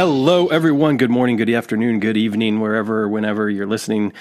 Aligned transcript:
Hello, 0.00 0.46
everyone. 0.46 0.96
Good 0.96 1.10
morning, 1.10 1.36
good 1.36 1.50
afternoon, 1.50 2.00
good 2.00 2.16
evening, 2.16 2.58
wherever, 2.60 3.06
whenever 3.06 3.50
you're 3.50 3.66
listening 3.66 4.14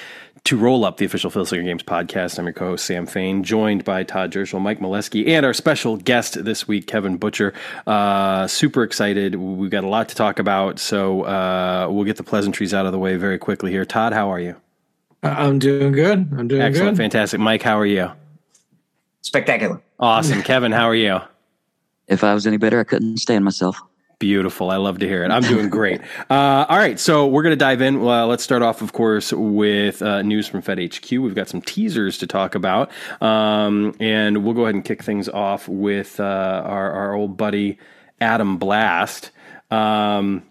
to 0.43 0.57
Roll 0.57 0.83
Up, 0.83 0.97
the 0.97 1.05
official 1.05 1.29
Fil 1.29 1.45
Singer 1.45 1.63
Games 1.63 1.83
podcast. 1.83 2.37
I'm 2.37 2.43
your 2.47 2.51
co 2.51 2.71
host, 2.71 2.83
Sam 2.83 3.05
Fain, 3.05 3.45
joined 3.45 3.85
by 3.85 4.03
Todd 4.03 4.33
Jerschel, 4.33 4.59
Mike 4.59 4.81
Molesky, 4.81 5.29
and 5.29 5.45
our 5.45 5.53
special 5.53 5.95
guest 5.95 6.43
this 6.43 6.67
week, 6.67 6.85
Kevin 6.85 7.15
Butcher. 7.15 7.53
Uh, 7.87 8.45
super 8.47 8.83
excited. 8.83 9.35
We've 9.35 9.71
got 9.71 9.85
a 9.85 9.87
lot 9.87 10.09
to 10.09 10.15
talk 10.15 10.37
about, 10.37 10.79
so 10.79 11.21
uh, 11.21 11.87
we'll 11.89 12.03
get 12.03 12.17
the 12.17 12.23
pleasantries 12.23 12.73
out 12.73 12.85
of 12.85 12.91
the 12.91 12.99
way 12.99 13.15
very 13.15 13.37
quickly 13.37 13.71
here. 13.71 13.85
Todd, 13.85 14.11
how 14.11 14.29
are 14.33 14.39
you? 14.41 14.57
I'm 15.23 15.59
doing 15.59 15.93
good. 15.93 16.27
I'm 16.37 16.49
doing 16.49 16.61
Excellent. 16.61 16.97
good. 16.97 17.03
Fantastic. 17.03 17.39
Mike, 17.39 17.61
how 17.63 17.79
are 17.79 17.85
you? 17.85 18.11
Spectacular. 19.21 19.81
Awesome. 19.97 20.41
Kevin, 20.43 20.73
how 20.73 20.89
are 20.89 20.95
you? 20.95 21.21
If 22.09 22.25
I 22.25 22.33
was 22.33 22.45
any 22.45 22.57
better, 22.57 22.81
I 22.81 22.83
couldn't 22.83 23.19
stand 23.19 23.45
myself. 23.45 23.79
Beautiful. 24.19 24.69
I 24.69 24.75
love 24.75 24.99
to 24.99 25.07
hear 25.07 25.23
it. 25.23 25.31
I'm 25.31 25.41
doing 25.41 25.69
great. 25.69 26.01
Uh, 26.29 26.65
all 26.69 26.77
right. 26.77 26.99
So 26.99 27.25
we're 27.25 27.41
going 27.41 27.53
to 27.53 27.57
dive 27.57 27.81
in. 27.81 28.01
Well, 28.01 28.27
let's 28.27 28.43
start 28.43 28.61
off, 28.61 28.81
of 28.81 28.93
course, 28.93 29.33
with 29.33 30.01
uh, 30.01 30.21
news 30.21 30.47
from 30.47 30.61
Fed 30.61 30.77
HQ. 30.77 31.11
We've 31.11 31.33
got 31.33 31.47
some 31.47 31.61
teasers 31.61 32.19
to 32.19 32.27
talk 32.27 32.55
about. 32.55 32.91
Um, 33.21 33.95
and 33.99 34.43
we'll 34.43 34.53
go 34.53 34.63
ahead 34.63 34.75
and 34.75 34.85
kick 34.85 35.01
things 35.01 35.27
off 35.27 35.67
with 35.67 36.19
uh, 36.19 36.23
our, 36.23 36.91
our 36.91 37.13
old 37.13 37.35
buddy, 37.37 37.79
Adam 38.21 38.57
Blast. 38.57 39.31
Um, 39.71 40.43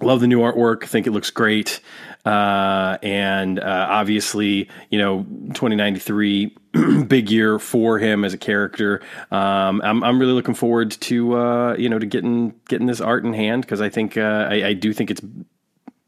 love 0.00 0.20
the 0.20 0.28
new 0.28 0.40
artwork. 0.40 0.84
think 0.84 1.06
it 1.06 1.12
looks 1.12 1.30
great. 1.30 1.80
Uh, 2.24 2.98
and 3.02 3.58
uh, 3.58 3.86
obviously, 3.88 4.68
you 4.90 4.98
know, 4.98 5.22
2093, 5.22 6.56
big 7.08 7.30
year 7.30 7.58
for 7.58 7.98
him 7.98 8.24
as 8.24 8.34
a 8.34 8.38
character. 8.38 9.00
Um, 9.30 9.80
I'm, 9.82 10.02
I'm 10.02 10.18
really 10.18 10.32
looking 10.32 10.54
forward 10.54 10.90
to 10.92 11.36
uh, 11.36 11.76
you 11.78 11.88
know 11.88 11.98
to 11.98 12.06
getting 12.06 12.54
getting 12.68 12.86
this 12.86 13.00
art 13.00 13.24
in 13.24 13.32
hand 13.32 13.62
because 13.62 13.80
I 13.80 13.88
think 13.88 14.16
uh, 14.16 14.48
I, 14.50 14.68
I 14.68 14.72
do 14.72 14.92
think 14.92 15.10
it's 15.10 15.20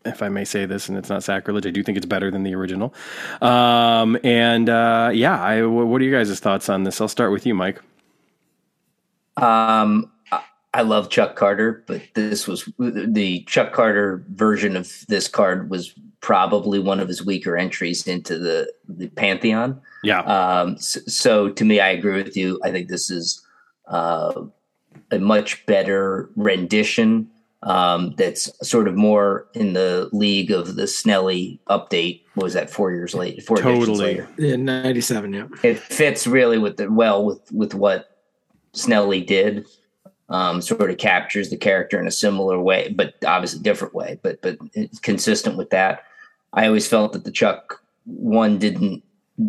if 0.05 0.23
I 0.23 0.29
may 0.29 0.45
say 0.45 0.65
this, 0.65 0.89
and 0.89 0.97
it's 0.97 1.09
not 1.09 1.23
sacrilege, 1.23 1.67
I 1.67 1.71
do 1.71 1.83
think 1.83 1.97
it's 1.97 2.07
better 2.07 2.31
than 2.31 2.43
the 2.43 2.55
original. 2.55 2.95
Um, 3.43 4.19
and 4.25 4.69
uh, 4.69 5.11
yeah, 5.13 5.41
I, 5.41 5.63
what 5.63 6.01
are 6.01 6.05
you 6.05 6.13
guys' 6.13 6.39
thoughts 6.41 6.69
on 6.69 6.85
this? 6.85 7.01
I'll 7.01 7.09
start 7.09 7.31
with 7.33 7.45
you, 7.47 7.55
Mike. 7.55 7.81
Um, 9.37 10.11
I 10.75 10.83
love 10.83 11.11
Chuck 11.11 11.37
Carter, 11.37 11.85
but 11.87 12.03
this 12.15 12.47
was 12.47 12.69
the 12.79 13.43
Chuck 13.45 13.73
Carter 13.73 14.25
version 14.29 14.77
of 14.77 15.07
this 15.09 15.29
card 15.29 15.71
was 15.71 15.95
probably 16.21 16.79
one 16.79 17.01
of 17.01 17.09
his 17.09 17.25
weaker 17.25 17.57
entries 17.57 18.07
into 18.07 18.39
the 18.39 18.73
the 18.89 19.09
pantheon. 19.09 19.81
Yeah. 20.03 20.21
Um, 20.21 20.79
so, 20.79 21.01
so, 21.07 21.49
to 21.51 21.65
me, 21.65 21.81
I 21.81 21.91
agree 21.91 22.23
with 22.23 22.37
you. 22.37 22.61
I 22.65 22.71
think 22.71 22.89
this 22.89 23.11
is 23.11 23.45
uh, 23.87 24.43
a 25.11 25.19
much 25.19 25.65
better 25.67 26.31
rendition. 26.37 27.31
Um, 27.65 28.15
that's 28.17 28.53
sort 28.67 28.87
of 28.87 28.95
more 28.95 29.49
in 29.53 29.73
the 29.73 30.09
league 30.13 30.53
of 30.53 30.77
the 30.77 30.85
Snelly 30.85 31.59
update. 31.69 32.23
What 32.35 32.45
was 32.45 32.55
that 32.55 32.71
four 32.71 32.93
years 32.93 33.17
late? 33.17 33.43
Four 33.43 33.57
totally. 33.57 33.99
later. 33.99 34.29
Yeah, 34.39 34.55
ninety 34.55 35.01
seven. 35.01 35.33
Yeah, 35.33 35.49
it 35.65 35.79
fits 35.79 36.27
really 36.27 36.59
with 36.59 36.77
the 36.77 36.91
well 36.91 37.25
with 37.25 37.51
with 37.51 37.75
what 37.75 38.17
Snelly 38.75 39.27
did 39.27 39.67
um, 40.29 40.61
sort 40.61 40.91
of 40.91 40.99
captures 40.99 41.51
the 41.51 41.57
character 41.57 41.99
in 41.99 42.07
a 42.07 42.13
similar 42.13 42.61
way, 42.61 42.93
but 42.95 43.15
obviously 43.27 43.61
different 43.61 43.95
way, 43.95 44.19
but 44.23 44.41
but 44.43 44.59
it's 44.75 44.99
consistent 44.99 45.57
with 45.57 45.71
that. 45.71 46.05
I 46.53 46.67
always 46.67 46.89
felt 46.89 47.13
that 47.13 47.25
the 47.25 47.31
Chuck 47.31 47.83
one 48.05 48.59
didn't 48.59 49.03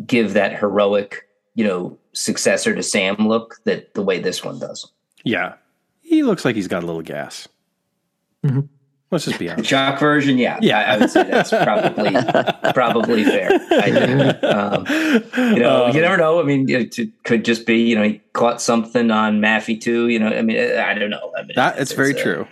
give 0.05 0.33
that 0.33 0.57
heroic, 0.57 1.27
you 1.55 1.65
know, 1.65 1.97
successor 2.13 2.75
to 2.75 2.83
Sam 2.83 3.15
look 3.17 3.57
that 3.65 3.93
the 3.93 4.01
way 4.01 4.19
this 4.19 4.43
one 4.43 4.59
does. 4.59 4.89
Yeah, 5.23 5.53
he 6.01 6.23
looks 6.23 6.45
like 6.45 6.55
he's 6.55 6.67
got 6.67 6.83
a 6.83 6.85
little 6.85 7.01
gas. 7.01 7.47
Mm-hmm. 8.45 8.61
Let's 9.11 9.25
just 9.25 9.39
be 9.39 9.49
honest. 9.49 9.63
The 9.63 9.69
Chuck 9.69 9.99
version, 9.99 10.37
yeah, 10.37 10.59
yeah, 10.61 10.79
I, 10.79 10.93
I 10.93 10.97
would 10.99 11.09
say 11.09 11.23
that's 11.23 11.49
probably 11.49 12.11
probably 12.73 13.23
fair. 13.23 13.49
I 13.71 13.89
um, 14.43 14.85
you 15.55 15.59
know, 15.59 15.85
um, 15.85 15.95
you 15.95 16.01
never 16.01 16.17
know. 16.17 16.39
I 16.39 16.43
mean, 16.43 16.69
it, 16.69 16.99
it, 16.99 17.09
could 17.23 17.43
just 17.43 17.65
be 17.65 17.77
you 17.77 17.95
know 17.95 18.03
he 18.03 18.21
caught 18.33 18.61
something 18.61 19.09
on 19.09 19.41
Maffey 19.41 19.81
too. 19.81 20.09
You 20.09 20.19
know, 20.19 20.27
I 20.27 20.43
mean, 20.43 20.59
I 20.59 20.93
don't 20.93 21.09
know. 21.09 21.33
I 21.35 21.41
mean, 21.41 21.53
that 21.55 21.79
it's, 21.79 21.89
it's 21.89 21.93
very 21.93 22.13
true. 22.13 22.47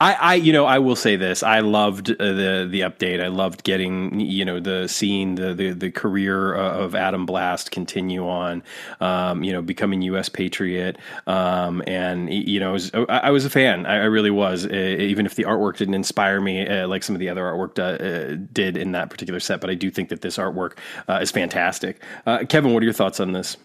I, 0.00 0.12
I, 0.14 0.34
you 0.34 0.52
know, 0.52 0.64
I 0.64 0.78
will 0.78 0.96
say 0.96 1.16
this. 1.16 1.42
I 1.42 1.60
loved 1.60 2.10
uh, 2.10 2.14
the 2.18 2.68
the 2.70 2.80
update. 2.80 3.22
I 3.22 3.28
loved 3.28 3.64
getting, 3.64 4.20
you 4.20 4.44
know, 4.44 4.60
the 4.60 4.88
seeing 4.88 5.34
the 5.34 5.54
the, 5.54 5.70
the 5.70 5.90
career 5.90 6.54
of 6.54 6.94
Adam 6.94 7.26
Blast 7.26 7.70
continue 7.70 8.28
on, 8.28 8.62
um, 9.00 9.44
you 9.44 9.52
know, 9.52 9.62
becoming 9.62 10.02
U.S. 10.02 10.28
Patriot, 10.28 10.98
um, 11.26 11.82
and 11.86 12.32
you 12.32 12.60
know, 12.60 12.70
I 12.70 12.72
was, 12.72 12.90
I 13.08 13.30
was 13.30 13.44
a 13.44 13.50
fan. 13.50 13.86
I, 13.86 13.94
I 13.94 14.04
really 14.04 14.30
was, 14.30 14.66
uh, 14.66 14.70
even 14.70 15.26
if 15.26 15.34
the 15.34 15.44
artwork 15.44 15.76
didn't 15.76 15.94
inspire 15.94 16.40
me 16.40 16.66
uh, 16.66 16.88
like 16.88 17.02
some 17.02 17.14
of 17.14 17.20
the 17.20 17.28
other 17.28 17.42
artwork 17.42 17.78
uh, 17.78 18.46
did 18.52 18.76
in 18.76 18.92
that 18.92 19.10
particular 19.10 19.40
set. 19.40 19.60
But 19.60 19.70
I 19.70 19.74
do 19.74 19.90
think 19.90 20.08
that 20.08 20.20
this 20.20 20.36
artwork 20.36 20.78
uh, 21.08 21.18
is 21.22 21.30
fantastic. 21.30 22.02
Uh, 22.26 22.44
Kevin, 22.48 22.72
what 22.72 22.82
are 22.82 22.84
your 22.84 22.92
thoughts 22.92 23.20
on 23.20 23.32
this? 23.32 23.56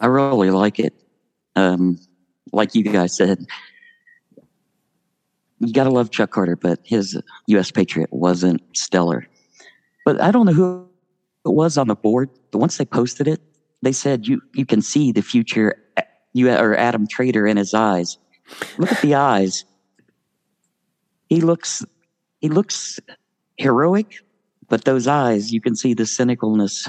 I 0.00 0.06
really 0.06 0.50
like 0.50 0.78
it. 0.78 0.94
Um, 1.56 1.98
like 2.52 2.74
you 2.74 2.82
guys 2.82 3.16
said, 3.16 3.46
you 5.66 5.72
got 5.72 5.84
to 5.84 5.90
love 5.90 6.10
Chuck 6.10 6.30
Carter, 6.30 6.56
but 6.56 6.80
his 6.84 7.20
U.S. 7.48 7.70
Patriot 7.70 8.12
wasn't 8.12 8.62
stellar. 8.76 9.26
But 10.04 10.20
I 10.20 10.30
don't 10.30 10.46
know 10.46 10.52
who 10.52 10.88
it 11.44 11.50
was 11.50 11.78
on 11.78 11.88
the 11.88 11.94
board. 11.94 12.30
But 12.50 12.58
once 12.58 12.76
they 12.76 12.84
posted 12.84 13.28
it, 13.28 13.40
they 13.82 13.92
said 13.92 14.26
you 14.26 14.40
you 14.54 14.64
can 14.66 14.82
see 14.82 15.12
the 15.12 15.22
future 15.22 15.76
uh, 15.96 16.02
you 16.32 16.50
or 16.50 16.76
Adam 16.76 17.06
Trader 17.06 17.46
in 17.46 17.56
his 17.56 17.74
eyes. 17.74 18.18
Look 18.78 18.92
at 18.92 19.02
the 19.02 19.14
eyes. 19.14 19.64
He 21.28 21.40
looks 21.40 21.84
he 22.40 22.48
looks 22.48 23.00
heroic, 23.56 24.16
but 24.68 24.84
those 24.84 25.06
eyes 25.06 25.52
you 25.52 25.60
can 25.60 25.76
see 25.76 25.94
the 25.94 26.04
cynicalness 26.04 26.88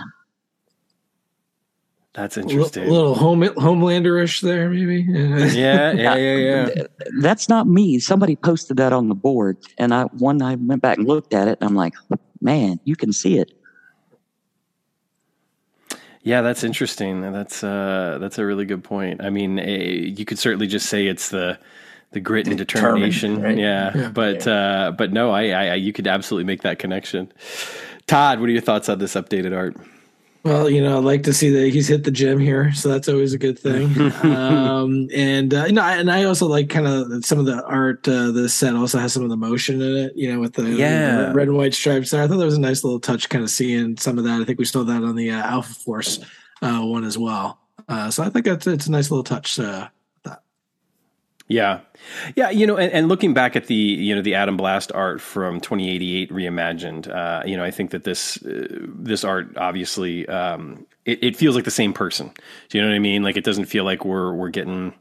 that's 2.15 2.37
interesting. 2.37 2.87
A 2.87 2.91
little 2.91 3.13
home 3.13 3.41
homelanderish 3.41 4.41
there, 4.41 4.69
maybe. 4.69 5.01
yeah, 5.53 5.91
yeah, 5.91 6.15
yeah, 6.15 6.69
yeah. 6.75 6.83
That's 7.19 7.49
not 7.49 7.67
me. 7.67 7.99
Somebody 7.99 8.37
posted 8.37 8.77
that 8.77 8.93
on 8.93 9.09
the 9.09 9.15
board, 9.15 9.57
and 9.77 9.93
I 9.93 10.03
one 10.03 10.41
I 10.41 10.55
went 10.55 10.81
back 10.81 10.97
and 10.97 11.07
looked 11.07 11.33
at 11.33 11.49
it, 11.49 11.57
and 11.59 11.69
I'm 11.69 11.75
like, 11.75 11.93
man, 12.39 12.79
you 12.85 12.95
can 12.95 13.11
see 13.11 13.37
it. 13.37 13.51
Yeah, 16.21 16.41
that's 16.41 16.63
interesting. 16.63 17.21
That's 17.33 17.63
uh, 17.63 18.17
that's 18.21 18.39
a 18.39 18.45
really 18.45 18.65
good 18.65 18.83
point. 18.83 19.21
I 19.21 19.29
mean, 19.29 19.59
a, 19.59 19.61
eh, 19.61 20.13
you 20.15 20.23
could 20.23 20.39
certainly 20.39 20.67
just 20.67 20.87
say 20.87 21.07
it's 21.07 21.29
the 21.29 21.59
the 22.11 22.21
grit 22.21 22.47
and 22.47 22.57
determination. 22.57 23.41
Right? 23.41 23.57
Yeah. 23.57 23.91
yeah. 23.93 24.09
but 24.09 24.45
yeah. 24.45 24.53
Uh, 24.53 24.91
but 24.91 25.11
no, 25.11 25.31
I, 25.31 25.49
I 25.49 25.73
you 25.75 25.91
could 25.91 26.07
absolutely 26.07 26.45
make 26.45 26.61
that 26.61 26.79
connection. 26.79 27.31
Todd, 28.07 28.39
what 28.39 28.47
are 28.47 28.53
your 28.53 28.61
thoughts 28.61 28.87
on 28.87 28.99
this 28.99 29.15
updated 29.15 29.55
art? 29.55 29.75
Well, 30.45 30.69
you 30.69 30.79
know, 30.79 30.97
I 30.97 30.99
like 30.99 31.23
to 31.23 31.33
see 31.33 31.49
that 31.49 31.73
he's 31.73 31.87
hit 31.87 32.03
the 32.03 32.11
gym 32.11 32.37
here, 32.37 32.71
so 32.71 32.87
that's 32.87 33.09
always 33.09 33.33
a 33.33 33.37
good 33.39 33.57
thing. 33.57 33.99
um, 34.23 35.09
and 35.11 35.51
uh, 35.51 35.65
you 35.65 35.73
know, 35.73 35.81
and 35.81 36.11
I 36.11 36.25
also 36.25 36.45
like 36.45 36.69
kind 36.69 36.85
of 36.85 37.25
some 37.25 37.39
of 37.39 37.47
the 37.47 37.65
art. 37.65 38.07
Uh, 38.07 38.29
the 38.29 38.47
set 38.47 38.75
also 38.75 38.99
has 38.99 39.11
some 39.11 39.23
of 39.23 39.29
the 39.29 39.37
motion 39.37 39.81
in 39.81 39.97
it, 39.97 40.13
you 40.15 40.31
know, 40.31 40.39
with 40.39 40.53
the, 40.53 40.69
yeah. 40.69 41.33
red 41.33 41.47
and 41.47 41.57
white 41.57 41.73
stripes. 41.73 42.11
There, 42.11 42.21
I 42.21 42.27
thought 42.27 42.37
that 42.37 42.45
was 42.45 42.57
a 42.57 42.61
nice 42.61 42.83
little 42.83 42.99
touch, 42.99 43.27
kind 43.27 43.43
of 43.43 43.49
seeing 43.49 43.97
some 43.97 44.19
of 44.19 44.23
that. 44.25 44.39
I 44.39 44.45
think 44.45 44.59
we 44.59 44.65
saw 44.65 44.83
that 44.83 45.03
on 45.03 45.15
the 45.15 45.31
uh, 45.31 45.41
Alpha 45.41 45.73
Force 45.73 46.19
uh, 46.61 46.81
one 46.81 47.05
as 47.05 47.17
well. 47.17 47.57
Uh, 47.89 48.11
so 48.11 48.21
I 48.21 48.29
think 48.29 48.45
that's 48.45 48.67
it's 48.67 48.85
a 48.85 48.91
nice 48.91 49.09
little 49.09 49.23
touch. 49.23 49.59
Uh, 49.59 49.89
yeah, 51.47 51.81
yeah, 52.35 52.49
you 52.49 52.65
know, 52.65 52.75
and, 52.75 52.91
and, 52.91 53.07
looking 53.07 53.35
back 53.35 53.55
at 53.55 53.67
the 53.67 53.75
you 53.75 54.15
know 54.15 54.21
the 54.23 54.33
Adam 54.33 54.57
Blast 54.57 54.91
art 54.91 55.21
from 55.21 55.59
2088 55.59 56.31
reimagined, 56.31 57.07
uh, 57.07 57.43
you 57.45 57.55
know, 57.55 57.63
I 57.63 57.69
think 57.69 57.91
that 57.91 58.03
this 58.03 58.43
uh, 58.43 58.67
this 58.71 59.23
art 59.23 59.55
obviously 59.55 60.27
um, 60.27 60.87
it, 61.05 61.23
it, 61.23 61.35
feels 61.35 61.55
like 61.55 61.63
the 61.63 61.71
same 61.71 61.93
person. 61.93 62.31
Do 62.69 62.77
you 62.77 62.83
know 62.83 62.89
what 62.89 62.95
I 62.95 62.99
mean? 62.99 63.21
Like 63.21 63.37
it 63.37 63.43
doesn't 63.43 63.65
feel 63.65 63.83
like 63.83 64.05
we're 64.05 64.33
we're 64.33 64.49
getting. 64.49 64.93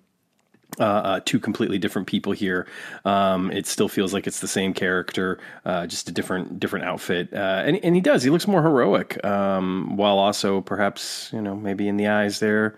Uh, 0.81 0.83
uh, 0.83 1.21
two 1.25 1.39
completely 1.39 1.79
different 1.79 2.09
people 2.09 2.33
here. 2.33 2.67
Um, 3.05 3.53
it 3.53 3.65
still 3.65 3.89
feels 3.89 4.13
like 4.13 4.27
it's 4.27 4.41
the 4.41 4.49
same 4.49 4.75
character, 4.75 5.39
uh, 5.65 5.87
just 5.87 6.09
a 6.09 6.13
different 6.13 6.59
different 6.59 6.85
outfit. 6.85 7.33
Uh, 7.33 7.63
and 7.65 7.79
and 7.85 7.95
he 7.95 8.01
does. 8.01 8.25
He 8.25 8.31
looks 8.31 8.49
more 8.49 8.61
heroic, 8.61 9.25
um, 9.25 9.97
while 9.97 10.19
also 10.19 10.63
perhaps 10.63 11.31
you 11.33 11.41
know 11.41 11.55
maybe 11.55 11.87
in 11.87 11.97
the 11.97 12.09
eyes 12.09 12.41
there 12.41 12.77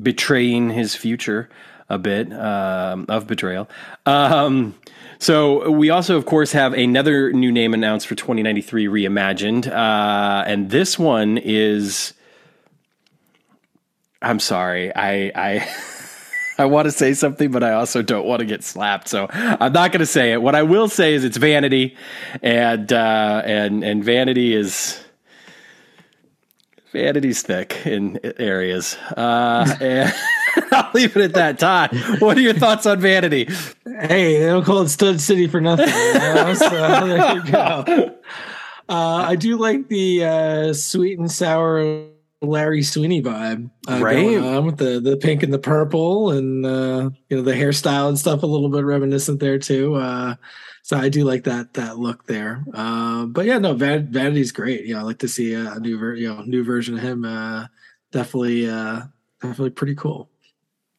betraying 0.00 0.70
his 0.70 0.94
future 0.94 1.48
a 1.88 1.98
bit 1.98 2.32
um, 2.32 3.06
of 3.08 3.26
betrayal. 3.26 3.68
Um, 4.06 4.74
so 5.18 5.70
we 5.70 5.90
also, 5.90 6.16
of 6.16 6.26
course, 6.26 6.52
have 6.52 6.72
another 6.72 7.32
new 7.32 7.52
name 7.52 7.74
announced 7.74 8.06
for 8.06 8.14
2093 8.14 8.86
reimagined, 8.86 9.68
uh, 9.68 10.44
and 10.46 10.70
this 10.70 10.98
one 10.98 11.38
is. 11.38 12.14
I'm 14.20 14.40
sorry, 14.40 14.94
I 14.94 15.32
I. 15.34 15.68
I 16.58 16.66
want 16.66 16.84
to 16.84 16.92
say 16.92 17.14
something, 17.14 17.50
but 17.50 17.64
I 17.64 17.72
also 17.72 18.02
don't 18.02 18.26
want 18.26 18.40
to 18.40 18.46
get 18.46 18.62
slapped, 18.62 19.08
so 19.08 19.26
I'm 19.32 19.72
not 19.72 19.90
going 19.90 20.00
to 20.00 20.06
say 20.06 20.32
it. 20.32 20.42
What 20.42 20.54
I 20.54 20.62
will 20.62 20.86
say 20.86 21.14
is 21.14 21.24
it's 21.24 21.38
vanity, 21.38 21.96
and 22.42 22.92
uh, 22.92 23.42
and 23.44 23.82
and 23.82 24.04
vanity 24.04 24.54
is 24.54 25.02
vanity's 26.92 27.42
thick 27.42 27.86
in 27.86 28.20
areas. 28.38 28.96
Uh, 29.16 29.76
and 29.80 30.14
I'll 30.72 30.90
leave 30.94 31.16
it 31.16 31.22
at 31.22 31.34
that. 31.34 31.58
Todd, 31.58 31.94
what 32.20 32.36
are 32.36 32.40
your 32.40 32.54
thoughts 32.54 32.86
on 32.86 33.00
Vanity? 33.00 33.44
Hey, 33.84 34.38
they 34.38 34.46
don't 34.46 34.64
call 34.64 34.82
it 34.82 34.88
Stud 34.88 35.20
City 35.20 35.46
for 35.46 35.60
nothing. 35.60 35.88
You 35.88 36.14
know? 36.14 36.54
so 36.58 36.68
there 36.70 37.34
you 37.36 37.44
go. 37.50 38.16
Uh, 38.88 39.24
I 39.28 39.36
do 39.36 39.56
like 39.56 39.88
the 39.88 40.24
uh, 40.24 40.72
sweet 40.74 41.18
and 41.18 41.30
sour 41.30 42.08
Larry 42.42 42.82
Sweeney 42.82 43.22
vibe, 43.22 43.70
uh, 43.88 44.00
Right. 44.02 44.16
going 44.16 44.44
on 44.44 44.66
with 44.66 44.76
the 44.78 44.98
the 45.00 45.16
pink 45.16 45.42
and 45.44 45.52
the 45.54 45.58
purple, 45.60 46.30
and 46.30 46.66
uh, 46.66 47.08
you 47.28 47.36
know 47.36 47.42
the 47.42 47.52
hairstyle 47.52 48.08
and 48.08 48.18
stuff. 48.18 48.42
A 48.42 48.46
little 48.46 48.68
bit 48.68 48.84
reminiscent 48.84 49.38
there 49.38 49.58
too. 49.58 49.94
Uh, 49.94 50.34
so 50.82 50.96
I 50.96 51.08
do 51.08 51.22
like 51.24 51.44
that 51.44 51.74
that 51.74 51.98
look 51.98 52.26
there. 52.26 52.64
Uh, 52.74 53.26
but 53.26 53.46
yeah, 53.46 53.58
no, 53.58 53.74
Van- 53.74 54.10
Vanity's 54.10 54.50
great. 54.50 54.84
You 54.84 54.94
know, 54.94 55.00
I 55.00 55.02
like 55.04 55.20
to 55.20 55.28
see 55.28 55.54
a, 55.54 55.74
a 55.74 55.78
new 55.78 55.96
ver- 55.96 56.16
you 56.16 56.34
know 56.34 56.42
new 56.42 56.64
version 56.64 56.96
of 56.96 57.00
him. 57.00 57.24
Uh, 57.24 57.66
definitely, 58.10 58.68
uh, 58.68 59.02
definitely 59.40 59.70
pretty 59.70 59.94
cool. 59.94 60.28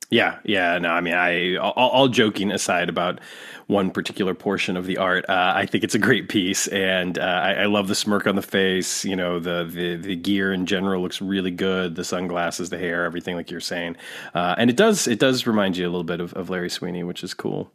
Yeah, 0.10 0.38
yeah. 0.44 0.78
No, 0.78 0.90
I 0.90 1.02
mean, 1.02 1.14
I 1.14 1.56
all, 1.56 1.72
all 1.72 2.08
joking 2.08 2.52
aside 2.52 2.90
about 2.90 3.20
one 3.68 3.90
particular 3.90 4.34
portion 4.34 4.76
of 4.78 4.86
the 4.86 4.98
art, 4.98 5.26
uh, 5.30 5.54
I 5.56 5.66
think 5.66 5.84
it's 5.84 5.96
a 5.96 6.00
great 6.00 6.30
piece, 6.30 6.68
and 6.68 7.18
uh, 7.18 7.22
I, 7.22 7.54
I 7.54 7.66
love 7.66 7.88
the 7.88 7.96
smirk 7.96 8.28
on 8.28 8.36
the 8.36 8.42
face. 8.42 9.06
You 9.06 9.16
know, 9.16 9.40
the, 9.40 9.64
the 9.64 9.96
the 9.96 10.16
gear 10.16 10.54
in 10.54 10.66
general 10.66 11.02
looks 11.02 11.22
really 11.22 11.52
good. 11.52 11.96
The 11.96 12.04
sunglasses, 12.04 12.70
the 12.70 12.78
hair, 12.78 13.06
everything 13.06 13.36
like 13.36 13.50
you're 13.50 13.60
saying, 13.60 13.96
uh, 14.36 14.56
and 14.58 14.70
it 14.70 14.78
does 14.78 15.08
it 15.08 15.20
does 15.20 15.48
remind 15.48 15.78
you 15.78 15.86
a 15.86 15.90
little 15.90 16.04
bit 16.04 16.20
of, 16.20 16.34
of 16.34 16.50
Larry 16.50 16.70
Sweeney, 16.70 17.04
which 17.04 17.24
is 17.24 17.34
cool. 17.34 17.72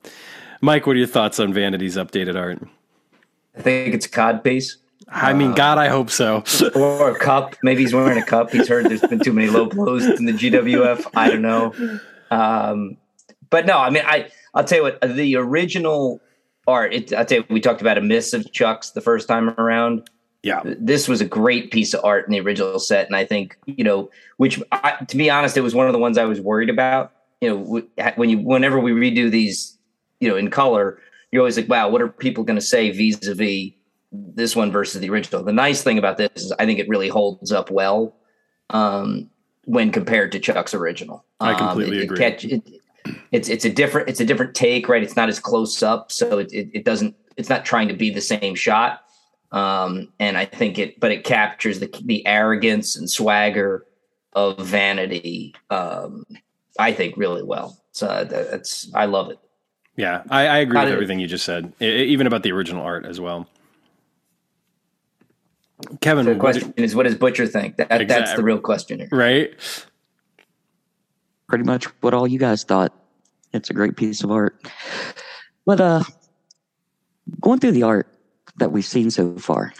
Mike, 0.60 0.86
what 0.86 0.96
are 0.96 0.98
your 0.98 1.08
thoughts 1.08 1.40
on 1.40 1.52
Vanity's 1.52 1.96
updated 1.96 2.36
art? 2.36 2.62
I 3.56 3.62
think 3.62 3.94
it's 3.94 4.06
a 4.06 4.10
cod 4.10 4.44
piece 4.44 4.76
I 5.10 5.32
mean, 5.32 5.54
God, 5.54 5.78
I 5.78 5.88
hope 5.88 6.10
so. 6.10 6.44
or 6.74 7.10
a 7.10 7.18
cup. 7.18 7.56
Maybe 7.62 7.82
he's 7.82 7.94
wearing 7.94 8.18
a 8.18 8.24
cup. 8.24 8.50
He's 8.50 8.68
heard 8.68 8.86
there's 8.86 9.00
been 9.00 9.20
too 9.20 9.32
many 9.32 9.48
low 9.48 9.66
blows 9.66 10.04
in 10.04 10.26
the 10.26 10.32
GWF. 10.32 11.06
I 11.14 11.30
don't 11.30 11.42
know. 11.42 11.72
Um, 12.30 12.96
but 13.50 13.66
no, 13.66 13.78
I 13.78 13.90
mean, 13.90 14.02
I 14.06 14.28
I'll 14.54 14.64
tell 14.64 14.78
you 14.78 14.84
what 14.84 15.00
the 15.00 15.36
original 15.36 16.20
art. 16.66 16.92
It, 16.94 17.12
I'll 17.12 17.24
tell 17.24 17.38
you, 17.38 17.44
we 17.48 17.60
talked 17.60 17.80
about 17.80 17.98
a 17.98 18.02
miss 18.02 18.32
of 18.32 18.50
Chuck's 18.52 18.90
the 18.90 19.00
first 19.00 19.28
time 19.28 19.50
around. 19.50 20.08
Yeah, 20.42 20.62
this 20.64 21.08
was 21.08 21.20
a 21.20 21.24
great 21.24 21.72
piece 21.72 21.94
of 21.94 22.04
art 22.04 22.26
in 22.26 22.32
the 22.32 22.40
original 22.40 22.78
set, 22.78 23.06
and 23.06 23.16
I 23.16 23.24
think 23.24 23.56
you 23.66 23.84
know, 23.84 24.10
which 24.36 24.60
I, 24.70 25.04
to 25.08 25.16
be 25.16 25.30
honest, 25.30 25.56
it 25.56 25.62
was 25.62 25.74
one 25.74 25.86
of 25.86 25.92
the 25.92 25.98
ones 25.98 26.16
I 26.16 26.24
was 26.24 26.40
worried 26.40 26.70
about. 26.70 27.12
You 27.40 27.50
know, 27.50 28.12
when 28.16 28.30
you 28.30 28.38
whenever 28.38 28.78
we 28.78 28.92
redo 28.92 29.30
these, 29.30 29.76
you 30.20 30.28
know, 30.28 30.36
in 30.36 30.50
color, 30.50 31.00
you're 31.30 31.40
always 31.40 31.56
like, 31.56 31.68
wow, 31.68 31.88
what 31.88 32.02
are 32.02 32.08
people 32.08 32.44
going 32.44 32.58
to 32.58 32.64
say 32.64 32.90
vis-a-vis 32.90 33.72
this 34.12 34.56
one 34.56 34.70
versus 34.70 35.00
the 35.00 35.10
original? 35.10 35.42
The 35.42 35.52
nice 35.52 35.82
thing 35.82 35.98
about 35.98 36.16
this 36.16 36.30
is 36.36 36.52
I 36.58 36.66
think 36.66 36.78
it 36.78 36.88
really 36.88 37.08
holds 37.08 37.52
up 37.52 37.70
well 37.70 38.14
um, 38.70 39.30
when 39.68 39.92
compared 39.92 40.32
to 40.32 40.38
Chuck's 40.40 40.72
original. 40.72 41.24
I 41.40 41.52
Um, 41.52 41.58
completely 41.58 41.98
it- 41.98 42.00
it 42.00 42.04
agree. 42.04 42.18
catch- 42.18 42.44
it- 42.46 42.62
it's 43.30 43.48
it's 43.50 43.64
a 43.66 43.70
different 43.70 44.08
it's 44.08 44.20
a 44.20 44.24
different 44.24 44.54
take, 44.54 44.88
right? 44.88 45.02
It's 45.02 45.14
not 45.16 45.28
as 45.28 45.38
close 45.38 45.82
up, 45.82 46.10
so 46.10 46.38
it, 46.38 46.50
it, 46.52 46.70
it 46.72 46.84
doesn't 46.84 47.14
it's 47.36 47.50
not 47.50 47.64
trying 47.66 47.88
to 47.88 47.94
be 47.94 48.10
the 48.10 48.20
same 48.20 48.54
shot 48.54 49.02
um, 49.52 50.08
and 50.18 50.36
I 50.36 50.44
think 50.44 50.78
it, 50.78 51.00
but 51.00 51.10
it 51.12 51.24
captures 51.24 51.80
the 51.80 51.88
the 52.04 52.26
arrogance 52.26 52.96
and 52.96 53.08
swagger 53.10 53.86
of 54.34 54.58
vanity. 54.58 55.54
Um, 55.70 56.24
I 56.78 56.92
think 56.92 57.16
really 57.16 57.42
well. 57.42 57.78
So 57.92 58.24
that's 58.28 58.90
I 58.94 59.04
love 59.06 59.30
it. 59.30 59.38
yeah, 59.96 60.22
I, 60.30 60.46
I 60.46 60.58
agree 60.58 60.78
How 60.78 60.84
with 60.84 60.92
everything 60.94 61.18
you 61.20 61.26
just 61.26 61.44
said, 61.44 61.72
even 61.80 62.26
about 62.26 62.42
the 62.42 62.52
original 62.52 62.82
art 62.82 63.04
as 63.06 63.20
well. 63.20 63.46
Kevin, 66.00 66.26
The 66.26 66.32
what 66.32 66.40
question 66.40 66.74
is, 66.76 66.94
what 66.94 67.04
does 67.04 67.14
Butcher 67.14 67.46
think? 67.46 67.76
That, 67.76 67.88
That's 68.08 68.34
the 68.34 68.42
real 68.42 68.58
question 68.58 68.98
here. 68.98 69.08
right? 69.12 69.52
pretty 71.48 71.64
much 71.64 71.86
what 72.02 72.14
all 72.14 72.28
you 72.28 72.38
guys 72.38 72.62
thought. 72.62 72.92
It's 73.52 73.70
a 73.70 73.72
great 73.72 73.96
piece 73.96 74.22
of 74.22 74.30
art. 74.30 74.62
But 75.64 75.80
uh 75.80 76.02
going 77.40 77.58
through 77.58 77.72
the 77.72 77.82
art 77.82 78.06
that 78.58 78.70
we've 78.70 78.84
seen 78.84 79.10
so 79.10 79.36
far, 79.38 79.72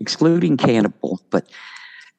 excluding 0.00 0.56
Cannibal, 0.56 1.20
but 1.30 1.46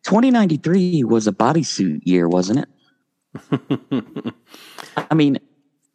2093 0.04 1.04
was 1.04 1.28
a 1.28 1.32
bodysuit 1.32 2.02
year, 2.04 2.28
wasn't 2.30 2.60
it? 2.60 4.34
I 5.10 5.14
mean, 5.16 5.40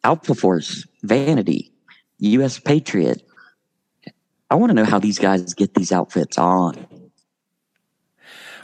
Alpha 0.03 0.35
Force, 0.35 0.85
Vanity, 1.03 1.71
US 2.19 2.59
Patriot. 2.59 3.23
I 4.49 4.55
want 4.55 4.69
to 4.69 4.73
know 4.73 4.83
how 4.83 4.99
these 4.99 5.17
guys 5.17 5.53
get 5.53 5.75
these 5.75 5.93
outfits 5.93 6.37
on. 6.37 6.85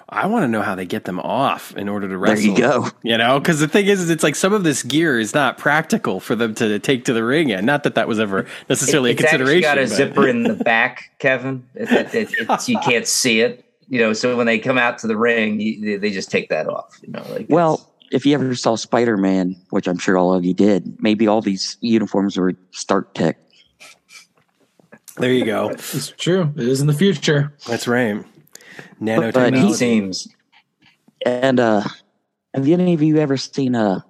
I 0.09 0.27
want 0.27 0.43
to 0.43 0.47
know 0.47 0.61
how 0.61 0.75
they 0.75 0.85
get 0.85 1.03
them 1.03 1.19
off 1.19 1.75
in 1.75 1.89
order 1.89 2.07
to 2.07 2.17
wrestle. 2.17 2.35
There 2.37 2.51
you 2.51 2.57
go. 2.57 2.87
You 3.03 3.17
know, 3.17 3.39
because 3.39 3.59
the 3.59 3.67
thing 3.67 3.87
is, 3.87 3.99
is, 4.01 4.09
it's 4.09 4.23
like 4.23 4.35
some 4.35 4.53
of 4.53 4.63
this 4.63 4.81
gear 4.83 5.19
is 5.19 5.33
not 5.33 5.57
practical 5.57 6.21
for 6.21 6.33
them 6.35 6.55
to 6.55 6.79
take 6.79 7.05
to 7.05 7.13
the 7.13 7.25
ring, 7.25 7.51
and 7.51 7.65
not 7.65 7.83
that 7.83 7.95
that 7.95 8.07
was 8.07 8.19
ever 8.19 8.45
necessarily 8.69 9.11
it's 9.11 9.19
a 9.21 9.23
consideration. 9.23 9.65
actually 9.67 9.85
got 9.85 9.85
a 9.85 9.89
but- 9.89 9.95
zipper 9.95 10.27
in 10.27 10.43
the 10.43 10.53
back, 10.53 11.11
Kevin. 11.19 11.67
It, 11.75 11.91
it, 11.91 12.15
it, 12.15 12.29
it's, 12.49 12.69
you 12.69 12.79
can't 12.83 13.05
see 13.05 13.41
it. 13.41 13.65
You 13.89 13.99
know, 13.99 14.13
so 14.13 14.35
when 14.35 14.45
they 14.47 14.59
come 14.59 14.77
out 14.77 14.97
to 14.99 15.07
the 15.07 15.17
ring, 15.17 15.59
you, 15.59 15.81
they, 15.81 15.95
they 15.97 16.11
just 16.11 16.31
take 16.31 16.49
that 16.49 16.67
off. 16.67 16.97
You 17.01 17.11
know, 17.11 17.25
like 17.29 17.47
Well, 17.49 17.89
if 18.11 18.25
you 18.25 18.33
ever 18.33 18.55
saw 18.55 18.75
Spider 18.75 19.17
Man, 19.17 19.55
which 19.71 19.87
I'm 19.87 19.97
sure 19.97 20.17
all 20.17 20.33
of 20.33 20.45
you 20.45 20.53
did, 20.53 21.01
maybe 21.01 21.27
all 21.27 21.41
these 21.41 21.77
uniforms 21.81 22.37
were 22.37 22.53
Stark 22.71 23.13
Tech. 23.13 23.37
there 25.17 25.31
you 25.33 25.45
go. 25.45 25.69
It's 25.69 26.11
true. 26.11 26.53
It 26.55 26.67
is 26.67 26.79
in 26.81 26.87
the 26.87 26.93
future. 26.93 27.53
That's 27.65 27.87
right. 27.87 28.23
But 28.99 29.23
it 29.23 29.35
Nanotechnology. 29.35 29.73
seems 29.75 30.27
And 31.25 31.59
uh, 31.59 31.81
have 32.53 32.67
any 32.67 32.93
of 32.93 33.01
you 33.01 33.17
ever 33.17 33.37
seen 33.37 33.75
uh, 33.75 34.01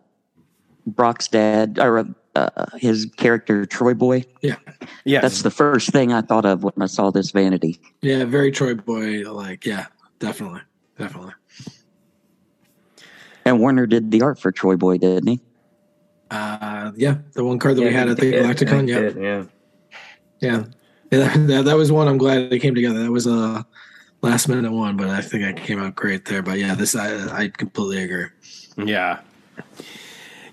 Brock's 0.85 1.27
dad 1.27 1.79
or 1.79 2.05
uh, 2.35 2.65
his 2.77 3.05
character 3.17 3.65
Troy 3.65 3.93
Boy? 3.93 4.23
Yeah, 4.41 4.55
yeah. 5.05 5.21
That's 5.21 5.41
the 5.41 5.51
first 5.51 5.89
thing 5.91 6.13
I 6.13 6.21
thought 6.21 6.45
of 6.45 6.63
when 6.63 6.73
I 6.79 6.85
saw 6.85 7.09
this 7.11 7.31
vanity. 7.31 7.79
Yeah, 8.01 8.25
very 8.25 8.51
Troy 8.51 8.75
Boy. 8.75 9.23
Like, 9.31 9.65
yeah, 9.65 9.87
definitely, 10.19 10.61
definitely. 10.97 11.33
And 13.45 13.59
Warner 13.59 13.87
did 13.87 14.11
the 14.11 14.21
art 14.21 14.39
for 14.39 14.51
Troy 14.51 14.75
Boy, 14.75 14.97
didn't 14.97 15.27
he? 15.27 15.39
Uh, 16.29 16.91
yeah, 16.97 17.17
the 17.33 17.43
one 17.43 17.57
card 17.57 17.77
that 17.77 17.81
we 17.83 17.93
had 17.93 18.09
at 18.09 18.17
the 18.17 18.27
yeah, 18.27 18.41
Galacticon. 18.43 18.87
yeah, 18.87 18.99
Yeah, 18.99 19.45
yeah. 20.41 20.41
yeah, 20.41 20.63
yeah. 21.11 21.37
That, 21.47 21.65
that 21.65 21.77
was 21.77 21.91
one. 21.91 22.07
I'm 22.09 22.17
glad 22.17 22.49
they 22.49 22.59
came 22.59 22.75
together. 22.75 23.01
That 23.03 23.11
was 23.11 23.25
a 23.27 23.65
last 24.21 24.47
minute 24.47 24.71
one, 24.71 24.97
but 24.97 25.09
I 25.09 25.21
think 25.21 25.43
I 25.43 25.53
came 25.53 25.79
out 25.79 25.95
great 25.95 26.25
there. 26.25 26.41
But 26.41 26.59
yeah, 26.59 26.75
this 26.75 26.95
I 26.95 27.43
I 27.43 27.47
completely 27.49 28.03
agree. 28.03 28.27
Yeah. 28.77 29.19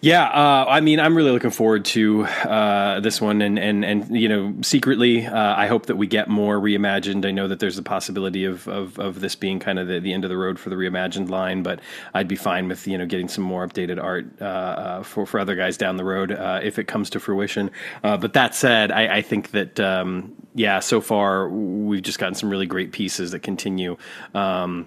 Yeah, 0.05 0.25
uh, 0.25 0.67
I 0.69 0.81
mean, 0.81 1.01
I'm 1.01 1.17
really 1.17 1.31
looking 1.31 1.49
forward 1.49 1.87
to 1.87 2.25
uh, 2.25 3.01
this 3.01 3.23
one, 3.23 3.41
and 3.41 3.59
and 3.59 3.87
and 3.87 4.15
you 4.15 4.29
know, 4.29 4.55
secretly, 4.61 5.25
uh, 5.25 5.55
I 5.57 5.67
hope 5.67 5.87
that 5.87 5.97
we 5.97 6.07
get 6.07 6.29
more 6.29 6.61
reimagined. 6.61 7.25
I 7.25 7.31
know 7.31 7.49
that 7.49 7.59
there's 7.59 7.79
a 7.79 7.83
possibility 7.83 8.45
of 8.45 8.69
of, 8.69 8.99
of 8.99 9.21
this 9.21 9.35
being 9.35 9.61
kind 9.61 9.79
of 9.79 9.89
the, 9.89 10.01
the 10.01 10.13
end 10.13 10.23
of 10.23 10.29
the 10.29 10.37
road 10.37 10.59
for 10.59 10.69
the 10.69 10.77
reimagined 10.77 11.31
line, 11.31 11.63
but 11.63 11.81
I'd 12.13 12.29
be 12.29 12.37
fine 12.37 12.69
with 12.69 12.87
you 12.87 12.99
know 12.99 13.07
getting 13.07 13.29
some 13.29 13.45
more 13.45 13.67
updated 13.67 13.99
art 13.99 14.27
uh, 14.43 14.45
uh, 14.45 15.03
for 15.05 15.25
for 15.25 15.41
other 15.41 15.57
guys 15.57 15.79
down 15.79 15.97
the 15.97 16.05
road 16.05 16.33
uh, 16.33 16.61
if 16.63 16.79
it 16.79 16.87
comes 16.87 17.09
to 17.09 17.19
fruition. 17.19 17.71
But 18.03 18.35
that 18.35 18.55
said, 18.55 18.93
I, 18.93 19.17
I 19.17 19.23
think 19.23 19.53
that 19.53 19.81
um, 19.81 20.35
yeah, 20.55 20.81
so 20.81 21.01
far 21.01 21.49
we've 21.49 22.03
just 22.03 22.19
gotten 22.19 22.35
some 22.35 22.51
really 22.51 22.67
great 22.67 22.93
pieces 22.93 23.31
that 23.31 23.41
continue. 23.41 23.97
Um, 24.35 24.87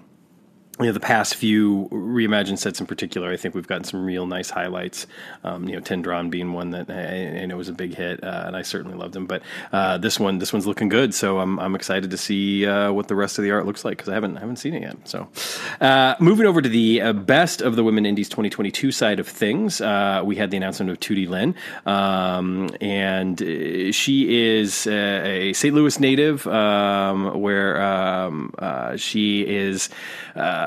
you 0.80 0.86
know 0.86 0.92
the 0.92 1.00
past 1.00 1.34
few 1.34 1.88
reimagined 1.90 2.58
sets 2.58 2.80
in 2.80 2.86
particular, 2.86 3.30
I 3.32 3.36
think 3.36 3.54
we've 3.54 3.66
gotten 3.66 3.84
some 3.84 4.04
real 4.04 4.26
nice 4.26 4.50
highlights. 4.50 5.06
Um, 5.42 5.68
you 5.68 5.74
know, 5.74 5.82
Tendron 5.82 6.30
being 6.30 6.52
one 6.52 6.70
that 6.70 6.88
I, 6.88 7.42
I 7.42 7.46
know 7.46 7.56
was 7.56 7.68
a 7.68 7.72
big 7.72 7.94
hit, 7.94 8.22
uh, 8.22 8.44
and 8.46 8.56
I 8.56 8.62
certainly 8.62 8.96
loved 8.96 9.16
him. 9.16 9.26
But 9.26 9.42
uh, 9.72 9.98
this 9.98 10.20
one, 10.20 10.38
this 10.38 10.52
one's 10.52 10.66
looking 10.66 10.88
good, 10.88 11.14
so 11.14 11.40
I'm 11.40 11.58
I'm 11.58 11.74
excited 11.74 12.10
to 12.12 12.16
see 12.16 12.64
uh, 12.64 12.92
what 12.92 13.08
the 13.08 13.16
rest 13.16 13.38
of 13.38 13.44
the 13.44 13.50
art 13.50 13.66
looks 13.66 13.84
like 13.84 13.96
because 13.96 14.08
I 14.08 14.14
haven't 14.14 14.36
I 14.36 14.40
haven't 14.40 14.56
seen 14.56 14.74
it 14.74 14.82
yet. 14.82 14.96
So, 15.08 15.28
uh, 15.80 16.14
moving 16.20 16.46
over 16.46 16.62
to 16.62 16.68
the 16.68 17.02
uh, 17.02 17.12
best 17.12 17.60
of 17.60 17.74
the 17.74 17.82
Women 17.82 18.06
Indies 18.06 18.28
2022 18.28 18.92
side 18.92 19.18
of 19.18 19.26
things, 19.26 19.80
uh, 19.80 20.22
we 20.24 20.36
had 20.36 20.52
the 20.52 20.56
announcement 20.56 20.90
of 20.90 21.00
Tootie 21.00 21.28
Lynn, 21.28 21.56
um, 21.86 22.70
and 22.80 23.38
she 23.94 24.46
is 24.46 24.86
uh, 24.86 25.22
a 25.24 25.52
St. 25.54 25.74
Louis 25.74 25.98
native, 25.98 26.46
um, 26.46 27.40
where 27.40 27.82
um, 27.82 28.54
she 28.96 29.44
is. 29.46 29.88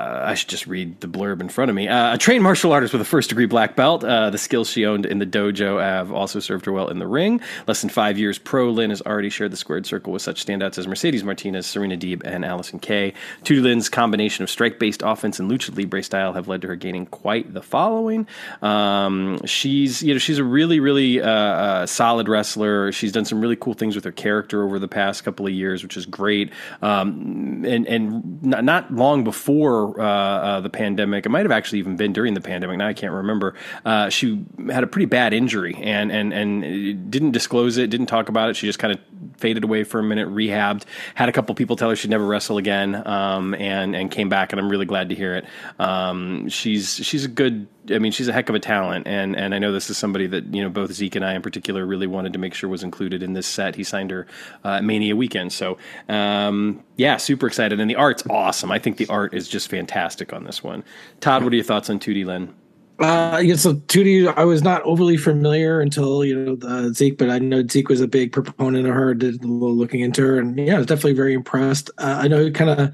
Uh, 0.01 0.25
I 0.25 0.34
should 0.34 0.50
just 0.50 0.65
read 0.65 1.00
the 1.00 1.08
blurb 1.08 1.41
in 1.41 1.50
front 1.50 1.70
of 1.70 1.75
me. 1.75 1.88
Uh, 1.88 2.15
a 2.15 2.17
trained 2.17 2.43
martial 2.43 2.72
artist 2.72 2.91
with 2.91 3.01
a 3.03 3.05
first 3.05 3.29
degree 3.29 3.46
black 3.46 3.75
belt. 3.75 4.03
Uh, 4.03 4.31
the 4.31 4.38
skills 4.38 4.67
she 4.67 4.84
owned 4.86 5.05
in 5.05 5.20
the 5.20 5.27
dojo 5.27 5.79
have 5.79 6.12
also 6.12 6.39
served 6.39 6.65
her 6.65 6.72
well 6.72 6.88
in 6.88 6.98
the 6.98 7.05
ring. 7.05 7.39
Less 7.67 7.81
than 7.81 7.89
five 7.91 8.17
years 8.17 8.39
pro, 8.39 8.72
Lynn 8.72 8.89
has 8.89 9.01
already 9.03 9.29
shared 9.29 9.51
the 9.51 9.58
squared 9.58 9.86
circle 9.86 10.12
with 10.12 10.24
such 10.24 10.43
standouts 10.43 10.79
as 10.79 10.88
Mercedes 10.88 11.24
Martinez, 11.24 11.67
Serena 11.67 11.98
Deeb, 11.98 12.24
and 12.25 12.43
Allison 12.43 12.79
Kay. 12.79 13.13
Tootie 13.43 13.62
Lynn's 13.62 13.89
combination 13.89 14.41
of 14.43 14.50
strike 14.50 14.79
based 14.79 15.03
offense 15.03 15.39
and 15.39 15.51
lucha 15.51 15.75
libre 15.77 16.01
style 16.01 16.34
have 16.34 16.48
led 16.48 16.63
to 16.63 16.67
her 16.67 16.75
gaining 16.75 17.05
quite 17.05 17.53
the 17.53 17.62
following. 17.62 18.25
Um, 18.63 19.39
she's 19.46 20.01
you 20.01 20.15
know 20.15 20.20
she's 20.20 20.39
a 20.39 20.43
really 20.43 20.79
really 20.79 21.22
uh, 21.22 21.29
uh, 21.29 21.86
solid 21.86 22.27
wrestler. 22.27 22.91
She's 22.91 23.12
done 23.12 23.25
some 23.25 23.39
really 23.39 23.55
cool 23.55 23.75
things 23.75 23.93
with 23.93 24.05
her 24.05 24.12
character 24.12 24.63
over 24.63 24.79
the 24.79 24.88
past 24.88 25.24
couple 25.24 25.46
of 25.46 25.53
years, 25.53 25.84
which 25.84 25.96
is 25.96 26.08
great. 26.08 26.51
Um, 26.81 27.63
and 27.67 27.86
and 27.86 28.41
not, 28.41 28.63
not 28.63 28.91
long 28.91 29.24
before 29.24 29.90
uh, 29.98 30.03
uh, 30.03 30.60
the 30.62 30.69
pandemic. 30.69 31.25
It 31.25 31.29
might 31.29 31.43
have 31.43 31.51
actually 31.51 31.79
even 31.79 31.95
been 31.95 32.13
during 32.13 32.33
the 32.33 32.41
pandemic. 32.41 32.77
Now 32.77 32.88
I 32.88 32.93
can't 32.93 33.13
remember. 33.13 33.55
Uh, 33.86 34.10
she 34.10 34.45
had 34.69 34.83
a 34.83 34.88
pretty 34.88 35.05
bad 35.05 35.33
injury 35.33 35.75
and 35.81 36.12
and 36.12 36.33
and 36.33 37.12
didn't 37.12 37.31
disclose 37.31 37.77
it, 37.77 37.89
didn't 37.89 38.07
talk 38.07 38.29
about 38.29 38.50
it. 38.50 38.55
She 38.55 38.67
just 38.67 38.79
kind 38.79 38.93
of 38.93 39.00
faded 39.38 39.63
away 39.63 39.84
for 39.84 40.00
a 40.00 40.04
minute, 40.04 40.28
rehabbed, 40.28 40.84
had 41.16 41.30
a 41.30 41.32
couple 41.32 41.54
people 41.56 41.75
tell 41.75 41.90
her 41.90 41.96
she'd 41.96 42.12
never 42.12 42.25
wrestle 42.25 42.58
again, 42.58 43.06
um, 43.08 43.54
and 43.56 43.96
and 43.96 44.12
came 44.12 44.30
back. 44.30 44.51
And 44.51 44.60
I'm 44.60 44.70
really 44.70 44.86
glad 44.86 45.10
to 45.10 45.16
hear 45.16 45.36
it. 45.36 45.46
Um, 45.80 46.50
she's 46.50 46.96
she's 46.96 47.25
a 47.25 47.28
good. 47.28 47.68
I 47.90 47.98
mean, 47.98 48.12
she's 48.12 48.28
a 48.28 48.34
heck 48.34 48.50
of 48.50 48.56
a 48.56 48.60
talent, 48.60 49.08
and 49.08 49.36
and 49.36 49.56
I 49.56 49.60
know 49.60 49.72
this 49.72 49.90
is 49.90 49.98
somebody 49.98 50.28
that 50.28 50.54
you 50.54 50.63
know 50.63 50.70
both 50.70 50.92
Zeke 50.92 51.16
and 51.16 51.25
I 51.25 51.34
in 51.34 51.42
particular 51.42 51.86
really 51.86 52.08
wanted 52.08 52.34
to 52.34 52.40
make 52.40 52.54
sure 52.54 52.70
was 52.70 52.84
included 52.84 53.24
in 53.24 53.34
this 53.34 53.48
set. 53.48 53.75
He 53.75 53.84
signed 53.84 54.12
her 54.12 54.28
uh, 54.63 54.82
Mania 54.82 55.16
weekend, 55.16 55.54
so 55.54 55.78
um, 56.08 56.84
yeah, 56.98 57.18
super 57.18 57.48
excited, 57.48 57.80
and 57.80 57.90
the 57.90 57.96
art's 57.96 58.24
awesome. 58.30 58.72
I 58.72 58.80
think 58.80 58.98
the 58.98 59.08
art 59.08 59.34
is 59.34 59.48
just 59.48 59.70
fantastic 59.70 60.34
on 60.34 60.44
this 60.44 60.63
one. 60.63 60.84
Todd, 61.20 61.44
what 61.44 61.54
are 61.54 61.56
your 61.56 61.66
thoughts 61.66 61.90
on 61.90 62.00
Tootie 62.00 62.25
Lynn? 62.25 62.54
Uh, 63.01 63.41
yeah, 63.43 63.55
so 63.55 63.74
Tootie, 63.74 64.31
I 64.38 64.43
was 64.46 64.62
not 64.62 64.84
overly 64.84 65.17
familiar 65.17 65.81
until 65.81 66.24
you 66.24 66.36
know 66.36 66.55
the 66.55 66.93
Zeke, 66.93 67.17
but 67.17 67.31
I 67.31 67.39
know 67.39 67.65
Zeke 67.65 67.89
was 67.89 68.00
a 68.00 68.08
big 68.08 68.31
proponent 68.31 68.88
of 68.88 68.93
her. 68.93 69.15
Did 69.15 69.43
a 69.43 69.48
little 69.48 69.75
looking 69.75 70.01
into 70.01 70.22
her, 70.22 70.38
and 70.38 70.55
yeah, 70.58 70.75
I 70.75 70.77
was 70.77 70.86
definitely 70.86 71.13
very 71.13 71.34
impressed. 71.34 71.89
Uh, 71.98 72.20
I 72.22 72.27
know 72.27 72.51
kind 72.51 72.70
of 72.70 72.93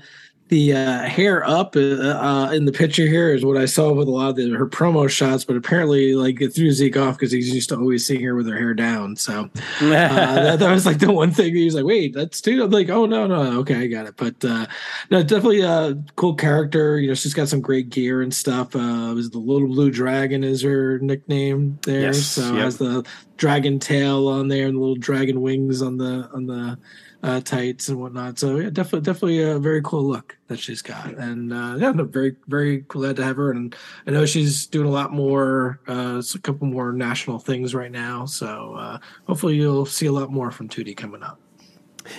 the 0.50 0.74
uh, 0.74 1.02
hair 1.02 1.44
up 1.48 1.76
uh, 1.76 1.80
uh, 1.80 2.52
in 2.54 2.66
the 2.66 2.72
picture 2.72 3.06
here 3.06 3.34
is 3.34 3.44
what 3.44 3.58
I 3.58 3.66
saw 3.66 3.92
with 3.92 4.08
a 4.08 4.12
lot 4.12 4.30
of 4.30 4.36
the, 4.38 4.50
her 4.52 4.68
promo 4.68 5.10
shots, 5.10 5.44
but 5.44 5.56
apparently, 5.56 6.16
like 6.16 6.40
it 6.42 6.50
threw 6.50 6.72
Zeke 6.72 6.98
off 6.98 7.18
because 7.18 7.32
he's 7.32 7.54
used 7.54 7.70
to 7.70 7.78
always 7.78 8.06
seeing 8.06 8.24
her 8.24 8.36
with 8.36 8.48
her 8.48 8.58
hair 8.58 8.74
down. 8.74 9.16
So 9.16 9.50
uh, 9.82 9.90
that, 9.90 10.60
that, 10.60 10.72
was 10.72 10.86
like 10.86 11.00
the 11.00 11.12
one 11.12 11.32
thing 11.32 11.56
he 11.56 11.66
was 11.66 11.76
like, 11.76 11.86
"Wait, 11.86 12.14
that's 12.14 12.40
too." 12.40 12.64
I'm 12.64 12.72
like, 12.72 12.90
"Oh 12.90 13.06
no, 13.06 13.28
no, 13.28 13.60
okay, 13.60 13.76
I 13.76 13.88
got 13.88 14.08
it." 14.08 14.16
But 14.16 14.44
uh, 14.46 14.68
no, 15.12 15.22
definitely 15.22 15.62
a 15.62 16.02
cool 16.16 16.36
character. 16.36 17.00
You 17.00 17.10
know, 17.10 17.16
she's 17.16 17.34
got 17.34 17.50
some 17.50 17.62
great 17.62 17.90
gear 17.90 18.22
and 18.22 18.34
stuff. 18.34 18.76
Uh, 18.76 19.12
was 19.14 19.30
the 19.30 19.40
little 19.40 19.68
blue 19.68 19.92
dragon 19.92 20.44
is 20.44 20.62
her 20.62 21.00
nickname 21.00 21.78
there? 21.84 22.02
Yes, 22.02 22.26
so 22.26 22.54
yep. 22.54 22.64
has 22.64 22.78
the 22.78 23.06
dragon 23.36 23.80
tail 23.80 24.28
on 24.28 24.48
there 24.48 24.68
and 24.68 24.76
the 24.76 24.80
little 24.80 24.96
dragon 24.96 25.42
wings 25.42 25.82
on 25.82 25.98
the 25.98 26.30
on 26.34 26.48
the 26.48 26.78
uh, 27.24 27.42
tights 27.42 27.90
and 27.90 28.00
whatnot. 28.00 28.40
So 28.40 28.58
yeah, 28.58 28.70
definitely, 28.70 29.02
definitely 29.02 29.42
a 29.42 29.60
very 29.60 29.82
cool 29.82 30.04
look 30.04 30.38
that 30.48 30.60
she's 30.60 30.82
got, 30.82 31.16
and 31.16 31.52
uh, 31.52 31.76
yeah, 31.78 31.92
no, 31.92 32.04
very, 32.06 32.36
very 32.48 32.80
glad 32.80 33.16
to 33.18 33.24
have 33.24 33.38
her. 33.38 33.52
And 33.52 33.76
I 34.06 34.12
know 34.12 34.26
she's 34.26 34.66
doing 34.68 34.88
a 34.88 34.92
lot 34.92 35.12
more, 35.12 35.80
uh, 35.88 36.22
a 36.34 36.40
couple 36.40 36.68
more 36.68 36.92
national 36.94 37.40
things 37.40 37.74
right 37.74 37.92
now. 37.92 38.26
So 38.26 38.76
uh, 38.76 39.00
hopefully, 39.26 39.56
you'll 39.56 39.86
see 39.86 40.06
a 40.06 40.12
lot 40.12 40.32
more 40.32 40.52
from 40.52 40.70
Tootie 40.70 40.96
coming 40.96 41.24
up. 41.24 41.40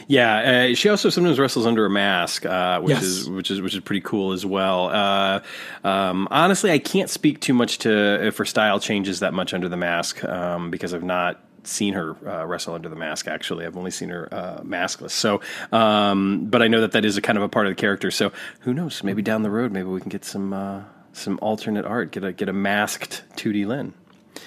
Yeah, 0.06 0.68
uh, 0.70 0.74
she 0.74 0.88
also 0.88 1.08
sometimes 1.08 1.38
wrestles 1.38 1.66
under 1.66 1.86
a 1.86 1.90
mask, 1.90 2.44
uh, 2.44 2.80
which 2.80 2.96
yes. 2.96 3.02
is 3.02 3.30
which 3.30 3.50
is 3.50 3.60
which 3.60 3.74
is 3.74 3.80
pretty 3.80 4.02
cool 4.02 4.32
as 4.32 4.44
well. 4.44 4.88
Uh, 4.88 5.40
um, 5.84 6.28
honestly, 6.30 6.70
I 6.70 6.78
can't 6.78 7.10
speak 7.10 7.40
too 7.40 7.54
much 7.54 7.78
to 7.78 8.26
if 8.26 8.36
her 8.36 8.44
style 8.44 8.80
changes 8.80 9.20
that 9.20 9.34
much 9.34 9.54
under 9.54 9.68
the 9.68 9.76
mask 9.76 10.22
um, 10.24 10.70
because 10.70 10.94
I've 10.94 11.04
not 11.04 11.40
seen 11.64 11.94
her 11.94 12.16
uh, 12.26 12.44
wrestle 12.46 12.74
under 12.74 12.88
the 12.88 12.96
mask. 12.96 13.26
Actually, 13.26 13.66
I've 13.66 13.76
only 13.76 13.90
seen 13.90 14.08
her 14.10 14.28
uh, 14.32 14.60
maskless. 14.60 15.10
So, 15.10 15.40
um, 15.72 16.46
but 16.46 16.62
I 16.62 16.68
know 16.68 16.80
that 16.80 16.92
that 16.92 17.04
is 17.04 17.16
a 17.16 17.22
kind 17.22 17.38
of 17.38 17.44
a 17.44 17.48
part 17.48 17.66
of 17.66 17.72
the 17.72 17.80
character. 17.80 18.10
So, 18.10 18.32
who 18.60 18.74
knows? 18.74 19.02
Maybe 19.02 19.22
down 19.22 19.42
the 19.42 19.50
road, 19.50 19.72
maybe 19.72 19.88
we 19.88 20.00
can 20.00 20.08
get 20.08 20.24
some 20.24 20.52
uh, 20.52 20.82
some 21.12 21.38
alternate 21.42 21.84
art. 21.84 22.12
Get 22.12 22.24
a 22.24 22.32
get 22.32 22.48
a 22.48 22.52
masked 22.52 23.22
Tootie 23.36 23.66
Lynn. 23.66 23.94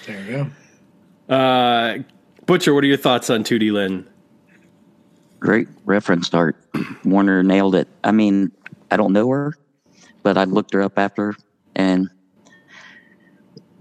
There 0.06 0.20
you 0.24 0.50
go. 1.28 1.34
Uh, 1.34 1.98
Butcher, 2.46 2.74
what 2.74 2.84
are 2.84 2.88
your 2.88 2.96
thoughts 2.96 3.30
on 3.30 3.44
Tootie 3.44 3.72
Lynn? 3.72 4.08
Great 5.38 5.68
reference 5.84 6.32
art. 6.34 6.56
Warner 7.04 7.42
nailed 7.42 7.74
it. 7.74 7.88
I 8.04 8.12
mean, 8.12 8.52
I 8.90 8.96
don't 8.96 9.12
know 9.12 9.28
her, 9.30 9.54
but 10.22 10.38
I 10.38 10.44
looked 10.44 10.72
her 10.74 10.82
up 10.82 10.98
after, 10.98 11.34
and 11.74 12.08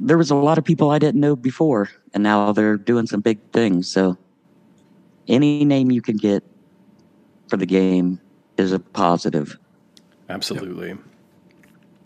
there 0.01 0.17
was 0.17 0.31
a 0.31 0.36
lot 0.36 0.58
of 0.58 0.65
people 0.65 0.89
I 0.89 0.98
didn't 0.98 1.22
know 1.22 1.36
before, 1.36 1.89
and 2.13 2.24
now 2.24 2.51
they're 2.51 2.77
doing 2.77 3.05
some 3.05 3.22
big 3.22 3.39
things. 3.53 3.89
So 3.89 4.17
any 5.27 5.63
name 5.63 5.91
you 5.91 6.01
can 6.01 6.17
get 6.17 6.43
for 7.48 7.58
the 7.58 7.67
game 7.67 8.20
is 8.58 8.72
a 8.72 8.79
positive. 8.79 9.58
Absolutely. 10.27 10.98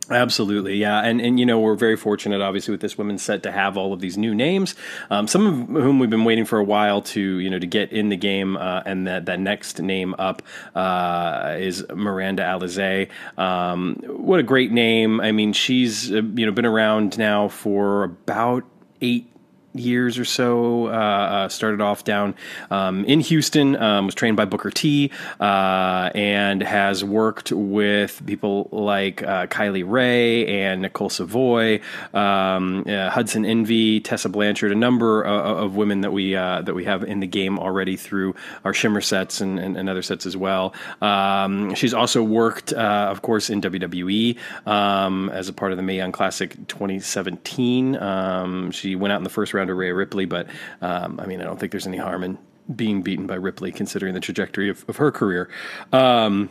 Absolutely, 0.09 0.75
yeah, 0.75 1.01
and 1.01 1.19
and 1.19 1.39
you 1.39 1.47
know 1.47 1.59
we're 1.59 1.75
very 1.75 1.97
fortunate, 1.97 2.39
obviously, 2.39 2.71
with 2.71 2.81
this 2.81 2.95
women's 2.95 3.23
set 3.23 3.41
to 3.43 3.51
have 3.51 3.75
all 3.75 3.91
of 3.91 4.01
these 4.01 4.17
new 4.17 4.35
names. 4.35 4.75
Um, 5.09 5.27
some 5.27 5.47
of 5.47 5.67
whom 5.83 5.97
we've 5.97 6.11
been 6.11 6.25
waiting 6.25 6.45
for 6.45 6.59
a 6.59 6.63
while 6.63 7.01
to 7.01 7.21
you 7.21 7.49
know 7.49 7.57
to 7.57 7.65
get 7.65 7.91
in 7.91 8.09
the 8.09 8.17
game, 8.17 8.55
uh, 8.55 8.83
and 8.85 9.07
that 9.07 9.25
that 9.25 9.39
next 9.39 9.81
name 9.81 10.13
up 10.19 10.43
uh, 10.75 11.55
is 11.57 11.83
Miranda 11.93 12.43
Alizé. 12.43 13.09
Um, 13.37 13.95
what 14.05 14.39
a 14.39 14.43
great 14.43 14.71
name! 14.71 15.19
I 15.21 15.31
mean, 15.31 15.53
she's 15.53 16.11
uh, 16.11 16.21
you 16.21 16.45
know 16.45 16.51
been 16.51 16.67
around 16.67 17.17
now 17.17 17.47
for 17.47 18.03
about 18.03 18.63
eight 19.01 19.34
years 19.75 20.17
or 20.17 20.25
so. 20.25 20.87
Uh, 20.87 21.25
uh, 21.35 21.49
started 21.49 21.81
off 21.81 22.03
down 22.03 22.35
um, 22.71 23.03
in 23.05 23.19
Houston, 23.19 23.75
um, 23.75 24.05
was 24.05 24.15
trained 24.15 24.37
by 24.37 24.45
Booker 24.45 24.71
T, 24.71 25.11
uh, 25.39 26.09
and 26.15 26.61
has 26.61 27.03
worked 27.03 27.51
with 27.51 28.25
people 28.25 28.69
like 28.71 29.21
uh, 29.23 29.47
Kylie 29.47 29.83
Rae 29.85 30.47
and 30.47 30.81
Nicole 30.81 31.09
Savoy, 31.09 31.81
um, 32.13 32.85
uh, 32.87 33.09
Hudson 33.09 33.45
Envy, 33.45 33.99
Tessa 33.99 34.29
Blanchard, 34.29 34.71
a 34.71 34.75
number 34.75 35.23
of, 35.23 35.57
of 35.57 35.75
women 35.75 36.01
that 36.01 36.11
we 36.11 36.35
uh, 36.35 36.61
that 36.61 36.73
we 36.73 36.85
have 36.85 37.03
in 37.03 37.19
the 37.19 37.27
game 37.27 37.59
already 37.59 37.95
through 37.95 38.35
our 38.63 38.73
Shimmer 38.73 39.01
sets 39.01 39.41
and, 39.41 39.59
and, 39.59 39.77
and 39.77 39.89
other 39.89 40.01
sets 40.01 40.25
as 40.25 40.37
well. 40.37 40.73
Um, 41.01 41.75
she's 41.75 41.93
also 41.93 42.23
worked, 42.23 42.73
of 42.73 43.21
course, 43.21 43.49
in 43.49 43.61
WWE 43.61 44.37
um, 44.65 45.29
as 45.29 45.49
a 45.49 45.53
part 45.53 45.71
of 45.71 45.77
the 45.77 45.83
Mae 45.83 45.97
Young 45.97 46.11
Classic 46.11 46.51
2017. 46.67 47.95
Um, 47.95 48.71
she 48.71 48.95
went 48.95 49.11
out 49.11 49.17
in 49.17 49.23
the 49.23 49.29
first 49.29 49.53
round 49.53 49.64
to 49.67 49.73
Rhea 49.73 49.93
Ripley, 49.93 50.25
but 50.25 50.47
um, 50.81 51.19
I 51.19 51.25
mean, 51.25 51.41
I 51.41 51.43
don't 51.43 51.59
think 51.59 51.71
there's 51.71 51.87
any 51.87 51.97
harm 51.97 52.23
in 52.23 52.37
being 52.75 53.01
beaten 53.01 53.27
by 53.27 53.35
Ripley 53.35 53.71
considering 53.71 54.13
the 54.13 54.19
trajectory 54.19 54.69
of, 54.69 54.85
of 54.87 54.97
her 54.97 55.11
career. 55.11 55.49
Um, 55.91 56.49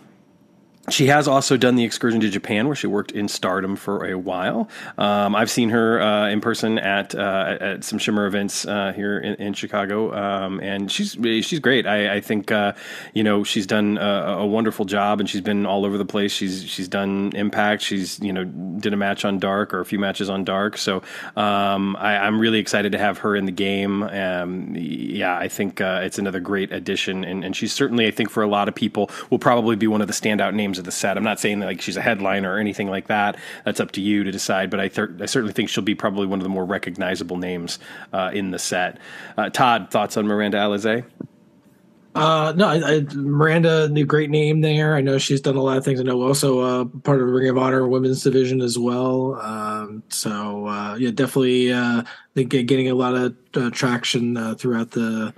she 0.91 1.07
has 1.07 1.27
also 1.27 1.57
done 1.57 1.77
the 1.77 1.85
excursion 1.85 2.21
to 2.21 2.29
Japan, 2.29 2.67
where 2.67 2.77
she 2.77 2.87
worked 2.87 3.13
in 3.13 3.29
Stardom 3.29 3.77
for 3.77 4.07
a 4.07 4.19
while. 4.19 4.69
Um, 4.99 5.35
I've 5.35 5.51
seen 5.51 5.71
her 5.71 6.01
uh, 6.01 6.29
in 6.29 6.41
person 6.41 6.79
at 6.79 7.15
uh, 7.15 7.57
at 7.61 7.85
some 7.85 7.99
Shimmer 7.99 8.27
events 8.27 8.67
uh, 8.67 8.93
here 8.95 9.19
in, 9.19 9.35
in 9.37 9.55
Chicago, 9.55 10.15
um, 10.15 10.61
and 10.61 10.91
she's 10.93 11.17
she's 11.45 11.59
great. 11.59 11.87
I, 11.87 12.17
I 12.17 12.21
think 12.21 12.53
uh, 12.53 12.75
you 13.15 13.23
know 13.23 13.45
she's 13.45 13.67
done 13.67 13.97
a, 13.99 14.39
a, 14.39 14.47
wonderful 14.47 14.85
job, 14.85 15.21
and 15.21 15.29
she's 15.29 15.41
been 15.41 15.65
all 15.65 15.87
over 15.87 15.97
the 15.97 16.05
place. 16.05 16.33
She's 16.33 16.65
she's 16.65 16.89
done 16.89 17.33
Impact. 17.35 17.83
She's 17.83 18.21
you 18.21 18.33
know 18.33 18.45
did 18.45 18.93
a 18.93 18.97
match 18.97 19.25
on 19.25 19.39
Dark 19.39 19.73
or 19.73 19.81
a 19.81 19.85
few 19.87 19.99
matches 19.99 20.29
on 20.29 20.45
Dark. 20.45 20.77
So 20.77 21.03
um, 21.37 21.97
I, 21.99 22.27
am 22.27 22.39
really 22.39 22.59
excited 22.59 22.93
to 22.93 22.99
have 22.99 23.19
her 23.19 23.35
in 23.35 23.47
the 23.47 23.53
game. 23.53 24.03
Um, 24.03 24.75
yeah, 24.77 25.37
I 25.37 25.49
think 25.49 25.81
uh, 25.81 26.01
it's 26.03 26.19
another 26.19 26.41
great 26.41 26.73
addition, 26.73 27.25
and, 27.25 27.43
and 27.43 27.57
she's 27.57 27.73
certainly 27.73 28.07
I 28.07 28.11
think 28.11 28.29
for 28.29 28.43
a 28.43 28.49
lot 28.49 28.69
of 28.69 28.75
people 28.75 29.11
will 29.31 29.39
probably 29.39 29.77
be 29.77 29.87
one 29.87 30.03
of 30.03 30.09
the 30.09 30.13
standout 30.13 30.53
names 30.53 30.74
of 30.79 30.85
the 30.85 30.93
set. 30.93 31.17
I'm 31.17 31.25
not 31.25 31.41
saying 31.41 31.61
that 31.61 31.67
like 31.67 31.81
she's 31.81 31.97
a 31.97 32.03
headliner 32.03 32.55
or 32.55 32.59
anything 32.59 32.89
like 32.89 33.09
that. 33.09 33.37
That's 33.65 33.81
up 33.81 33.93
to 33.93 34.01
you 34.01 34.25
to 34.25 34.31
decide. 34.31 34.71
But 34.71 34.81
I, 34.81 34.89
th- 34.89 35.11
I 35.21 35.27
certainly 35.27 35.53
think 35.53 35.69
she'll 35.69 35.85
be 35.85 35.95
probably 35.95 36.27
one 36.27 36.39
of 36.39 36.43
the 36.45 36.49
more 36.49 36.65
recognizable 36.65 37.37
names 37.37 37.79
uh, 38.13 38.31
in 38.33 38.51
the 38.51 38.59
set. 38.59 38.99
Uh, 39.37 39.51
Todd, 39.51 39.91
thoughts 39.91 40.17
on 40.17 40.27
Miranda 40.27 40.59
Alizé? 40.59 41.05
Uh, 42.15 42.53
no, 42.57 42.69
I, 42.69 42.77
I, 42.77 43.01
Miranda, 43.15 43.89
new 43.89 44.07
great 44.07 44.31
name 44.31 44.61
there. 44.61 44.95
I 44.95 45.01
know 45.01 45.19
she's 45.19 45.41
done 45.41 45.57
a 45.57 45.63
lot 45.63 45.77
of 45.77 45.85
things. 45.85 45.99
I 45.99 46.05
know 46.05 46.23
also 46.23 46.61
uh, 46.61 46.85
part 46.85 47.21
of 47.21 47.27
the 47.27 47.33
Ring 47.33 47.49
of 47.49 47.59
Honor 47.59 47.89
women's 47.89 48.23
division 48.23 48.61
as 48.61 48.79
well. 48.79 49.35
Um, 49.41 50.05
so 50.11 50.67
uh, 50.67 50.95
yeah, 50.95 51.11
definitely. 51.11 51.73
Uh, 51.73 52.05
getting 52.37 52.89
a 52.89 52.95
lot 52.95 53.15
of 53.15 53.37
uh, 53.55 53.71
traction 53.71 54.37
uh, 54.37 54.55
throughout 54.55 54.93
the 54.93 55.35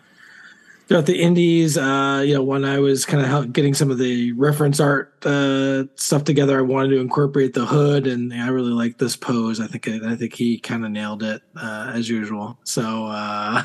throughout 0.87 1.07
the 1.07 1.21
indies 1.21 1.77
uh 1.77 2.23
you 2.25 2.35
know 2.35 2.43
when 2.43 2.65
i 2.65 2.79
was 2.79 3.05
kind 3.05 3.25
of 3.25 3.53
getting 3.53 3.75
some 3.75 3.91
of 3.91 3.99
the 3.99 4.33
reference 4.33 4.79
art 4.81 5.15
uh 5.27 5.85
stuff 5.97 6.25
together 6.25 6.59
i 6.59 6.63
wanted 6.63 6.89
to 6.89 7.01
incorporate 7.01 7.55
the 7.55 7.67
hood 7.67 8.07
and 8.07 8.33
i 8.33 8.49
really 8.49 8.73
like 8.73 8.99
this 8.99 9.17
pose. 9.17 9.61
I 9.61 9.67
think 9.67 9.89
i 9.89 10.15
think 10.15 10.35
he 10.35 10.59
kind 10.59 10.85
of 10.85 10.91
nailed 10.91 11.23
it 11.23 11.43
uh 11.57 11.93
as 11.95 12.09
usual. 12.09 12.59
So 12.65 13.07
uh, 13.07 13.63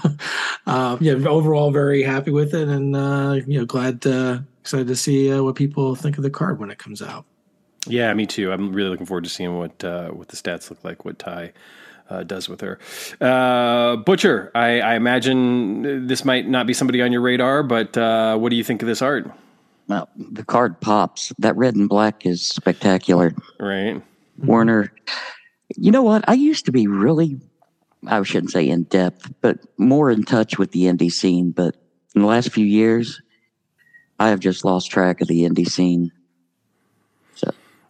uh 0.65 0.97
yeah 1.01 1.13
overall 1.13 1.71
very 1.71 2.03
happy 2.03 2.31
with 2.31 2.53
it 2.53 2.67
and 2.67 2.95
uh 2.95 3.39
you 3.45 3.59
know 3.59 3.65
glad 3.65 4.05
excited 4.61 4.87
to 4.87 4.95
see 4.95 5.31
uh, 5.31 5.43
what 5.43 5.55
people 5.55 5.95
think 5.95 6.17
of 6.17 6.23
the 6.23 6.29
card 6.29 6.59
when 6.59 6.71
it 6.71 6.77
comes 6.77 7.01
out. 7.01 7.25
Yeah 7.87 8.13
me 8.13 8.25
too. 8.25 8.51
I'm 8.51 8.73
really 8.73 8.89
looking 8.89 9.05
forward 9.05 9.23
to 9.25 9.29
seeing 9.29 9.57
what 9.57 9.83
uh 9.83 10.09
what 10.09 10.29
the 10.29 10.37
stats 10.37 10.69
look 10.69 10.83
like 10.83 11.05
what 11.05 11.19
ty 11.19 11.53
uh, 12.11 12.23
does 12.23 12.49
with 12.49 12.61
her. 12.61 12.77
Uh, 13.21 13.95
Butcher, 13.97 14.51
I, 14.53 14.81
I, 14.81 14.95
imagine 14.95 16.07
this 16.07 16.25
might 16.25 16.47
not 16.47 16.67
be 16.67 16.73
somebody 16.73 17.01
on 17.01 17.11
your 17.11 17.21
radar, 17.21 17.63
but 17.63 17.97
uh, 17.97 18.37
what 18.37 18.49
do 18.49 18.57
you 18.57 18.63
think 18.63 18.81
of 18.81 18.87
this 18.87 19.01
art? 19.01 19.31
Well, 19.87 20.09
the 20.15 20.43
card 20.43 20.81
pops. 20.81 21.31
That 21.39 21.55
red 21.55 21.75
and 21.75 21.87
black 21.87 22.25
is 22.25 22.45
spectacular. 22.45 23.33
Right. 23.59 24.01
Warner, 24.37 24.93
you 25.77 25.91
know 25.91 26.03
what? 26.03 26.27
I 26.27 26.33
used 26.33 26.65
to 26.65 26.71
be 26.71 26.87
really, 26.87 27.39
I 28.07 28.21
shouldn't 28.23 28.51
say 28.51 28.67
in 28.67 28.83
depth, 28.83 29.31
but 29.41 29.59
more 29.77 30.11
in 30.11 30.23
touch 30.23 30.57
with 30.57 30.71
the 30.71 30.83
indie 30.83 31.11
scene. 31.11 31.51
But 31.51 31.75
in 32.13 32.21
the 32.21 32.27
last 32.27 32.51
few 32.51 32.65
years, 32.65 33.21
I 34.19 34.29
have 34.29 34.39
just 34.39 34.65
lost 34.65 34.91
track 34.91 35.21
of 35.21 35.27
the 35.27 35.43
indie 35.43 35.67
scene. 35.67 36.11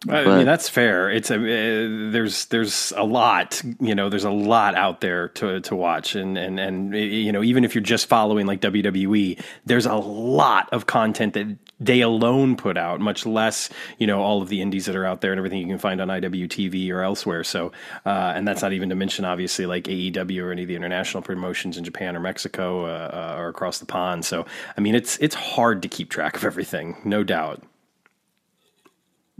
I 0.08 0.24
mean 0.24 0.46
that's 0.46 0.68
fair. 0.68 1.10
It's 1.10 1.30
a 1.30 1.36
uh, 1.36 2.10
there's 2.10 2.46
there's 2.46 2.92
a 2.96 3.04
lot 3.04 3.62
you 3.78 3.94
know 3.94 4.08
there's 4.08 4.24
a 4.24 4.30
lot 4.30 4.74
out 4.74 5.00
there 5.00 5.28
to 5.28 5.60
to 5.60 5.76
watch 5.76 6.16
and 6.16 6.36
and 6.36 6.58
and 6.58 6.94
you 6.94 7.30
know 7.30 7.42
even 7.42 7.64
if 7.64 7.74
you're 7.74 7.82
just 7.82 8.06
following 8.06 8.46
like 8.46 8.60
WWE 8.60 9.40
there's 9.64 9.86
a 9.86 9.94
lot 9.94 10.68
of 10.72 10.86
content 10.86 11.34
that 11.34 11.56
they 11.78 12.00
alone 12.00 12.56
put 12.56 12.76
out 12.76 13.00
much 13.00 13.26
less 13.26 13.70
you 13.98 14.08
know 14.08 14.20
all 14.20 14.42
of 14.42 14.48
the 14.48 14.60
indies 14.60 14.86
that 14.86 14.96
are 14.96 15.04
out 15.04 15.20
there 15.20 15.30
and 15.30 15.38
everything 15.38 15.60
you 15.60 15.68
can 15.68 15.78
find 15.78 16.00
on 16.00 16.08
IWTV 16.08 16.90
or 16.90 17.02
elsewhere. 17.02 17.44
So 17.44 17.70
uh, 18.04 18.32
and 18.34 18.46
that's 18.46 18.62
not 18.62 18.72
even 18.72 18.88
to 18.88 18.96
mention 18.96 19.24
obviously 19.24 19.66
like 19.66 19.84
AEW 19.84 20.42
or 20.42 20.50
any 20.50 20.62
of 20.62 20.68
the 20.68 20.76
international 20.76 21.22
promotions 21.22 21.78
in 21.78 21.84
Japan 21.84 22.16
or 22.16 22.20
Mexico 22.20 22.86
uh, 22.86 23.34
uh, 23.36 23.40
or 23.40 23.48
across 23.48 23.78
the 23.78 23.86
pond. 23.86 24.24
So 24.24 24.46
I 24.76 24.80
mean 24.80 24.96
it's 24.96 25.16
it's 25.18 25.36
hard 25.36 25.82
to 25.82 25.88
keep 25.88 26.10
track 26.10 26.36
of 26.36 26.44
everything, 26.44 26.96
no 27.04 27.22
doubt. 27.22 27.62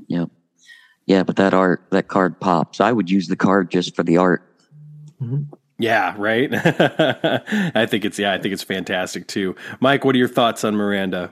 Yep. 0.07 0.31
Yeah, 1.13 1.25
but 1.25 1.37
that 1.37 1.53
art, 1.53 1.85
that 1.91 2.09
card 2.09 2.41
pops. 2.41 2.81
I 2.81 2.91
would 2.91 3.11
use 3.11 3.29
the 3.29 3.37
card 3.37 3.71
just 3.71 3.95
for 3.95 4.03
the 4.03 4.17
art. 4.17 4.43
Mm-hmm. 5.21 5.43
Yeah, 5.79 6.15
right. 6.17 6.49
I 6.55 7.85
think 7.85 8.07
it's 8.07 8.19
yeah, 8.19 8.33
I 8.33 8.39
think 8.39 8.55
it's 8.55 8.63
fantastic 8.63 9.29
too. 9.29 9.55
Mike, 9.79 10.07
what 10.07 10.15
are 10.15 10.19
your 10.19 10.27
thoughts 10.27 10.65
on 10.65 10.75
Miranda? 10.75 11.31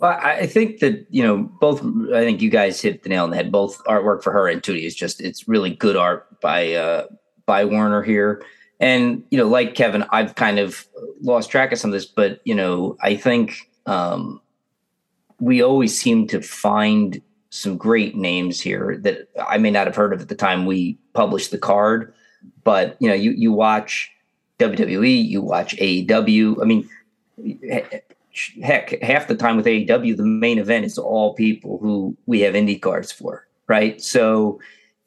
Well, 0.00 0.18
I 0.20 0.48
think 0.48 0.80
that 0.80 1.06
you 1.10 1.22
know 1.22 1.36
both. 1.60 1.84
I 2.12 2.24
think 2.24 2.42
you 2.42 2.50
guys 2.50 2.80
hit 2.80 3.04
the 3.04 3.10
nail 3.10 3.22
on 3.22 3.30
the 3.30 3.36
head. 3.36 3.52
Both 3.52 3.80
artwork 3.84 4.24
for 4.24 4.32
her 4.32 4.48
and 4.48 4.60
Tootie 4.60 4.86
is 4.86 4.96
just 4.96 5.20
it's 5.20 5.46
really 5.46 5.70
good 5.70 5.94
art 5.96 6.40
by 6.40 6.72
uh, 6.72 7.06
by 7.46 7.64
Warner 7.64 8.02
here. 8.02 8.42
And 8.80 9.22
you 9.30 9.38
know, 9.38 9.46
like 9.46 9.76
Kevin, 9.76 10.04
I've 10.10 10.34
kind 10.34 10.58
of 10.58 10.84
lost 11.20 11.48
track 11.48 11.70
of 11.70 11.78
some 11.78 11.90
of 11.90 11.92
this, 11.92 12.06
but 12.06 12.40
you 12.42 12.56
know, 12.56 12.96
I 13.00 13.14
think 13.14 13.70
um, 13.86 14.40
we 15.38 15.62
always 15.62 15.96
seem 15.96 16.26
to 16.28 16.42
find 16.42 17.22
some 17.50 17.76
great 17.76 18.16
names 18.16 18.60
here 18.60 18.96
that 19.02 19.28
I 19.46 19.58
may 19.58 19.70
not 19.70 19.86
have 19.86 19.96
heard 19.96 20.12
of 20.12 20.20
at 20.20 20.28
the 20.28 20.34
time 20.34 20.66
we 20.66 20.96
published 21.12 21.50
the 21.50 21.58
card. 21.58 22.14
But 22.64 22.96
you 23.00 23.08
know, 23.08 23.14
you 23.14 23.32
you 23.32 23.52
watch 23.52 24.10
WWE, 24.58 25.28
you 25.28 25.42
watch 25.42 25.76
AEW. 25.76 26.62
I 26.62 26.64
mean, 26.64 26.88
heck, 28.62 29.02
half 29.02 29.28
the 29.28 29.34
time 29.34 29.56
with 29.56 29.66
AEW, 29.66 30.16
the 30.16 30.24
main 30.24 30.58
event 30.58 30.84
is 30.84 30.96
all 30.96 31.34
people 31.34 31.78
who 31.78 32.16
we 32.26 32.40
have 32.40 32.54
indie 32.54 32.80
cards 32.80 33.10
for, 33.10 33.46
right? 33.66 34.00
So 34.00 34.60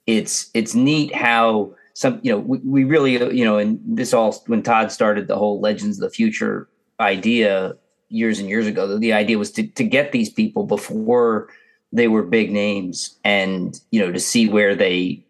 it's 0.06 0.50
it's 0.54 0.76
neat 0.76 1.16
how 1.16 1.74
some 1.94 2.20
you 2.24 2.32
know 2.32 2.40
we, 2.40 2.58
we 2.60 2.84
really 2.84 3.14
you 3.36 3.46
know 3.46 3.58
and 3.58 3.80
this 3.86 4.14
all 4.14 4.34
when 4.48 4.64
Todd 4.64 4.92
started 4.92 5.28
the 5.28 5.38
whole 5.38 5.60
Legends 5.62 5.98
of 5.98 6.10
the 6.10 6.14
Future 6.14 6.68
idea 7.00 7.76
years 8.10 8.40
and 8.40 8.50
years 8.50 8.68
ago. 8.68 8.98
The 8.98 9.14
idea 9.14 9.38
was 9.38 9.52
to 9.54 9.66
to 9.66 9.84
get 9.84 10.12
these 10.12 10.30
people 10.30 10.66
before 10.66 11.50
they 11.94 12.08
were 12.08 12.24
big 12.24 12.52
names 12.52 13.16
and 13.24 13.80
you 13.92 14.02
know 14.02 14.12
to 14.12 14.20
see 14.20 14.50
where 14.50 14.76
they 14.76 15.24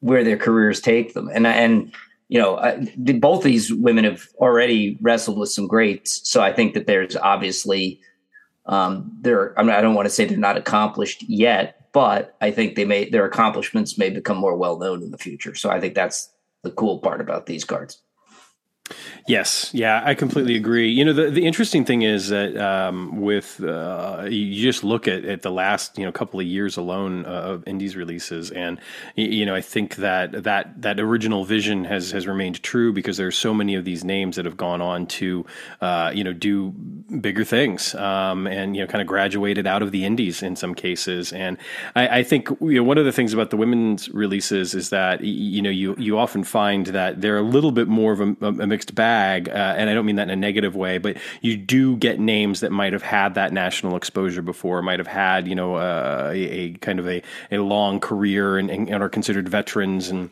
where 0.00 0.24
their 0.24 0.36
careers 0.36 0.80
take 0.80 1.14
them. 1.14 1.30
And 1.32 1.46
and 1.46 1.94
you 2.28 2.40
know 2.40 2.56
I, 2.56 2.88
both 2.96 3.44
these 3.44 3.72
women 3.72 4.04
have 4.04 4.26
already 4.38 4.98
wrestled 5.00 5.38
with 5.38 5.50
some 5.50 5.68
greats. 5.68 6.28
So 6.28 6.40
i 6.40 6.52
think 6.52 6.74
that 6.74 6.86
there's 6.86 7.16
obviously 7.16 8.00
um 8.66 9.12
they're 9.20 9.58
I, 9.58 9.62
mean, 9.62 9.72
I 9.72 9.80
don't 9.80 9.94
want 9.94 10.06
to 10.06 10.14
say 10.14 10.24
they're 10.24 10.38
not 10.38 10.56
accomplished 10.56 11.22
yet 11.28 11.90
but 11.92 12.36
i 12.40 12.50
think 12.50 12.74
they 12.74 12.84
may 12.84 13.08
their 13.08 13.24
accomplishments 13.24 13.96
may 13.96 14.10
become 14.10 14.36
more 14.36 14.56
well 14.56 14.78
known 14.78 15.02
in 15.02 15.10
the 15.10 15.18
future. 15.18 15.54
So 15.54 15.70
i 15.70 15.78
think 15.78 15.94
that's 15.94 16.30
the 16.62 16.70
cool 16.70 16.98
part 16.98 17.20
about 17.20 17.46
these 17.46 17.64
cards 17.64 18.02
Yes, 19.26 19.70
yeah, 19.74 20.00
I 20.02 20.14
completely 20.14 20.56
agree. 20.56 20.88
You 20.88 21.04
know, 21.04 21.12
the, 21.12 21.30
the 21.30 21.46
interesting 21.46 21.84
thing 21.84 22.00
is 22.00 22.28
that 22.28 22.56
um, 22.56 23.20
with 23.20 23.62
uh, 23.62 24.26
you 24.28 24.62
just 24.62 24.82
look 24.82 25.06
at, 25.06 25.26
at 25.26 25.42
the 25.42 25.50
last 25.50 25.98
you 25.98 26.04
know 26.06 26.12
couple 26.12 26.40
of 26.40 26.46
years 26.46 26.78
alone 26.78 27.26
uh, 27.26 27.28
of 27.28 27.68
indies 27.68 27.94
releases, 27.94 28.50
and 28.50 28.80
you 29.16 29.44
know 29.44 29.54
I 29.54 29.60
think 29.60 29.96
that 29.96 30.44
that 30.44 30.80
that 30.80 30.98
original 30.98 31.44
vision 31.44 31.84
has 31.84 32.10
has 32.12 32.26
remained 32.26 32.62
true 32.62 32.90
because 32.90 33.18
there 33.18 33.26
are 33.26 33.30
so 33.30 33.52
many 33.52 33.74
of 33.74 33.84
these 33.84 34.02
names 34.02 34.36
that 34.36 34.46
have 34.46 34.56
gone 34.56 34.80
on 34.80 35.06
to 35.06 35.44
uh, 35.82 36.10
you 36.14 36.24
know 36.24 36.32
do 36.32 36.70
bigger 37.20 37.44
things 37.44 37.94
um, 37.96 38.46
and 38.46 38.76
you 38.76 38.82
know 38.82 38.86
kind 38.86 39.02
of 39.02 39.08
graduated 39.08 39.66
out 39.66 39.82
of 39.82 39.92
the 39.92 40.06
indies 40.06 40.42
in 40.42 40.56
some 40.56 40.74
cases. 40.74 41.34
And 41.34 41.58
I, 41.94 42.20
I 42.20 42.22
think 42.22 42.48
you 42.62 42.76
know 42.76 42.82
one 42.82 42.96
of 42.96 43.04
the 43.04 43.12
things 43.12 43.34
about 43.34 43.50
the 43.50 43.58
women's 43.58 44.08
releases 44.08 44.74
is 44.74 44.88
that 44.88 45.22
you 45.22 45.60
know 45.60 45.70
you 45.70 45.94
you 45.98 46.18
often 46.18 46.44
find 46.44 46.86
that 46.86 47.20
they're 47.20 47.36
a 47.36 47.42
little 47.42 47.72
bit 47.72 47.88
more 47.88 48.12
of 48.12 48.20
a, 48.22 48.36
a 48.40 48.66
mixed 48.78 48.94
bag, 48.94 49.48
uh, 49.48 49.74
and 49.76 49.90
I 49.90 49.94
don't 49.94 50.06
mean 50.06 50.16
that 50.16 50.28
in 50.28 50.30
a 50.30 50.36
negative 50.36 50.76
way, 50.76 50.98
but 50.98 51.16
you 51.40 51.56
do 51.56 51.96
get 51.96 52.20
names 52.20 52.60
that 52.60 52.70
might 52.70 52.92
have 52.92 53.02
had 53.02 53.34
that 53.34 53.52
national 53.52 53.96
exposure 53.96 54.40
before, 54.40 54.82
might 54.82 55.00
have 55.00 55.08
had 55.08 55.48
you 55.48 55.56
know 55.56 55.74
uh, 55.74 56.30
a, 56.32 56.38
a, 56.38 56.72
kind 56.74 57.00
of 57.00 57.08
a, 57.08 57.20
a 57.50 57.58
long 57.58 57.98
career 57.98 58.56
and, 58.56 58.70
and 58.70 59.02
are 59.02 59.08
considered 59.08 59.48
veterans 59.48 60.10
and 60.10 60.30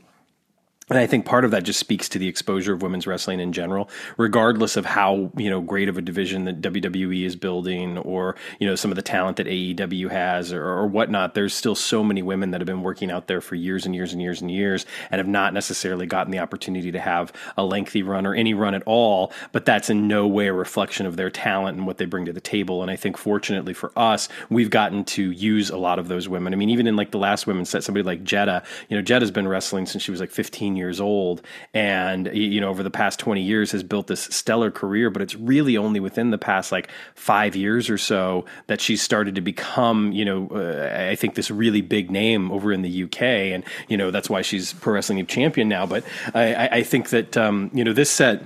and 0.89 1.01
I 1.01 1.07
think 1.09 1.27
part 1.27 1.45
of 1.45 1.51
that 1.51 1.65
just 1.65 1.81
speaks 1.81 2.09
to 2.11 2.19
the 2.19 2.29
exposure 2.29 2.73
of 2.73 2.81
women's 2.81 3.09
wrestling 3.09 3.41
in 3.41 3.53
general, 3.53 3.91
regardless 4.17 4.77
of 4.77 4.85
how 4.85 5.33
you 5.37 5.51
know 5.51 5.61
great 5.61 5.89
of 5.89 5.99
a 5.99 6.03
division 6.03 6.45
that 6.45 6.61
WWE 6.61 7.25
is 7.25 7.35
building, 7.35 7.99
or 7.99 8.37
you 8.61 8.69
know 8.69 8.77
some 8.77 8.93
of 8.93 8.97
the 8.97 9.03
talent 9.03 9.37
that 9.39 9.49
AEW 9.49 10.13
has, 10.13 10.53
or, 10.53 10.65
or 10.65 10.87
whatnot. 10.87 11.35
There's 11.35 11.55
still 11.55 11.75
so 11.75 12.05
many 12.05 12.23
women 12.23 12.53
that 12.53 12.61
have 12.61 12.67
been 12.67 12.85
working 12.85 13.11
out 13.11 13.27
there 13.27 13.41
for 13.41 13.57
years 13.57 13.85
and 13.85 13.97
years 13.97 14.13
and 14.13 14.23
years 14.23 14.41
and 14.41 14.49
years, 14.49 14.87
and 15.11 15.19
have 15.19 15.27
not 15.27 15.53
necessarily 15.53 16.07
gotten 16.07 16.31
the 16.31 16.39
opportunity 16.39 16.93
to 16.93 17.01
have 17.01 17.33
a 17.57 17.65
lengthy 17.65 18.05
run 18.05 18.25
or 18.25 18.37
any 18.37 18.55
run 18.55 18.73
at 18.73 18.85
all. 18.87 19.33
But 19.51 19.65
that's 19.65 19.91
in 19.91 20.07
no 20.07 20.29
way 20.29 20.47
a 20.47 20.53
reflection 20.53 21.05
of 21.05 21.17
their 21.17 21.31
talent 21.31 21.79
and 21.79 21.87
what 21.89 21.99
they 21.99 22.05
bring 22.05 22.27
to 22.27 22.33
the 22.33 22.41
table. 22.41 22.83
And 22.83 22.93
I 22.93 22.97
think 22.97 23.17
fortunately 23.17 23.75
for 23.75 23.91
us, 23.97 24.29
we've 24.51 24.71
gotten 24.71 25.05
to 25.07 25.33
use 25.33 25.69
a 25.69 25.79
lot 25.79 25.99
of 25.99 26.07
those 26.07 26.29
women. 26.29 26.53
I 26.53 26.57
mean, 26.57 26.71
even 26.71 26.87
in 26.87 26.95
like 26.95 27.11
the 27.11 27.19
last 27.19 27.49
women's 27.49 27.71
set, 27.71 27.83
somebody 27.83 28.05
like 28.05 28.23
Jetta, 28.23 28.63
you 28.89 28.97
know, 28.97 29.03
Jetta's 29.03 29.33
been 29.33 29.49
wrestling 29.49 29.87
since 29.87 30.05
she 30.05 30.13
was 30.13 30.21
like 30.21 30.31
15 30.31 30.76
years 30.77 31.01
old 31.01 31.43
and 31.75 32.29
you 32.35 32.61
know 32.61 32.69
over 32.69 32.83
the 32.83 32.91
past 32.91 33.19
20 33.19 33.43
years 33.43 33.73
has 33.73 33.83
built 33.83 34.07
this 34.07 34.23
stellar 34.23 34.71
career 34.71 35.11
but 35.11 35.23
it's 35.23 35.35
really 35.35 35.77
only 35.77 36.01
within 36.01 36.31
the 36.31 36.39
past 36.39 36.73
like 36.73 36.89
5 37.15 37.57
years 37.57 37.89
or 37.91 37.99
so 37.99 38.45
that 38.67 38.81
she's 38.81 39.03
started 39.03 39.35
to 39.35 39.41
become 39.41 40.13
you 40.13 40.25
know 40.25 40.49
uh, 40.49 41.09
I 41.11 41.15
think 41.15 41.35
this 41.35 41.51
really 41.51 41.81
big 41.81 42.11
name 42.11 42.51
over 42.51 42.73
in 42.73 42.83
the 42.83 43.05
UK 43.05 43.23
and 43.23 43.65
you 43.89 43.97
know 43.97 44.11
that's 44.11 44.31
why 44.31 44.43
she's 44.43 44.73
pro 44.75 44.95
wrestling 44.95 45.25
champion 45.27 45.69
now 45.69 45.87
but 45.87 46.05
I, 46.35 46.69
I 46.69 46.83
think 46.83 47.11
that 47.11 47.37
um, 47.37 47.71
you 47.73 47.85
know 47.85 47.93
this 47.93 48.11
set 48.11 48.43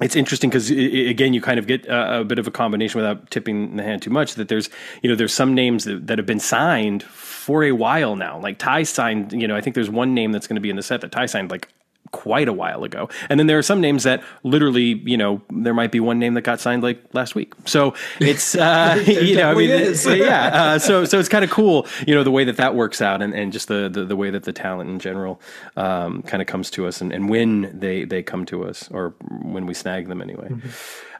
it's 0.00 0.16
interesting 0.16 0.50
because 0.50 0.70
again, 0.70 1.34
you 1.34 1.40
kind 1.40 1.58
of 1.58 1.68
get 1.68 1.86
a, 1.86 2.20
a, 2.20 2.24
bit 2.24 2.40
of 2.40 2.48
a 2.48 2.50
combination 2.50 3.00
without 3.00 3.30
tipping 3.30 3.76
the 3.76 3.82
hand 3.84 4.02
too 4.02 4.10
much. 4.10 4.34
That 4.34 4.48
there's, 4.48 4.68
you 5.02 5.10
know, 5.10 5.14
there's 5.14 5.32
some 5.32 5.54
names 5.54 5.84
that, 5.84 6.08
that 6.08 6.18
have 6.18 6.26
been 6.26 6.40
signed 6.40 7.04
for 7.44 7.62
a 7.62 7.72
while 7.72 8.16
now. 8.16 8.40
Like 8.40 8.58
Ty 8.58 8.84
signed, 8.84 9.34
you 9.34 9.46
know, 9.46 9.54
I 9.54 9.60
think 9.60 9.74
there's 9.74 9.90
one 9.90 10.14
name 10.14 10.32
that's 10.32 10.46
going 10.46 10.56
to 10.56 10.62
be 10.62 10.70
in 10.70 10.76
the 10.76 10.82
set 10.82 11.02
that 11.02 11.12
Ty 11.12 11.26
signed 11.26 11.50
like 11.50 11.68
quite 12.10 12.48
a 12.48 12.54
while 12.54 12.84
ago. 12.84 13.10
And 13.28 13.38
then 13.38 13.48
there 13.48 13.58
are 13.58 13.62
some 13.62 13.82
names 13.82 14.04
that 14.04 14.22
literally, 14.44 15.02
you 15.04 15.18
know, 15.18 15.42
there 15.50 15.74
might 15.74 15.92
be 15.92 16.00
one 16.00 16.18
name 16.18 16.32
that 16.34 16.42
got 16.42 16.58
signed 16.58 16.82
like 16.82 17.02
last 17.12 17.34
week. 17.34 17.52
So 17.66 17.92
it's, 18.18 18.54
uh, 18.54 19.02
you 19.06 19.36
know, 19.36 19.50
I 19.50 19.54
mean, 19.54 19.68
yeah. 19.68 20.46
Uh, 20.52 20.78
so, 20.78 21.04
so 21.04 21.18
it's 21.18 21.28
kind 21.28 21.44
of 21.44 21.50
cool, 21.50 21.86
you 22.06 22.14
know, 22.14 22.24
the 22.24 22.30
way 22.30 22.44
that 22.44 22.56
that 22.56 22.74
works 22.74 23.02
out 23.02 23.20
and, 23.20 23.34
and 23.34 23.52
just 23.52 23.68
the, 23.68 23.90
the, 23.90 24.06
the 24.06 24.16
way 24.16 24.30
that 24.30 24.44
the 24.44 24.54
talent 24.54 24.88
in 24.88 25.00
general, 25.00 25.38
um, 25.76 26.22
kind 26.22 26.40
of 26.40 26.46
comes 26.46 26.70
to 26.70 26.86
us 26.86 27.02
and, 27.02 27.12
and 27.12 27.28
when 27.28 27.78
they, 27.78 28.04
they 28.04 28.22
come 28.22 28.46
to 28.46 28.64
us 28.64 28.88
or 28.90 29.14
when 29.42 29.66
we 29.66 29.74
snag 29.74 30.08
them 30.08 30.22
anyway. 30.22 30.48
Mm-hmm. 30.48 30.68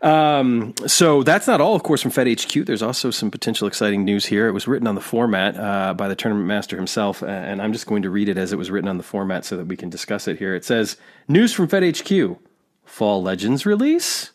Um, 0.05 0.75
so 0.87 1.23
that's 1.23 1.47
not 1.47 1.63
all, 1.63 1.75
of 1.75 1.83
course, 1.83 2.03
from 2.03 2.11
Fed 2.11 2.29
HQ. 2.29 2.67
There's 2.67 2.83
also 2.83 3.11
some 3.11 3.31
potential 3.31 3.67
exciting 3.67 4.05
news 4.05 4.27
here. 4.27 4.47
It 4.47 4.53
was 4.53 4.69
written 4.69 4.87
on 4.87 4.95
the 4.95 5.01
format 5.01 5.57
uh, 5.57 5.95
by 5.95 6.09
the 6.09 6.15
tournament 6.15 6.47
master 6.47 6.77
himself, 6.77 7.23
and 7.23 7.63
I'm 7.63 7.73
just 7.73 7.87
going 7.87 8.03
to 8.03 8.11
read 8.11 8.29
it 8.29 8.37
as 8.37 8.53
it 8.53 8.57
was 8.57 8.71
written 8.71 8.89
on 8.89 8.99
the 8.99 9.03
format 9.03 9.47
so 9.47 9.57
that 9.57 9.67
we 9.67 9.79
can 9.79 9.89
discuss 9.89 10.29
it 10.29 10.39
here. 10.39 10.55
It 10.55 10.63
says, 10.63 10.99
"News 11.27 11.55
from 11.55 11.69
Fed 11.69 11.97
HQ: 11.97 12.39
Fall 12.85 13.23
Legends 13.23 13.65
release." 13.65 14.33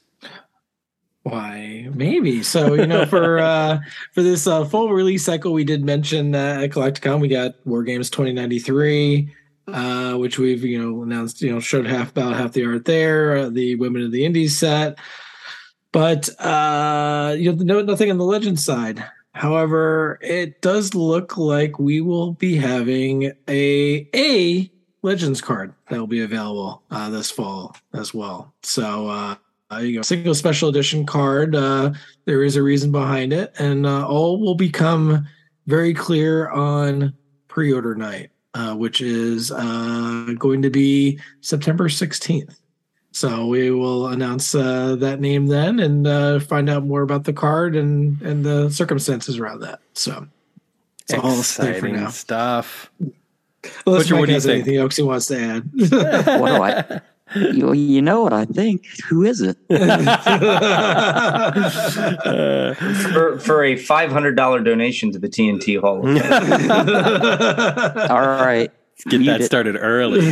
Why, 1.21 1.87
maybe. 1.93 2.41
So 2.41 2.73
you 2.73 2.87
know, 2.87 3.05
for 3.05 3.37
uh, 3.39 3.79
for 4.13 4.23
this 4.23 4.47
uh, 4.47 4.65
full 4.65 4.89
release 4.89 5.23
cycle, 5.23 5.53
we 5.53 5.65
did 5.65 5.85
mention 5.85 6.33
uh, 6.33 6.61
at 6.63 6.71
Collecticon 6.71 7.21
we 7.21 7.27
got 7.27 7.53
War 7.65 7.83
Games 7.83 8.09
2093. 8.09 9.35
Uh, 9.67 10.15
which 10.15 10.39
we've 10.39 10.63
you 10.63 10.81
know 10.81 11.03
announced 11.03 11.43
you 11.43 11.51
know 11.51 11.59
showed 11.59 11.85
half 11.85 12.09
about 12.09 12.33
half 12.33 12.53
the 12.53 12.65
art 12.65 12.85
there 12.85 13.37
uh, 13.37 13.49
the 13.49 13.75
women 13.75 14.01
of 14.03 14.11
the 14.11 14.25
indies 14.25 14.57
set 14.57 14.97
but 15.91 16.29
uh, 16.39 17.35
you 17.37 17.53
know, 17.53 17.81
nothing 17.81 18.11
on 18.11 18.17
the 18.17 18.25
legend 18.25 18.59
side. 18.59 19.03
However, 19.33 20.19
it 20.21 20.61
does 20.61 20.95
look 20.95 21.37
like 21.37 21.79
we 21.79 22.01
will 22.01 22.33
be 22.33 22.57
having 22.57 23.31
a 23.47 24.07
a 24.13 24.71
legends 25.01 25.39
card 25.39 25.73
that 25.89 25.97
will 25.97 26.07
be 26.07 26.21
available 26.21 26.83
uh, 26.91 27.09
this 27.09 27.31
fall 27.31 27.75
as 27.93 28.13
well. 28.13 28.53
So 28.63 29.07
uh, 29.07 29.35
you 29.79 29.95
go 29.95 30.01
single 30.01 30.35
special 30.35 30.67
edition 30.67 31.05
card. 31.05 31.55
Uh, 31.55 31.93
there 32.25 32.43
is 32.43 32.57
a 32.57 32.63
reason 32.63 32.91
behind 32.91 33.31
it, 33.31 33.53
and 33.59 33.85
uh, 33.85 34.05
all 34.05 34.41
will 34.41 34.55
become 34.55 35.25
very 35.67 35.93
clear 35.93 36.49
on 36.49 37.13
pre-order 37.47 37.95
night, 37.95 38.31
uh, 38.55 38.75
which 38.75 38.99
is 38.99 39.51
uh, 39.51 40.33
going 40.37 40.61
to 40.63 40.69
be 40.69 41.19
September 41.41 41.87
sixteenth. 41.87 42.58
So 43.19 43.47
we 43.47 43.69
will 43.69 44.07
announce 44.07 44.55
uh, 44.55 44.95
that 44.95 45.19
name 45.19 45.47
then 45.47 45.77
and 45.81 46.07
uh, 46.07 46.39
find 46.39 46.69
out 46.69 46.85
more 46.85 47.01
about 47.01 47.25
the 47.25 47.33
card 47.33 47.75
and 47.75 48.21
and 48.21 48.45
the 48.45 48.69
circumstances 48.69 49.37
around 49.39 49.59
that. 49.59 49.81
So 49.91 50.25
That's 51.09 51.21
all 51.21 51.31
I'll 51.31 51.43
say 51.43 51.63
for 51.63 51.69
Exciting 51.87 51.95
now. 51.97 52.07
stuff. 52.11 52.89
Unless 53.85 54.03
Butcher, 54.03 54.15
what 54.15 54.21
Mike 54.21 54.27
do 54.27 54.31
you 54.31 54.35
has 54.35 54.45
think? 54.45 54.55
anything 54.63 54.77
else 54.77 54.95
he 54.95 55.03
wants 55.03 55.25
to 55.25 55.37
add. 55.37 55.69
What 56.39 56.47
do 56.55 56.63
I? 56.63 57.01
You, 57.51 57.73
you 57.73 58.01
know 58.01 58.21
what 58.21 58.31
I 58.31 58.45
think? 58.45 58.85
Who 59.09 59.25
is 59.25 59.41
it? 59.41 59.57
for, 63.11 63.37
for 63.39 63.63
a 63.65 63.75
five 63.75 64.13
hundred 64.13 64.37
dollar 64.37 64.61
donation 64.61 65.11
to 65.11 65.19
the 65.19 65.27
TNT 65.27 65.77
Hall 65.81 65.97
of 65.97 66.05
Fame. 66.21 66.31
All 68.09 68.27
right. 68.27 68.71
Get 69.09 69.19
Mute 69.19 69.27
that 69.31 69.41
it. 69.41 69.45
started 69.45 69.77
early. 69.79 70.31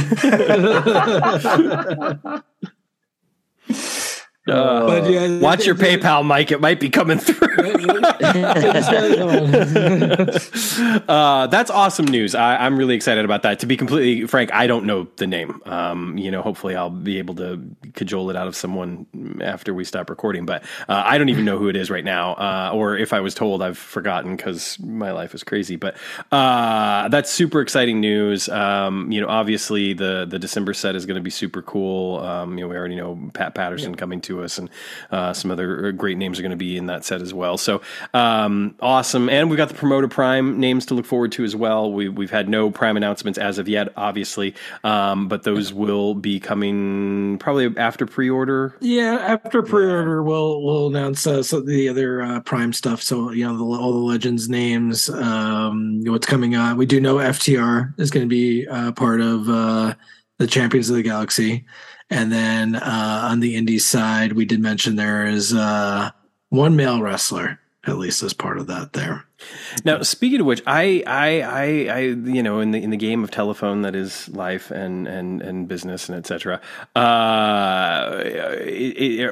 Uh, 4.50 4.88
But 4.88 5.10
yeah, 5.10 5.40
watch 5.40 5.66
your 5.66 5.76
PayPal, 5.76 6.26
Mike. 6.26 6.52
It 6.52 6.62
might 6.62 6.80
be 6.80 6.90
coming 6.90 7.20
through. 7.20 7.48
uh, 11.08 11.48
that's 11.48 11.70
awesome 11.70 12.06
news. 12.06 12.36
I, 12.36 12.58
I'm 12.58 12.78
really 12.78 12.96
excited 12.96 13.26
about 13.26 13.44
that. 13.44 13.60
To 13.60 13.66
be 13.66 13.78
completely 13.78 14.28
frank, 14.28 14.54
I 14.54 14.68
don't 14.68 14.86
know 14.86 15.08
the 15.18 15.28
name. 15.28 15.62
Um, 15.66 16.18
you 16.18 16.32
know, 16.32 16.42
hopefully 16.42 16.76
I'll 16.76 16.90
be 16.90 17.20
able 17.20 17.36
to 17.36 17.62
cajole 17.94 18.30
it 18.30 18.36
out 18.36 18.48
of 18.48 18.56
someone 18.56 19.40
after 19.44 19.74
we 19.74 19.84
stop 19.84 20.10
recording. 20.10 20.46
But 20.46 20.64
uh, 20.88 21.04
I 21.06 21.18
don't 21.18 21.30
even 21.30 21.46
know 21.46 21.58
who 21.58 21.70
it 21.70 21.76
is 21.76 21.90
right 21.90 22.06
now, 22.06 22.34
uh, 22.34 22.72
or 22.74 22.98
if 22.98 23.14
I 23.14 23.20
was 23.20 23.34
told, 23.34 23.62
I've 23.62 23.78
forgotten 23.78 24.36
because 24.36 24.80
my 24.80 25.12
life 25.12 25.34
is 25.34 25.44
crazy. 25.44 25.76
But 25.76 25.98
uh, 26.32 27.10
that's 27.10 27.32
super 27.32 27.62
exciting 27.62 28.00
news. 28.00 28.50
Um, 28.50 29.12
you 29.12 29.22
know, 29.22 29.28
obviously 29.28 29.94
the 29.94 30.26
the 30.26 30.40
December 30.40 30.74
set 30.74 30.96
is 30.96 31.06
going 31.06 31.16
to 31.16 31.22
be 31.22 31.30
super 31.30 31.62
cool. 31.62 32.20
Um, 32.20 32.58
you 32.58 32.64
know, 32.64 32.70
we 32.70 32.76
already 32.76 32.96
know 32.96 33.30
Pat 33.34 33.56
Patterson 33.56 33.96
coming 33.96 34.22
to 34.22 34.37
us, 34.44 34.58
and 34.58 34.70
uh, 35.12 35.34
some 35.34 35.52
other 35.52 35.92
great 35.92 36.18
names 36.18 36.40
are 36.40 36.42
going 36.42 36.52
to 36.52 36.58
be 36.58 36.78
in 36.78 36.88
that 36.88 37.06
set 37.06 37.22
as 37.22 37.34
well. 37.34 37.58
So 37.58 37.82
um, 38.14 38.76
awesome, 38.80 39.30
and 39.30 39.50
we've 39.50 39.58
got 39.58 39.70
the 39.70 39.76
promoter 39.76 40.08
prime 40.08 40.60
names 40.60 40.86
to 40.88 40.94
look 40.94 41.06
forward 41.06 41.32
to 41.34 41.44
as 41.44 41.56
well. 41.56 41.92
We, 41.92 42.10
we've 42.10 42.32
had 42.32 42.50
no 42.50 42.72
prime 42.72 42.98
announcements 42.98 43.38
as 43.38 43.58
of 43.58 43.68
yet, 43.68 43.90
obviously, 43.98 44.56
um, 44.84 45.28
but 45.28 45.44
those 45.44 45.74
will 45.74 46.14
be 46.14 46.40
coming 46.40 47.38
probably 47.40 47.76
after 47.78 48.06
pre-order. 48.06 48.76
Yeah, 48.80 49.16
after 49.16 49.62
pre-order, 49.62 50.24
we'll 50.24 50.62
we'll 50.62 50.88
announce 50.88 51.26
uh, 51.26 51.44
so 51.44 51.62
the 51.62 51.90
other 51.90 52.22
uh, 52.22 52.40
Prime 52.42 52.74
stuff. 52.74 53.02
So 53.02 53.32
you 53.32 53.46
know 53.46 53.58
the, 53.58 53.64
all 53.64 53.92
the 53.92 54.00
legends 54.00 54.50
names, 54.50 55.10
um, 55.10 56.02
what's 56.06 56.28
coming 56.28 56.56
on. 56.56 56.78
We 56.78 56.86
do 56.86 57.00
know 57.00 57.16
FTR 57.16 58.00
is 58.00 58.12
going 58.12 58.26
to 58.26 58.30
be 58.30 58.68
uh, 58.68 58.92
part 58.94 59.22
of 59.22 59.50
uh, 59.50 59.94
the 60.38 60.48
Champions 60.48 60.90
of 60.90 60.96
the 60.96 61.04
Galaxy, 61.04 61.66
and 62.10 62.32
then 62.32 62.76
uh, 62.76 63.28
on 63.32 63.40
the 63.40 63.56
indie 63.56 63.82
side, 63.82 64.34
we 64.34 64.46
did 64.46 64.60
mention 64.60 64.96
there 64.96 65.26
is 65.26 65.54
uh, 65.54 66.12
one 66.50 66.76
male 66.76 67.02
wrestler 67.02 67.60
at 67.88 67.98
least 67.98 68.22
as 68.22 68.34
part 68.34 68.58
of 68.58 68.68
that. 68.68 68.94
There, 68.94 69.26
Now, 69.86 70.02
speaking 70.02 70.42
of 70.42 70.46
which, 70.46 70.62
I, 70.68 71.04
I, 71.08 71.42
I, 71.42 71.96
I, 71.96 72.00
you 72.00 72.44
know, 72.44 72.60
in 72.60 72.72
the 72.72 72.82
in 72.82 72.90
the 72.90 72.98
game 72.98 73.24
of 73.24 73.32
telephone 73.32 73.82
that 73.84 73.96
is 73.96 74.28
life 74.30 74.72
and 74.72 75.08
and 75.08 75.42
and 75.42 75.68
business 75.68 76.10
and 76.10 76.18
etc. 76.18 76.62
Uh, 76.96 77.00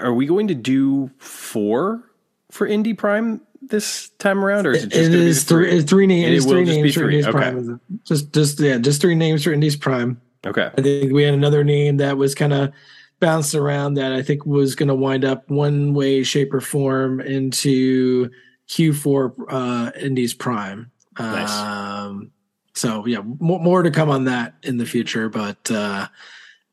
are 0.02 0.14
we 0.14 0.26
going 0.26 0.48
to 0.48 0.56
do 0.56 1.12
four 1.18 2.04
for 2.52 2.68
Indie 2.68 2.98
Prime 2.98 3.42
this 3.62 4.10
time 4.20 4.44
around, 4.44 4.68
or 4.68 4.72
is 4.72 4.84
it 4.86 4.90
just 4.90 5.02
it 5.02 5.06
gonna 5.12 5.18
be 5.18 5.28
is 5.28 5.44
three? 5.44 5.70
three, 5.70 5.82
three 5.82 6.08
names. 6.08 6.46
It 6.46 6.48
will 6.48 6.56
three 6.56 6.66
just 6.66 6.84
be 6.84 6.92
three, 6.92 7.24
okay. 7.24 7.32
Prime. 7.32 7.82
Just 8.04 8.34
just 8.34 8.60
yeah, 8.60 8.78
just 8.78 9.02
three 9.02 9.16
names 9.16 9.44
for 9.44 9.52
Indies 9.52 9.76
Prime. 9.76 10.22
Okay. 10.46 10.70
I 10.78 10.82
think 10.82 11.12
we 11.12 11.24
had 11.24 11.34
another 11.34 11.64
name 11.64 11.98
that 11.98 12.18
was 12.18 12.36
kind 12.36 12.54
of 12.54 12.72
bounced 13.20 13.56
around 13.56 13.96
that 13.96 14.12
I 14.12 14.22
think 14.22 14.46
was 14.46 14.76
going 14.76 14.90
to 14.90 14.96
wind 14.96 15.26
up 15.26 15.50
one 15.50 15.94
way, 15.94 16.24
shape, 16.24 16.54
or 16.54 16.62
form 16.62 17.20
into 17.22 18.30
Q4 18.70 19.34
uh, 19.50 19.92
Indies 20.00 20.34
Prime. 20.34 20.92
Nice. 21.18 21.52
Um, 21.52 22.32
so 22.74 23.06
yeah, 23.06 23.22
more, 23.22 23.60
more 23.60 23.84
to 23.84 23.92
come 23.92 24.10
on 24.10 24.26
that 24.26 24.56
in 24.64 24.78
the 24.78 24.86
future, 24.86 25.30
but 25.30 25.72
uh, 25.72 26.08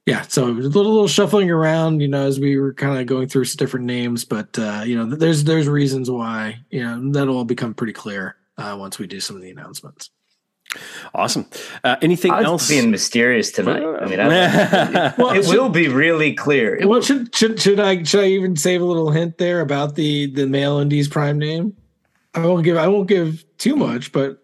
yeah, 0.04 0.22
so 0.22 0.46
a 0.46 0.50
little, 0.50 0.92
little 0.92 1.08
shuffling 1.08 1.50
around, 1.50 2.00
you 2.00 2.08
know, 2.08 2.26
as 2.26 2.40
we 2.40 2.58
were 2.58 2.74
kind 2.74 2.98
of 2.98 3.06
going 3.06 3.28
through 3.28 3.44
different 3.44 3.86
names, 3.86 4.24
but 4.24 4.58
uh, 4.58 4.82
you 4.84 4.96
know, 4.96 5.06
there's 5.14 5.44
there's 5.44 5.68
reasons 5.68 6.10
why, 6.10 6.58
you 6.70 6.82
know, 6.82 7.12
that'll 7.12 7.36
all 7.36 7.44
become 7.44 7.72
pretty 7.72 7.92
clear 7.92 8.36
uh, 8.58 8.76
once 8.78 8.98
we 8.98 9.06
do 9.06 9.20
some 9.20 9.36
of 9.36 9.42
the 9.42 9.50
announcements. 9.50 10.10
Awesome. 11.14 11.46
Uh, 11.84 11.96
anything 12.00 12.32
I 12.32 12.38
was 12.38 12.46
else? 12.46 12.68
being 12.68 12.90
mysterious 12.90 13.50
tonight. 13.52 13.82
I 13.82 14.06
mean, 14.06 14.18
I, 14.20 15.14
Well, 15.18 15.30
it 15.34 15.46
will 15.46 15.68
be 15.68 15.88
really 15.88 16.32
clear. 16.32 16.74
It 16.76 16.86
What 16.88 16.94
will, 16.96 17.02
should 17.02 17.34
should 17.34 17.60
should 17.60 17.78
I 17.78 18.02
should 18.04 18.20
I 18.20 18.28
even 18.28 18.56
save 18.56 18.80
a 18.80 18.84
little 18.84 19.10
hint 19.10 19.36
there 19.38 19.60
about 19.60 19.96
the 19.96 20.32
the 20.32 20.46
male 20.46 20.78
indies 20.78 21.08
prime 21.08 21.38
name? 21.38 21.76
I 22.34 22.46
won't 22.46 22.64
give 22.64 22.78
I 22.78 22.88
won't 22.88 23.08
give 23.08 23.44
too 23.58 23.76
much, 23.76 24.12
but 24.12 24.38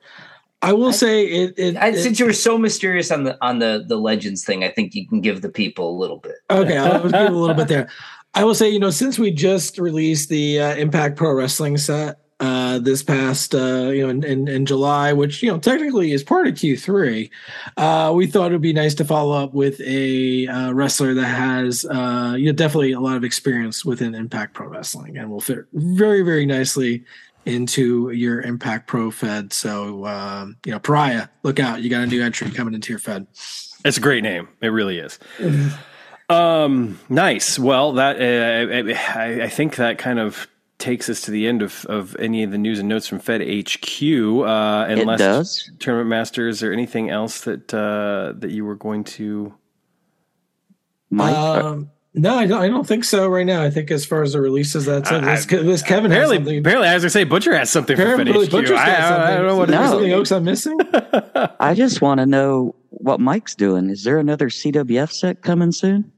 I 0.60 0.74
will 0.74 0.92
say 0.92 1.24
it. 1.24 1.54
it, 1.56 1.76
I, 1.76 1.88
it- 1.88 2.02
since 2.02 2.18
you 2.20 2.26
were 2.26 2.32
so 2.34 2.58
mysterious 2.58 3.10
on 3.10 3.24
the 3.24 3.38
on 3.40 3.58
the 3.60 3.84
the 3.88 3.96
legends 3.96 4.44
thing, 4.44 4.64
I 4.64 4.68
think 4.68 4.94
you 4.94 5.08
can 5.08 5.22
give 5.22 5.40
the 5.40 5.48
people 5.48 5.96
a 5.96 5.98
little 5.98 6.18
bit. 6.18 6.34
okay, 6.50 6.76
I'll 6.76 7.02
give 7.04 7.12
a 7.14 7.30
little 7.30 7.54
bit 7.56 7.68
there. 7.68 7.88
I 8.34 8.44
will 8.44 8.54
say, 8.54 8.68
you 8.68 8.78
know, 8.78 8.90
since 8.90 9.18
we 9.18 9.30
just 9.30 9.78
released 9.78 10.28
the 10.28 10.60
uh, 10.60 10.74
Impact 10.76 11.16
Pro 11.16 11.32
Wrestling 11.32 11.78
set 11.78 12.16
uh, 12.40 12.78
this 12.78 13.02
past, 13.02 13.54
uh, 13.54 13.90
you 13.92 14.02
know, 14.02 14.08
in, 14.10 14.22
in, 14.22 14.48
in 14.48 14.66
July, 14.66 15.12
which 15.12 15.42
you 15.42 15.50
know 15.50 15.58
technically 15.58 16.12
is 16.12 16.22
part 16.22 16.46
of 16.46 16.54
Q3, 16.54 17.30
uh, 17.76 18.12
we 18.14 18.26
thought 18.26 18.50
it 18.50 18.54
would 18.54 18.62
be 18.62 18.72
nice 18.72 18.94
to 18.94 19.04
follow 19.04 19.36
up 19.36 19.54
with 19.54 19.80
a 19.80 20.46
uh, 20.46 20.72
wrestler 20.72 21.14
that 21.14 21.26
has, 21.26 21.84
uh, 21.86 22.36
you 22.38 22.46
know, 22.46 22.52
definitely 22.52 22.92
a 22.92 23.00
lot 23.00 23.16
of 23.16 23.24
experience 23.24 23.84
within 23.84 24.14
Impact 24.14 24.54
Pro 24.54 24.68
Wrestling, 24.68 25.16
and 25.16 25.30
will 25.30 25.40
fit 25.40 25.66
very, 25.72 26.22
very 26.22 26.46
nicely 26.46 27.04
into 27.44 28.10
your 28.10 28.40
Impact 28.42 28.86
Pro 28.86 29.10
Fed. 29.10 29.52
So, 29.52 30.06
um, 30.06 30.56
you 30.64 30.72
know, 30.72 30.78
Pariah, 30.78 31.28
look 31.42 31.58
out! 31.58 31.82
You 31.82 31.90
got 31.90 32.04
a 32.04 32.06
new 32.06 32.22
entry 32.22 32.50
coming 32.50 32.74
into 32.74 32.92
your 32.92 33.00
Fed. 33.00 33.26
It's 33.84 33.96
a 33.96 34.00
great 34.00 34.22
name. 34.22 34.48
It 34.60 34.68
really 34.68 34.98
is. 34.98 35.18
Um, 36.28 37.00
nice. 37.08 37.58
Well, 37.58 37.94
that 37.94 38.20
uh, 38.20 39.18
I, 39.18 39.44
I 39.44 39.48
think 39.48 39.76
that 39.76 39.98
kind 39.98 40.18
of 40.18 40.46
takes 40.78 41.08
us 41.08 41.20
to 41.22 41.30
the 41.30 41.46
end 41.48 41.60
of, 41.62 41.84
of 41.86 42.14
any 42.20 42.42
of 42.44 42.50
the 42.52 42.58
news 42.58 42.78
and 42.78 42.88
notes 42.88 43.06
from 43.08 43.18
Fed 43.18 43.40
HQ. 43.40 44.02
Uh, 44.02 44.86
It 44.88 44.98
unless 45.00 45.18
does. 45.18 45.70
tournament 45.80 46.08
masters 46.10 46.62
or 46.62 46.72
anything 46.72 47.10
else 47.10 47.40
that 47.42 47.72
uh, 47.74 48.32
that 48.38 48.50
you 48.50 48.64
were 48.64 48.76
going 48.76 49.04
to. 49.04 49.52
Mike, 51.10 51.34
uh, 51.34 51.66
Um, 51.70 51.90
no, 52.14 52.34
I 52.36 52.46
don't. 52.46 52.60
I 52.62 52.68
don't 52.68 52.86
think 52.86 53.04
so 53.04 53.28
right 53.28 53.46
now. 53.46 53.62
I 53.62 53.70
think 53.70 53.90
as 53.90 54.04
far 54.04 54.22
as 54.22 54.32
the 54.32 54.40
releases, 54.40 54.86
that's 54.86 55.10
it. 55.10 55.22
This, 55.22 55.46
this 55.46 55.82
Kevin 55.82 56.10
has 56.10 56.18
Apparently, 56.18 56.36
something. 56.38 56.58
apparently, 56.58 56.88
as 56.88 57.04
I 57.04 57.08
say, 57.08 57.24
Butcher 57.24 57.56
has 57.56 57.70
something 57.70 57.96
for 57.96 58.02
Fed 58.02 58.20
Apparently, 58.20 58.46
HQ. 58.46 58.50
Butcher's 58.52 58.70
got 58.70 58.88
I, 58.88 58.92
I, 58.94 59.32
I 59.32 59.36
don't 59.36 59.46
know 59.46 59.56
what 59.56 59.68
something. 59.68 59.74
it 59.78 59.84
is. 59.84 59.90
No. 59.90 59.90
Something 59.90 60.12
else 60.12 60.32
I'm 60.32 60.44
missing. 60.44 61.50
I 61.60 61.74
just 61.74 62.00
want 62.00 62.18
to 62.18 62.26
know 62.26 62.74
what 62.90 63.20
Mike's 63.20 63.54
doing. 63.54 63.90
Is 63.90 64.04
there 64.04 64.18
another 64.18 64.48
CWF 64.48 65.12
set 65.12 65.42
coming 65.42 65.70
soon? 65.70 66.10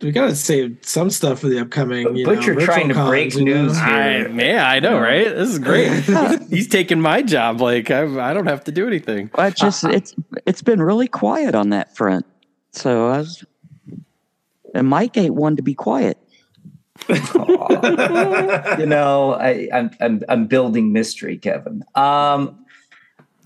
We 0.00 0.12
got 0.12 0.26
to 0.26 0.36
save 0.36 0.78
some 0.82 1.10
stuff 1.10 1.40
for 1.40 1.48
the 1.48 1.60
upcoming. 1.60 2.14
You 2.14 2.24
Butcher 2.24 2.54
know, 2.54 2.64
trying 2.64 2.88
to 2.88 2.94
virtual 2.94 3.08
break 3.08 3.32
cons, 3.32 3.40
you 3.40 3.44
know? 3.46 3.62
news 3.64 3.76
I, 3.76 4.18
here. 4.18 4.30
yeah, 4.30 4.68
I 4.68 4.78
know, 4.78 4.98
right? 5.00 5.24
This 5.24 5.48
is 5.48 5.58
great. 5.58 5.88
He's 6.50 6.68
taking 6.68 7.00
my 7.00 7.22
job. 7.22 7.60
Like 7.60 7.90
I, 7.90 8.30
I 8.30 8.32
don't 8.32 8.46
have 8.46 8.64
to 8.64 8.72
do 8.72 8.86
anything. 8.86 9.30
I 9.34 9.50
just 9.50 9.84
it's 9.84 10.14
it's 10.46 10.62
been 10.62 10.80
really 10.80 11.08
quiet 11.08 11.54
on 11.54 11.70
that 11.70 11.96
front. 11.96 12.26
So 12.70 13.08
I 13.08 13.18
was, 13.18 13.44
and 14.74 14.86
Mike 14.86 15.16
ain't 15.16 15.34
one 15.34 15.56
to 15.56 15.62
be 15.62 15.74
quiet. 15.74 16.16
you 17.08 17.16
know, 18.86 19.34
I, 19.34 19.68
I'm 19.72 19.90
I'm 20.00 20.22
I'm 20.28 20.46
building 20.46 20.92
mystery, 20.92 21.38
Kevin. 21.38 21.82
Um, 21.96 22.64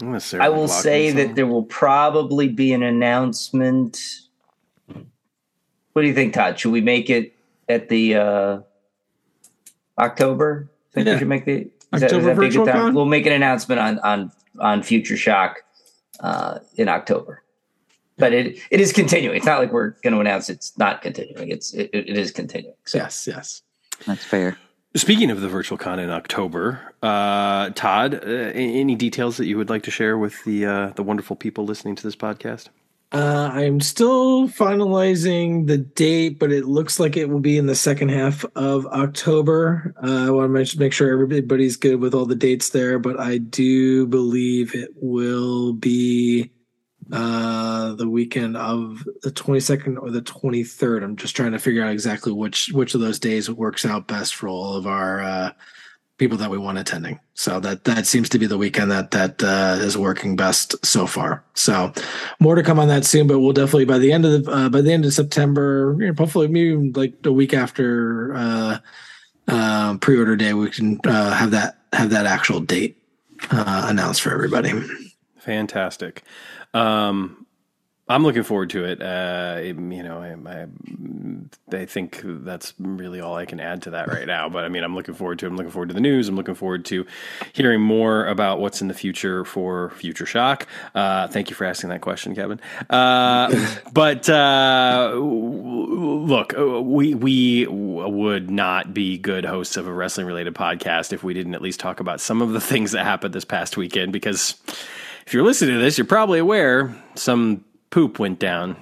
I'm 0.03 0.09
gonna 0.09 0.17
I 0.17 0.19
Sarah 0.19 0.53
will 0.53 0.69
say 0.69 1.13
that 1.13 1.35
there 1.35 1.47
will 1.47 1.65
probably 1.65 2.49
be 2.49 2.73
an 2.75 2.83
announcement. 2.83 3.99
What 5.93 6.03
do 6.03 6.09
you 6.09 6.15
think, 6.15 6.35
Todd? 6.35 6.59
Should 6.59 6.73
we 6.73 6.81
make 6.81 7.11
it 7.11 7.35
at 7.69 7.89
the 7.89 8.17
uh, 8.17 8.59
October? 9.99 10.69
Think 10.93 11.07
Yeah. 11.07 11.15
we 11.15 11.19
should 11.21 11.29
make 11.29 11.45
the 11.45 11.71
is 11.95 12.03
October 12.03 12.27
be 12.27 12.31
a 12.31 12.35
virtual 12.35 12.67
con? 12.67 12.95
We'll 12.95 13.05
make 13.07 13.27
an 13.27 13.33
announcement 13.33 13.81
on 13.81 13.99
on 14.01 14.33
on 14.59 14.83
Future 14.83 15.17
Shock 15.17 15.57
uh, 16.21 16.59
in 16.77 16.89
October. 16.89 17.43
But 18.19 18.33
it 18.33 18.59
it 18.71 18.81
is 18.81 18.93
continuing. 18.93 19.37
It's 19.37 19.47
not 19.47 19.59
like 19.59 19.73
we're 19.73 19.91
going 20.03 20.13
to 20.15 20.21
announce 20.21 20.49
it's 20.51 20.77
not 20.79 21.03
continuing. 21.03 21.51
It's 21.51 21.73
it, 21.75 21.91
it 21.93 22.17
is 22.17 22.31
continuing. 22.31 22.75
So 22.85 22.99
Yes, 22.99 23.27
yes. 23.27 23.63
That's 24.07 24.25
fair. 24.25 24.57
Speaking 24.95 25.31
of 25.31 25.41
the 25.41 25.49
virtual 25.49 25.79
con 25.79 25.99
in 25.99 26.11
October, 26.11 26.93
uh, 27.03 27.71
Todd, 27.71 28.15
uh, 28.15 28.29
any 28.55 28.95
details 28.95 29.39
that 29.39 29.47
you 29.47 29.57
would 29.57 29.71
like 29.71 29.83
to 29.85 29.91
share 29.91 30.19
with 30.19 30.45
the 30.45 30.67
uh, 30.67 30.89
the 30.97 31.03
wonderful 31.03 31.37
people 31.37 31.65
listening 31.65 31.95
to 31.97 32.03
this 32.03 32.17
podcast? 32.17 32.69
Uh, 33.13 33.51
I'm 33.53 33.81
still 33.81 34.49
finalizing 34.49 35.67
the 35.67 35.77
date, 35.77 36.39
but 36.39 36.51
it 36.51 36.65
looks 36.65 36.99
like 36.99 37.15
it 37.17 37.29
will 37.29 37.41
be 37.41 37.59
in 37.59 37.67
the 37.67 37.75
second 37.75 38.09
half 38.09 38.43
of 38.57 38.87
October. 38.87 39.95
Uh, 40.03 40.29
I 40.29 40.31
want 40.31 40.55
to 40.67 40.79
make- 40.79 40.95
sure 40.95 41.13
everybody's 41.13 41.77
good 41.77 41.97
with 41.97 42.15
all 42.15 42.25
the 42.25 42.35
dates 42.35 42.71
there, 42.71 42.99
but 42.99 43.21
I 43.21 43.37
do 43.37 44.07
believe 44.07 44.75
it 44.75 44.91
will 44.97 45.75
be 45.75 46.53
uh, 47.13 47.93
the 47.97 48.09
weekend 48.09 48.57
of 48.57 49.07
the 49.23 49.31
22nd 49.31 50.01
or 50.01 50.11
the 50.11 50.23
23rd. 50.23 51.05
I'm 51.05 51.17
just 51.17 51.37
trying 51.37 51.53
to 51.53 51.59
figure 51.59 51.85
out 51.85 51.93
exactly 51.93 52.33
which 52.33 52.71
which 52.73 52.95
of 52.95 53.03
those 53.03 53.19
days 53.19 53.51
works 53.51 53.85
out 53.85 54.09
best 54.09 54.35
for 54.35 54.49
all 54.49 54.75
of 54.77 54.87
our 54.87 55.21
uh, 55.21 55.53
people 56.23 56.39
that 56.39 56.51
we 56.51 56.57
want 56.57 56.79
attending. 56.79 57.19
So 57.35 57.59
that 57.59 57.83
that 57.83 58.07
seems 58.07 58.29
to 58.29 58.39
be 58.39 58.47
the 58.47 58.57
weekend 58.57 58.93
that 58.93 59.11
that 59.11 59.43
uh, 59.43 59.79
is 59.81 59.99
working 59.99 60.37
best 60.37 60.77
so 60.87 61.05
far. 61.05 61.43
So 61.55 61.93
more 62.39 62.55
to 62.55 62.63
come 62.63 62.79
on 62.79 62.87
that 62.87 63.05
soon, 63.05 63.27
but 63.27 63.41
we'll 63.41 63.53
definitely 63.53 63.87
by 63.87 63.99
the 63.99 64.13
end 64.13 64.25
of 64.25 64.45
the 64.45 64.51
uh, 64.53 64.69
by 64.69 64.83
the 64.83 64.93
end 64.93 65.05
of 65.05 65.13
September, 65.13 65.97
you 65.99 66.07
know, 66.07 66.15
hopefully 66.17 66.47
maybe 66.47 66.93
like 66.93 67.15
a 67.25 67.33
week 67.33 67.53
after 67.53 68.35
uh, 68.37 68.79
uh, 69.49 69.97
pre-order 69.99 70.37
day, 70.37 70.55
we 70.55 70.71
can 70.71 71.01
uh, 71.05 71.33
have 71.33 71.51
that 71.51 71.79
have 71.93 72.11
that 72.11 72.27
actual 72.27 72.61
date 72.61 72.97
uh, 73.51 73.87
announced 73.89 74.23
for 74.23 74.33
everybody. 74.33 74.73
Fantastic. 75.41 76.23
Um, 76.73 77.42
I'm 78.13 78.23
looking 78.23 78.43
forward 78.43 78.71
to 78.71 78.85
it. 78.85 79.03
Uh, 79.03 79.61
you 79.63 80.03
know, 80.03 80.19
I, 80.19 80.37
I, 80.51 80.67
I, 81.77 81.87
think 81.87 82.21
that's 82.23 82.75
really 82.79 83.21
all 83.21 83.35
I 83.35 83.47
can 83.47 83.61
add 83.61 83.83
to 83.83 83.91
that 83.91 84.09
right 84.09 84.27
now. 84.27 84.49
But 84.49 84.65
I 84.65 84.69
mean, 84.69 84.85
I'm 84.85 84.95
looking 84.95 85.15
forward 85.15 85.39
to. 85.41 85.47
It. 85.47 85.49
I'm 85.49 85.57
looking 85.57 85.73
forward 85.73 85.89
to 85.89 85.95
the 85.95 86.01
news. 86.01 86.29
I'm 86.29 86.37
looking 86.37 86.55
forward 86.55 86.85
to 86.87 87.07
hearing 87.53 87.81
more 87.81 88.27
about 88.27 88.61
what's 88.61 88.83
in 88.83 88.89
the 88.89 88.95
future 88.95 89.45
for 89.45 89.91
Future 89.91 90.27
Shock. 90.27 90.67
Uh, 90.95 91.29
thank 91.29 91.51
you 91.51 91.57
for 91.57 91.65
asking 91.65 91.91
that 91.91 92.03
question, 92.03 92.35
Kevin. 92.35 92.61
Uh, 92.91 93.79
but 93.93 94.29
uh, 94.29 95.13
look, 95.15 96.55
we 96.57 97.15
we 97.15 97.67
would 97.67 98.51
not 98.51 98.93
be 98.93 99.19
good 99.19 99.45
hosts 99.45 99.77
of 99.77 99.87
a 99.87 99.93
wrestling 99.93 100.27
related 100.27 100.55
podcast 100.55 101.13
if 101.13 101.25
we 101.25 101.35
didn't 101.35 101.55
at 101.55 101.63
least 101.63 101.81
talk 101.81 102.01
about 102.01 102.21
some 102.21 102.43
of 102.43 102.53
the 102.53 102.61
things 102.61 102.93
that 102.93 103.05
happened 103.05 103.35
this 103.35 103.45
past 103.45 103.77
weekend. 103.77 104.13
Because 104.13 104.55
if 105.27 105.33
you're 105.33 105.45
listening 105.45 105.75
to 105.75 105.81
this, 105.81 105.99
you're 105.99 106.07
probably 106.07 106.39
aware 106.39 106.95
some 107.15 107.65
poop 107.93 108.19
went 108.19 108.39
down. 108.41 108.75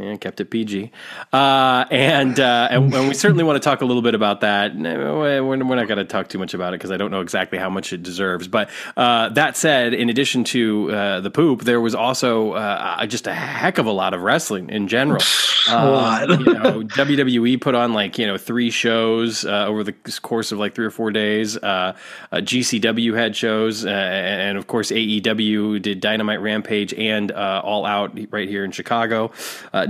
Yeah, 0.00 0.16
kept 0.16 0.40
it 0.40 0.46
PG, 0.46 0.90
uh, 1.32 1.84
and, 1.90 2.40
uh, 2.40 2.68
and, 2.70 2.94
and 2.94 3.08
we 3.08 3.14
certainly 3.14 3.44
want 3.44 3.62
to 3.62 3.68
talk 3.68 3.82
a 3.82 3.84
little 3.84 4.02
bit 4.02 4.14
about 4.14 4.40
that. 4.40 4.74
We're, 4.74 5.56
not 5.56 5.88
going 5.88 5.98
to 5.98 6.04
talk 6.04 6.28
too 6.28 6.38
much 6.38 6.54
about 6.54 6.72
it 6.72 6.78
because 6.78 6.90
I 6.90 6.96
don't 6.96 7.10
know 7.10 7.20
exactly 7.20 7.58
how 7.58 7.68
much 7.68 7.92
it 7.92 8.02
deserves. 8.02 8.48
But 8.48 8.70
uh, 8.96 9.28
that 9.30 9.56
said, 9.56 9.92
in 9.92 10.08
addition 10.08 10.44
to 10.44 10.90
uh, 10.90 11.20
the 11.20 11.30
poop, 11.30 11.62
there 11.62 11.80
was 11.80 11.94
also 11.94 12.52
uh, 12.52 13.04
just 13.06 13.26
a 13.26 13.34
heck 13.34 13.78
of 13.78 13.86
a 13.86 13.90
lot 13.90 14.14
of 14.14 14.22
wrestling 14.22 14.70
in 14.70 14.88
general. 14.88 15.22
Uh, 15.68 16.26
you 16.28 16.54
know, 16.54 16.82
WWE 16.82 17.60
put 17.60 17.74
on 17.74 17.92
like 17.92 18.16
you 18.16 18.26
know 18.26 18.38
three 18.38 18.70
shows 18.70 19.44
over 19.44 19.84
the 19.84 19.92
course 20.22 20.52
of 20.52 20.58
like 20.58 20.74
three 20.74 20.86
or 20.86 20.90
four 20.90 21.10
days. 21.10 21.58
GCW 21.58 23.14
had 23.14 23.36
shows, 23.36 23.84
and 23.84 24.56
of 24.56 24.66
course 24.66 24.90
AEW 24.90 25.82
did 25.82 26.00
Dynamite 26.00 26.40
Rampage 26.40 26.94
and 26.94 27.30
All 27.32 27.84
Out 27.84 28.18
right 28.30 28.48
here 28.48 28.64
in 28.64 28.70
Chicago. 28.70 29.32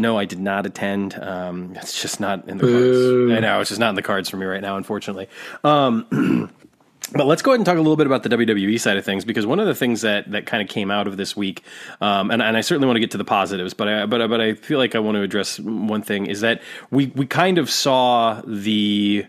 No, 0.01 0.19
I 0.19 0.25
did 0.25 0.41
not 0.41 0.67
attend. 0.67 1.15
Um, 1.15 1.77
it's 1.77 2.01
just 2.01 2.21
not 2.21 2.49
in 2.49 2.59
the 2.59 2.65
Boo. 2.65 3.29
cards. 3.29 3.39
I 3.39 3.41
know 3.41 3.61
it's 3.61 3.69
just 3.71 3.81
not 3.81 3.91
in 3.91 3.95
the 3.95 4.03
cards 4.03 4.29
for 4.29 4.37
me 4.37 4.47
right 4.47 4.63
now, 4.63 4.77
unfortunately. 4.77 5.29
Um, 5.63 6.51
But 7.13 7.27
let's 7.27 7.43
go 7.43 7.51
ahead 7.51 7.59
and 7.59 7.67
talk 7.67 7.75
a 7.77 7.81
little 7.81 7.97
bit 7.97 8.07
about 8.07 8.23
the 8.23 8.29
WWE 8.29 8.79
side 8.79 8.97
of 8.97 9.05
things 9.05 9.25
because 9.25 9.45
one 9.45 9.59
of 9.59 9.67
the 9.67 9.75
things 9.75 10.03
that, 10.03 10.31
that 10.31 10.47
kind 10.47 10.63
of 10.63 10.69
came 10.69 10.93
out 10.93 11.09
of 11.09 11.17
this 11.17 11.37
week, 11.37 11.65
um, 12.01 12.31
and, 12.31 12.41
and 12.41 12.57
I 12.57 12.61
certainly 12.61 12.87
want 12.87 12.97
to 12.97 13.01
get 13.01 13.11
to 13.13 13.19
the 13.19 13.25
positives, 13.25 13.75
but 13.75 13.89
I, 13.89 14.07
but 14.07 14.29
but 14.29 14.41
I 14.41 14.55
feel 14.55 14.79
like 14.79 14.95
I 14.95 15.01
want 15.01 15.17
to 15.17 15.23
address 15.23 15.59
one 15.59 16.03
thing 16.03 16.27
is 16.27 16.41
that 16.43 16.63
we 16.93 17.07
we 17.17 17.27
kind 17.27 17.59
of 17.59 17.69
saw 17.69 18.41
the 18.47 19.27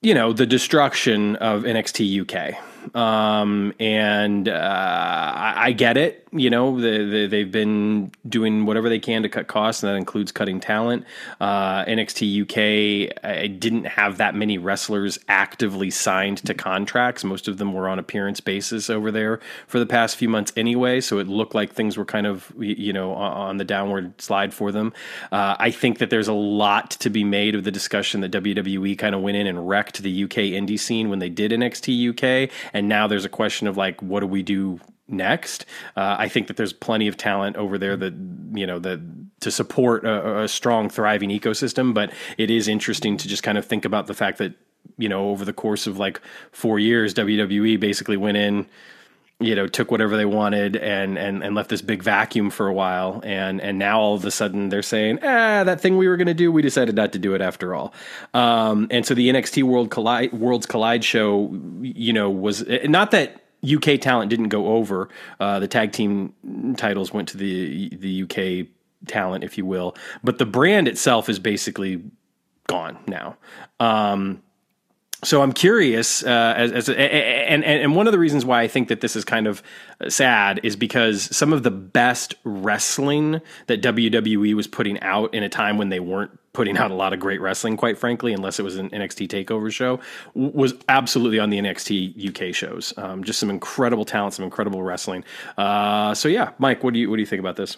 you 0.00 0.14
know 0.14 0.32
the 0.32 0.46
destruction 0.46 1.36
of 1.36 1.64
NXT 1.64 2.22
UK, 2.22 2.56
um, 2.94 3.72
and 3.78 4.48
uh, 4.48 4.52
I, 4.52 5.66
I, 5.66 5.72
get 5.72 5.96
it 5.96 6.24
you 6.34 6.50
know, 6.50 6.80
the, 6.80 7.04
the, 7.04 7.26
they've 7.26 7.50
been 7.50 8.10
doing 8.28 8.66
whatever 8.66 8.88
they 8.88 8.98
can 8.98 9.22
to 9.22 9.28
cut 9.28 9.46
costs, 9.46 9.82
and 9.82 9.90
that 9.90 9.96
includes 9.96 10.32
cutting 10.32 10.58
talent. 10.58 11.04
Uh, 11.40 11.84
NXT 11.84 12.42
UK 12.42 13.16
I 13.22 13.46
didn't 13.46 13.84
have 13.84 14.18
that 14.18 14.34
many 14.34 14.58
wrestlers 14.58 15.18
actively 15.28 15.90
signed 15.90 16.38
to 16.38 16.52
contracts. 16.52 17.22
Most 17.22 17.46
of 17.46 17.58
them 17.58 17.72
were 17.72 17.88
on 17.88 18.00
appearance 18.00 18.40
basis 18.40 18.90
over 18.90 19.12
there 19.12 19.38
for 19.68 19.78
the 19.78 19.86
past 19.86 20.16
few 20.16 20.28
months 20.28 20.52
anyway, 20.56 21.00
so 21.00 21.18
it 21.20 21.28
looked 21.28 21.54
like 21.54 21.72
things 21.72 21.96
were 21.96 22.04
kind 22.04 22.26
of, 22.26 22.52
you 22.58 22.92
know, 22.92 23.12
on 23.14 23.58
the 23.58 23.64
downward 23.64 24.20
slide 24.20 24.52
for 24.52 24.72
them. 24.72 24.92
Uh, 25.30 25.54
I 25.58 25.70
think 25.70 25.98
that 25.98 26.10
there's 26.10 26.28
a 26.28 26.32
lot 26.32 26.90
to 26.92 27.10
be 27.10 27.22
made 27.22 27.54
of 27.54 27.62
the 27.62 27.70
discussion 27.70 28.22
that 28.22 28.32
WWE 28.32 28.98
kind 28.98 29.14
of 29.14 29.20
went 29.20 29.36
in 29.36 29.46
and 29.46 29.68
wrecked 29.68 30.02
the 30.02 30.24
UK 30.24 30.50
indie 30.50 30.80
scene 30.80 31.10
when 31.10 31.20
they 31.20 31.28
did 31.28 31.52
NXT 31.52 32.10
UK, 32.10 32.50
and 32.74 32.88
now 32.88 33.06
there's 33.06 33.24
a 33.24 33.30
question 33.30 33.66
of 33.66 33.78
like, 33.78 34.02
what 34.02 34.20
do 34.20 34.26
we 34.26 34.42
do 34.42 34.80
next. 35.08 35.66
Uh, 35.96 36.16
I 36.18 36.28
think 36.28 36.46
that 36.48 36.56
there's 36.56 36.72
plenty 36.72 37.08
of 37.08 37.16
talent 37.16 37.56
over 37.56 37.78
there 37.78 37.96
that 37.96 38.14
you 38.54 38.66
know 38.66 38.78
that 38.78 39.00
to 39.40 39.50
support 39.50 40.04
a, 40.04 40.42
a, 40.42 40.48
strong, 40.48 40.88
thriving 40.88 41.30
ecosystem. 41.30 41.92
But 41.92 42.12
it 42.38 42.50
is 42.50 42.68
interesting 42.68 43.16
to 43.18 43.28
just 43.28 43.42
kind 43.42 43.58
of 43.58 43.64
think 43.64 43.84
about 43.84 44.06
the 44.06 44.14
fact 44.14 44.38
that 44.38 44.54
you 44.96 45.08
know 45.08 45.30
over 45.30 45.44
the 45.44 45.52
course 45.52 45.86
of 45.86 45.98
like 45.98 46.20
four 46.52 46.78
years, 46.78 47.14
WWE 47.14 47.78
basically 47.78 48.16
went 48.16 48.36
in. 48.36 48.66
You 49.40 49.56
know, 49.56 49.66
took 49.66 49.90
whatever 49.90 50.16
they 50.16 50.24
wanted 50.24 50.76
and, 50.76 51.18
and 51.18 51.42
and 51.42 51.56
left 51.56 51.68
this 51.68 51.82
big 51.82 52.02
vacuum 52.02 52.50
for 52.50 52.68
a 52.68 52.72
while, 52.72 53.20
and 53.24 53.60
and 53.60 53.78
now 53.78 54.00
all 54.00 54.14
of 54.14 54.24
a 54.24 54.30
sudden 54.30 54.68
they're 54.68 54.80
saying, 54.80 55.18
ah, 55.22 55.64
that 55.64 55.80
thing 55.80 55.96
we 55.96 56.06
were 56.06 56.16
going 56.16 56.28
to 56.28 56.34
do, 56.34 56.52
we 56.52 56.62
decided 56.62 56.94
not 56.94 57.12
to 57.12 57.18
do 57.18 57.34
it 57.34 57.40
after 57.40 57.74
all. 57.74 57.92
Um, 58.32 58.86
and 58.90 59.04
so 59.04 59.12
the 59.12 59.28
NXT 59.28 59.64
World 59.64 59.90
Collide 59.90 60.32
Worlds 60.32 60.66
Collide 60.66 61.04
show, 61.04 61.52
you 61.82 62.12
know, 62.12 62.30
was 62.30 62.64
not 62.84 63.10
that 63.10 63.42
UK 63.64 64.00
talent 64.00 64.30
didn't 64.30 64.50
go 64.50 64.68
over. 64.68 65.08
Uh, 65.40 65.58
the 65.58 65.68
tag 65.68 65.90
team 65.90 66.32
titles 66.76 67.12
went 67.12 67.28
to 67.28 67.36
the 67.36 67.88
the 67.96 68.22
UK 68.22 68.68
talent, 69.08 69.42
if 69.42 69.58
you 69.58 69.66
will, 69.66 69.96
but 70.22 70.38
the 70.38 70.46
brand 70.46 70.86
itself 70.86 71.28
is 71.28 71.40
basically 71.40 72.02
gone 72.66 72.98
now. 73.06 73.36
Um, 73.80 74.42
so 75.24 75.42
I'm 75.42 75.52
curious, 75.52 76.22
uh, 76.22 76.54
as, 76.56 76.72
as 76.72 76.88
and, 76.88 77.64
and 77.64 77.64
and 77.64 77.96
one 77.96 78.06
of 78.06 78.12
the 78.12 78.18
reasons 78.18 78.44
why 78.44 78.62
I 78.62 78.68
think 78.68 78.88
that 78.88 79.00
this 79.00 79.16
is 79.16 79.24
kind 79.24 79.46
of 79.46 79.62
sad 80.08 80.60
is 80.62 80.76
because 80.76 81.34
some 81.34 81.52
of 81.52 81.62
the 81.62 81.70
best 81.70 82.34
wrestling 82.44 83.40
that 83.66 83.82
WWE 83.82 84.54
was 84.54 84.66
putting 84.66 85.00
out 85.00 85.34
in 85.34 85.42
a 85.42 85.48
time 85.48 85.78
when 85.78 85.88
they 85.88 86.00
weren't 86.00 86.38
putting 86.52 86.78
out 86.78 86.90
a 86.90 86.94
lot 86.94 87.12
of 87.12 87.20
great 87.20 87.40
wrestling, 87.40 87.76
quite 87.76 87.98
frankly, 87.98 88.32
unless 88.32 88.58
it 88.58 88.62
was 88.62 88.76
an 88.76 88.88
NXT 88.90 89.28
Takeover 89.28 89.72
show, 89.72 89.98
was 90.34 90.74
absolutely 90.88 91.40
on 91.40 91.50
the 91.50 91.58
NXT 91.58 92.28
UK 92.28 92.54
shows. 92.54 92.94
Um, 92.96 93.24
just 93.24 93.40
some 93.40 93.50
incredible 93.50 94.04
talent, 94.04 94.34
some 94.34 94.44
incredible 94.44 94.82
wrestling. 94.82 95.24
Uh, 95.58 96.14
so 96.14 96.28
yeah, 96.28 96.52
Mike, 96.58 96.84
what 96.84 96.94
do 96.94 97.00
you 97.00 97.10
what 97.10 97.16
do 97.16 97.22
you 97.22 97.26
think 97.26 97.40
about 97.40 97.56
this? 97.56 97.76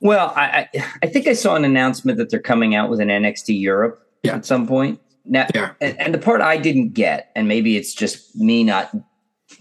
Well, 0.00 0.32
I 0.34 0.68
I 1.02 1.06
think 1.06 1.26
I 1.26 1.32
saw 1.32 1.54
an 1.54 1.64
announcement 1.64 2.18
that 2.18 2.30
they're 2.30 2.40
coming 2.40 2.74
out 2.74 2.90
with 2.90 3.00
an 3.00 3.08
NXT 3.08 3.60
Europe 3.60 4.06
yeah. 4.22 4.34
at 4.34 4.44
some 4.44 4.66
point. 4.66 5.00
Now, 5.24 5.46
yeah. 5.54 5.72
and, 5.80 5.98
and 6.00 6.14
the 6.14 6.18
part 6.18 6.40
I 6.40 6.56
didn't 6.56 6.90
get, 6.90 7.30
and 7.36 7.46
maybe 7.48 7.76
it's 7.76 7.94
just 7.94 8.34
me 8.36 8.64
not 8.64 8.94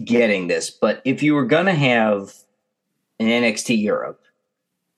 getting 0.04 0.47
this, 0.47 0.69
but 0.69 1.02
if 1.06 1.21
you 1.21 1.34
were 1.34 1.45
going 1.45 1.67
to 1.67 1.74
have 1.74 2.34
an 3.19 3.28
NXT 3.28 3.82
Europe, 3.82 4.21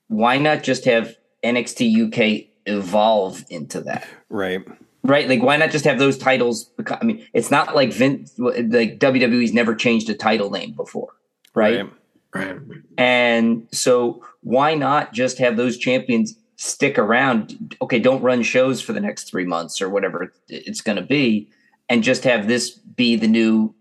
why 0.08 0.38
not 0.38 0.62
just 0.62 0.84
have 0.84 1.16
NXT 1.42 2.06
UK 2.06 2.48
evolve 2.66 3.44
into 3.50 3.80
that? 3.82 4.06
Right. 4.28 4.64
Right. 5.02 5.28
Like, 5.28 5.42
why 5.42 5.58
not 5.58 5.70
just 5.70 5.84
have 5.84 5.98
those 5.98 6.16
titles? 6.16 6.70
I 6.86 7.04
mean, 7.04 7.26
it's 7.34 7.50
not 7.50 7.74
like 7.74 7.92
Vince, 7.92 8.32
like 8.38 8.98
WWE's 8.98 9.52
never 9.52 9.74
changed 9.74 10.08
a 10.08 10.14
title 10.14 10.50
name 10.50 10.72
before. 10.72 11.12
Right. 11.54 11.86
Right. 12.34 12.56
right. 12.56 12.58
And 12.96 13.68
so, 13.70 14.24
why 14.40 14.74
not 14.74 15.12
just 15.12 15.38
have 15.38 15.56
those 15.56 15.76
champions 15.76 16.36
stick 16.56 16.98
around. 16.98 17.76
Okay, 17.82 17.98
don't 17.98 18.22
run 18.22 18.42
shows 18.42 18.80
for 18.80 18.92
the 18.92 19.00
next 19.00 19.24
three 19.24 19.44
months 19.44 19.80
or 19.80 19.88
whatever 19.88 20.32
it's 20.48 20.80
going 20.80 20.96
to 20.96 21.02
be, 21.02 21.48
and 21.88 22.02
just 22.02 22.24
have 22.24 22.48
this 22.48 22.70
be 22.70 23.16
the 23.16 23.28
new, 23.28 23.74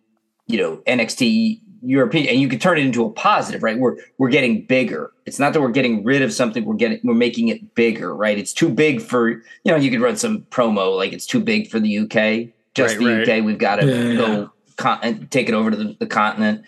you 0.48 0.58
know, 0.58 0.78
NXT 0.88 1.62
European, 1.86 2.28
and 2.28 2.40
you 2.40 2.48
can 2.48 2.60
turn 2.60 2.78
it 2.78 2.86
into 2.86 3.06
a 3.06 3.10
positive, 3.10 3.62
right? 3.62 3.78
We're 3.78 3.98
we're 4.18 4.30
getting 4.30 4.66
bigger. 4.66 5.12
It's 5.26 5.38
not 5.38 5.54
that 5.54 5.62
we're 5.62 5.72
getting 5.72 6.04
rid 6.04 6.22
of 6.22 6.32
something; 6.32 6.64
we're 6.64 6.76
getting 6.76 7.00
we're 7.04 7.14
making 7.14 7.50
it 7.50 7.76
bigger, 7.76 8.16
right? 8.16 8.38
It's 8.38 8.54
too 8.54 8.70
big 8.70 9.02
for 9.02 9.30
you 9.30 9.44
know. 9.66 9.76
You 9.76 9.92
could 9.92 10.02
run 10.02 10.16
some 10.16 10.44
promo 10.44 10.96
like 10.96 11.12
it's 11.12 11.26
too 11.26 11.42
big 11.42 11.70
for 11.70 11.80
the 11.80 12.00
UK. 12.00 12.54
Just 12.74 12.98
right, 12.98 13.04
the 13.04 13.18
right. 13.18 13.30
UK, 13.40 13.46
we've 13.46 13.58
got 13.58 13.78
to 13.78 13.86
yeah, 13.86 14.16
go 14.16 14.28
yeah. 14.28 14.48
Con- 14.78 15.28
take 15.30 15.50
it 15.50 15.54
over 15.54 15.70
to 15.70 15.78
the, 15.78 15.96
the 16.00 16.08
continent, 16.08 16.64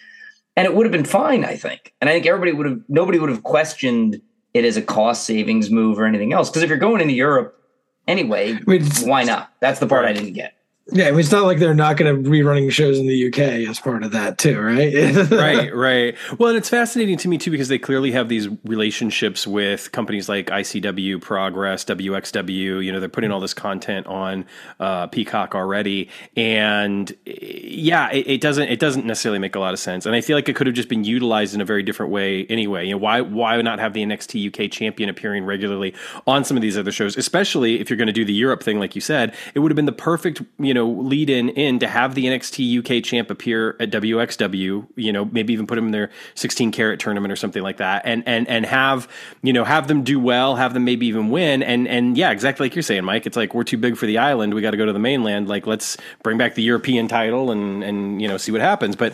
and 0.56 0.66
it 0.66 0.76
would 0.76 0.86
have 0.86 0.92
been 0.92 1.06
fine, 1.06 1.46
I 1.46 1.56
think. 1.56 1.94
And 2.02 2.10
I 2.10 2.14
think 2.14 2.26
everybody 2.26 2.52
would 2.52 2.66
have 2.66 2.82
nobody 2.90 3.18
would 3.18 3.30
have 3.30 3.44
questioned 3.44 4.22
it 4.56 4.64
as 4.64 4.78
a 4.78 4.82
cost 4.82 5.26
savings 5.26 5.70
move 5.70 6.00
or 6.00 6.06
anything 6.06 6.32
else. 6.32 6.50
Because 6.50 6.64
if 6.64 6.70
you're 6.70 6.78
going 6.78 7.02
into 7.02 7.14
Europe 7.14 7.62
anyway, 8.08 8.54
I 8.54 8.62
mean, 8.66 8.86
why 9.04 9.24
not? 9.24 9.52
That's 9.60 9.82
the 9.82 9.86
part 9.86 10.06
I 10.06 10.14
didn't 10.14 10.32
get. 10.32 10.55
Yeah, 10.92 11.08
I 11.08 11.12
mean, 11.12 11.22
it's 11.22 11.32
not 11.32 11.46
like 11.46 11.58
they're 11.58 11.74
not 11.74 11.98
going 11.98 12.24
to 12.24 12.30
be 12.30 12.44
running 12.44 12.70
shows 12.70 13.00
in 13.00 13.08
the 13.08 13.28
UK 13.28 13.40
as 13.68 13.80
part 13.80 14.04
of 14.04 14.12
that 14.12 14.38
too, 14.38 14.60
right? 14.62 14.94
right, 15.32 15.76
right. 15.76 16.16
Well, 16.38 16.50
and 16.50 16.58
it's 16.60 16.70
fascinating 16.70 17.18
to 17.18 17.28
me 17.28 17.40
too 17.40 17.50
because 17.50 17.70
they 17.70 17.80
clearly 17.80 18.12
have 18.12 18.30
these 18.30 18.48
relationships 18.66 19.48
with 19.48 19.92
companies 19.92 20.30
like 20.30 20.46
ICW, 20.48 21.20
Progress, 21.22 21.86
WXW. 21.86 22.86
You 22.86 22.92
know, 22.92 23.00
they're 23.00 23.10
putting 23.10 23.32
all 23.32 23.40
this 23.40 23.56
content 23.56 24.06
on 24.06 24.46
uh, 24.80 25.08
Peacock 25.08 25.56
already, 25.56 26.08
and 26.38 27.12
yeah, 27.26 28.12
it, 28.12 28.28
it, 28.28 28.42
doesn't 28.42 28.70
it 28.70 28.80
doesn't 28.80 29.08
necessarily 29.08 29.40
make 29.40 29.56
a 29.56 29.60
lot 29.60 29.74
of 29.74 29.80
sense. 29.80 30.06
And 30.06 30.14
I 30.14 30.22
feel 30.22 30.38
like 30.38 30.48
it 30.50 30.56
could 30.56 30.68
have 30.68 30.76
just 30.76 30.90
been 30.90 31.04
utilized 31.04 31.56
in 31.56 31.62
a 31.62 31.66
very 31.66 31.82
different 31.82 32.12
way 32.12 32.46
anyway. 32.46 32.86
You 32.86 32.92
know, 32.92 33.00
why 33.00 33.22
why 33.22 33.60
not 33.64 33.80
have 33.80 33.94
the 33.94 34.04
NXT 34.06 34.50
UK 34.50 34.70
champion 34.70 35.10
appearing 35.10 35.46
regularly 35.46 35.96
on 36.28 36.44
some 36.44 36.56
of 36.56 36.62
these 36.62 36.78
other 36.78 36.92
shows, 36.92 37.18
especially 37.18 37.80
if 37.80 37.90
you're 37.90 37.98
going 37.98 38.06
to 38.06 38.14
do 38.14 38.24
the 38.24 38.34
Europe 38.34 38.62
thing, 38.62 38.78
like 38.78 38.94
you 38.94 39.02
said? 39.02 39.34
It 39.56 39.60
would 39.60 39.72
have 39.72 39.76
been 39.76 39.86
the 39.86 39.92
perfect 39.92 40.44
you 40.60 40.75
know, 40.76 40.88
lead 40.88 41.32
in 41.32 41.50
in 41.50 41.80
to 41.80 41.88
have 41.88 42.14
the 42.14 42.26
NXT 42.26 42.80
UK 42.80 43.04
champ 43.04 43.32
appear 43.32 43.76
at 43.80 43.90
WXW, 43.90 44.88
you 44.96 45.12
know, 45.12 45.26
maybe 45.26 45.54
even 45.54 45.66
put 45.66 45.80
him 45.80 45.86
in 45.86 45.92
their 45.92 46.12
16 46.36 46.72
carat 46.72 47.00
tournament 47.00 47.32
or 47.32 47.36
something 47.36 47.64
like 47.64 47.78
that, 47.78 48.04
and 48.06 48.24
and 48.28 48.48
and 48.48 48.68
have 48.68 49.08
you 49.42 49.54
know 49.54 49.64
have 49.64 49.88
them 49.88 50.04
do 50.04 50.20
well, 50.20 50.56
have 50.56 50.76
them 50.76 50.86
maybe 50.86 51.08
even 51.08 51.30
win, 51.30 51.64
and 51.64 51.88
and 51.88 52.18
yeah, 52.18 52.30
exactly 52.30 52.68
like 52.68 52.76
you're 52.76 52.84
saying, 52.84 53.04
Mike. 53.04 53.26
It's 53.26 53.38
like 53.38 53.56
we're 53.56 53.64
too 53.64 53.78
big 53.78 53.98
for 53.98 54.06
the 54.06 54.20
island, 54.20 54.54
we 54.54 54.62
got 54.62 54.72
to 54.72 54.78
go 54.78 54.86
to 54.86 54.94
the 54.94 55.00
mainland. 55.00 55.48
Like 55.48 55.66
let's 55.66 55.98
bring 56.22 56.38
back 56.38 56.54
the 56.54 56.64
European 56.64 57.08
title 57.08 57.50
and 57.50 57.84
and 57.84 58.22
you 58.22 58.28
know 58.28 58.38
see 58.38 58.52
what 58.52 58.62
happens. 58.62 58.96
But 58.96 59.14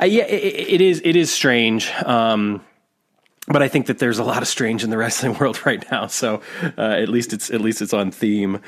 uh, 0.00 0.06
yeah, 0.06 0.24
it, 0.24 0.74
it 0.74 0.80
is 0.80 1.00
it 1.04 1.14
is 1.14 1.30
strange. 1.30 1.90
Um, 2.04 2.64
but 3.48 3.62
I 3.62 3.68
think 3.68 3.86
that 3.86 3.98
there's 3.98 4.18
a 4.18 4.24
lot 4.24 4.42
of 4.42 4.48
strange 4.48 4.84
in 4.84 4.90
the 4.90 4.98
wrestling 5.04 5.34
world 5.38 5.64
right 5.66 5.84
now. 5.90 6.06
So 6.06 6.40
uh, 6.78 6.80
at 6.80 7.08
least 7.08 7.32
it's 7.32 7.50
at 7.50 7.60
least 7.60 7.82
it's 7.82 7.92
on 7.92 8.10
theme. 8.10 8.60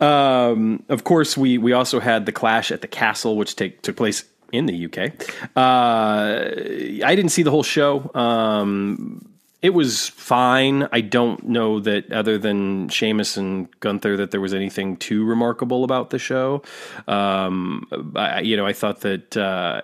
Um, 0.00 0.82
of 0.88 1.04
course, 1.04 1.36
we 1.36 1.58
we 1.58 1.72
also 1.72 2.00
had 2.00 2.26
the 2.26 2.32
clash 2.32 2.70
at 2.70 2.80
the 2.80 2.88
castle, 2.88 3.36
which 3.36 3.56
take, 3.56 3.82
took 3.82 3.96
place 3.96 4.24
in 4.52 4.66
the 4.66 4.84
UK. 4.84 5.12
Uh, 5.56 7.04
I 7.04 7.14
didn't 7.14 7.30
see 7.30 7.42
the 7.42 7.50
whole 7.50 7.62
show. 7.62 8.10
Um, 8.14 9.32
it 9.62 9.72
was 9.72 10.08
fine. 10.08 10.88
I 10.90 11.00
don't 11.00 11.48
know 11.48 11.78
that 11.80 12.12
other 12.12 12.36
than 12.36 12.88
Sheamus 12.88 13.36
and 13.36 13.68
Gunther 13.78 14.16
that 14.16 14.32
there 14.32 14.40
was 14.40 14.52
anything 14.52 14.96
too 14.96 15.24
remarkable 15.24 15.84
about 15.84 16.10
the 16.10 16.18
show. 16.18 16.62
Um, 17.06 17.86
I, 18.16 18.40
you 18.40 18.56
know, 18.56 18.66
I 18.66 18.72
thought 18.72 19.02
that 19.02 19.36
uh, 19.36 19.82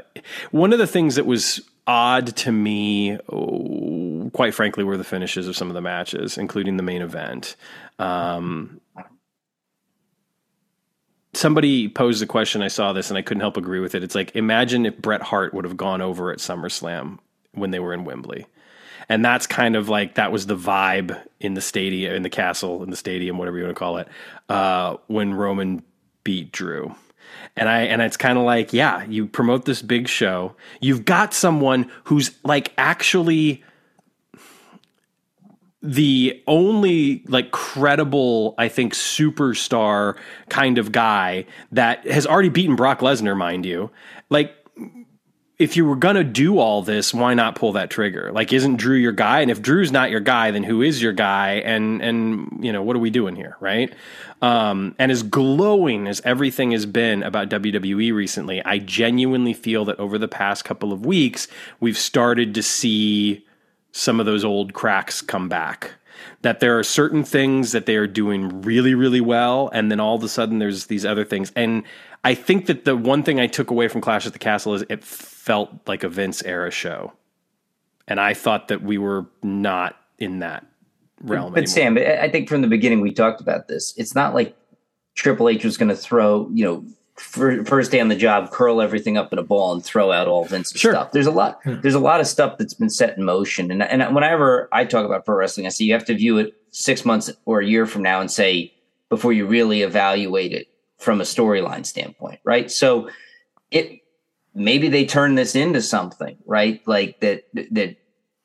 one 0.50 0.72
of 0.72 0.80
the 0.80 0.87
things 0.87 1.14
that 1.14 1.26
was 1.26 1.61
odd 1.88 2.37
to 2.37 2.53
me, 2.53 3.18
oh, 3.33 4.31
quite 4.35 4.55
frankly, 4.55 4.85
were 4.85 4.98
the 4.98 5.05
finishes 5.05 5.48
of 5.48 5.57
some 5.57 5.68
of 5.68 5.74
the 5.74 5.81
matches, 5.81 6.37
including 6.37 6.77
the 6.77 6.83
main 6.83 7.01
event. 7.01 7.57
Um, 7.98 8.81
somebody 11.33 11.88
posed 11.88 12.22
a 12.22 12.27
question. 12.27 12.62
I 12.62 12.68
saw 12.68 12.92
this 12.92 13.11
and 13.11 13.16
I 13.18 13.22
couldn't 13.22 13.40
help 13.40 13.57
agree 13.57 13.81
with 13.81 13.94
it. 13.94 14.05
It's 14.05 14.14
like 14.14 14.37
imagine 14.37 14.85
if 14.85 14.98
Bret 14.98 15.22
Hart 15.22 15.55
would 15.55 15.64
have 15.64 15.79
gone 15.79 16.03
over 16.03 16.31
at 16.31 16.38
SummerSlam 16.38 17.18
when 17.53 17.70
they 17.70 17.81
were 17.81 17.94
in 17.94 18.05
Wembley. 18.05 18.46
And 19.09 19.24
that's 19.24 19.46
kind 19.46 19.74
of 19.74 19.88
like 19.88 20.16
that 20.16 20.31
was 20.31 20.46
the 20.46 20.57
vibe 20.57 21.18
in 21.40 21.55
the 21.55 21.62
stadium, 21.62 22.14
in 22.14 22.22
the 22.22 22.29
castle, 22.29 22.83
in 22.83 22.90
the 22.90 22.96
stadium, 22.96 23.38
whatever 23.38 23.57
you 23.57 23.64
want 23.64 23.74
to 23.74 23.79
call 23.79 23.96
it, 23.96 24.09
uh, 24.51 24.98
when 25.07 25.33
Roman 25.33 25.83
beat 26.24 26.53
Drew. 26.53 26.94
And 27.56 27.68
I 27.68 27.82
and 27.82 28.02
it's 28.02 28.16
kind 28.16 28.38
of 28.38 28.44
like, 28.44 28.72
yeah, 28.72 29.04
you 29.04 29.26
promote 29.26 29.64
this 29.64 29.82
big 29.82 30.08
show. 30.08 30.54
You've 30.80 31.04
got 31.04 31.34
someone 31.34 31.90
who's 32.04 32.32
like 32.44 32.72
actually 32.78 33.64
the 35.82 36.42
only 36.46 37.22
like 37.28 37.50
credible, 37.52 38.54
I 38.58 38.68
think, 38.68 38.94
superstar 38.94 40.16
kind 40.48 40.78
of 40.78 40.90
guy 40.90 41.46
that 41.72 42.06
has 42.06 42.26
already 42.26 42.48
beaten 42.48 42.76
Brock 42.76 43.00
Lesnar, 43.00 43.36
mind 43.36 43.64
you. 43.64 43.90
Like 44.28 44.54
if 45.59 45.77
you 45.77 45.85
were 45.85 45.97
gonna 45.97 46.23
do 46.23 46.59
all 46.59 46.83
this, 46.83 47.12
why 47.12 47.35
not 47.35 47.57
pull 47.57 47.73
that 47.73 47.90
trigger? 47.90 48.31
Like, 48.33 48.53
isn't 48.53 48.77
Drew 48.77 48.97
your 48.97 49.12
guy? 49.12 49.40
And 49.40 49.51
if 49.51 49.61
Drew's 49.61 49.90
not 49.90 50.11
your 50.11 50.21
guy, 50.21 50.53
then 50.53 50.62
who 50.62 50.83
is 50.83 51.03
your 51.03 51.12
guy? 51.12 51.55
And 51.64 52.01
and 52.01 52.64
you 52.64 52.73
know 52.73 52.83
what 52.83 52.94
are 52.94 53.01
we 53.01 53.11
doing 53.11 53.35
here, 53.35 53.57
right? 53.61 53.92
Um, 54.40 54.94
and 55.01 55.11
as 55.11 55.25
glowing 55.25 56.07
as 56.07 56.21
everything 56.25 56.71
has 56.71 56.87
been 56.87 57.25
about 57.25 57.51
WWE 57.51 58.14
recently, 58.14 58.64
I 58.64 58.79
genuinely 58.79 59.53
feel 59.53 59.85
that 59.87 59.99
over 59.99 60.16
the 60.16 60.29
past 60.29 60.64
couple 60.64 60.92
of 60.92 61.05
weeks, 61.05 61.49
we've 61.81 61.99
started 61.99 62.55
to 62.55 62.62
see 62.62 63.44
some 63.90 64.21
of 64.21 64.27
those 64.27 64.44
old 64.44 64.75
cracks 64.75 65.21
come 65.21 65.49
back. 65.49 65.92
That 66.42 66.61
there 66.61 66.79
are 66.79 66.85
certain 66.85 67.25
things 67.25 67.73
that 67.73 67.87
they 67.87 67.97
are 67.97 68.07
doing 68.07 68.62
really, 68.62 68.94
really 68.94 69.21
well, 69.21 69.71
and 69.73 69.90
then 69.90 69.99
all 69.99 70.14
of 70.14 70.23
a 70.23 70.29
sudden 70.29 70.61
there's 70.61 70.87
these 70.87 71.05
other 71.05 71.25
things. 71.25 71.53
And 71.57 71.83
I 72.24 72.35
think 72.35 72.66
that 72.66 72.85
the 72.85 72.96
one 72.96 73.22
thing 73.22 73.40
I 73.40 73.46
took 73.46 73.70
away 73.70 73.88
from 73.88 74.00
Clash 74.00 74.26
at 74.26 74.33
the 74.33 74.38
Castle 74.38 74.74
is 74.74 74.85
it 74.88 75.04
felt 75.04 75.70
like 75.87 76.04
a 76.04 76.09
Vince 76.09 76.42
era 76.42 76.70
show. 76.70 77.12
And 78.07 78.20
I 78.20 78.35
thought 78.35 78.68
that 78.68 78.83
we 78.83 78.98
were 78.98 79.26
not 79.42 79.96
in 80.18 80.40
that 80.40 80.66
realm. 81.22 81.52
But, 81.52 81.68
Sam, 81.68 81.96
I 81.98 82.28
think 82.28 82.48
from 82.48 82.62
the 82.62 82.68
beginning 82.68 83.00
we 83.00 83.12
talked 83.12 83.40
about 83.40 83.68
this. 83.68 83.94
It's 83.96 84.14
not 84.14 84.35
like 84.35 84.57
Triple 85.14 85.48
H 85.48 85.64
was 85.64 85.76
going 85.76 85.90
to 85.90 85.96
throw, 85.96 86.48
you 86.52 86.64
know, 86.64 86.85
first 87.16 87.90
day 87.90 88.00
on 88.00 88.09
the 88.09 88.16
job, 88.16 88.50
curl 88.50 88.81
everything 88.81 89.16
up 89.16 89.33
in 89.33 89.38
a 89.38 89.42
ball 89.42 89.72
and 89.72 89.85
throw 89.85 90.12
out 90.12 90.28
all 90.28 90.44
Vince's 90.44 90.81
sure. 90.81 90.92
stuff. 90.92 91.12
There's 91.12 91.26
a 91.26 91.33
lot. 91.33 91.61
Hmm. 91.64 91.81
There's 91.81 91.94
a 91.94 92.00
lot 92.00 92.20
of 92.20 92.26
stuff 92.26 92.59
that's 92.59 92.74
been 92.74 92.90
set 92.90 93.16
in 93.16 93.24
motion. 93.24 93.70
And 93.70 93.83
and 93.83 94.14
whenever 94.14 94.68
I 94.72 94.85
talk 94.85 95.04
about 95.04 95.24
pro 95.24 95.37
wrestling, 95.37 95.66
I 95.66 95.70
say 95.70 95.85
you 95.85 95.92
have 95.92 96.04
to 96.07 96.14
view 96.14 96.38
it 96.38 96.54
six 96.70 97.04
months 97.04 97.31
or 97.44 97.61
a 97.61 97.66
year 97.66 97.87
from 97.87 98.02
now 98.02 98.20
and 98.20 98.31
say 98.31 98.72
before 99.09 99.33
you 99.33 99.46
really 99.46 99.83
evaluate 99.83 100.52
it 100.52 100.68
from 100.98 101.20
a 101.20 101.24
storyline 101.24 101.87
standpoint, 101.87 102.40
right? 102.44 102.70
So 102.70 103.08
it 103.70 104.00
maybe 104.54 104.88
they 104.88 105.06
turn 105.06 105.37
this 105.37 105.54
into 105.54 105.80
something, 105.80 106.37
right? 106.44 106.87
Like 106.87 107.20
that 107.20 107.44
that 107.70 107.96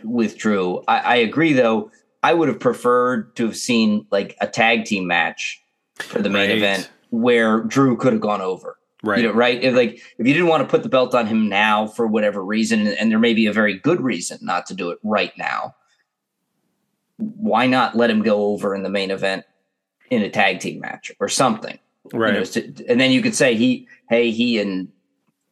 with 0.04 0.38
Drew. 0.38 0.84
I, 0.88 1.00
I 1.00 1.16
agree 1.18 1.54
though. 1.54 1.92
I 2.22 2.34
would 2.34 2.48
have 2.48 2.60
preferred 2.60 3.36
to 3.36 3.46
have 3.46 3.58
seen 3.58 4.08
like 4.12 4.38
a 4.40 4.48
tag 4.48 4.86
team 4.86 5.08
match 5.08 5.62
for 5.96 6.22
the 6.22 6.30
main 6.30 6.50
right. 6.50 6.58
event 6.58 6.90
where 7.10 7.62
Drew 7.62 7.98
could 7.98 8.14
have 8.14 8.22
gone 8.22 8.42
over. 8.42 8.78
Right. 9.04 9.20
You 9.20 9.28
know, 9.28 9.34
right. 9.34 9.62
If 9.62 9.76
like 9.76 9.96
if 10.18 10.26
you 10.26 10.34
didn't 10.34 10.48
want 10.48 10.64
to 10.64 10.70
put 10.70 10.84
the 10.84 10.90
belt 10.90 11.14
on 11.14 11.28
him 11.28 11.50
now 11.50 11.88
for 11.88 12.08
whatever 12.08 12.44
reason, 12.44 12.88
and 12.88 13.12
there 13.12 13.20
may 13.20 13.34
be 13.34 13.48
a 13.48 13.54
very 13.54 13.78
good 13.78 14.00
reason 14.00 14.40
not 14.42 14.66
to 14.68 14.74
do 14.74 14.92
it 14.92 15.00
right 15.04 15.38
now, 15.38 15.76
why 17.18 17.68
not 17.68 17.98
let 17.98 18.10
him 18.10 18.22
go 18.22 18.46
over 18.46 18.74
in 18.74 18.84
the 18.84 18.90
main 18.90 19.12
event 19.12 19.44
in 20.10 20.22
a 20.22 20.30
tag 20.30 20.62
team 20.62 20.80
match 20.80 21.12
or 21.20 21.28
something? 21.28 21.78
Right. 22.12 22.34
You 22.34 22.40
know, 22.40 22.46
to, 22.46 22.86
and 22.88 23.00
then 23.00 23.12
you 23.12 23.22
could 23.22 23.36
say 23.36 23.56
he, 23.56 23.88
hey, 24.10 24.32
he 24.32 24.60
and 24.60 24.90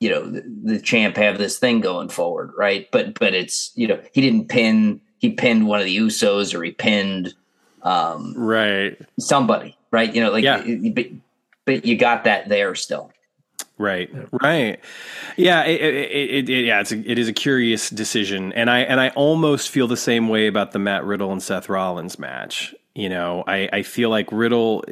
you 0.02 0.10
know 0.10 0.26
the, 0.30 0.44
the, 0.64 0.80
champ 0.82 1.16
have 1.16 1.38
this 1.38 1.60
thing 1.60 1.80
going 1.80 2.10
forward, 2.10 2.52
right? 2.58 2.90
But 2.92 3.18
but 3.18 3.34
it's 3.34 3.72
you 3.76 3.88
know 3.88 4.02
he 4.12 4.20
didn't 4.20 4.50
pin 4.50 5.00
he 5.20 5.30
pinned 5.30 5.68
one 5.68 5.80
of 5.80 5.86
the 5.86 5.96
Usos 5.96 6.54
or 6.54 6.64
he 6.64 6.72
pinned 6.72 7.34
um, 7.84 8.34
right 8.36 9.00
somebody, 9.20 9.78
right? 9.92 10.14
You 10.14 10.22
know, 10.22 10.32
like 10.32 10.44
yeah. 10.44 10.64
but, 10.94 11.06
but 11.66 11.86
you 11.86 11.98
got 11.98 12.26
that 12.26 12.50
there 12.50 12.76
still. 12.76 13.12
Right, 13.78 14.12
right, 14.44 14.80
yeah, 15.38 15.64
it, 15.64 15.82
it, 15.82 16.50
it, 16.50 16.66
yeah, 16.66 16.82
it's 16.82 16.92
a, 16.92 17.00
it 17.00 17.18
is 17.18 17.28
a 17.28 17.34
curious 17.34 17.90
decision, 17.90 18.54
and 18.54 18.70
I 18.70 18.82
and 18.82 19.00
I 19.00 19.10
almost 19.10 19.72
feel 19.72 19.88
the 19.88 19.98
same 19.98 20.30
way 20.30 20.46
about 20.46 20.72
the 20.72 20.78
Matt 20.78 21.04
Riddle 21.04 21.32
and 21.32 21.42
Seth 21.42 21.68
Rollins 21.68 22.20
match. 22.20 22.76
You 22.94 23.10
know, 23.10 23.44
I 23.48 23.70
I 23.74 23.82
feel 23.82 24.12
like 24.12 24.32
Riddle 24.32 24.84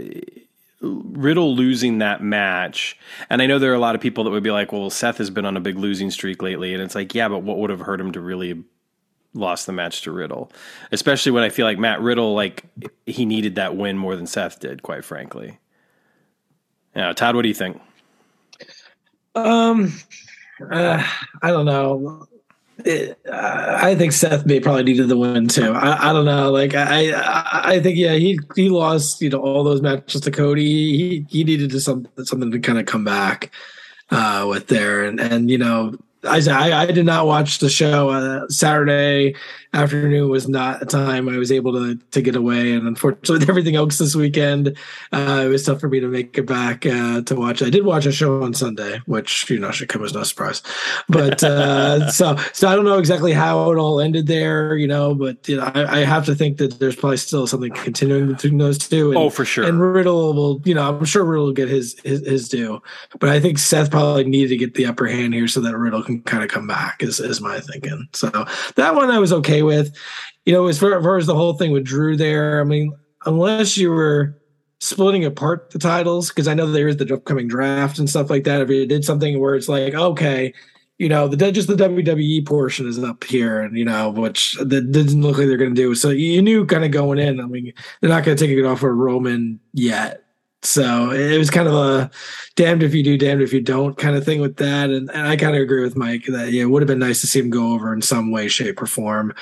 Riddle 0.81 1.55
losing 1.55 1.97
that 1.97 2.23
match, 2.23 2.97
and 3.29 3.41
I 3.41 3.47
know 3.47 3.59
there 3.59 3.71
are 3.71 3.75
a 3.75 3.79
lot 3.79 3.95
of 3.95 4.01
people 4.01 4.23
that 4.23 4.29
would 4.29 4.43
be 4.43 4.51
like, 4.51 4.71
"Well, 4.71 4.89
Seth 4.89 5.17
has 5.17 5.29
been 5.29 5.45
on 5.45 5.57
a 5.57 5.59
big 5.59 5.77
losing 5.77 6.09
streak 6.09 6.41
lately," 6.41 6.73
and 6.73 6.81
it's 6.81 6.95
like, 6.95 7.13
yeah, 7.13 7.27
but 7.27 7.43
what 7.43 7.57
would 7.57 7.69
have 7.69 7.81
hurt 7.81 7.99
him 7.99 8.11
to 8.13 8.21
really 8.21 8.63
lost 9.33 9.65
the 9.65 9.73
match 9.73 10.01
to 10.03 10.11
Riddle, 10.11 10.51
especially 10.91 11.31
when 11.33 11.43
I 11.43 11.49
feel 11.49 11.65
like 11.65 11.77
Matt 11.77 12.01
Riddle, 12.01 12.33
like 12.33 12.63
he 13.05 13.25
needed 13.25 13.55
that 13.55 13.75
win 13.75 13.97
more 13.97 14.15
than 14.15 14.25
Seth 14.25 14.59
did, 14.59 14.81
quite 14.81 15.03
frankly. 15.03 15.59
Yeah, 16.95 17.13
Todd, 17.13 17.35
what 17.35 17.43
do 17.43 17.49
you 17.49 17.53
think? 17.53 17.81
Um, 19.35 19.93
uh, 20.71 21.03
I 21.41 21.51
don't 21.51 21.65
know 21.65 22.27
I 22.85 23.95
think 23.95 24.13
Seth 24.13 24.45
may 24.45 24.59
probably 24.59 24.83
needed 24.83 25.09
the 25.09 25.17
win 25.17 25.47
too. 25.47 25.73
I, 25.73 26.09
I 26.09 26.13
don't 26.13 26.25
know. 26.25 26.51
Like 26.51 26.75
I, 26.75 27.11
I, 27.11 27.61
I 27.73 27.79
think 27.81 27.97
yeah, 27.97 28.13
he 28.13 28.39
he 28.55 28.69
lost 28.69 29.21
you 29.21 29.29
know 29.29 29.39
all 29.39 29.63
those 29.63 29.81
matches 29.81 30.21
to 30.21 30.31
Cody. 30.31 30.97
He 30.97 31.25
he 31.29 31.43
needed 31.43 31.71
to 31.71 31.79
some 31.79 32.07
something 32.23 32.51
to 32.51 32.59
kind 32.59 32.79
of 32.79 32.85
come 32.85 33.03
back 33.03 33.51
uh, 34.11 34.45
with 34.47 34.67
there, 34.67 35.03
and 35.03 35.19
and 35.19 35.49
you 35.49 35.57
know 35.57 35.95
I, 36.23 36.41
I, 36.49 36.81
I 36.81 36.85
did 36.87 37.05
not 37.05 37.25
watch 37.27 37.59
the 37.59 37.69
show. 37.69 38.09
Uh, 38.09 38.47
Saturday 38.49 39.35
afternoon 39.73 40.29
was 40.29 40.47
not 40.47 40.81
a 40.81 40.85
time 40.85 41.29
I 41.29 41.37
was 41.37 41.51
able 41.51 41.73
to 41.73 41.95
to 41.95 42.21
get 42.21 42.35
away, 42.35 42.73
and 42.73 42.87
unfortunately, 42.87 43.39
with 43.39 43.49
everything 43.49 43.75
else 43.75 43.97
this 43.97 44.15
weekend, 44.15 44.77
uh, 45.11 45.43
it 45.45 45.49
was 45.49 45.65
tough 45.65 45.79
for 45.79 45.89
me 45.89 45.99
to 45.99 46.07
make 46.07 46.37
it 46.37 46.45
back 46.45 46.85
uh, 46.85 47.21
to 47.21 47.35
watch. 47.35 47.61
I 47.61 47.69
did 47.69 47.85
watch 47.85 48.05
a 48.05 48.11
show 48.11 48.43
on 48.43 48.53
Sunday, 48.53 49.01
which 49.05 49.49
you 49.49 49.59
know 49.59 49.71
should 49.71 49.89
come 49.89 50.03
as 50.03 50.13
no 50.13 50.23
surprise. 50.23 50.61
But 51.07 51.43
uh, 51.43 52.09
so 52.11 52.35
so 52.53 52.67
I 52.67 52.75
don't 52.75 52.85
know 52.85 52.99
exactly 52.99 53.33
how 53.33 53.71
it 53.71 53.77
all 53.77 53.99
ended 53.99 54.27
there, 54.27 54.75
you 54.75 54.87
know. 54.87 55.13
But 55.13 55.47
you 55.47 55.57
know, 55.57 55.71
I, 55.75 55.99
I, 55.99 56.05
have 56.05 56.25
to 56.25 56.35
think 56.35 56.57
that 56.57 56.79
there's 56.79 56.95
probably 56.95 57.17
still 57.17 57.45
something 57.45 57.71
continuing 57.73 58.27
between 58.33 58.57
those 58.57 58.77
two. 58.77 59.09
And, 59.09 59.17
oh, 59.17 59.29
for 59.29 59.45
sure. 59.45 59.65
And 59.65 59.79
Riddle 59.81 60.33
will, 60.33 60.61
you 60.65 60.73
know, 60.73 60.87
I'm 60.89 61.05
sure 61.05 61.23
Riddle 61.23 61.45
will 61.45 61.53
get 61.53 61.69
his, 61.69 61.99
his 62.03 62.25
his 62.25 62.49
due, 62.49 62.81
but 63.19 63.29
I 63.29 63.39
think 63.39 63.57
Seth 63.59 63.91
probably 63.91 64.23
needed 64.25 64.49
to 64.49 64.57
get 64.57 64.73
the 64.73 64.85
upper 64.85 65.07
hand 65.07 65.33
here 65.33 65.47
so 65.47 65.61
that 65.61 65.77
Riddle 65.77 66.03
can 66.03 66.21
kind 66.23 66.43
of 66.43 66.49
come 66.49 66.67
back 66.67 67.01
is, 67.03 67.19
is 67.19 67.41
my 67.41 67.59
thinking. 67.59 68.07
So 68.13 68.29
that 68.75 68.95
one 68.95 69.11
I 69.11 69.19
was 69.19 69.31
okay 69.33 69.58
with. 69.63 69.95
You 70.45 70.53
know, 70.53 70.67
as 70.67 70.79
far, 70.79 70.97
as 70.97 71.03
far 71.03 71.17
as 71.17 71.27
the 71.27 71.35
whole 71.35 71.53
thing 71.53 71.71
with 71.71 71.85
Drew 71.85 72.17
there, 72.17 72.61
I 72.61 72.63
mean, 72.63 72.93
unless 73.25 73.77
you 73.77 73.91
were 73.91 74.39
splitting 74.79 75.25
apart 75.25 75.71
the 75.71 75.79
titles, 75.79 76.29
because 76.29 76.47
I 76.47 76.53
know 76.53 76.71
there 76.71 76.87
is 76.87 76.97
the 76.97 77.13
upcoming 77.13 77.47
draft 77.47 77.99
and 77.99 78.09
stuff 78.09 78.29
like 78.29 78.45
that. 78.45 78.61
If 78.61 78.69
you 78.69 78.85
did 78.85 79.03
something 79.03 79.39
where 79.39 79.55
it's 79.55 79.69
like, 79.69 79.93
okay, 79.93 80.53
you 80.97 81.09
know, 81.09 81.27
the 81.27 81.51
just 81.51 81.67
the 81.67 81.75
WWE 81.75 82.45
portion 82.45 82.87
is 82.87 83.01
up 83.01 83.23
here, 83.23 83.61
and 83.61 83.77
you 83.77 83.85
know, 83.85 84.09
which 84.09 84.53
that 84.55 84.91
doesn't 84.91 85.21
look 85.21 85.37
like 85.37 85.47
they're 85.47 85.57
going 85.57 85.75
to 85.75 85.81
do. 85.81 85.95
So 85.95 86.09
you 86.09 86.41
knew 86.41 86.65
kind 86.65 86.83
of 86.83 86.91
going 86.91 87.19
in. 87.19 87.39
I 87.39 87.45
mean, 87.45 87.73
they're 88.01 88.09
not 88.09 88.23
going 88.23 88.37
to 88.37 88.47
take 88.47 88.57
it 88.57 88.65
off 88.65 88.83
of 88.83 88.91
Roman 88.91 89.59
yet 89.73 90.23
So 90.61 91.11
it 91.11 91.37
was 91.37 91.49
kind 91.49 91.67
of 91.67 91.73
a 91.73 92.11
damned 92.55 92.83
if 92.83 92.93
you 92.93 93.03
do, 93.03 93.17
damned 93.17 93.41
if 93.41 93.53
you 93.53 93.61
don't 93.61 93.97
kind 93.97 94.15
of 94.15 94.25
thing 94.25 94.41
with 94.41 94.57
that. 94.57 94.89
And, 94.89 95.09
and 95.09 95.27
I 95.27 95.37
kind 95.37 95.55
of 95.55 95.61
agree 95.61 95.81
with 95.81 95.95
Mike 95.95 96.25
that 96.25 96.51
yeah, 96.51 96.63
it 96.63 96.65
would 96.65 96.81
have 96.81 96.87
been 96.87 96.99
nice 96.99 97.21
to 97.21 97.27
see 97.27 97.39
him 97.39 97.49
go 97.49 97.73
over 97.73 97.93
in 97.93 98.01
some 98.01 98.31
way, 98.31 98.47
shape, 98.47 98.81
or 98.81 98.85
form. 98.85 99.33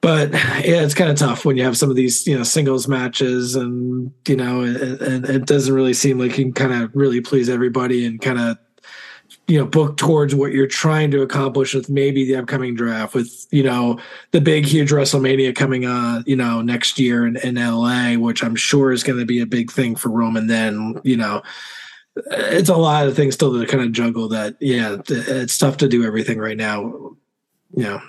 But 0.00 0.32
yeah, 0.32 0.82
it's 0.82 0.94
kind 0.94 1.10
of 1.10 1.16
tough 1.16 1.44
when 1.44 1.56
you 1.56 1.62
have 1.62 1.76
some 1.76 1.88
of 1.88 1.94
these 1.94 2.26
you 2.26 2.36
know 2.36 2.42
singles 2.42 2.88
matches, 2.88 3.54
and 3.54 4.12
you 4.26 4.34
know, 4.34 4.62
and 4.62 4.76
it, 4.76 5.30
it 5.30 5.46
doesn't 5.46 5.72
really 5.72 5.94
seem 5.94 6.18
like 6.18 6.36
you 6.36 6.46
can 6.46 6.52
kind 6.52 6.82
of 6.82 6.90
really 6.94 7.20
please 7.20 7.48
everybody 7.48 8.04
and 8.04 8.20
kind 8.20 8.40
of 8.40 8.58
you 9.48 9.58
know 9.58 9.66
book 9.66 9.96
towards 9.96 10.34
what 10.34 10.52
you're 10.52 10.66
trying 10.66 11.10
to 11.10 11.22
accomplish 11.22 11.74
with 11.74 11.88
maybe 11.88 12.24
the 12.24 12.36
upcoming 12.36 12.74
draft 12.74 13.14
with 13.14 13.46
you 13.50 13.62
know 13.62 13.98
the 14.30 14.40
big 14.40 14.64
huge 14.64 14.90
wrestlemania 14.90 15.54
coming 15.54 15.84
uh 15.84 16.22
you 16.26 16.36
know 16.36 16.62
next 16.62 16.98
year 16.98 17.26
in, 17.26 17.36
in 17.38 17.56
la 17.56 18.14
which 18.14 18.42
i'm 18.42 18.56
sure 18.56 18.92
is 18.92 19.02
going 19.02 19.18
to 19.18 19.26
be 19.26 19.40
a 19.40 19.46
big 19.46 19.70
thing 19.70 19.96
for 19.96 20.10
roman 20.10 20.46
then 20.46 21.00
you 21.04 21.16
know. 21.16 21.42
It's 22.14 22.68
a 22.68 22.76
lot 22.76 23.06
of 23.06 23.16
things 23.16 23.32
still 23.32 23.58
to 23.58 23.66
kind 23.66 23.82
of 23.82 23.90
juggle 23.90 24.28
that 24.28 24.56
yeah 24.60 24.98
it's 25.08 25.56
tough 25.56 25.78
to 25.78 25.88
do 25.88 26.04
everything 26.04 26.38
right 26.38 26.58
now 26.58 27.16
yeah 27.74 28.02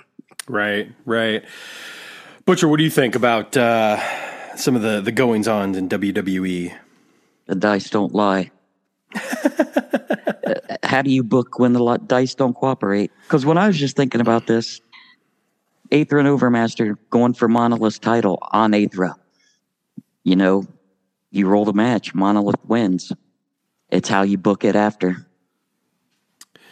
right 0.46 0.92
right. 1.06 1.42
Butcher 2.44 2.68
what 2.68 2.76
do 2.76 2.84
you 2.84 2.90
think 2.90 3.14
about 3.14 3.56
uh 3.56 3.98
some 4.56 4.76
of 4.76 4.82
the 4.82 5.00
the 5.00 5.10
goings 5.10 5.48
on 5.48 5.74
in 5.74 5.88
wwe 5.88 6.74
the 7.46 7.54
dice 7.54 7.88
don't 7.88 8.14
lie 8.14 8.50
how 10.82 11.02
do 11.02 11.10
you 11.10 11.22
book 11.22 11.58
when 11.58 11.72
the 11.72 11.98
dice 12.06 12.34
don't 12.34 12.54
cooperate? 12.54 13.10
Because 13.22 13.46
when 13.46 13.58
I 13.58 13.66
was 13.66 13.78
just 13.78 13.96
thinking 13.96 14.20
about 14.20 14.46
this, 14.46 14.80
Aethra 15.90 16.20
and 16.20 16.28
Overmaster 16.28 16.96
going 17.10 17.34
for 17.34 17.48
Monolith's 17.48 17.98
title 17.98 18.38
on 18.52 18.72
Aethra. 18.72 19.14
You 20.24 20.36
know, 20.36 20.66
you 21.30 21.48
roll 21.48 21.64
the 21.64 21.72
match, 21.72 22.14
Monolith 22.14 22.64
wins. 22.64 23.12
It's 23.90 24.08
how 24.08 24.22
you 24.22 24.38
book 24.38 24.64
it 24.64 24.76
after. 24.76 25.26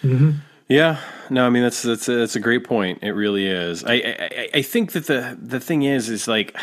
Mm-hmm. 0.02 0.30
Yeah, 0.68 0.98
no, 1.28 1.46
I 1.46 1.50
mean 1.50 1.62
that's 1.62 1.82
that's 1.82 2.08
a, 2.08 2.14
that's 2.14 2.34
a 2.34 2.40
great 2.40 2.64
point. 2.64 3.00
It 3.02 3.10
really 3.10 3.46
is. 3.46 3.84
I, 3.84 3.94
I 3.94 4.48
I 4.54 4.62
think 4.62 4.92
that 4.92 5.06
the 5.06 5.38
the 5.40 5.60
thing 5.60 5.82
is 5.82 6.08
is 6.08 6.26
like 6.26 6.56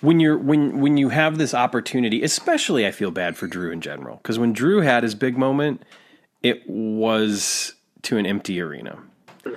when 0.00 0.20
you're 0.20 0.38
when 0.38 0.80
when 0.80 0.96
you 0.96 1.08
have 1.08 1.38
this 1.38 1.54
opportunity, 1.54 2.22
especially 2.22 2.86
I 2.86 2.90
feel 2.90 3.10
bad 3.10 3.36
for 3.36 3.46
Drew 3.46 3.70
in 3.70 3.80
general 3.80 4.16
because 4.16 4.38
when 4.38 4.52
Drew 4.52 4.80
had 4.80 5.02
his 5.02 5.14
big 5.14 5.36
moment, 5.36 5.82
it 6.42 6.62
was 6.68 7.74
to 8.02 8.16
an 8.16 8.26
empty 8.26 8.60
arena. 8.60 8.98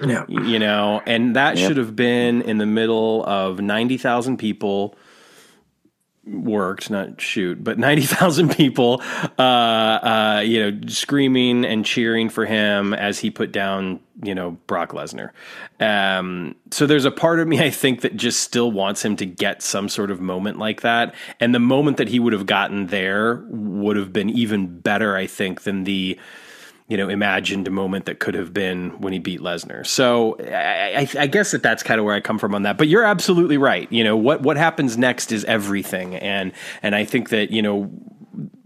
Yeah. 0.06 0.26
You 0.30 0.58
know, 0.58 1.02
and 1.06 1.36
that 1.36 1.58
yep. 1.58 1.68
should 1.68 1.78
have 1.78 1.96
been 1.96 2.42
in 2.44 2.60
the 2.60 2.66
middle 2.66 3.26
of 3.26 3.60
90,000 3.60 4.38
people 4.38 4.96
worked, 6.26 6.90
not 6.90 7.20
shoot, 7.20 7.64
but 7.64 7.80
90,000 7.80 8.50
people, 8.56 9.02
uh, 9.38 9.42
uh, 9.42 10.44
you 10.46 10.72
know, 10.72 10.88
screaming 10.88 11.66
and 11.66 11.86
cheering 11.86 12.30
for 12.30 12.46
him 12.46 12.94
as 12.94 13.20
he 13.20 13.32
put 13.32 13.52
down, 13.52 14.00
you 14.24 14.36
know, 14.36 14.52
Brock 14.68 14.92
Lesnar. 14.92 15.32
Um, 15.80 16.56
so 16.70 16.86
there's 16.86 17.06
a 17.06 17.12
part 17.12 17.40
of 17.40 17.48
me, 17.48 17.60
I 17.60 17.72
think, 17.72 18.02
that 18.02 18.16
just 18.16 18.42
still 18.42 18.72
wants 18.72 19.04
him 19.04 19.16
to 19.18 19.26
get 19.26 19.62
some 19.64 19.90
sort 19.90 20.12
of 20.12 20.22
moment 20.22 20.60
like 20.60 20.82
that. 20.82 21.16
And 21.40 21.56
the 21.56 21.60
moment 21.60 21.98
that 21.98 22.10
he 22.10 22.20
would 22.20 22.34
have 22.34 22.46
gotten 22.46 22.88
there 22.88 23.44
would 23.50 23.98
have 23.98 24.14
been 24.14 24.30
even 24.30 24.80
better, 24.80 25.16
I 25.16 25.26
think, 25.26 25.62
than 25.64 25.86
the, 25.86 26.20
you 26.92 26.98
know, 26.98 27.08
imagined 27.08 27.70
a 27.70 27.72
moment 27.72 28.04
that 28.08 28.20
could 28.20 28.36
have 28.36 28.54
been 28.54 28.90
when 29.00 29.14
he 29.14 29.20
beat 29.20 29.40
Lesnar. 29.40 29.88
So 29.88 30.36
I, 30.42 31.08
I, 31.16 31.22
I, 31.22 31.28
guess 31.28 31.52
that 31.52 31.64
that's 31.64 31.84
kind 31.84 32.02
of 32.02 32.06
where 32.06 32.14
I 32.14 32.20
come 32.20 32.38
from 32.38 32.54
on 32.54 32.64
that. 32.64 32.78
But 32.78 32.90
you're 32.90 33.06
absolutely 33.06 33.56
right. 33.56 33.90
You 33.90 34.04
know 34.04 34.18
what 34.18 34.42
what 34.42 34.58
happens 34.58 34.98
next 34.98 35.32
is 35.32 35.46
everything, 35.46 36.16
and 36.16 36.52
and 36.84 36.94
I 36.94 37.06
think 37.06 37.30
that 37.30 37.50
you 37.50 37.62
know 37.62 37.90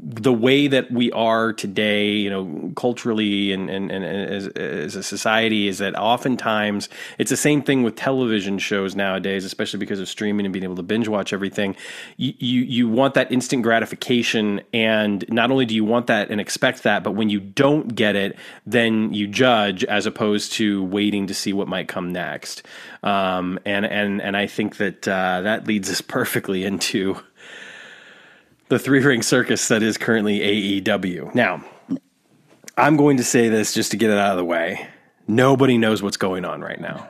the 0.08 0.32
way 0.32 0.68
that 0.68 0.92
we 0.92 1.12
are 1.14 1.52
today, 1.52 2.12
you 2.12 2.30
know, 2.30 2.72
culturally 2.76 3.52
and, 3.52 3.72
and, 3.72 3.92
and 3.92 4.06
as, 4.06 4.48
as, 4.50 4.96
a 4.96 5.02
society 5.02 5.68
is 5.68 5.80
that 5.80 5.96
oftentimes 5.96 6.90
it's 7.18 7.32
the 7.32 7.38
same 7.38 7.64
thing 7.64 7.82
with 7.82 7.96
television 7.96 8.60
shows 8.60 8.96
nowadays, 8.96 9.44
especially 9.44 9.80
because 9.80 10.00
of 10.00 10.08
streaming 10.08 10.46
and 10.46 10.54
being 10.54 10.64
able 10.64 10.76
to 10.76 10.84
binge 10.84 11.08
watch 11.08 11.34
everything. 11.34 11.76
You, 12.18 12.34
you, 12.38 12.62
you 12.62 12.88
want 12.88 13.16
that 13.16 13.32
instant 13.32 13.64
gratification. 13.64 14.62
And 14.74 15.26
not 15.28 15.50
only 15.50 15.66
do 15.66 15.74
you 15.74 15.84
want 15.84 16.06
that 16.06 16.30
and 16.30 16.40
expect 16.40 16.84
that, 16.84 17.04
but 17.04 17.12
when 17.12 17.30
you 17.30 17.40
don't 17.40 17.96
get 17.96 18.16
it, 18.16 18.38
then 18.64 19.12
you 19.12 19.26
judge 19.26 19.84
as 19.86 20.06
opposed 20.06 20.54
to 20.54 20.84
waiting 20.84 21.26
to 21.26 21.34
see 21.34 21.52
what 21.52 21.68
might 21.68 21.88
come 21.88 22.14
next. 22.14 22.62
Um, 23.02 23.58
and, 23.66 23.88
and, 23.88 24.22
and 24.22 24.38
I 24.38 24.46
think 24.46 24.78
that, 24.78 25.08
uh, 25.08 25.42
that 25.42 25.66
leads 25.66 25.90
us 25.90 26.02
perfectly 26.16 26.64
into, 26.64 27.18
the 28.70 28.80
three 28.80 29.04
ring 29.04 29.22
circus 29.22 29.68
that 29.68 29.84
is 29.84 29.98
currently 29.98 30.40
AEW. 30.82 31.34
Now, 31.36 31.64
I'm 32.78 32.98
going 32.98 33.18
to 33.18 33.24
say 33.24 33.50
this 33.50 33.74
just 33.74 33.92
to 33.92 33.98
get 33.98 34.10
it 34.10 34.18
out 34.18 34.32
of 34.32 34.38
the 34.38 34.46
way. 34.46 34.88
Nobody 35.28 35.78
knows 35.78 36.04
what's 36.04 36.18
going 36.18 36.46
on 36.46 36.62
right 36.62 36.80
now. 36.80 37.08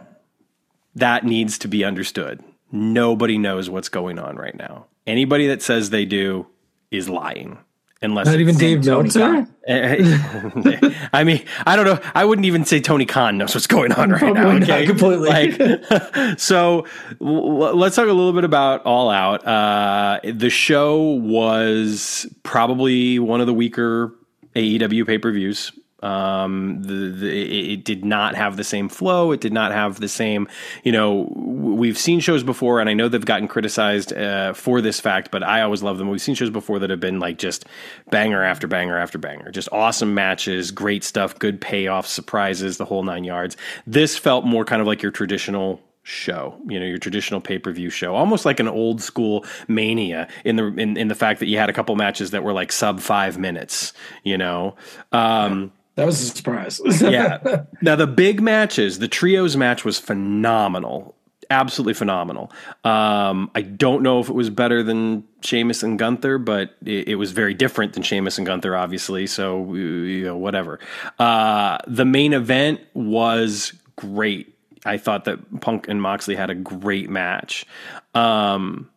That 0.96 1.26
needs 1.26 1.58
to 1.60 1.68
be 1.68 1.84
understood. 1.84 2.44
Nobody 2.72 3.38
knows 3.38 3.70
what's 3.70 3.90
going 3.90 4.20
on 4.20 4.38
right 4.38 4.56
now. 4.56 4.86
Anybody 5.06 5.48
that 5.48 5.62
says 5.62 5.90
they 5.90 6.06
do 6.06 6.48
is 6.92 7.10
lying. 7.10 7.58
Unless 8.06 8.28
not 8.28 8.40
even 8.40 8.56
Dave 8.56 8.86
Meltzer. 8.86 9.48
I 9.68 11.24
mean, 11.26 11.44
I 11.66 11.76
don't 11.76 11.86
know. 11.86 12.00
I 12.14 12.24
wouldn't 12.24 12.46
even 12.46 12.66
say 12.66 12.80
Tony 12.80 13.06
Khan 13.06 13.38
knows 13.38 13.54
what's 13.56 13.68
going 13.68 13.92
on 13.92 14.12
right 14.12 14.20
Probably 14.20 14.60
now. 14.60 14.64
Okay, 14.64 14.86
completely. 14.86 15.28
Like, 15.30 16.40
so 16.40 16.86
l- 17.20 17.76
let's 17.76 17.96
talk 17.96 18.06
a 18.08 18.14
little 18.14 18.34
bit 18.34 18.44
about 18.44 18.86
All 18.86 19.10
Out. 19.10 19.46
Uh, 19.46 20.20
the 20.24 20.50
show 20.50 21.02
was 21.02 22.28
probably 22.44 23.20
one 23.20 23.42
of 23.42 23.48
the 23.48 23.54
weaker 23.54 24.14
AEW 24.56 25.06
pay 25.08 25.18
per 25.18 25.32
views. 25.32 25.72
Um, 26.04 26.82
the, 26.82 27.10
the, 27.10 27.74
it 27.74 27.84
did 27.84 28.04
not 28.06 28.36
have 28.36 28.58
the 28.58 28.64
same 28.64 28.90
flow. 28.90 29.32
It 29.32 29.42
did 29.42 29.54
not 29.54 29.72
have 29.72 30.00
the 30.00 30.10
same, 30.10 30.48
you 30.84 30.92
know, 30.92 31.32
we've 31.36 31.98
seen 31.98 32.20
shows 32.20 32.44
before 32.44 32.80
and 32.80 32.90
I 32.90 32.94
know 32.94 33.08
they've 33.08 33.26
gotten 33.26 33.48
criticized, 33.48 34.14
uh, 34.14 34.54
for 34.54 34.82
this 34.82 35.00
fact, 35.00 35.32
but 35.32 35.42
I 35.42 35.62
always 35.62 35.82
love 35.82 35.98
them. 35.98 36.10
We've 36.10 36.22
seen 36.22 36.36
shows 36.36 36.50
before 36.50 36.80
that 36.80 36.90
have 36.90 37.00
been 37.00 37.20
like 37.20 37.38
just 37.38 37.66
banger 38.12 38.44
after 38.44 38.68
banger 38.68 38.98
after 38.98 39.18
banger, 39.18 39.52
just 39.52 39.70
awesome 39.72 40.14
matches, 40.14 40.70
great 40.70 41.04
stuff, 41.04 41.40
good 41.40 41.62
payoffs, 41.62 42.08
surprises, 42.08 42.78
the 42.78 42.86
whole 42.86 43.04
nine 43.04 43.24
yards. 43.24 43.58
This 43.88 44.18
felt 44.18 44.46
more 44.46 44.66
kind 44.66 44.82
of 44.82 44.88
like 44.88 45.02
your 45.02 45.12
traditional 45.12 45.82
show, 46.06 46.56
you 46.68 46.80
know, 46.80 46.86
your 46.86 47.00
traditional 47.00 47.42
pay 47.42 47.58
per 47.58 47.72
view 47.72 47.90
show, 47.90 48.16
almost 48.16 48.46
like 48.46 48.60
an 48.60 48.68
old 48.68 49.02
school 49.02 49.44
mania 49.68 50.28
in 50.44 50.56
the 50.56 50.68
in, 50.76 50.98
in 50.98 51.08
the 51.08 51.16
fact 51.16 51.40
that 51.40 51.48
you 51.48 51.58
had 51.58 51.70
a 51.70 51.74
couple 51.74 51.96
matches 51.96 52.32
that 52.32 52.44
were 52.44 52.54
like 52.54 52.72
sub 52.72 53.00
five 53.00 53.40
minutes, 53.40 53.92
you 54.24 54.38
know. 54.38 54.76
Um, 55.12 55.72
that 55.96 56.06
was 56.06 56.22
a 56.22 56.26
surprise. 56.26 56.82
yeah. 57.02 57.64
Now 57.82 57.96
the 57.96 58.08
big 58.08 58.42
matches, 58.42 59.00
the 59.00 59.08
trios 59.08 59.56
match 59.56 59.86
was 59.86 60.00
phenomenal. 60.00 61.16
Absolutely 61.50 61.94
phenomenal. 61.94 62.52
Um, 62.84 63.52
I 63.54 63.62
don't 63.62 64.02
know 64.02 64.20
if 64.20 64.30
it 64.30 64.34
was 64.34 64.50
better 64.50 64.82
than 64.82 65.24
Sheamus 65.42 65.84
and 65.84 66.00
Gunther, 66.00 66.40
but 66.40 66.72
it, 66.84 67.10
it 67.10 67.16
was 67.16 67.32
very 67.32 67.54
different 67.54 67.94
than 67.94 68.02
Sheamus 68.04 68.38
and 68.38 68.48
Gunther, 68.48 68.76
obviously. 68.76 69.28
So 69.28 69.74
you 69.76 70.24
know, 70.24 70.38
whatever. 70.38 70.80
Uh, 71.20 71.78
the 71.88 72.06
main 72.06 72.34
event 72.34 72.82
was 72.94 73.74
great. 73.96 74.58
I 74.86 74.98
thought 74.98 75.26
that 75.26 75.62
Punk 75.62 75.88
and 75.88 76.02
Moxley 76.02 76.36
had 76.36 76.50
a 76.50 76.56
great 76.56 77.10
match. 77.10 77.66
Um, 78.14 78.90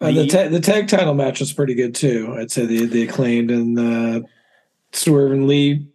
uh, 0.00 0.10
the, 0.12 0.26
ta- 0.26 0.48
the 0.48 0.60
tag 0.60 0.88
title 0.88 1.14
match 1.14 1.40
was 1.40 1.52
pretty 1.52 1.74
good 1.74 1.94
too. 1.94 2.34
I'd 2.38 2.50
say 2.50 2.66
the 2.66 2.86
the 2.86 3.02
acclaimed 3.02 3.50
and 3.50 3.76
the 3.76 4.24
Lee 5.06 5.86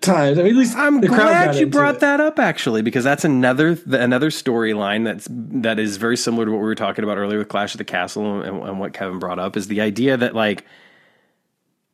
times. 0.00 0.38
I 0.38 0.42
mean, 0.42 0.52
at 0.52 0.58
least 0.58 0.76
I'm 0.76 1.00
glad 1.00 1.56
you 1.56 1.66
brought 1.66 1.96
it. 1.96 2.00
that 2.00 2.20
up 2.20 2.38
actually, 2.38 2.82
because 2.82 3.04
that's 3.04 3.24
another 3.24 3.78
another 3.86 4.30
storyline 4.30 5.04
that's 5.04 5.28
that 5.30 5.78
is 5.78 5.96
very 5.96 6.16
similar 6.16 6.46
to 6.46 6.50
what 6.50 6.58
we 6.58 6.64
were 6.64 6.74
talking 6.74 7.04
about 7.04 7.18
earlier 7.18 7.38
with 7.38 7.48
Clash 7.48 7.74
of 7.74 7.78
the 7.78 7.84
Castle 7.84 8.40
and, 8.40 8.62
and 8.62 8.80
what 8.80 8.92
Kevin 8.92 9.18
brought 9.18 9.38
up 9.38 9.56
is 9.56 9.68
the 9.68 9.80
idea 9.80 10.16
that 10.16 10.34
like 10.34 10.64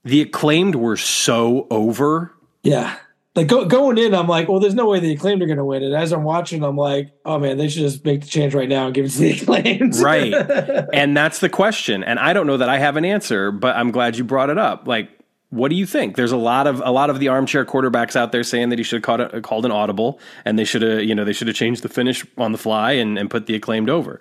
the 0.04 0.20
acclaimed 0.20 0.74
were 0.74 0.96
so 0.96 1.66
over. 1.70 2.32
Yeah. 2.62 2.96
Like 3.34 3.48
go, 3.48 3.64
going 3.64 3.98
in, 3.98 4.14
I'm 4.14 4.28
like, 4.28 4.48
well, 4.48 4.60
there's 4.60 4.76
no 4.76 4.86
way 4.86 5.00
the 5.00 5.12
acclaimed 5.12 5.42
are 5.42 5.46
going 5.46 5.58
to 5.58 5.64
win. 5.64 5.82
And 5.82 5.92
as 5.92 6.12
I'm 6.12 6.22
watching, 6.22 6.62
I'm 6.62 6.76
like, 6.76 7.12
oh 7.24 7.38
man, 7.40 7.56
they 7.58 7.66
should 7.66 7.82
just 7.82 8.04
make 8.04 8.20
the 8.20 8.28
change 8.28 8.54
right 8.54 8.68
now 8.68 8.86
and 8.86 8.94
give 8.94 9.06
it 9.06 9.10
to 9.10 9.18
the 9.18 9.32
acclaimed. 9.40 9.96
right. 9.96 10.32
And 10.94 11.16
that's 11.16 11.40
the 11.40 11.48
question. 11.48 12.04
And 12.04 12.20
I 12.20 12.32
don't 12.32 12.46
know 12.46 12.58
that 12.58 12.68
I 12.68 12.78
have 12.78 12.96
an 12.96 13.04
answer, 13.04 13.50
but 13.50 13.74
I'm 13.74 13.90
glad 13.90 14.16
you 14.16 14.22
brought 14.22 14.50
it 14.50 14.58
up. 14.58 14.86
Like, 14.86 15.10
what 15.54 15.68
do 15.68 15.76
you 15.76 15.86
think? 15.86 16.16
There's 16.16 16.32
a 16.32 16.36
lot 16.36 16.66
of 16.66 16.82
a 16.84 16.90
lot 16.90 17.10
of 17.10 17.20
the 17.20 17.28
armchair 17.28 17.64
quarterbacks 17.64 18.16
out 18.16 18.32
there 18.32 18.42
saying 18.42 18.70
that 18.70 18.78
he 18.78 18.82
should 18.82 18.96
have 18.96 19.02
called, 19.02 19.20
a, 19.20 19.40
called 19.40 19.64
an 19.64 19.70
audible 19.70 20.18
and 20.44 20.58
they 20.58 20.64
should 20.64 20.82
have 20.82 21.02
you 21.04 21.14
know 21.14 21.24
they 21.24 21.32
should 21.32 21.46
have 21.46 21.56
changed 21.56 21.82
the 21.82 21.88
finish 21.88 22.26
on 22.36 22.52
the 22.52 22.58
fly 22.58 22.92
and, 22.92 23.18
and 23.18 23.30
put 23.30 23.46
the 23.46 23.54
acclaimed 23.54 23.88
over. 23.88 24.20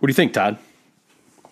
What 0.00 0.06
do 0.06 0.10
you 0.10 0.14
think, 0.14 0.32
Todd? 0.32 0.58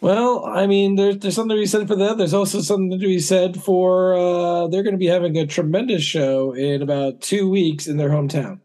Well, 0.00 0.44
I 0.44 0.66
mean, 0.66 0.96
there's 0.96 1.18
there's 1.18 1.34
something 1.34 1.56
to 1.56 1.60
be 1.62 1.66
said 1.66 1.88
for 1.88 1.96
that. 1.96 2.18
There's 2.18 2.34
also 2.34 2.60
something 2.60 2.90
to 2.90 2.98
be 2.98 3.18
said 3.18 3.60
for 3.60 4.14
uh, 4.14 4.68
they're 4.68 4.82
going 4.82 4.94
to 4.94 4.98
be 4.98 5.06
having 5.06 5.36
a 5.38 5.46
tremendous 5.46 6.02
show 6.02 6.52
in 6.52 6.82
about 6.82 7.22
two 7.22 7.48
weeks 7.48 7.86
in 7.86 7.96
their 7.96 8.10
hometown. 8.10 8.60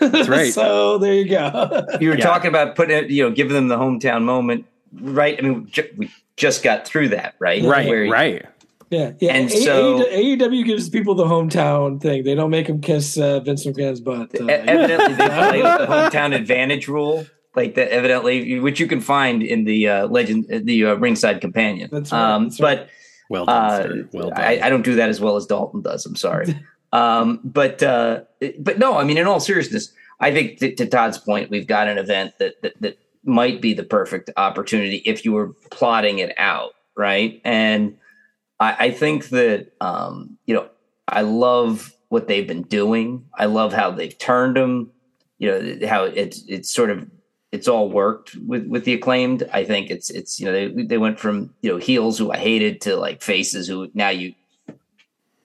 That's 0.00 0.28
right. 0.28 0.52
so 0.52 0.98
there 0.98 1.14
you 1.14 1.28
go. 1.28 1.86
you 2.00 2.08
were 2.08 2.18
yeah. 2.18 2.24
talking 2.24 2.48
about 2.48 2.74
putting 2.74 2.96
it, 2.96 3.10
you 3.10 3.22
know, 3.22 3.30
giving 3.30 3.54
them 3.54 3.68
the 3.68 3.78
hometown 3.78 4.24
moment 4.24 4.66
right? 5.00 5.38
I 5.38 5.42
mean, 5.42 5.70
we 5.96 6.10
just 6.36 6.62
got 6.62 6.86
through 6.86 7.10
that, 7.10 7.34
right? 7.38 7.62
Right, 7.62 7.88
Where, 7.88 8.08
right. 8.08 8.46
Yeah, 8.90 9.12
yeah. 9.20 9.32
And 9.32 9.50
a- 9.50 9.56
so 9.56 10.04
AEW 10.04 10.64
gives 10.64 10.88
people 10.88 11.14
the 11.14 11.24
hometown 11.24 12.00
thing. 12.00 12.24
They 12.24 12.34
don't 12.34 12.50
make 12.50 12.66
them 12.66 12.80
kiss 12.80 13.18
uh, 13.18 13.40
Vince 13.40 13.66
McMahon's 13.66 14.00
butt. 14.00 14.38
Uh, 14.38 14.46
evidently, 14.46 15.14
they 15.14 15.28
play 15.28 15.62
the 15.62 15.86
hometown 15.86 16.34
advantage 16.34 16.88
rule, 16.88 17.26
like 17.54 17.74
that. 17.74 17.90
Evidently, 17.90 18.60
which 18.60 18.80
you 18.80 18.86
can 18.86 19.00
find 19.00 19.42
in 19.42 19.64
the 19.64 19.88
uh, 19.88 20.06
legend, 20.06 20.46
the 20.48 20.86
uh, 20.86 20.94
ringside 20.94 21.40
companion. 21.40 21.88
That's 21.92 22.12
right. 22.12 22.34
Um, 22.34 22.44
that's 22.44 22.60
right. 22.60 22.78
But 22.78 22.88
well 23.30 23.46
done, 23.46 24.00
uh, 24.00 24.04
well 24.12 24.30
done. 24.30 24.40
I, 24.40 24.60
I, 24.66 24.70
don't 24.70 24.84
do 24.84 24.96
that 24.96 25.08
as 25.08 25.20
well 25.20 25.36
as 25.36 25.46
Dalton 25.46 25.80
does. 25.80 26.04
I'm 26.04 26.16
sorry. 26.16 26.60
um, 26.92 27.40
but 27.42 27.82
uh, 27.82 28.22
but 28.58 28.78
no, 28.78 28.98
I 28.98 29.04
mean, 29.04 29.18
in 29.18 29.26
all 29.26 29.40
seriousness, 29.40 29.92
I 30.20 30.32
think 30.32 30.58
to, 30.58 30.74
to 30.74 30.86
Todd's 30.86 31.18
point, 31.18 31.50
we've 31.50 31.66
got 31.66 31.88
an 31.88 31.98
event 31.98 32.32
that, 32.38 32.60
that 32.62 32.80
that 32.80 32.98
might 33.24 33.60
be 33.60 33.72
the 33.72 33.84
perfect 33.84 34.30
opportunity 34.36 35.02
if 35.06 35.24
you 35.24 35.32
were 35.32 35.54
plotting 35.70 36.18
it 36.18 36.34
out, 36.36 36.72
right? 36.96 37.40
And 37.44 37.96
I, 38.60 38.86
I 38.86 38.90
think 38.90 39.28
that 39.30 39.72
um, 39.80 40.38
you 40.46 40.54
know 40.54 40.68
I 41.08 41.22
love 41.22 41.92
what 42.08 42.28
they've 42.28 42.46
been 42.46 42.62
doing. 42.62 43.26
I 43.36 43.46
love 43.46 43.72
how 43.72 43.90
they've 43.90 44.16
turned 44.16 44.56
them. 44.56 44.90
You 45.38 45.50
know 45.50 45.88
how 45.88 46.04
it's 46.04 46.44
it's 46.48 46.72
sort 46.72 46.90
of 46.90 47.08
it's 47.52 47.68
all 47.68 47.88
worked 47.88 48.36
with 48.36 48.66
with 48.66 48.84
the 48.84 48.94
acclaimed. 48.94 49.48
I 49.52 49.64
think 49.64 49.90
it's 49.90 50.10
it's 50.10 50.40
you 50.40 50.46
know 50.46 50.52
they 50.52 50.82
they 50.84 50.98
went 50.98 51.18
from 51.18 51.54
you 51.62 51.70
know 51.70 51.78
heels 51.78 52.18
who 52.18 52.32
I 52.32 52.36
hated 52.36 52.80
to 52.82 52.96
like 52.96 53.22
faces 53.22 53.68
who 53.68 53.90
now 53.94 54.08
you 54.08 54.34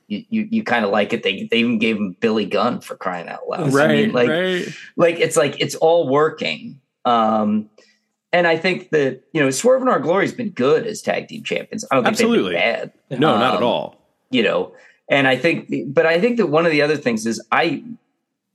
you 0.07 0.25
you, 0.29 0.47
you 0.49 0.63
kind 0.63 0.85
of 0.85 0.91
like 0.91 1.13
it. 1.13 1.23
They 1.23 1.43
they 1.43 1.57
even 1.57 1.79
gave 1.79 1.97
him 1.97 2.15
Billy 2.19 2.45
Gunn 2.45 2.81
for 2.81 2.95
crying 2.95 3.29
out 3.29 3.47
loud. 3.47 3.73
Right, 3.73 3.89
I 3.89 3.93
mean, 3.93 4.11
like 4.11 4.29
right. 4.29 4.67
like 4.95 5.19
it's 5.19 5.37
like 5.37 5.59
it's 5.59 5.75
all 5.75 6.09
working. 6.09 6.81
Um, 7.05 7.69
and 8.31 8.47
I 8.47 8.57
think 8.57 8.89
that 8.91 9.21
you 9.33 9.41
know 9.41 9.49
Swerve 9.49 9.81
In 9.81 9.87
Our 9.87 9.99
Glory 9.99 10.25
has 10.25 10.33
been 10.33 10.49
good 10.49 10.85
as 10.85 11.01
tag 11.01 11.27
team 11.27 11.43
champions. 11.43 11.85
I 11.91 11.95
don't 11.95 12.03
think 12.03 12.13
Absolutely. 12.13 12.53
bad. 12.53 12.91
No, 13.11 13.33
um, 13.33 13.39
not 13.39 13.55
at 13.55 13.57
um, 13.57 13.63
all. 13.63 13.95
You 14.31 14.43
know, 14.43 14.73
and 15.09 15.27
I 15.27 15.35
think, 15.35 15.93
but 15.93 16.05
I 16.05 16.19
think 16.19 16.37
that 16.37 16.47
one 16.47 16.65
of 16.65 16.71
the 16.71 16.81
other 16.81 16.97
things 16.97 17.25
is 17.25 17.43
I 17.51 17.83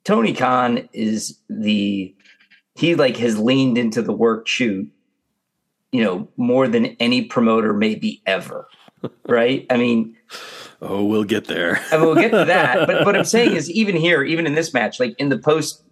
Tony 0.05 0.33
Khan 0.33 0.89
is 0.93 1.39
the 1.49 2.15
he 2.77 2.95
like 2.95 3.17
has 3.17 3.39
leaned 3.39 3.79
into 3.79 4.03
the 4.03 4.13
work 4.13 4.47
shoot, 4.47 4.91
you 5.93 6.05
know, 6.05 6.29
more 6.37 6.69
than 6.69 6.87
any 7.01 7.23
promoter 7.23 7.73
maybe 7.73 8.23
ever. 8.27 8.69
right? 9.29 9.67
I 9.71 9.77
mean, 9.77 10.17
oh, 10.83 11.05
we'll 11.05 11.25
get 11.25 11.47
there. 11.47 11.81
I 11.93 11.97
mean, 11.97 12.07
we'll 12.07 12.15
get 12.15 12.31
to 12.31 12.45
that. 12.45 12.87
But 12.87 13.05
what 13.05 13.17
I'm 13.17 13.25
saying 13.25 13.53
is, 13.57 13.71
even 13.71 13.97
here, 13.97 14.23
even 14.23 14.47
in 14.47 14.55
this 14.55 14.73
match, 14.73 15.01
like 15.01 15.15
in 15.19 15.29
the 15.29 15.39
post, 15.39 15.83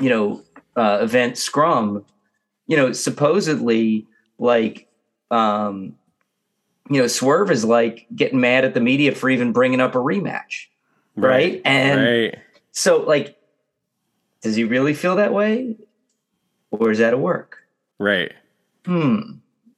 you 0.00 0.08
know, 0.08 0.42
uh, 0.76 0.98
event 1.02 1.38
scrum, 1.38 2.04
you 2.72 2.78
know, 2.78 2.90
supposedly 2.92 4.06
like, 4.38 4.88
um, 5.30 5.94
you 6.88 7.02
know, 7.02 7.06
Swerve 7.06 7.50
is 7.50 7.66
like 7.66 8.06
getting 8.16 8.40
mad 8.40 8.64
at 8.64 8.72
the 8.72 8.80
media 8.80 9.14
for 9.14 9.28
even 9.28 9.52
bringing 9.52 9.78
up 9.78 9.94
a 9.94 9.98
rematch, 9.98 10.68
right? 11.14 11.52
right? 11.52 11.62
And 11.66 12.00
right. 12.00 12.38
so, 12.70 13.02
like, 13.02 13.38
does 14.40 14.56
he 14.56 14.64
really 14.64 14.94
feel 14.94 15.16
that 15.16 15.34
way, 15.34 15.76
or 16.70 16.90
is 16.90 16.96
that 16.96 17.12
a 17.12 17.18
work? 17.18 17.58
Right. 17.98 18.32
Hmm. 18.86 19.32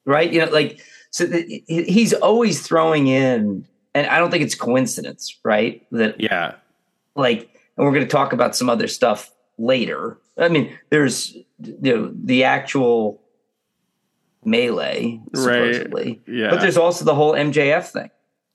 Right. 0.04 0.32
You 0.32 0.46
know, 0.46 0.52
like, 0.52 0.80
so 1.10 1.26
he's 1.66 2.12
always 2.12 2.62
throwing 2.64 3.08
in, 3.08 3.66
and 3.92 4.06
I 4.06 4.20
don't 4.20 4.30
think 4.30 4.44
it's 4.44 4.54
coincidence, 4.54 5.36
right? 5.42 5.84
That 5.90 6.20
yeah, 6.20 6.54
like, 7.16 7.50
and 7.76 7.84
we're 7.84 7.92
going 7.92 8.06
to 8.06 8.08
talk 8.08 8.32
about 8.32 8.54
some 8.54 8.70
other 8.70 8.86
stuff 8.86 9.32
later. 9.58 10.16
I 10.36 10.48
mean, 10.48 10.76
there's 10.90 11.34
you 11.34 11.44
know 11.82 12.12
the 12.14 12.44
actual 12.44 13.22
melee 14.44 15.20
supposedly, 15.34 16.04
right. 16.04 16.20
yeah. 16.26 16.50
but 16.50 16.60
there's 16.60 16.76
also 16.76 17.04
the 17.04 17.14
whole 17.14 17.32
MJF 17.32 17.88
thing 17.88 18.10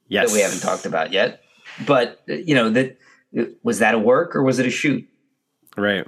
yes. 0.07 0.29
that 0.29 0.35
we 0.35 0.41
haven't 0.41 0.59
talked 0.59 0.85
about 0.85 1.11
yet. 1.11 1.41
But 1.85 2.21
you 2.27 2.55
know 2.55 2.69
that 2.71 2.97
was 3.63 3.79
that 3.79 3.95
a 3.95 3.99
work 3.99 4.35
or 4.35 4.43
was 4.43 4.59
it 4.59 4.65
a 4.65 4.71
shoot? 4.71 5.07
Right. 5.77 6.05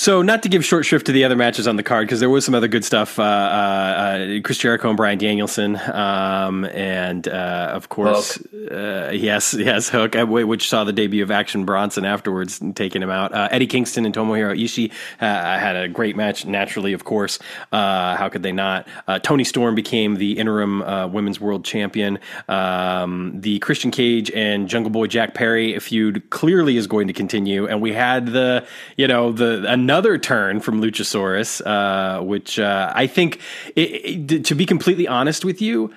So, 0.00 0.22
not 0.22 0.44
to 0.44 0.48
give 0.48 0.64
short 0.64 0.86
shrift 0.86 1.06
to 1.06 1.12
the 1.12 1.24
other 1.24 1.34
matches 1.34 1.66
on 1.66 1.74
the 1.74 1.82
card, 1.82 2.06
because 2.06 2.20
there 2.20 2.30
was 2.30 2.44
some 2.44 2.54
other 2.54 2.68
good 2.68 2.84
stuff. 2.84 3.18
Uh, 3.18 3.22
uh, 3.24 3.26
uh, 3.26 4.40
Chris 4.44 4.56
Jericho 4.58 4.90
and 4.90 4.96
Bryan 4.96 5.18
Danielson, 5.18 5.74
um, 5.92 6.66
and 6.66 7.26
uh, 7.26 7.72
of 7.74 7.88
course, 7.88 8.38
uh, 8.70 9.10
yes, 9.12 9.54
yes, 9.54 9.88
Hook, 9.88 10.14
uh, 10.14 10.24
which 10.24 10.68
saw 10.68 10.84
the 10.84 10.92
debut 10.92 11.24
of 11.24 11.32
Action 11.32 11.64
Bronson 11.64 12.04
afterwards, 12.04 12.60
taking 12.76 13.02
him 13.02 13.10
out. 13.10 13.32
Eddie 13.52 13.66
Kingston 13.66 14.06
and 14.06 14.14
Tomohiro 14.14 14.56
Ishii 14.56 14.92
had 15.18 15.74
a 15.74 15.88
great 15.88 16.14
match. 16.14 16.46
Naturally, 16.46 16.92
of 16.92 17.02
course, 17.02 17.40
how 17.72 18.28
could 18.30 18.44
they 18.44 18.52
not? 18.52 18.86
Toni 19.24 19.42
Storm 19.42 19.74
became 19.74 20.14
the 20.14 20.38
interim 20.38 20.78
Women's 21.12 21.40
World 21.40 21.64
Champion. 21.64 22.20
Um, 22.48 23.40
the 23.40 23.58
Christian 23.58 23.90
Cage 23.90 24.30
and 24.30 24.68
Jungle 24.68 24.90
Boy 24.90 25.08
Jack 25.08 25.34
Perry 25.34 25.76
feud 25.80 26.30
clearly 26.30 26.76
is 26.76 26.86
going 26.86 27.08
to 27.08 27.12
continue, 27.12 27.66
and 27.66 27.82
we 27.82 27.92
had 27.92 28.26
the, 28.26 28.64
you 28.96 29.08
know, 29.08 29.32
the 29.32 29.87
another 29.88 30.18
turn 30.18 30.60
from 30.60 30.82
Luchasaurus, 30.82 31.62
uh, 31.64 32.22
which 32.22 32.58
uh, 32.58 32.92
I 32.94 33.06
think, 33.06 33.40
it, 33.74 34.30
it, 34.30 34.44
to 34.44 34.54
be 34.54 34.66
completely 34.66 35.08
honest 35.08 35.46
with 35.46 35.62
you, 35.62 35.94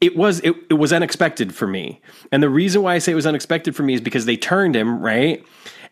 it 0.00 0.16
was 0.16 0.38
it, 0.40 0.54
it 0.70 0.74
was 0.74 0.92
unexpected 0.92 1.52
for 1.52 1.66
me. 1.66 2.00
And 2.30 2.40
the 2.40 2.48
reason 2.48 2.82
why 2.82 2.94
I 2.94 2.98
say 2.98 3.10
it 3.10 3.16
was 3.16 3.26
unexpected 3.26 3.74
for 3.74 3.82
me 3.82 3.94
is 3.94 4.00
because 4.00 4.26
they 4.26 4.36
turned 4.36 4.76
him 4.76 5.00
right. 5.00 5.44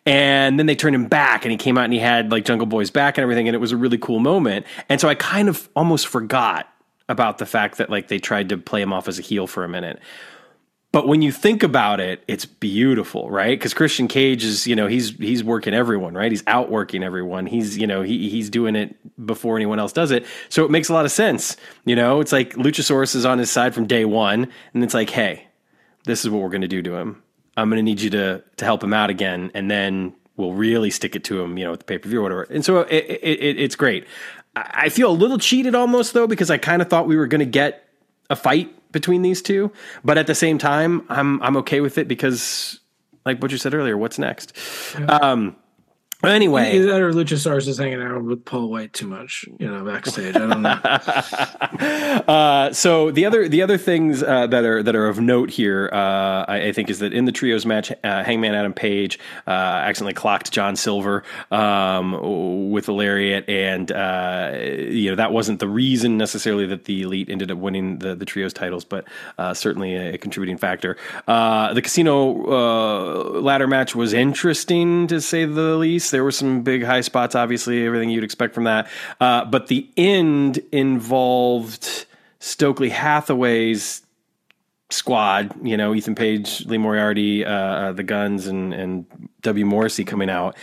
And 0.07 0.61
then 0.61 0.66
they 0.66 0.76
turned 0.76 0.95
him 0.95 1.09
back 1.09 1.45
and 1.45 1.51
he 1.51 1.59
came 1.59 1.76
out 1.76 1.85
and 1.85 1.93
he 1.93 1.99
had 1.99 2.30
like 2.30 2.45
Jungle 2.45 2.66
Boy's 2.66 2.91
back 2.91 3.18
and 3.18 3.22
everything. 3.22 3.49
And 3.49 3.55
it 3.57 3.61
was 3.61 3.72
a 3.72 3.76
really 3.76 3.99
cool 3.99 4.20
moment. 4.20 4.64
And 4.89 5.01
so 5.01 5.09
I 5.09 5.16
kind 5.16 5.49
of 5.49 5.68
almost 5.74 6.07
forgot 6.07 6.68
about 7.09 7.39
the 7.39 7.47
fact 7.47 7.78
that 7.78 7.91
like 7.91 8.07
they 8.07 8.20
tried 8.20 8.51
to 8.51 8.59
play 8.59 8.80
him 8.80 8.93
off 8.93 9.09
as 9.09 9.18
a 9.18 9.22
heel 9.22 9.49
for 9.49 9.64
a 9.64 9.68
minute. 9.68 9.99
But 10.95 11.09
when 11.09 11.22
you 11.22 11.32
think 11.32 11.64
about 11.64 11.99
it, 11.99 12.22
it's 12.28 12.47
beautiful, 12.47 13.28
right? 13.28 13.59
Because 13.59 13.74
Christian 13.74 14.07
Cage 14.07 14.45
is, 14.45 14.64
you 14.64 14.76
know, 14.76 14.86
he's 14.86 15.11
he's 15.16 15.42
working 15.42 15.74
everyone, 15.74 16.14
right? 16.14 16.30
He's 16.30 16.45
outworking 16.47 17.03
everyone. 17.03 17.47
He's, 17.47 17.76
you 17.76 17.88
know, 17.88 18.03
he 18.03 18.28
he's 18.28 18.49
doing 18.49 18.76
it 18.76 18.95
before 19.26 19.57
anyone 19.57 19.80
else 19.80 19.92
does 19.92 20.12
it. 20.12 20.24
So 20.51 20.64
it 20.64 20.70
makes 20.70 20.88
a 20.90 20.92
lot 20.92 21.05
of 21.05 21.11
sense. 21.11 21.57
You 21.84 21.97
know, 21.97 22.20
it's 22.20 22.30
like 22.30 22.55
Luchasaurus 22.55 23.16
is 23.16 23.26
on 23.26 23.40
his 23.40 23.51
side 23.51 23.74
from 23.74 23.88
day 23.88 24.05
one, 24.05 24.53
and 24.72 24.84
it's 24.84 24.95
like, 24.95 25.11
hey, 25.11 25.49
this 26.05 26.24
is 26.24 26.30
what 26.30 26.40
we're 26.40 26.49
going 26.49 26.61
to 26.61 26.68
do 26.68 26.80
to 26.82 26.95
him. 26.95 27.20
I'm 27.57 27.68
going 27.68 27.78
to 27.78 27.82
need 27.82 28.01
you 28.01 28.11
to 28.11 28.45
to 28.59 28.64
help 28.64 28.84
him 28.84 28.95
out 28.95 29.11
again, 29.11 29.51
and 29.53 29.68
then 29.68 30.14
we'll 30.36 30.53
really 30.53 30.90
stick 30.90 31.16
it 31.16 31.24
to 31.24 31.42
him, 31.42 31.59
you 31.59 31.64
know, 31.64 31.72
with 31.72 31.80
the 31.80 31.86
pay 31.86 31.99
per 31.99 32.09
view 32.09 32.20
or 32.20 32.22
whatever. 32.22 32.42
And 32.45 32.64
so 32.64 32.82
it, 32.82 32.92
it, 32.92 33.40
it, 33.42 33.61
it's 33.61 33.74
great. 33.74 34.07
I 34.55 34.90
feel 34.90 35.11
a 35.11 35.12
little 35.12 35.38
cheated 35.38 35.74
almost 35.74 36.12
though 36.12 36.28
because 36.28 36.53
I 36.53 36.59
kind 36.59 36.80
of 36.80 36.88
thought 36.88 37.09
we 37.09 37.16
were 37.16 37.26
going 37.26 37.40
to 37.40 37.47
get 37.47 37.88
a 38.30 38.36
fight 38.36 38.72
between 38.95 39.20
these 39.20 39.42
two, 39.42 39.70
but 40.03 40.16
at 40.16 40.26
the 40.26 40.34
same 40.34 40.57
time, 40.57 41.05
I'm 41.11 41.42
I'm 41.42 41.59
okay 41.59 41.82
with 41.82 41.99
it 41.99 42.09
because, 42.09 42.80
like 43.26 43.42
what 43.42 43.53
you 43.53 43.59
said 43.59 43.74
earlier, 43.74 43.99
what's 43.99 44.18
next? 44.18 44.57
Yeah. 44.99 45.05
Um, 45.07 45.57
Anyway, 46.26 46.76
either 46.76 46.86
that 46.86 47.00
or 47.00 47.12
Luchasaurus 47.12 47.68
is 47.68 47.78
hanging 47.78 48.00
out 48.00 48.22
with 48.24 48.44
Paul 48.44 48.70
White 48.70 48.92
too 48.92 49.06
much, 49.06 49.46
you 49.58 49.68
know, 49.70 49.84
backstage. 49.84 50.36
I 50.36 50.38
don't 50.38 50.62
know. 50.62 50.70
uh, 52.32 52.72
so 52.72 53.10
the 53.10 53.26
other 53.26 53.48
the 53.48 53.62
other 53.62 53.78
things 53.78 54.22
uh, 54.22 54.46
that 54.46 54.64
are 54.64 54.82
that 54.82 54.94
are 54.94 55.06
of 55.06 55.20
note 55.20 55.50
here, 55.50 55.90
uh, 55.92 56.44
I, 56.48 56.68
I, 56.68 56.72
think, 56.72 56.90
is 56.90 57.00
that 57.00 57.12
in 57.12 57.24
the 57.24 57.32
trios 57.32 57.66
match, 57.66 57.90
uh, 57.90 58.24
Hangman 58.24 58.54
Adam 58.54 58.72
Page 58.72 59.18
uh, 59.46 59.50
accidentally 59.50 60.14
clocked 60.14 60.52
John 60.52 60.76
Silver 60.76 61.24
um, 61.50 62.70
with 62.70 62.88
a 62.88 62.92
lariat, 62.92 63.48
and 63.48 63.90
uh, 63.92 64.52
you 64.56 65.10
know 65.10 65.16
that 65.16 65.32
wasn't 65.32 65.60
the 65.60 65.68
reason 65.68 66.16
necessarily 66.16 66.66
that 66.66 66.84
the 66.84 67.02
Elite 67.02 67.28
ended 67.28 67.50
up 67.50 67.58
winning 67.58 67.98
the 67.98 68.14
the 68.14 68.24
trios 68.24 68.52
titles, 68.52 68.84
but 68.84 69.04
certainly 69.54 69.94
a, 69.94 70.14
a, 70.14 70.18
contributing 70.18 70.56
factor. 70.56 70.96
the 71.26 71.80
casino 71.82 73.40
ladder 73.40 73.66
match 73.66 73.94
was 73.94 74.12
interesting 74.12 75.06
to 75.08 75.20
say 75.20 75.44
the 75.44 75.76
least 75.76 76.13
there 76.14 76.22
were 76.22 76.30
some 76.30 76.62
big 76.62 76.84
high 76.84 77.00
spots, 77.00 77.34
obviously, 77.34 77.84
everything 77.84 78.08
you'd 78.08 78.22
expect 78.22 78.54
from 78.54 78.64
that. 78.64 78.88
Uh, 79.20 79.44
but 79.44 79.66
the 79.66 79.90
end 79.96 80.60
involved 80.70 82.06
Stokely 82.38 82.88
Hathaway's 82.88 84.02
squad, 84.90 85.52
you 85.66 85.76
know, 85.76 85.92
Ethan 85.92 86.14
Page, 86.14 86.64
Lee 86.66 86.78
Moriarty, 86.78 87.44
uh, 87.44 87.50
uh, 87.50 87.92
the 87.92 88.04
Gunns, 88.04 88.46
and, 88.46 88.72
and 88.72 89.28
W. 89.42 89.66
Morrissey 89.66 90.04
coming 90.04 90.30
out 90.30 90.56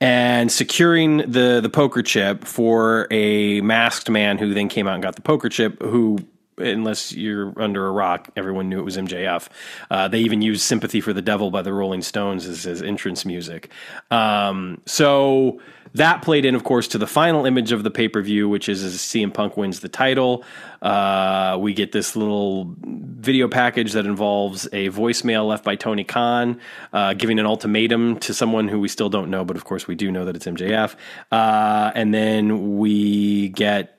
and 0.00 0.50
securing 0.50 1.18
the, 1.18 1.60
the 1.62 1.70
poker 1.70 2.02
chip 2.02 2.44
for 2.44 3.06
a 3.12 3.60
masked 3.60 4.10
man 4.10 4.38
who 4.38 4.52
then 4.54 4.68
came 4.68 4.88
out 4.88 4.94
and 4.94 5.04
got 5.04 5.14
the 5.14 5.22
poker 5.22 5.48
chip, 5.48 5.80
who 5.80 6.18
unless 6.58 7.12
you're 7.12 7.52
under 7.60 7.86
a 7.86 7.90
rock, 7.90 8.30
everyone 8.36 8.68
knew 8.68 8.78
it 8.78 8.84
was 8.84 8.96
MJF. 8.96 9.48
Uh, 9.90 10.08
they 10.08 10.20
even 10.20 10.42
used 10.42 10.62
"Sympathy 10.62 11.00
for 11.00 11.12
the 11.12 11.22
Devil" 11.22 11.50
by 11.50 11.62
the 11.62 11.72
Rolling 11.72 12.02
Stones 12.02 12.46
as, 12.46 12.82
entrance 12.82 13.24
music. 13.24 13.70
Um, 14.10 14.80
so 14.86 15.60
that 15.94 16.22
played 16.22 16.44
in, 16.44 16.54
of 16.54 16.64
course, 16.64 16.88
to 16.88 16.98
the 16.98 17.06
final 17.06 17.46
image 17.46 17.72
of 17.72 17.82
the 17.82 17.90
pay 17.90 18.08
per 18.08 18.20
view, 18.20 18.48
which 18.48 18.68
is 18.68 18.82
as 18.82 18.96
CM 18.96 19.32
Punk 19.32 19.56
wins 19.56 19.80
the 19.80 19.88
title. 19.88 20.44
Uh, 20.82 21.56
we 21.60 21.72
get 21.72 21.92
this 21.92 22.16
little 22.16 22.74
video 22.84 23.48
package 23.48 23.92
that 23.92 24.06
involves 24.06 24.66
a 24.66 24.90
voicemail 24.90 25.48
left 25.48 25.64
by 25.64 25.74
Tony 25.74 26.04
Khan, 26.04 26.60
uh, 26.92 27.14
giving 27.14 27.38
an 27.38 27.46
ultimatum 27.46 28.18
to 28.20 28.34
someone 28.34 28.68
who 28.68 28.78
we 28.78 28.88
still 28.88 29.08
don't 29.08 29.30
know, 29.30 29.44
but 29.44 29.56
of 29.56 29.64
course 29.64 29.86
we 29.86 29.94
do 29.94 30.10
know 30.10 30.24
that 30.24 30.36
it's 30.36 30.46
MJF. 30.46 30.94
Uh, 31.32 31.92
and 31.94 32.12
then 32.12 32.76
we 32.76 33.48
get 33.48 33.98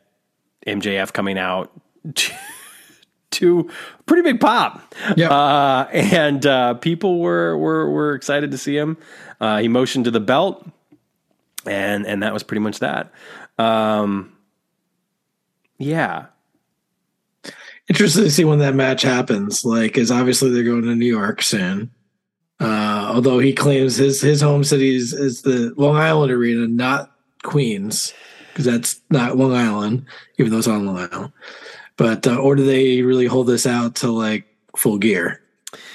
MJF 0.67 1.13
coming 1.13 1.37
out 1.37 1.71
to, 3.31 3.69
pretty 4.05 4.23
big 4.23 4.39
pop. 4.39 4.95
Yeah. 5.15 5.29
Uh, 5.29 5.89
and 5.91 6.45
uh, 6.45 6.73
people 6.75 7.19
were, 7.19 7.57
were 7.57 7.89
were 7.89 8.15
excited 8.15 8.51
to 8.51 8.57
see 8.57 8.77
him. 8.77 8.97
Uh, 9.39 9.59
he 9.59 9.67
motioned 9.67 10.05
to 10.05 10.11
the 10.11 10.19
belt, 10.19 10.67
and 11.65 12.05
and 12.05 12.23
that 12.23 12.33
was 12.33 12.43
pretty 12.43 12.61
much 12.61 12.79
that. 12.79 13.11
Um, 13.57 14.33
yeah, 15.77 16.27
Interested 17.89 18.23
to 18.23 18.31
see 18.31 18.43
when 18.43 18.59
that 18.59 18.75
match 18.75 19.01
happens. 19.01 19.63
Like, 19.63 19.97
is 19.97 20.11
obviously 20.11 20.51
they're 20.51 20.63
going 20.63 20.83
to 20.83 20.95
New 20.95 21.05
York 21.05 21.41
soon. 21.41 21.91
Uh, 22.59 23.11
although 23.13 23.39
he 23.39 23.53
claims 23.53 23.95
his 23.95 24.19
his 24.19 24.41
home 24.41 24.63
city 24.63 24.95
is, 24.95 25.13
is 25.13 25.43
the 25.43 25.73
Long 25.77 25.95
Island 25.95 26.31
Arena, 26.31 26.67
not 26.67 27.11
Queens, 27.43 28.13
because 28.49 28.65
that's 28.65 28.99
not 29.09 29.37
Long 29.37 29.53
Island, 29.53 30.05
even 30.37 30.51
though 30.51 30.57
it's 30.57 30.67
on 30.67 30.85
Long 30.85 30.97
Island. 30.97 31.31
But 31.97 32.25
uh, 32.27 32.35
or 32.37 32.55
do 32.55 32.63
they 32.65 33.01
really 33.01 33.25
hold 33.25 33.47
this 33.47 33.65
out 33.67 33.95
to 33.97 34.11
like 34.11 34.45
full 34.75 34.97
gear? 34.97 35.41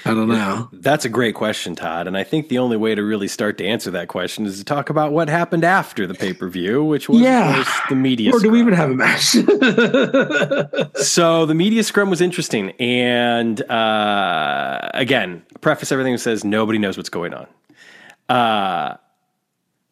I 0.05 0.09
don't 0.09 0.27
know. 0.27 0.69
That's 0.71 1.03
a 1.05 1.09
great 1.09 1.33
question, 1.33 1.75
Todd. 1.75 2.07
And 2.07 2.15
I 2.17 2.23
think 2.23 2.49
the 2.49 2.59
only 2.59 2.77
way 2.77 2.93
to 2.93 3.01
really 3.03 3.27
start 3.27 3.57
to 3.57 3.65
answer 3.65 3.89
that 3.91 4.07
question 4.07 4.45
is 4.45 4.59
to 4.59 4.63
talk 4.65 4.89
about 4.89 5.13
what 5.13 5.29
happened 5.29 5.63
after 5.63 6.05
the 6.05 6.13
pay 6.13 6.33
per 6.33 6.47
view, 6.47 6.83
which 6.83 7.09
was, 7.09 7.21
Yeah. 7.21 7.63
the 7.89 7.95
media. 7.95 8.31
Or 8.31 8.39
do 8.39 8.49
we 8.51 8.59
scrum. 8.59 8.73
even 8.73 8.73
have 8.73 8.91
a 8.91 8.95
match? 8.95 9.23
so 10.95 11.45
the 11.45 11.55
media 11.55 11.83
scrum 11.83 12.09
was 12.09 12.21
interesting, 12.21 12.71
and 12.79 13.61
uh, 13.71 14.89
again, 14.93 15.41
preface 15.61 15.91
everything 15.91 16.13
that 16.13 16.19
says 16.19 16.43
nobody 16.43 16.77
knows 16.79 16.97
what's 16.97 17.09
going 17.09 17.33
on. 17.33 17.47
Uh, 18.29 18.97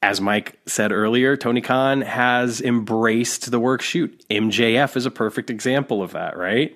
as 0.01 0.19
Mike 0.19 0.59
said 0.65 0.91
earlier, 0.91 1.37
Tony 1.37 1.61
Khan 1.61 2.01
has 2.01 2.59
embraced 2.59 3.51
the 3.51 3.59
work 3.59 3.81
shoot. 3.81 4.25
MJF 4.29 4.95
is 4.97 5.05
a 5.05 5.11
perfect 5.11 5.49
example 5.49 6.01
of 6.01 6.13
that, 6.13 6.35
right? 6.37 6.75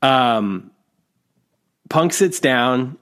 Um, 0.00 0.70
Punk 1.90 2.14
sits 2.14 2.40
down, 2.40 2.96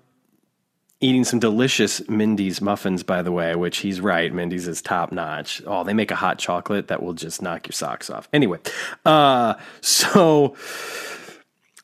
eating 1.00 1.22
some 1.22 1.38
delicious 1.38 2.06
Mindy's 2.08 2.60
muffins, 2.60 3.04
by 3.04 3.22
the 3.22 3.30
way, 3.30 3.54
which 3.54 3.78
he's 3.78 4.00
right. 4.00 4.32
Mindy's 4.32 4.66
is 4.66 4.82
top 4.82 5.12
notch. 5.12 5.62
Oh, 5.66 5.84
they 5.84 5.94
make 5.94 6.10
a 6.10 6.16
hot 6.16 6.38
chocolate 6.38 6.88
that 6.88 7.02
will 7.02 7.14
just 7.14 7.40
knock 7.40 7.68
your 7.68 7.72
socks 7.72 8.10
off. 8.10 8.28
Anyway, 8.32 8.58
uh, 9.06 9.54
so 9.80 10.56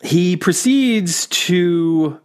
he 0.02 0.36
proceeds 0.36 1.26
to 1.28 2.20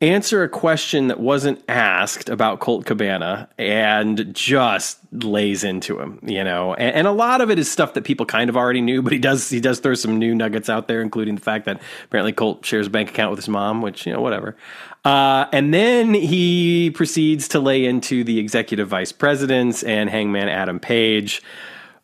answer 0.00 0.42
a 0.42 0.48
question 0.48 1.08
that 1.08 1.20
wasn't 1.20 1.62
asked 1.68 2.28
about 2.28 2.60
Colt 2.60 2.86
Cabana 2.86 3.48
and 3.58 4.34
just 4.34 4.98
lays 5.12 5.62
into 5.62 6.00
him, 6.00 6.18
you 6.22 6.42
know. 6.42 6.74
And, 6.74 6.96
and 6.96 7.06
a 7.06 7.12
lot 7.12 7.40
of 7.40 7.50
it 7.50 7.58
is 7.58 7.70
stuff 7.70 7.94
that 7.94 8.04
people 8.04 8.24
kind 8.24 8.48
of 8.48 8.56
already 8.56 8.80
knew, 8.80 9.02
but 9.02 9.12
he 9.12 9.18
does 9.18 9.50
he 9.50 9.60
does 9.60 9.80
throw 9.80 9.94
some 9.94 10.18
new 10.18 10.34
nuggets 10.34 10.70
out 10.70 10.88
there, 10.88 11.02
including 11.02 11.34
the 11.34 11.40
fact 11.40 11.66
that 11.66 11.80
apparently 12.04 12.32
Colt 12.32 12.64
shares 12.64 12.86
a 12.86 12.90
bank 12.90 13.10
account 13.10 13.30
with 13.30 13.38
his 13.38 13.48
mom, 13.48 13.82
which 13.82 14.06
you 14.06 14.12
know 14.12 14.20
whatever. 14.20 14.56
Uh, 15.04 15.46
and 15.52 15.72
then 15.72 16.12
he 16.12 16.90
proceeds 16.90 17.48
to 17.48 17.60
lay 17.60 17.84
into 17.84 18.22
the 18.24 18.38
executive 18.38 18.88
vice 18.88 19.12
presidents 19.12 19.82
and 19.82 20.10
Hangman 20.10 20.48
Adam 20.48 20.78
Page. 20.78 21.42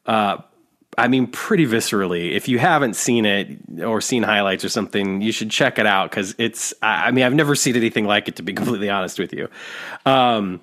Uh, 0.06 0.38
I 0.98 1.08
mean, 1.08 1.26
pretty 1.26 1.66
viscerally. 1.66 2.32
If 2.32 2.48
you 2.48 2.58
haven't 2.58 2.94
seen 2.94 3.26
it 3.26 3.58
or 3.82 4.00
seen 4.00 4.22
highlights 4.22 4.64
or 4.64 4.68
something, 4.68 5.20
you 5.20 5.32
should 5.32 5.50
check 5.50 5.78
it 5.78 5.86
out 5.86 6.10
because 6.10 6.34
it's. 6.38 6.72
I 6.82 7.10
mean, 7.10 7.24
I've 7.24 7.34
never 7.34 7.54
seen 7.54 7.76
anything 7.76 8.06
like 8.06 8.28
it. 8.28 8.36
To 8.36 8.42
be 8.42 8.52
completely 8.54 8.88
honest 8.88 9.18
with 9.18 9.32
you, 9.32 9.48
um, 10.06 10.60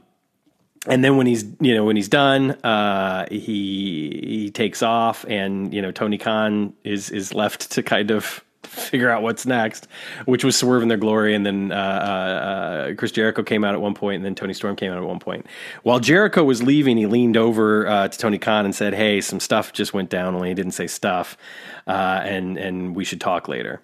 and 0.88 1.04
then 1.04 1.18
when 1.18 1.28
he's 1.28 1.46
you 1.60 1.76
know 1.76 1.86
when 1.86 1.96
he's 1.96 2.10
done, 2.10 2.52
uh, 2.64 3.28
he 3.30 4.22
he 4.24 4.52
takes 4.52 4.82
off, 4.82 5.26
and 5.28 5.74
you 5.74 5.82
know 5.82 5.92
Tony 5.92 6.18
Khan 6.18 6.74
is 6.84 7.10
is 7.10 7.34
left 7.34 7.72
to 7.72 7.84
kind 7.84 8.12
of 8.12 8.44
figure 8.68 9.09
out 9.09 9.22
what's 9.22 9.45
next, 9.45 9.88
which 10.26 10.43
was 10.43 10.55
Swerve 10.55 10.82
in 10.82 10.88
their 10.88 10.97
glory, 10.97 11.36
and 11.36 11.45
then 11.45 11.72
uh, 11.72 11.76
uh, 11.76 11.78
uh, 11.78 12.93
Chris 12.95 13.11
Jericho 13.11 13.43
came 13.43 13.64
out 13.64 13.74
at 13.74 13.82
one 13.82 13.93
point, 13.93 14.18
and 14.18 14.26
then 14.26 14.36
Toni 14.36 14.53
Storm 14.53 14.76
came 14.76 14.91
out 14.91 14.97
at 14.97 15.03
one 15.03 15.20
point. 15.20 15.45
While 15.84 15.99
Jericho 15.99 16.43
was 16.43 16.64
leaving, 16.64 16.97
he 16.97 17.05
leaned 17.05 17.38
over 17.38 17.88
uh, 17.88 18.07
to 18.07 18.18
Tony 18.18 18.38
Khan 18.38 18.66
and 18.66 18.74
said, 18.74 18.93
"Hey, 18.93 19.22
some 19.22 19.39
stuff 19.39 19.74
just 19.74 19.93
went 19.93 20.09
down. 20.09 20.36
Only 20.36 20.49
he 20.49 20.55
didn't 20.55 20.72
say 20.72 20.88
stuff, 20.88 21.38
uh, 21.88 22.22
and 22.24 22.57
and 22.57 22.95
we 22.95 23.03
should 23.03 23.22
talk 23.22 23.47
later." 23.47 23.82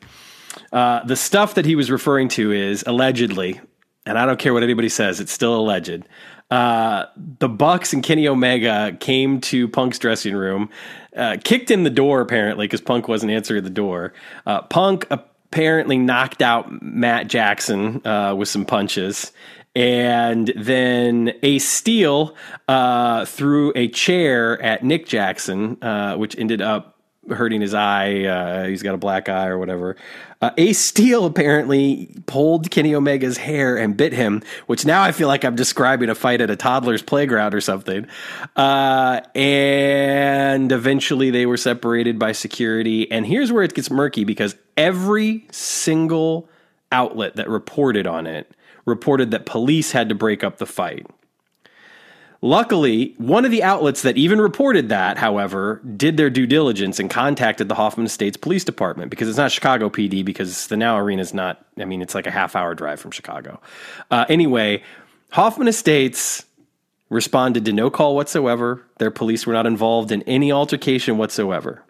Uh, 0.72 1.04
the 1.04 1.16
stuff 1.16 1.56
that 1.56 1.66
he 1.66 1.76
was 1.76 1.92
referring 1.92 2.28
to 2.30 2.52
is 2.52 2.84
allegedly, 2.88 3.60
and 4.06 4.18
I 4.18 4.26
don't 4.26 4.40
care 4.40 4.54
what 4.54 4.64
anybody 4.64 4.90
says, 4.90 5.20
it's 5.20 5.32
still 5.32 5.56
alleged. 5.56 6.08
Uh, 6.50 7.06
the 7.40 7.50
Bucks 7.50 7.94
and 7.94 8.04
Kenny 8.04 8.28
Omega 8.28 8.98
came 9.00 9.40
to 9.42 9.68
Punk's 9.68 10.00
dressing 10.00 10.36
room, 10.36 10.70
uh, 11.16 11.38
kicked 11.44 11.70
in 11.72 11.84
the 11.84 11.90
door 11.90 12.22
apparently 12.22 12.66
because 12.66 12.82
Punk 12.82 13.08
wasn't 13.08 13.32
answering 13.32 13.64
the 13.64 13.70
door. 13.70 14.14
Uh, 14.46 14.62
Punk 14.64 15.06
apparently 15.10 15.98
knocked 15.98 16.42
out 16.42 16.82
Matt 16.82 17.28
Jackson 17.28 18.06
uh, 18.06 18.36
with 18.36 18.48
some 18.48 18.66
punches. 18.66 19.32
And 19.76 20.52
then 20.56 21.34
Ace 21.44 21.68
Steel 21.70 22.36
uh, 22.68 23.26
threw 23.26 23.72
a 23.76 23.88
chair 23.88 24.60
at 24.62 24.84
Nick 24.84 25.06
Jackson, 25.06 25.82
uh, 25.84 26.16
which 26.18 26.38
ended 26.38 26.62
up 26.62 26.99
hurting 27.32 27.62
his 27.62 27.74
eye. 27.74 28.24
Uh, 28.24 28.66
he's 28.66 28.84
got 28.84 28.96
a 28.96 28.98
black 28.98 29.30
eye 29.30 29.48
or 29.48 29.58
whatever. 29.58 29.96
Uh, 30.42 30.52
Ace 30.58 30.80
Steel 30.80 31.26
apparently 31.26 32.10
pulled 32.26 32.72
Kenny 32.72 32.96
Omega's 32.96 33.38
hair 33.38 33.78
and 33.78 33.98
bit 33.98 34.14
him, 34.14 34.42
which 34.68 34.86
now 34.86 35.02
I 35.02 35.12
feel 35.12 35.28
like 35.28 35.44
I'm 35.44 35.56
describing 35.56 36.10
a 36.10 36.16
fight 36.16 36.40
at 36.40 36.50
a 36.50 36.56
toddler's 36.56 37.02
playground 37.02 37.54
or 37.54 37.62
something. 37.62 38.08
Uh, 38.56 39.22
and 39.36 40.72
eventually 40.72 41.30
they 41.30 41.46
were 41.46 41.58
separated 41.58 42.18
by 42.18 42.32
security. 42.32 43.12
And 43.12 43.26
here's 43.26 43.52
where 43.52 43.64
it 43.64 43.74
gets 43.74 43.92
murky 43.92 44.24
because 44.24 44.56
every 44.78 45.46
single 45.52 46.50
outlet 46.92 47.36
that 47.36 47.50
reported 47.50 48.08
on 48.08 48.26
it 48.26 48.50
reported 48.86 49.32
that 49.32 49.46
police 49.46 49.92
had 49.92 50.10
to 50.10 50.16
break 50.16 50.44
up 50.44 50.58
the 50.58 50.66
fight. 50.66 51.06
Luckily, 52.42 53.16
one 53.18 53.44
of 53.44 53.52
the 53.52 53.64
outlets 53.64 54.02
that 54.04 54.16
even 54.16 54.40
reported 54.40 54.88
that, 54.90 55.18
however, 55.18 55.82
did 55.98 56.16
their 56.16 56.30
due 56.30 56.48
diligence 56.48 56.98
and 56.98 57.10
contacted 57.10 57.68
the 57.68 57.76
Hoffman 57.76 58.06
Estates 58.06 58.38
Police 58.38 58.64
Department 58.64 59.10
because 59.12 59.28
it's 59.28 59.38
not 59.38 59.52
Chicago 59.52 59.90
PD 59.90 60.24
because 60.24 60.68
the 60.68 60.78
Now 60.78 60.98
Arena 60.98 61.22
is 61.22 61.34
not, 61.34 61.66
I 61.78 61.84
mean, 61.84 62.02
it's 62.02 62.16
like 62.16 62.28
a 62.28 62.32
half 62.32 62.56
hour 62.56 62.74
drive 62.76 63.02
from 63.02 63.12
Chicago. 63.12 63.60
Uh, 64.10 64.24
anyway, 64.30 64.82
Hoffman 65.32 65.68
Estates 65.68 66.46
responded 67.10 67.66
to 67.66 67.74
no 67.74 67.90
call 67.90 68.16
whatsoever. 68.16 68.86
Their 69.00 69.12
police 69.12 69.46
were 69.46 69.54
not 69.54 69.66
involved 69.66 70.10
in 70.12 70.22
any 70.24 70.50
altercation 70.50 71.18
whatsoever. 71.18 71.84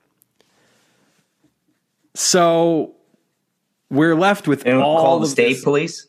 So 2.15 2.95
we're 3.91 4.15
left 4.15 4.47
with 4.47 4.63
They 4.63 4.71
all 4.73 4.97
call 4.99 5.19
the 5.19 5.27
state 5.27 5.53
this- 5.53 5.63
police. 5.63 6.07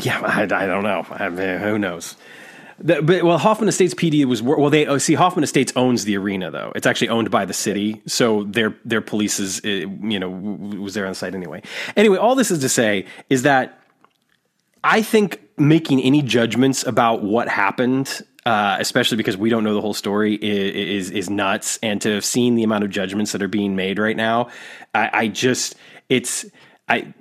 yeah, 0.00 0.20
I, 0.20 0.42
I 0.42 0.46
don't 0.66 0.82
know. 0.82 1.06
I 1.10 1.28
mean, 1.28 1.58
who 1.60 1.78
knows? 1.78 2.16
The, 2.82 3.00
but 3.00 3.22
well, 3.22 3.38
Hoffman 3.38 3.68
Estates 3.68 3.94
PD 3.94 4.24
was 4.24 4.42
well. 4.42 4.68
They 4.68 4.86
oh, 4.86 4.98
see 4.98 5.14
Hoffman 5.14 5.44
Estates 5.44 5.72
owns 5.76 6.04
the 6.04 6.16
arena 6.16 6.50
though. 6.50 6.72
It's 6.74 6.86
actually 6.86 7.10
owned 7.10 7.30
by 7.30 7.44
the 7.44 7.52
city, 7.52 8.02
so 8.06 8.42
their 8.44 8.76
their 8.84 9.00
police 9.00 9.38
is 9.38 9.60
uh, 9.64 9.68
you 9.68 10.18
know 10.18 10.28
was 10.28 10.94
there 10.94 11.04
on 11.06 11.12
the 11.12 11.14
site 11.14 11.34
anyway. 11.34 11.62
Anyway, 11.96 12.16
all 12.16 12.34
this 12.34 12.50
is 12.50 12.58
to 12.60 12.68
say 12.68 13.06
is 13.30 13.42
that 13.42 13.80
I 14.82 15.02
think 15.02 15.40
making 15.56 16.00
any 16.00 16.22
judgments 16.22 16.84
about 16.84 17.22
what 17.22 17.48
happened, 17.48 18.20
uh, 18.46 18.76
especially 18.80 19.16
because 19.16 19.36
we 19.36 19.48
don't 19.48 19.62
know 19.62 19.74
the 19.74 19.80
whole 19.80 19.94
story, 19.94 20.34
is, 20.34 21.08
is 21.08 21.10
is 21.10 21.30
nuts. 21.30 21.78
And 21.84 22.02
to 22.02 22.12
have 22.14 22.24
seen 22.24 22.56
the 22.56 22.64
amount 22.64 22.82
of 22.82 22.90
judgments 22.90 23.30
that 23.30 23.42
are 23.42 23.48
being 23.48 23.76
made 23.76 24.00
right 24.00 24.16
now, 24.16 24.48
I, 24.92 25.10
I 25.12 25.28
just 25.28 25.76
it's. 26.08 26.46
I, 26.92 27.14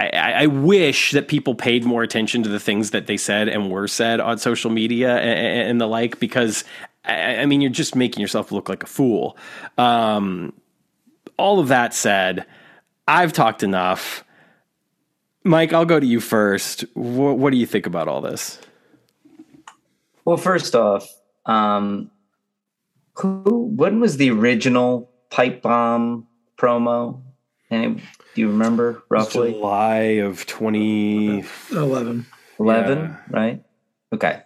I 0.00 0.32
I 0.42 0.46
wish 0.46 1.12
that 1.12 1.28
people 1.28 1.54
paid 1.54 1.84
more 1.84 2.02
attention 2.02 2.42
to 2.44 2.48
the 2.48 2.60
things 2.60 2.92
that 2.92 3.06
they 3.06 3.18
said 3.18 3.48
and 3.48 3.70
were 3.70 3.88
said 3.88 4.20
on 4.20 4.38
social 4.38 4.70
media 4.70 5.18
and, 5.18 5.70
and 5.70 5.80
the 5.80 5.86
like 5.86 6.18
because 6.18 6.64
I, 7.04 7.36
I 7.36 7.46
mean 7.46 7.60
you're 7.60 7.70
just 7.70 7.94
making 7.94 8.22
yourself 8.22 8.50
look 8.52 8.68
like 8.68 8.82
a 8.82 8.86
fool. 8.86 9.36
Um, 9.76 10.54
all 11.36 11.60
of 11.60 11.68
that 11.68 11.92
said, 11.92 12.46
I've 13.06 13.34
talked 13.34 13.62
enough. 13.62 14.24
Mike, 15.44 15.74
I'll 15.74 15.84
go 15.84 16.00
to 16.00 16.06
you 16.06 16.20
first. 16.20 16.84
What, 16.94 17.38
what 17.38 17.50
do 17.50 17.58
you 17.58 17.66
think 17.66 17.86
about 17.86 18.08
all 18.08 18.22
this? 18.22 18.58
Well, 20.24 20.38
first 20.38 20.74
off, 20.74 21.08
um, 21.44 22.10
who? 23.14 23.72
When 23.76 24.00
was 24.00 24.16
the 24.16 24.30
original 24.30 25.10
pipe 25.30 25.60
bomb 25.62 26.26
promo? 26.56 27.22
And 27.70 28.00
do 28.36 28.42
you 28.42 28.48
remember 28.50 29.02
roughly? 29.08 29.52
July 29.52 29.94
of 30.20 30.44
2011. 30.44 31.46
11. 31.72 32.26
11, 32.60 32.98
Yeah. 32.98 33.16
right? 33.30 33.62
Okay. 34.12 34.42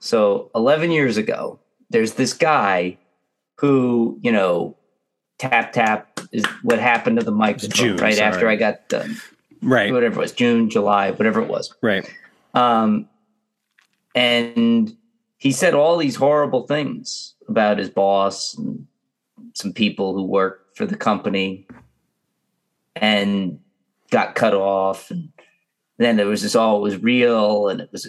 So 0.00 0.50
11 0.56 0.90
years 0.90 1.16
ago, 1.16 1.60
there's 1.90 2.14
this 2.14 2.32
guy 2.32 2.98
who, 3.58 4.18
you 4.20 4.32
know, 4.32 4.76
tap 5.38 5.72
tap 5.72 6.18
is 6.32 6.44
what 6.62 6.80
happened 6.80 7.20
to 7.20 7.24
the 7.24 7.30
microphone 7.30 7.70
June, 7.70 7.96
right 7.98 8.14
sorry. 8.16 8.26
after 8.26 8.48
I 8.48 8.56
got 8.56 8.88
done. 8.88 9.16
Right, 9.62 9.92
Whatever 9.92 10.16
it 10.20 10.22
was, 10.22 10.32
June, 10.32 10.68
July, 10.70 11.10
whatever 11.12 11.40
it 11.40 11.48
was. 11.48 11.72
right. 11.82 12.08
Um, 12.54 13.08
and 14.14 14.96
he 15.36 15.52
said 15.52 15.74
all 15.74 15.96
these 15.98 16.16
horrible 16.16 16.66
things 16.66 17.34
about 17.48 17.78
his 17.78 17.90
boss 17.90 18.56
and 18.58 18.86
some 19.54 19.72
people 19.72 20.14
who 20.14 20.24
work 20.24 20.74
for 20.74 20.84
the 20.86 20.96
company 20.96 21.66
and 22.96 23.58
got 24.10 24.34
cut 24.34 24.54
off 24.54 25.10
and 25.10 25.30
then 25.98 26.16
there 26.16 26.26
was 26.26 26.42
this 26.42 26.56
oh, 26.56 26.60
all 26.60 26.76
it 26.78 26.82
was 26.82 27.02
real 27.02 27.68
and 27.68 27.80
it 27.80 27.88
was 27.92 28.08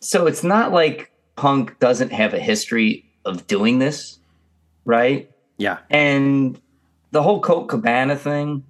so 0.00 0.26
it's 0.26 0.44
not 0.44 0.72
like 0.72 1.10
punk 1.36 1.78
doesn't 1.78 2.10
have 2.12 2.34
a 2.34 2.38
history 2.38 3.04
of 3.24 3.46
doing 3.46 3.78
this 3.78 4.18
right 4.84 5.30
Yeah. 5.56 5.78
and 5.90 6.60
the 7.10 7.22
whole 7.22 7.40
Colt 7.40 7.68
Cabana 7.68 8.16
thing, 8.16 8.64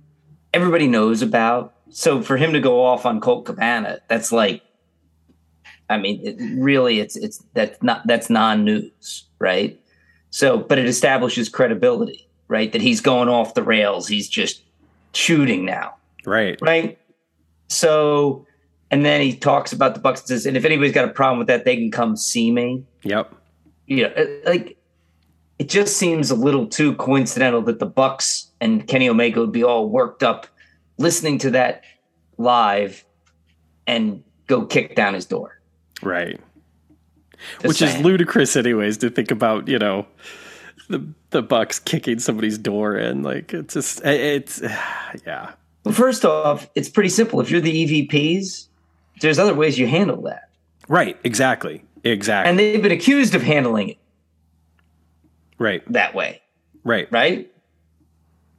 everybody 0.55 0.87
knows 0.87 1.23
about. 1.23 1.75
So 1.91 2.23
for 2.23 2.37
him 2.37 2.53
to 2.53 2.61
go 2.61 2.85
off 2.85 3.05
on 3.07 3.21
Colt 3.21 3.47
Cabana, 3.47 3.99
that's 4.09 4.31
like, 4.31 4.63
I 5.91 5.97
mean, 5.97 6.21
it, 6.25 6.37
really, 6.61 7.01
it's 7.01 7.17
it's 7.17 7.43
that's 7.55 7.83
not 7.83 8.07
that's 8.07 8.29
non-news, 8.31 9.25
right? 9.39 9.81
So, 10.31 10.59
but 10.59 10.79
it 10.79 10.87
establishes 10.87 11.49
credibility, 11.49 12.29
right? 12.49 12.71
That 12.73 12.83
he's 12.83 13.01
going 13.01 13.29
off 13.29 13.55
the 13.55 13.63
rails. 13.63 14.07
He's 14.07 14.29
just 14.29 14.63
shooting 15.13 15.65
now, 15.65 15.95
Right. 16.27 16.59
right? 16.61 16.99
So, 17.69 18.47
and 18.91 19.05
then 19.05 19.21
he 19.21 19.37
talks 19.37 19.73
about 19.73 19.95
the 19.95 20.01
Bucks 20.01 20.21
and 20.21 20.29
says, 20.29 20.47
and 20.47 20.57
if 20.57 20.65
anybody's 20.65 20.93
got 20.93 21.05
a 21.05 21.13
problem 21.13 21.39
with 21.39 21.49
that, 21.49 21.65
they 21.65 21.77
can 21.77 21.91
come 21.91 22.17
see 22.17 22.51
me 22.51 22.85
Yep. 23.03 23.33
you 23.87 24.03
know, 24.09 24.41
like 24.47 24.77
it 25.59 25.69
just 25.69 25.97
seems 25.97 26.31
a 26.31 26.35
little 26.37 26.67
too 26.67 26.95
coincidental 26.97 27.61
that 27.63 27.79
the 27.81 27.87
Bucks 27.87 28.51
and 28.61 28.87
Kenny 28.87 29.09
Omega 29.09 29.41
would 29.41 29.53
be 29.53 29.65
all 29.65 29.89
worked 29.89 30.23
up 30.23 30.47
listening 30.99 31.39
to 31.39 31.51
that 31.51 31.83
live 32.39 33.05
and 33.87 34.23
go 34.47 34.65
kick 34.65 34.95
down 34.95 35.15
his 35.15 35.27
door. 35.27 35.61
Right. 36.03 36.41
Just 37.61 37.67
Which 37.67 37.83
is 37.83 38.01
ludicrous, 38.01 38.57
anyways, 38.57 38.99
to 38.99 39.11
think 39.11 39.31
about. 39.31 39.69
You 39.69 39.79
know, 39.79 40.07
the 40.89 41.07
the 41.31 41.43
Bucks 41.43 41.79
kicking 41.79 42.19
somebody's 42.19 42.59
door 42.59 42.97
in. 42.97 43.23
Like 43.23 43.53
it's 43.53 43.75
just 43.75 44.05
it's 44.05 44.61
yeah. 45.27 45.53
Well, 45.85 45.95
first 45.95 46.25
off, 46.25 46.69
it's 46.75 46.89
pretty 46.89 47.09
simple. 47.09 47.41
If 47.41 47.51
you're 47.51 47.61
the 47.61 48.09
EVPs, 48.09 48.67
there's 49.21 49.39
other 49.39 49.55
ways 49.55 49.79
you 49.79 49.87
handle 49.87 50.23
that, 50.23 50.49
Right. 50.89 51.17
Exactly. 51.25 51.85
Exactly. 52.05 52.49
and 52.49 52.59
they've 52.59 52.83
been 52.83 52.93
accused 52.93 53.35
of 53.35 53.43
handling 53.43 53.91
it 53.91 53.99
right. 55.59 55.83
that 55.93 56.15
way. 56.15 56.41
Right. 56.85 57.11
right? 57.11 57.53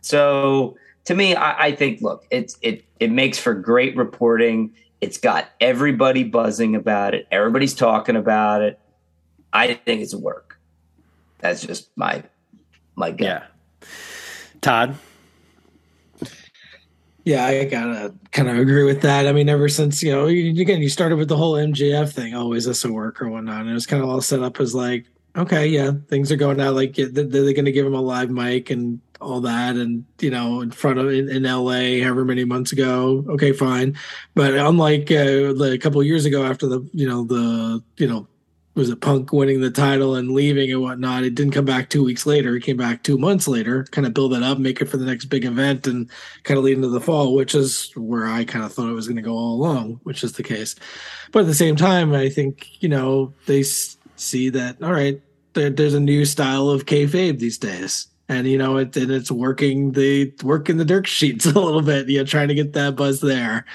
So 0.02 0.78
to 1.06 1.16
me, 1.16 1.36
I, 1.36 1.68
I 1.68 1.76
think 1.76 2.02
look, 2.02 2.26
it's 2.30 2.58
it 2.62 2.86
it 3.00 3.12
makes 3.12 3.40
for 3.40 3.54
great 3.54 3.96
reporting. 3.96 4.74
It's 5.02 5.18
got 5.18 5.50
everybody 5.62 6.24
buzzing 6.24 6.76
about 6.76 7.16
it. 7.16 7.28
Everybody's 7.32 7.74
talking 7.74 8.16
about 8.16 8.62
it. 8.62 8.80
I 9.54 9.74
think 9.74 10.02
it's 10.02 10.14
a 10.14 10.20
work. 10.20 10.60
That's 11.40 11.62
just 11.66 11.90
my 11.96 12.24
my 12.96 13.12
gut. 13.12 13.20
Yeah. 13.20 13.88
Todd. 14.62 14.96
Yeah, 17.26 17.46
I 17.46 17.66
gotta 17.66 18.14
kind 18.32 18.50
of 18.50 18.58
agree 18.58 18.84
with 18.84 19.02
that. 19.02 19.28
I 19.28 19.34
mean, 19.34 19.50
ever 19.50 19.70
since 19.70 20.02
you 20.02 20.12
know, 20.12 20.28
you- 20.28 20.60
again, 20.62 20.82
you 20.82 20.90
started 20.90 21.18
with 21.18 21.28
the 21.28 21.38
whole 21.38 21.54
MJF 21.56 22.12
thing, 22.12 22.34
oh, 22.34 22.54
is 22.54 22.66
this 22.66 22.84
a 22.86 22.92
work 22.92 23.22
or 23.22 23.30
whatnot? 23.30 23.62
And 23.62 23.70
it 23.70 23.74
was 23.74 23.86
kind 23.86 24.02
of 24.02 24.10
all 24.10 24.22
set 24.22 24.42
up 24.42 24.60
as 24.60 24.74
like, 24.74 25.06
okay, 25.38 25.68
yeah, 25.68 25.92
things 26.08 26.32
are 26.32 26.36
going 26.38 26.60
out. 26.60 26.76
Like, 26.76 26.96
they're, 26.96 27.08
they're 27.10 27.54
going 27.54 27.66
to 27.66 27.72
give 27.72 27.86
him 27.86 27.94
a 27.94 28.02
live 28.02 28.32
mic 28.32 28.70
and 28.72 29.00
all 29.22 29.42
that, 29.42 29.76
and 29.76 30.06
you 30.20 30.32
know, 30.32 30.62
in 30.62 30.72
front 30.72 30.98
of 30.98 31.10
in, 31.10 31.30
in 31.30 31.44
LA, 31.44 32.02
however 32.04 32.24
many 32.26 32.46
months 32.46 32.72
ago. 32.72 33.26
Okay, 33.30 33.52
fine. 33.52 33.98
But 34.34 34.54
unlike 34.56 35.12
uh, 35.12 35.54
like 35.56 35.74
a 35.74 35.78
couple 35.78 36.00
of 36.00 36.08
years 36.08 36.26
ago, 36.26 36.46
after 36.46 36.68
the 36.68 36.88
you 36.94 37.08
know 37.08 37.26
the 37.26 37.84
you 37.98 38.08
know 38.08 38.28
was 38.76 38.90
it 38.90 39.02
Punk 39.02 39.34
winning 39.34 39.62
the 39.62 39.72
title 39.72 40.16
and 40.16 40.32
leaving 40.32 40.72
and 40.72 40.82
whatnot? 40.82 41.24
It 41.24 41.36
didn't 41.36 41.54
come 41.54 41.66
back 41.66 41.90
two 41.90 42.04
weeks 42.04 42.26
later. 42.26 42.56
It 42.56 42.64
came 42.64 42.78
back 42.78 43.04
two 43.04 43.18
months 43.18 43.48
later, 43.48 43.84
kind 43.92 44.08
of 44.08 44.14
build 44.14 44.34
it 44.34 44.44
up, 44.44 44.58
make 44.58 44.80
it 44.80 44.86
for 44.86 44.98
the 44.98 45.06
next 45.06 45.26
big 45.26 45.44
event, 45.44 45.88
and 45.88 46.10
kind 46.44 46.58
of 46.58 46.64
lead 46.64 46.78
into 46.78 46.88
the 46.88 47.02
fall, 47.02 47.34
which 47.34 47.56
is 47.56 47.92
where 47.96 48.28
I 48.28 48.46
kind 48.46 48.64
of 48.64 48.72
thought 48.72 48.90
it 48.90 48.94
was 48.94 49.08
going 49.08 49.18
to 49.18 49.22
go 49.22 49.34
all 49.34 49.56
along, 49.56 50.00
which 50.04 50.24
is 50.24 50.34
the 50.34 50.44
case. 50.44 50.76
But 51.32 51.42
at 51.42 51.48
the 51.48 51.54
same 51.54 51.76
time, 51.76 52.14
I 52.14 52.30
think 52.30 52.82
you 52.82 52.90
know 52.90 53.34
they 53.48 53.64
see 53.64 54.50
that 54.50 54.82
all 54.82 54.94
right, 54.94 55.22
there, 55.54 55.70
there's 55.70 55.94
a 55.94 56.00
new 56.00 56.26
style 56.26 56.70
of 56.70 56.86
kayfabe 56.86 57.40
these 57.40 57.58
days. 57.58 58.08
And 58.32 58.48
you 58.48 58.60
know 58.60 58.78
it, 58.78 58.96
and 58.96 59.10
it's 59.10 59.32
working 59.32 59.94
the 59.94 60.32
working 60.44 60.78
the 60.78 60.86
dirt 60.86 61.08
sheets 61.08 61.46
a 61.48 61.60
little 61.60 61.82
bit. 61.82 62.08
You 62.08 62.20
know, 62.20 62.26
trying 62.26 62.50
to 62.50 62.54
get 62.54 62.74
that 62.74 62.96
buzz 62.96 63.22
there 63.22 63.66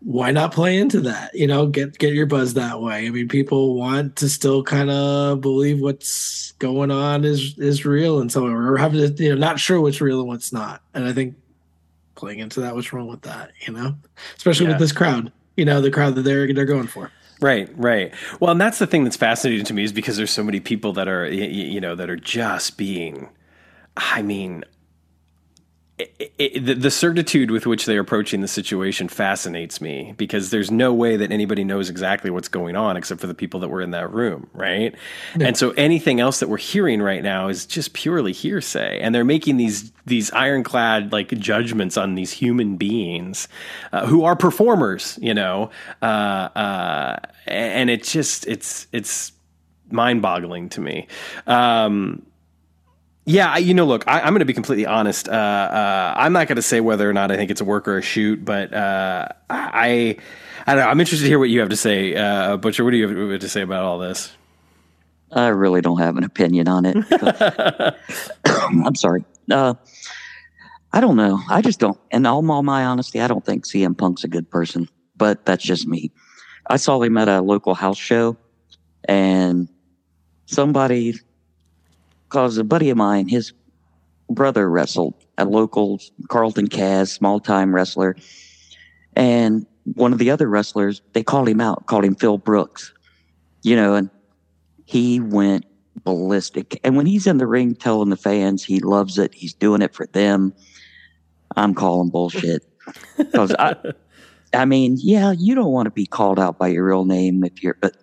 why 0.00 0.30
not 0.30 0.52
play 0.52 0.76
into 0.78 1.00
that? 1.02 1.34
You 1.34 1.46
know, 1.46 1.66
get 1.66 1.98
get 1.98 2.12
your 2.14 2.26
buzz 2.26 2.54
that 2.54 2.80
way. 2.80 3.06
I 3.06 3.10
mean, 3.10 3.28
people 3.28 3.74
want 3.74 4.16
to 4.16 4.28
still 4.28 4.62
kind 4.62 4.90
of 4.90 5.40
believe 5.40 5.80
what's 5.80 6.52
going 6.58 6.90
on 6.90 7.24
is 7.24 7.58
is 7.58 7.84
real, 7.84 8.20
and 8.20 8.30
so 8.30 8.42
we're 8.42 8.76
have 8.76 8.92
to, 8.92 9.08
you 9.18 9.30
know 9.30 9.40
not 9.40 9.58
sure 9.58 9.80
what's 9.80 10.00
real 10.00 10.20
and 10.20 10.28
what's 10.28 10.52
not. 10.52 10.82
And 10.94 11.04
I 11.06 11.12
think 11.12 11.36
playing 12.14 12.38
into 12.38 12.60
that, 12.60 12.74
what's 12.74 12.92
wrong 12.92 13.08
with 13.08 13.22
that? 13.22 13.52
You 13.66 13.72
know, 13.72 13.96
especially 14.36 14.66
Yeah. 14.66 14.72
with 14.72 14.80
this 14.80 14.92
crowd. 14.92 15.32
You 15.56 15.64
know, 15.64 15.80
the 15.80 15.90
crowd 15.90 16.14
that 16.16 16.22
they're 16.22 16.52
they're 16.52 16.64
going 16.66 16.86
for. 16.86 17.10
Right, 17.40 17.68
right. 17.76 18.14
Well, 18.40 18.50
and 18.52 18.60
that's 18.60 18.78
the 18.78 18.86
thing 18.86 19.04
that's 19.04 19.16
fascinating 19.16 19.66
to 19.66 19.74
me 19.74 19.84
is 19.84 19.92
because 19.92 20.16
there's 20.16 20.30
so 20.30 20.42
many 20.42 20.58
people 20.60 20.94
that 20.94 21.06
are, 21.06 21.26
you 21.28 21.80
know, 21.82 21.94
that 21.94 22.08
are 22.08 22.16
just 22.16 22.78
being, 22.78 23.28
I 23.96 24.22
mean, 24.22 24.64
it, 25.98 26.34
it, 26.38 26.66
the, 26.66 26.74
the 26.74 26.90
certitude 26.90 27.50
with 27.50 27.64
which 27.64 27.86
they're 27.86 28.00
approaching 28.00 28.42
the 28.42 28.48
situation 28.48 29.08
fascinates 29.08 29.80
me 29.80 30.12
because 30.18 30.50
there's 30.50 30.70
no 30.70 30.92
way 30.92 31.16
that 31.16 31.32
anybody 31.32 31.64
knows 31.64 31.88
exactly 31.88 32.30
what's 32.30 32.48
going 32.48 32.76
on 32.76 32.98
except 32.98 33.18
for 33.18 33.26
the 33.26 33.34
people 33.34 33.60
that 33.60 33.68
were 33.68 33.80
in 33.80 33.92
that 33.92 34.12
room, 34.12 34.50
right? 34.52 34.94
And 35.40 35.56
so 35.56 35.70
anything 35.70 36.20
else 36.20 36.40
that 36.40 36.50
we're 36.50 36.58
hearing 36.58 37.00
right 37.00 37.22
now 37.22 37.48
is 37.48 37.64
just 37.64 37.94
purely 37.94 38.32
hearsay, 38.32 39.00
and 39.00 39.14
they're 39.14 39.24
making 39.24 39.56
these 39.56 39.90
these 40.04 40.30
ironclad 40.32 41.12
like 41.12 41.28
judgments 41.38 41.96
on 41.96 42.14
these 42.14 42.30
human 42.30 42.76
beings 42.76 43.48
uh, 43.92 44.06
who 44.06 44.24
are 44.24 44.36
performers, 44.36 45.18
you 45.22 45.32
know, 45.32 45.70
uh, 46.02 46.04
uh, 46.04 47.16
and 47.46 47.88
it's 47.88 48.12
just 48.12 48.46
it's 48.46 48.86
it's 48.92 49.32
mind 49.90 50.20
boggling 50.20 50.68
to 50.70 50.80
me. 50.80 51.06
Um, 51.46 52.26
yeah, 53.26 53.52
I- 53.52 53.58
you 53.58 53.74
know, 53.74 53.84
look, 53.84 54.04
I, 54.06 54.20
I'm 54.20 54.30
going 54.30 54.38
to 54.40 54.44
be 54.46 54.54
completely 54.54 54.86
honest. 54.86 55.28
Uh, 55.28 55.32
uh, 55.32 56.14
I'm 56.16 56.32
not 56.32 56.46
going 56.48 56.56
to 56.56 56.62
say 56.62 56.80
whether 56.80 57.08
or 57.08 57.12
not 57.12 57.30
I 57.30 57.36
think 57.36 57.50
it's 57.50 57.60
a 57.60 57.64
work 57.64 57.86
or 57.86 57.98
a 57.98 58.02
shoot, 58.02 58.44
but 58.44 58.72
uh, 58.72 59.28
I, 59.50 60.16
I 60.66 60.74
don't 60.74 60.84
know. 60.84 60.88
I'm 60.90 61.00
interested 61.00 61.24
to 61.24 61.28
hear 61.28 61.38
what 61.38 61.50
you 61.50 61.60
have 61.60 61.68
to 61.68 61.76
say, 61.76 62.14
uh, 62.14 62.56
Butcher. 62.56 62.84
What 62.84 62.92
do 62.92 62.96
you 62.96 63.30
have 63.32 63.40
to 63.40 63.48
say 63.48 63.60
about 63.62 63.84
all 63.84 63.98
this? 63.98 64.32
I 65.32 65.48
really 65.48 65.80
don't 65.80 65.98
have 65.98 66.16
an 66.16 66.24
opinion 66.24 66.68
on 66.68 66.86
it. 66.86 66.96
I'm 68.46 68.94
sorry. 68.94 69.24
Uh, 69.50 69.74
I 70.92 71.00
don't 71.00 71.16
know. 71.16 71.40
I 71.50 71.62
just 71.62 71.80
don't. 71.80 71.98
In 72.12 72.24
all 72.26 72.42
my, 72.42 72.60
my 72.60 72.84
honesty, 72.84 73.20
I 73.20 73.26
don't 73.28 73.44
think 73.44 73.66
CM 73.66 73.98
Punk's 73.98 74.24
a 74.24 74.28
good 74.28 74.48
person, 74.50 74.88
but 75.16 75.44
that's 75.44 75.64
just 75.64 75.86
me. 75.86 76.10
I 76.68 76.76
saw 76.76 77.02
him 77.02 77.16
at 77.18 77.28
a 77.28 77.40
local 77.42 77.74
house 77.74 77.98
show, 77.98 78.36
and 79.04 79.68
somebody, 80.46 81.14
cause 82.28 82.58
a 82.58 82.64
buddy 82.64 82.90
of 82.90 82.96
mine, 82.96 83.28
his 83.28 83.52
brother 84.30 84.68
wrestled 84.68 85.14
a 85.38 85.44
local 85.44 86.00
Carlton 86.28 86.68
Kaz, 86.68 87.08
small 87.08 87.40
time 87.40 87.74
wrestler, 87.74 88.16
and 89.14 89.66
one 89.94 90.12
of 90.12 90.18
the 90.18 90.30
other 90.30 90.48
wrestlers, 90.48 91.00
they 91.12 91.22
called 91.22 91.48
him 91.48 91.60
out, 91.60 91.86
called 91.86 92.04
him 92.04 92.14
Phil 92.14 92.38
Brooks, 92.38 92.92
you 93.62 93.76
know, 93.76 93.94
and 93.94 94.10
he 94.84 95.20
went 95.20 95.64
ballistic. 96.04 96.80
And 96.84 96.96
when 96.96 97.06
he's 97.06 97.26
in 97.26 97.38
the 97.38 97.46
ring 97.46 97.74
telling 97.74 98.10
the 98.10 98.16
fans 98.16 98.64
he 98.64 98.80
loves 98.80 99.18
it, 99.18 99.34
he's 99.34 99.54
doing 99.54 99.82
it 99.82 99.94
for 99.94 100.06
them. 100.06 100.52
I'm 101.56 101.74
calling 101.74 102.10
bullshit. 102.10 102.64
Because 103.16 103.52
I, 103.58 103.74
I 104.54 104.64
mean, 104.64 104.96
yeah, 105.00 105.32
you 105.32 105.56
don't 105.56 105.72
want 105.72 105.86
to 105.86 105.90
be 105.90 106.06
called 106.06 106.38
out 106.38 106.56
by 106.56 106.68
your 106.68 106.86
real 106.86 107.04
name 107.04 107.42
if 107.42 107.62
you're, 107.62 107.76
but 107.80 107.96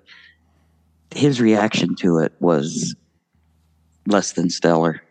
his 1.11 1.39
reaction 1.39 1.95
to 1.95 2.17
it 2.17 2.33
was 2.41 2.93
less 4.05 4.33
than 4.33 4.49
stellar. 4.49 5.01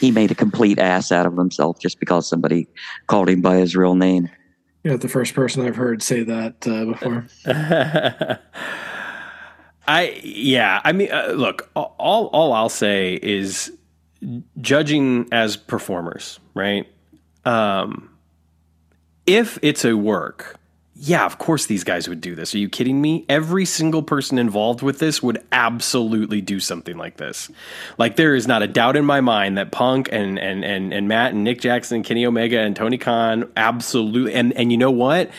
He 0.00 0.10
made 0.10 0.30
a 0.30 0.34
complete 0.34 0.78
ass 0.78 1.12
out 1.12 1.26
of 1.26 1.36
himself 1.36 1.78
just 1.78 2.00
because 2.00 2.26
somebody 2.26 2.66
called 3.06 3.28
him 3.28 3.42
by 3.42 3.56
his 3.56 3.76
real 3.76 3.94
name. 3.94 4.30
You're 4.82 4.94
not 4.94 5.00
the 5.00 5.08
first 5.08 5.34
person 5.34 5.64
I've 5.64 5.76
heard 5.76 6.02
say 6.02 6.22
that 6.24 6.66
uh, 6.66 6.84
before. 6.86 7.26
I 9.86 10.20
yeah, 10.22 10.80
I 10.84 10.92
mean, 10.92 11.12
uh, 11.12 11.32
look, 11.36 11.70
all 11.74 12.26
all 12.32 12.52
I'll 12.52 12.68
say 12.68 13.18
is 13.22 13.72
judging 14.60 15.28
as 15.32 15.56
performers, 15.56 16.40
right? 16.54 16.86
Um, 17.44 18.10
if 19.26 19.58
it's 19.62 19.84
a 19.84 19.96
work, 19.96 20.58
yeah, 21.04 21.26
of 21.26 21.36
course 21.38 21.66
these 21.66 21.82
guys 21.82 22.08
would 22.08 22.20
do 22.20 22.36
this. 22.36 22.54
Are 22.54 22.58
you 22.58 22.68
kidding 22.68 23.00
me? 23.00 23.24
Every 23.28 23.64
single 23.64 24.04
person 24.04 24.38
involved 24.38 24.82
with 24.82 25.00
this 25.00 25.20
would 25.20 25.42
absolutely 25.50 26.40
do 26.40 26.60
something 26.60 26.96
like 26.96 27.16
this. 27.16 27.50
Like 27.98 28.14
there 28.14 28.36
is 28.36 28.46
not 28.46 28.62
a 28.62 28.68
doubt 28.68 28.94
in 28.94 29.04
my 29.04 29.20
mind 29.20 29.58
that 29.58 29.72
Punk 29.72 30.10
and 30.12 30.38
and 30.38 30.64
and 30.64 30.94
and 30.94 31.08
Matt 31.08 31.32
and 31.32 31.42
Nick 31.42 31.60
Jackson, 31.60 31.96
and 31.96 32.04
Kenny 32.04 32.24
Omega 32.24 32.60
and 32.60 32.76
Tony 32.76 32.98
Khan 32.98 33.50
absolutely 33.56 34.32
and 34.32 34.52
and 34.52 34.70
you 34.70 34.78
know 34.78 34.92
what? 34.92 35.32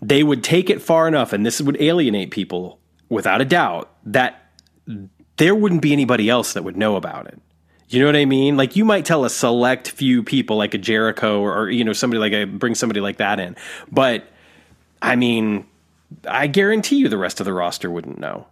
They 0.00 0.22
would 0.22 0.44
take 0.44 0.70
it 0.70 0.80
far 0.80 1.08
enough 1.08 1.32
and 1.32 1.44
this 1.44 1.60
would 1.60 1.82
alienate 1.82 2.30
people 2.30 2.78
without 3.08 3.40
a 3.40 3.44
doubt 3.44 3.90
that 4.04 4.46
there 5.38 5.56
wouldn't 5.56 5.82
be 5.82 5.92
anybody 5.92 6.30
else 6.30 6.52
that 6.52 6.62
would 6.62 6.76
know 6.76 6.94
about 6.94 7.26
it. 7.26 7.42
You 7.88 7.98
know 7.98 8.06
what 8.06 8.14
I 8.14 8.26
mean? 8.26 8.56
Like 8.56 8.76
you 8.76 8.84
might 8.84 9.04
tell 9.04 9.24
a 9.24 9.30
select 9.30 9.90
few 9.90 10.22
people, 10.22 10.56
like 10.56 10.74
a 10.74 10.78
Jericho 10.78 11.40
or, 11.40 11.62
or 11.62 11.68
you 11.68 11.82
know 11.82 11.94
somebody 11.94 12.20
like 12.20 12.32
a 12.32 12.44
bring 12.44 12.76
somebody 12.76 13.00
like 13.00 13.16
that 13.16 13.40
in, 13.40 13.56
but 13.90 14.28
I 15.02 15.16
mean, 15.16 15.66
I 16.28 16.46
guarantee 16.46 16.96
you 16.96 17.08
the 17.08 17.18
rest 17.18 17.40
of 17.40 17.46
the 17.46 17.52
roster 17.52 17.90
wouldn't 17.90 18.18
know. 18.18 18.46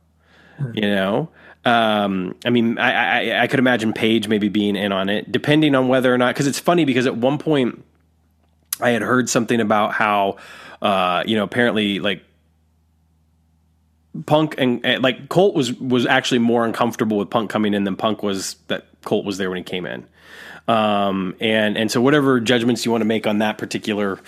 You 0.73 0.83
know, 0.83 1.29
um, 1.65 2.35
I 2.45 2.51
mean, 2.51 2.79
I, 2.79 2.93
I, 3.31 3.43
I 3.43 3.47
could 3.47 3.59
imagine 3.59 3.93
Paige 3.93 4.27
maybe 4.27 4.49
being 4.49 4.75
in 4.75 4.91
on 4.91 5.09
it, 5.09 5.31
depending 5.31 5.75
on 5.75 5.87
whether 5.89 6.13
or 6.13 6.19
not. 6.19 6.35
Because 6.35 6.47
it's 6.47 6.59
funny 6.59 6.85
because 6.85 7.07
at 7.07 7.17
one 7.17 7.39
point 7.39 7.85
I 8.81 8.91
had 8.91 9.03
heard 9.03 9.29
something 9.29 9.61
about 9.61 9.93
how, 9.93 10.39
uh, 10.83 11.23
you 11.27 11.37
know, 11.37 11.45
apparently 11.45 12.01
like 12.01 12.25
Punk 14.27 14.55
and, 14.59 14.85
and, 14.85 15.03
like 15.03 15.29
Colt 15.29 15.55
was 15.55 15.73
was 15.75 16.07
actually 16.07 16.39
more 16.39 16.65
uncomfortable 16.65 17.19
with 17.19 17.31
Punk 17.31 17.51
coming 17.51 17.75
in 17.75 17.85
than 17.85 17.97
Punk 17.97 18.23
was 18.23 18.57
that 18.69 18.87
Colt 19.05 19.25
was 19.25 19.39
there 19.39 19.51
when 19.51 19.59
he 19.59 19.65
came 19.65 19.87
in. 19.87 20.07
Um, 20.67 21.35
and 21.41 21.77
and 21.77 21.91
so 21.91 22.01
whatever 22.01 22.41
judgments 22.41 22.85
you 22.85 22.91
want 22.91 23.03
to 23.03 23.07
make 23.07 23.27
on 23.27 23.39
that 23.39 23.59
particular 23.59 24.19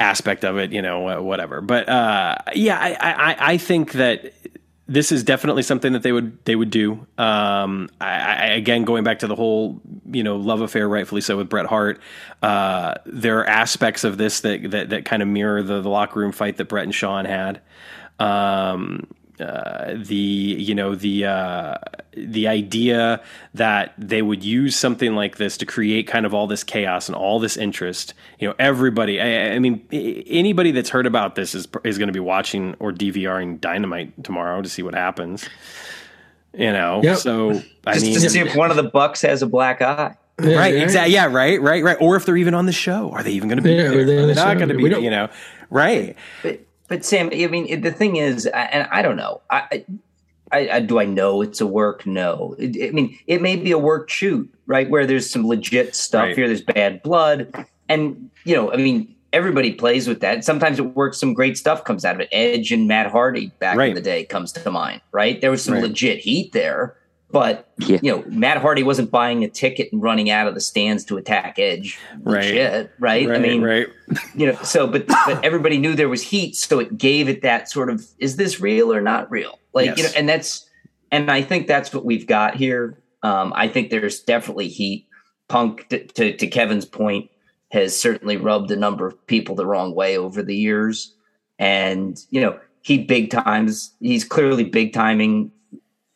aspect 0.00 0.44
of 0.44 0.58
it, 0.58 0.72
you 0.72 0.82
know, 0.82 1.22
whatever. 1.22 1.60
But 1.60 1.88
uh, 1.88 2.36
yeah, 2.54 2.78
I, 2.78 3.30
I 3.30 3.36
I 3.52 3.58
think 3.58 3.92
that 3.92 4.32
this 4.88 5.10
is 5.10 5.24
definitely 5.24 5.62
something 5.62 5.92
that 5.94 6.02
they 6.02 6.12
would 6.12 6.44
they 6.44 6.54
would 6.54 6.70
do. 6.70 7.06
Um, 7.18 7.88
I, 8.00 8.14
I, 8.14 8.46
again, 8.54 8.84
going 8.84 9.02
back 9.02 9.20
to 9.20 9.26
the 9.26 9.34
whole 9.34 9.80
you 10.10 10.22
know 10.22 10.36
love 10.36 10.60
affair, 10.60 10.88
rightfully 10.88 11.20
so, 11.20 11.36
with 11.36 11.48
Bret 11.48 11.66
Hart. 11.66 12.00
Uh, 12.42 12.94
there 13.04 13.40
are 13.40 13.46
aspects 13.46 14.04
of 14.04 14.16
this 14.16 14.40
that 14.40 14.70
that, 14.70 14.90
that 14.90 15.04
kind 15.04 15.22
of 15.22 15.28
mirror 15.28 15.62
the, 15.62 15.80
the 15.80 15.88
locker 15.88 16.20
room 16.20 16.32
fight 16.32 16.56
that 16.58 16.66
Bret 16.66 16.84
and 16.84 16.94
Shawn 16.94 17.24
had. 17.24 17.60
Um, 18.18 19.08
uh, 19.40 19.94
the 19.96 20.14
you 20.14 20.74
know 20.74 20.94
the 20.94 21.26
uh, 21.26 21.74
the 22.16 22.48
idea 22.48 23.22
that 23.54 23.94
they 23.98 24.22
would 24.22 24.44
use 24.44 24.76
something 24.76 25.14
like 25.14 25.36
this 25.36 25.56
to 25.58 25.66
create 25.66 26.06
kind 26.06 26.24
of 26.24 26.34
all 26.34 26.46
this 26.46 26.64
chaos 26.64 27.08
and 27.08 27.16
all 27.16 27.38
this 27.38 27.56
interest. 27.56 28.14
You 28.38 28.48
know, 28.48 28.54
everybody. 28.58 29.20
I, 29.20 29.54
I 29.54 29.58
mean, 29.58 29.86
anybody 29.92 30.70
that's 30.70 30.90
heard 30.90 31.06
about 31.06 31.34
this 31.34 31.54
is 31.54 31.68
is 31.84 31.98
going 31.98 32.08
to 32.08 32.12
be 32.12 32.20
watching 32.20 32.74
or 32.78 32.92
DVRing 32.92 33.60
Dynamite 33.60 34.24
tomorrow 34.24 34.62
to 34.62 34.68
see 34.68 34.82
what 34.82 34.94
happens. 34.94 35.48
You 36.52 36.72
know, 36.72 37.02
yep. 37.02 37.18
so 37.18 37.60
I 37.86 37.94
Just 37.94 38.06
mean, 38.06 38.14
to 38.20 38.30
see 38.30 38.40
if 38.40 38.56
one 38.56 38.70
of 38.70 38.76
the 38.76 38.84
Bucks 38.84 39.20
has 39.22 39.42
a 39.42 39.46
black 39.46 39.82
eye. 39.82 40.16
Yeah, 40.42 40.56
right, 40.56 40.74
exactly. 40.74 41.14
Yeah, 41.14 41.26
right, 41.26 41.60
right, 41.60 41.82
right. 41.82 41.96
Or 42.00 42.16
if 42.16 42.26
they're 42.26 42.36
even 42.36 42.54
on 42.54 42.66
the 42.66 42.72
show, 42.72 43.10
are 43.12 43.22
they 43.22 43.32
even 43.32 43.48
going 43.48 43.56
to 43.56 43.62
be 43.62 43.72
yeah, 43.72 43.88
there? 43.88 44.04
They 44.04 44.18
are 44.18 44.34
not 44.34 44.56
going 44.56 44.68
to 44.68 44.74
be? 44.74 44.82
You 44.82 45.10
know, 45.10 45.28
right? 45.70 46.16
But, 46.42 46.60
but 46.88 47.04
Sam, 47.04 47.30
I 47.32 47.46
mean, 47.46 47.80
the 47.80 47.92
thing 47.92 48.16
is, 48.16 48.46
and 48.46 48.88
I 48.90 49.02
don't 49.02 49.16
know, 49.16 49.40
I, 49.50 49.84
I, 50.52 50.68
I 50.70 50.80
do 50.80 50.98
I 51.00 51.04
know 51.04 51.42
it's 51.42 51.60
a 51.60 51.66
work? 51.66 52.06
No, 52.06 52.54
it, 52.58 52.88
I 52.88 52.92
mean, 52.92 53.18
it 53.26 53.42
may 53.42 53.56
be 53.56 53.72
a 53.72 53.78
work 53.78 54.08
shoot, 54.08 54.52
right? 54.66 54.88
Where 54.88 55.06
there's 55.06 55.28
some 55.28 55.46
legit 55.46 55.94
stuff 55.94 56.22
right. 56.22 56.36
here. 56.36 56.46
There's 56.46 56.62
bad 56.62 57.02
blood, 57.02 57.66
and 57.88 58.30
you 58.44 58.54
know, 58.54 58.72
I 58.72 58.76
mean, 58.76 59.14
everybody 59.32 59.72
plays 59.72 60.06
with 60.06 60.20
that. 60.20 60.44
Sometimes 60.44 60.78
it 60.78 60.94
works. 60.94 61.18
Some 61.18 61.34
great 61.34 61.58
stuff 61.58 61.84
comes 61.84 62.04
out 62.04 62.14
of 62.14 62.20
it. 62.20 62.28
Edge 62.32 62.70
and 62.72 62.86
Matt 62.86 63.10
Hardy 63.10 63.48
back 63.58 63.76
right. 63.76 63.90
in 63.90 63.94
the 63.94 64.00
day 64.00 64.24
comes 64.24 64.52
to 64.52 64.70
mind, 64.70 65.00
right? 65.12 65.40
There 65.40 65.50
was 65.50 65.64
some 65.64 65.74
right. 65.74 65.82
legit 65.82 66.18
heat 66.18 66.52
there, 66.52 66.96
but 67.36 67.68
yeah. 67.76 67.98
you 68.02 68.10
know, 68.10 68.24
Matt 68.28 68.56
Hardy 68.56 68.82
wasn't 68.82 69.10
buying 69.10 69.44
a 69.44 69.48
ticket 69.48 69.92
and 69.92 70.02
running 70.02 70.30
out 70.30 70.48
of 70.48 70.54
the 70.54 70.60
stands 70.62 71.04
to 71.04 71.18
attack 71.18 71.58
Edge. 71.58 71.98
Right. 72.22 72.88
right? 72.98 73.30
I 73.30 73.38
mean, 73.38 73.60
right. 73.60 73.88
you 74.34 74.46
know, 74.46 74.54
so 74.62 74.86
but 74.86 75.06
but 75.06 75.44
everybody 75.44 75.76
knew 75.76 75.94
there 75.94 76.08
was 76.08 76.22
heat, 76.22 76.56
so 76.56 76.78
it 76.78 76.96
gave 76.96 77.28
it 77.28 77.42
that 77.42 77.70
sort 77.70 77.90
of 77.90 78.06
is 78.18 78.36
this 78.36 78.58
real 78.58 78.90
or 78.90 79.02
not 79.02 79.30
real? 79.30 79.58
Like, 79.74 79.88
yes. 79.88 79.98
you 79.98 80.04
know, 80.04 80.10
and 80.16 80.26
that's 80.26 80.66
and 81.12 81.30
I 81.30 81.42
think 81.42 81.66
that's 81.66 81.92
what 81.92 82.06
we've 82.06 82.26
got 82.26 82.56
here. 82.56 83.02
Um, 83.22 83.52
I 83.54 83.68
think 83.68 83.90
there's 83.90 84.20
definitely 84.20 84.68
heat. 84.68 85.06
Punk 85.48 85.88
to, 85.90 86.06
to, 86.06 86.34
to 86.38 86.46
Kevin's 86.46 86.86
point 86.86 87.30
has 87.70 87.94
certainly 87.94 88.38
rubbed 88.38 88.70
a 88.70 88.76
number 88.76 89.06
of 89.06 89.26
people 89.26 89.54
the 89.54 89.66
wrong 89.66 89.94
way 89.94 90.16
over 90.16 90.42
the 90.42 90.56
years. 90.56 91.14
And, 91.58 92.18
you 92.30 92.40
know, 92.40 92.58
he 92.80 93.04
big 93.04 93.30
times, 93.30 93.94
he's 94.00 94.24
clearly 94.24 94.64
big 94.64 94.94
timing 94.94 95.52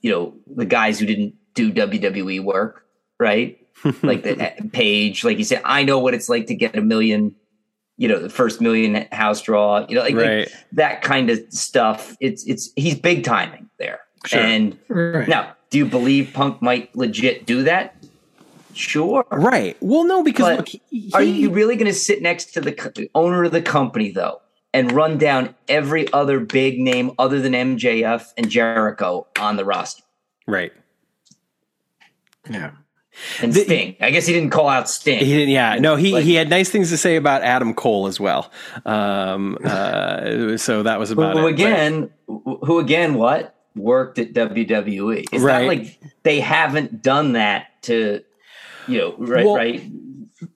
you 0.00 0.10
know 0.10 0.34
the 0.46 0.64
guys 0.64 0.98
who 0.98 1.06
didn't 1.06 1.34
do 1.54 1.72
WWE 1.72 2.42
work, 2.42 2.86
right? 3.18 3.58
like 4.02 4.22
the 4.22 4.38
eh, 4.38 4.56
page, 4.72 5.24
like 5.24 5.38
you 5.38 5.44
said, 5.44 5.62
I 5.64 5.82
know 5.84 5.98
what 5.98 6.14
it's 6.14 6.28
like 6.28 6.46
to 6.46 6.54
get 6.54 6.76
a 6.76 6.82
million, 6.82 7.34
you 7.96 8.08
know, 8.08 8.18
the 8.18 8.28
first 8.28 8.60
million 8.60 9.06
house 9.12 9.40
draw, 9.42 9.86
you 9.88 9.94
know, 9.94 10.02
like, 10.02 10.14
right. 10.14 10.38
like 10.40 10.52
that 10.72 11.02
kind 11.02 11.30
of 11.30 11.40
stuff. 11.50 12.16
It's 12.20 12.44
it's 12.44 12.70
he's 12.76 12.98
big 12.98 13.24
timing 13.24 13.70
there. 13.78 14.00
Sure. 14.26 14.40
And 14.40 14.78
right. 14.88 15.28
now, 15.28 15.54
do 15.70 15.78
you 15.78 15.86
believe 15.86 16.32
Punk 16.34 16.60
might 16.60 16.94
legit 16.94 17.46
do 17.46 17.62
that? 17.62 17.96
Sure. 18.74 19.24
Right. 19.30 19.76
Well, 19.80 20.04
no, 20.04 20.22
because 20.22 20.58
look, 20.58 20.68
he, 20.68 21.10
are 21.14 21.22
you 21.22 21.50
really 21.50 21.76
going 21.76 21.86
to 21.90 21.98
sit 21.98 22.22
next 22.22 22.52
to 22.54 22.60
the 22.60 23.08
owner 23.14 23.44
of 23.44 23.52
the 23.52 23.62
company 23.62 24.10
though? 24.10 24.40
And 24.72 24.92
run 24.92 25.18
down 25.18 25.54
every 25.68 26.12
other 26.12 26.40
big 26.40 26.78
name 26.78 27.12
other 27.18 27.40
than 27.40 27.52
MJF 27.52 28.32
and 28.36 28.48
Jericho 28.48 29.26
on 29.38 29.56
the 29.56 29.64
roster. 29.64 30.02
Right. 30.46 30.72
Yeah. 32.48 32.72
And 33.42 33.52
the, 33.52 33.64
Sting. 33.64 33.96
I 34.00 34.10
guess 34.10 34.26
he 34.26 34.32
didn't 34.32 34.50
call 34.50 34.68
out 34.68 34.88
Sting. 34.88 35.18
He 35.18 35.26
didn't. 35.26 35.50
Yeah. 35.50 35.76
No. 35.76 35.96
He 35.96 36.12
like, 36.12 36.24
he 36.24 36.34
had 36.34 36.48
nice 36.48 36.70
things 36.70 36.90
to 36.90 36.96
say 36.96 37.16
about 37.16 37.42
Adam 37.42 37.74
Cole 37.74 38.06
as 38.06 38.20
well. 38.20 38.50
Um. 38.84 39.58
Uh. 39.70 40.56
So 40.56 40.82
that 40.82 40.98
was 40.98 41.10
about 41.10 41.36
who, 41.36 41.46
it. 41.46 41.52
Again, 41.52 42.10
but, 42.26 42.58
who 42.64 42.78
again? 42.78 43.14
What 43.14 43.54
worked 43.76 44.18
at 44.18 44.32
WWE? 44.32 45.26
It's 45.32 45.42
right. 45.42 45.62
not 45.62 45.68
like 45.68 46.00
they 46.22 46.40
haven't 46.40 47.02
done 47.02 47.32
that 47.32 47.82
to, 47.82 48.22
you 48.88 48.98
know, 48.98 49.14
right, 49.18 49.44
well, 49.44 49.54
right 49.54 49.90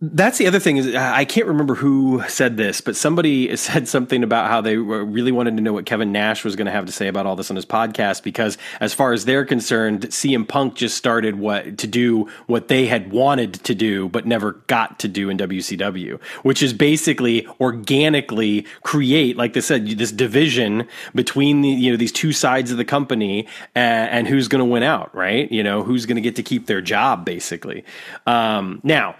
that's 0.00 0.38
the 0.38 0.46
other 0.46 0.58
thing 0.58 0.78
is 0.78 0.94
I 0.94 1.24
can't 1.26 1.46
remember 1.46 1.74
who 1.74 2.22
said 2.26 2.56
this, 2.56 2.80
but 2.80 2.96
somebody 2.96 3.54
said 3.64 3.86
something 3.86 4.22
about 4.22 4.48
how 4.48 4.60
they 4.60 4.76
really 4.76 5.32
wanted 5.32 5.56
to 5.56 5.62
know 5.62 5.72
what 5.74 5.84
Kevin 5.84 6.10
Nash 6.10 6.44
was 6.44 6.56
going 6.56 6.66
to 6.66 6.72
have 6.72 6.86
to 6.86 6.92
say 6.92 7.06
about 7.06 7.26
all 7.26 7.36
this 7.36 7.50
on 7.50 7.56
his 7.56 7.66
podcast 7.66 8.22
because, 8.22 8.56
as 8.80 8.94
far 8.94 9.12
as 9.12 9.24
they're 9.26 9.44
concerned, 9.44 10.02
CM 10.02 10.48
Punk 10.48 10.74
just 10.74 10.96
started 10.96 11.38
what 11.38 11.78
to 11.78 11.86
do 11.86 12.28
what 12.46 12.68
they 12.68 12.86
had 12.86 13.12
wanted 13.12 13.54
to 13.54 13.74
do 13.74 14.08
but 14.08 14.26
never 14.26 14.52
got 14.68 14.98
to 15.00 15.08
do 15.08 15.28
in 15.28 15.36
WCW, 15.36 16.20
which 16.42 16.62
is 16.62 16.72
basically 16.72 17.46
organically 17.60 18.66
create, 18.82 19.36
like 19.36 19.52
they 19.52 19.60
said, 19.60 19.86
this 19.86 20.12
division 20.12 20.88
between 21.14 21.60
the 21.60 21.68
you 21.68 21.90
know 21.90 21.96
these 21.96 22.12
two 22.12 22.32
sides 22.32 22.70
of 22.70 22.78
the 22.78 22.84
company 22.84 23.46
and, 23.74 24.10
and 24.10 24.28
who's 24.28 24.48
going 24.48 24.60
to 24.60 24.64
win 24.64 24.82
out, 24.82 25.14
right? 25.14 25.50
You 25.52 25.62
know 25.62 25.82
who's 25.82 26.06
going 26.06 26.16
to 26.16 26.22
get 26.22 26.36
to 26.36 26.42
keep 26.42 26.66
their 26.66 26.80
job, 26.80 27.26
basically. 27.26 27.84
Um, 28.26 28.80
now 28.82 29.16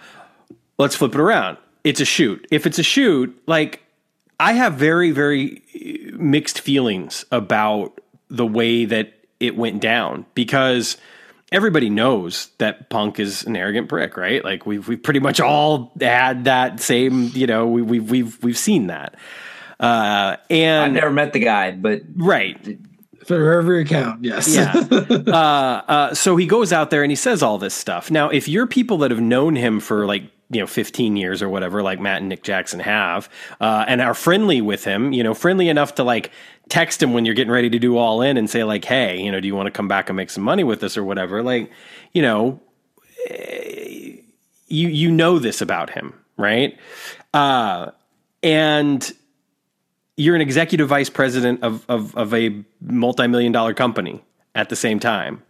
let's 0.79 0.97
flip 0.97 1.15
it 1.15 1.21
around. 1.21 1.59
It's 1.83 2.01
a 2.01 2.05
shoot. 2.05 2.47
If 2.51 2.67
it's 2.67 2.79
a 2.79 2.83
shoot, 2.83 3.37
like 3.47 3.83
I 4.41 4.53
have 4.55 4.75
very, 4.75 5.11
very 5.11 5.63
mixed 6.15 6.61
feelings 6.61 7.25
about 7.31 8.01
the 8.29 8.47
way 8.47 8.85
that 8.85 9.13
it 9.41 9.57
went 9.57 9.81
down 9.81 10.27
because 10.35 10.97
everybody 11.53 11.91
knows 11.91 12.49
that 12.59 12.91
Punk 12.91 13.21
is 13.21 13.45
an 13.45 13.57
arrogant 13.57 13.89
prick, 13.89 14.17
right? 14.17 14.45
Like 14.45 14.67
we've 14.67 14.87
we've 14.89 15.03
pretty 15.03 15.21
much 15.21 15.41
all 15.41 15.93
had 16.01 16.45
that 16.45 16.81
same, 16.81 17.31
you 17.35 17.47
know, 17.47 17.67
we, 17.67 17.83
we've 17.83 18.11
we've 18.11 18.43
we've 18.43 18.59
seen 18.59 18.89
that. 18.89 19.15
Uh, 19.79 20.37
and 20.51 20.85
I've 20.85 20.93
never 20.93 21.11
met 21.11 21.33
the 21.33 21.41
guy, 21.41 21.73
but 21.73 22.03
right. 22.17 22.79
For 23.27 23.55
every 23.55 23.83
account, 23.83 24.23
yes. 24.23 24.55
yeah. 24.55 24.73
Uh, 25.35 25.83
uh, 25.89 26.15
so 26.15 26.37
he 26.37 26.47
goes 26.47 26.73
out 26.73 26.91
there 26.91 27.03
and 27.03 27.11
he 27.11 27.17
says 27.17 27.43
all 27.43 27.57
this 27.57 27.75
stuff. 27.75 28.11
Now, 28.11 28.29
if 28.29 28.49
you're 28.49 28.67
people 28.67 28.99
that 28.99 29.11
have 29.11 29.21
known 29.21 29.57
him 29.57 29.81
for 29.81 30.07
like 30.07 30.25
you 30.55 30.61
know 30.61 30.67
15 30.67 31.17
years 31.17 31.43
or 31.43 31.49
whatever 31.49 31.83
like 31.83 32.01
matt 32.01 32.19
and 32.21 32.29
nick 32.29 32.43
jackson 32.43 32.81
have 32.81 33.29
uh, 33.61 33.85
and 33.89 34.01
are 34.01 34.15
friendly 34.15 34.61
with 34.61 34.85
him 34.85 35.13
you 35.13 35.23
know 35.23 35.35
friendly 35.35 35.69
enough 35.69 35.95
to 35.97 36.05
like 36.05 36.31
text 36.69 37.03
him 37.03 37.13
when 37.13 37.25
you're 37.25 37.35
getting 37.35 37.53
ready 37.53 37.69
to 37.69 37.79
do 37.79 37.97
all 37.97 38.23
in 38.23 38.37
and 38.37 38.49
say 38.49 38.65
like 38.65 38.85
hey 38.85 39.21
you 39.21 39.31
know 39.31 39.41
do 39.41 39.47
you 39.47 39.55
want 39.55 39.67
to 39.67 39.71
come 39.71 39.89
back 39.89 40.09
and 40.09 40.17
make 40.17 40.31
some 40.31 40.45
money 40.45 40.65
with 40.65 40.83
us 40.83 40.97
or 40.97 41.05
whatever? 41.05 41.43
Like 41.43 41.71
you 42.13 42.23
know 42.23 42.61
eh, 43.27 44.17
you 44.69 44.89
you 44.89 45.11
know 45.11 45.39
this 45.39 45.61
about 45.61 45.91
him 45.91 46.15
right? 46.37 46.79
Uh, 47.33 47.91
and 48.43 49.13
you're 50.17 50.35
an 50.35 50.41
executive 50.41 50.89
vice 50.89 51.11
president 51.11 51.63
of, 51.63 51.85
of, 51.89 52.15
of 52.17 52.35
a 52.35 52.65
multi-million 52.81 53.53
dollar 53.53 53.75
company 53.75 54.23
at 54.55 54.69
the 54.69 54.77
same 54.77 55.01
time. 55.01 55.43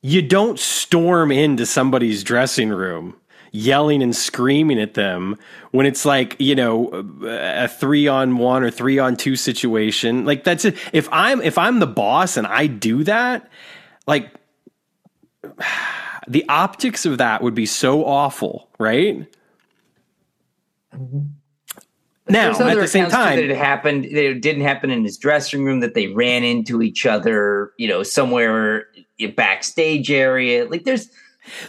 You 0.00 0.22
don't 0.22 0.58
storm 0.58 1.32
into 1.32 1.66
somebody's 1.66 2.22
dressing 2.22 2.68
room 2.70 3.16
yelling 3.52 4.02
and 4.02 4.14
screaming 4.14 4.80
at 4.80 4.94
them 4.94 5.36
when 5.70 5.86
it's 5.86 6.04
like 6.04 6.36
you 6.38 6.54
know 6.54 6.88
a 7.24 7.68
three 7.68 8.08
on 8.08 8.38
one 8.38 8.62
or 8.62 8.70
three 8.70 8.98
on 8.98 9.16
two 9.16 9.36
situation. 9.36 10.24
Like 10.24 10.44
that's 10.44 10.64
it. 10.64 10.76
If 10.92 11.08
i'm 11.12 11.40
if 11.42 11.58
i'm 11.58 11.78
the 11.78 11.86
boss 11.86 12.36
and 12.36 12.46
i 12.46 12.66
do 12.66 13.04
that 13.04 13.50
like 14.06 14.30
the 16.28 16.44
optics 16.48 17.06
of 17.06 17.18
that 17.18 17.42
would 17.42 17.54
be 17.54 17.66
so 17.66 18.04
awful 18.04 18.68
right? 18.78 19.26
Now 22.30 22.50
at 22.50 22.58
the 22.58 22.86
same 22.86 23.08
time 23.08 23.36
that 23.36 23.44
it 23.44 23.56
happened 23.56 24.04
that 24.04 24.24
it 24.24 24.42
didn't 24.42 24.62
happen 24.62 24.90
in 24.90 25.04
his 25.04 25.16
dressing 25.16 25.64
room 25.64 25.80
that 25.80 25.94
they 25.94 26.08
ran 26.08 26.44
into 26.44 26.82
each 26.82 27.06
other 27.06 27.72
you 27.78 27.88
know 27.88 28.02
somewhere 28.02 28.86
backstage 29.26 30.10
area. 30.10 30.68
Like 30.68 30.84
there's 30.84 31.10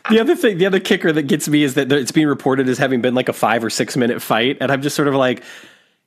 The 0.09 0.19
other 0.19 0.35
thing, 0.35 0.57
the 0.57 0.65
other 0.65 0.79
kicker 0.79 1.11
that 1.11 1.23
gets 1.23 1.47
me 1.47 1.63
is 1.63 1.75
that 1.75 1.91
it's 1.91 2.11
being 2.11 2.27
reported 2.27 2.67
as 2.69 2.77
having 2.77 3.01
been 3.01 3.15
like 3.15 3.29
a 3.29 3.33
five 3.33 3.63
or 3.63 3.69
six 3.69 3.97
minute 3.97 4.21
fight, 4.21 4.57
and 4.61 4.71
I'm 4.71 4.81
just 4.81 4.95
sort 4.95 5.07
of 5.07 5.15
like, 5.15 5.43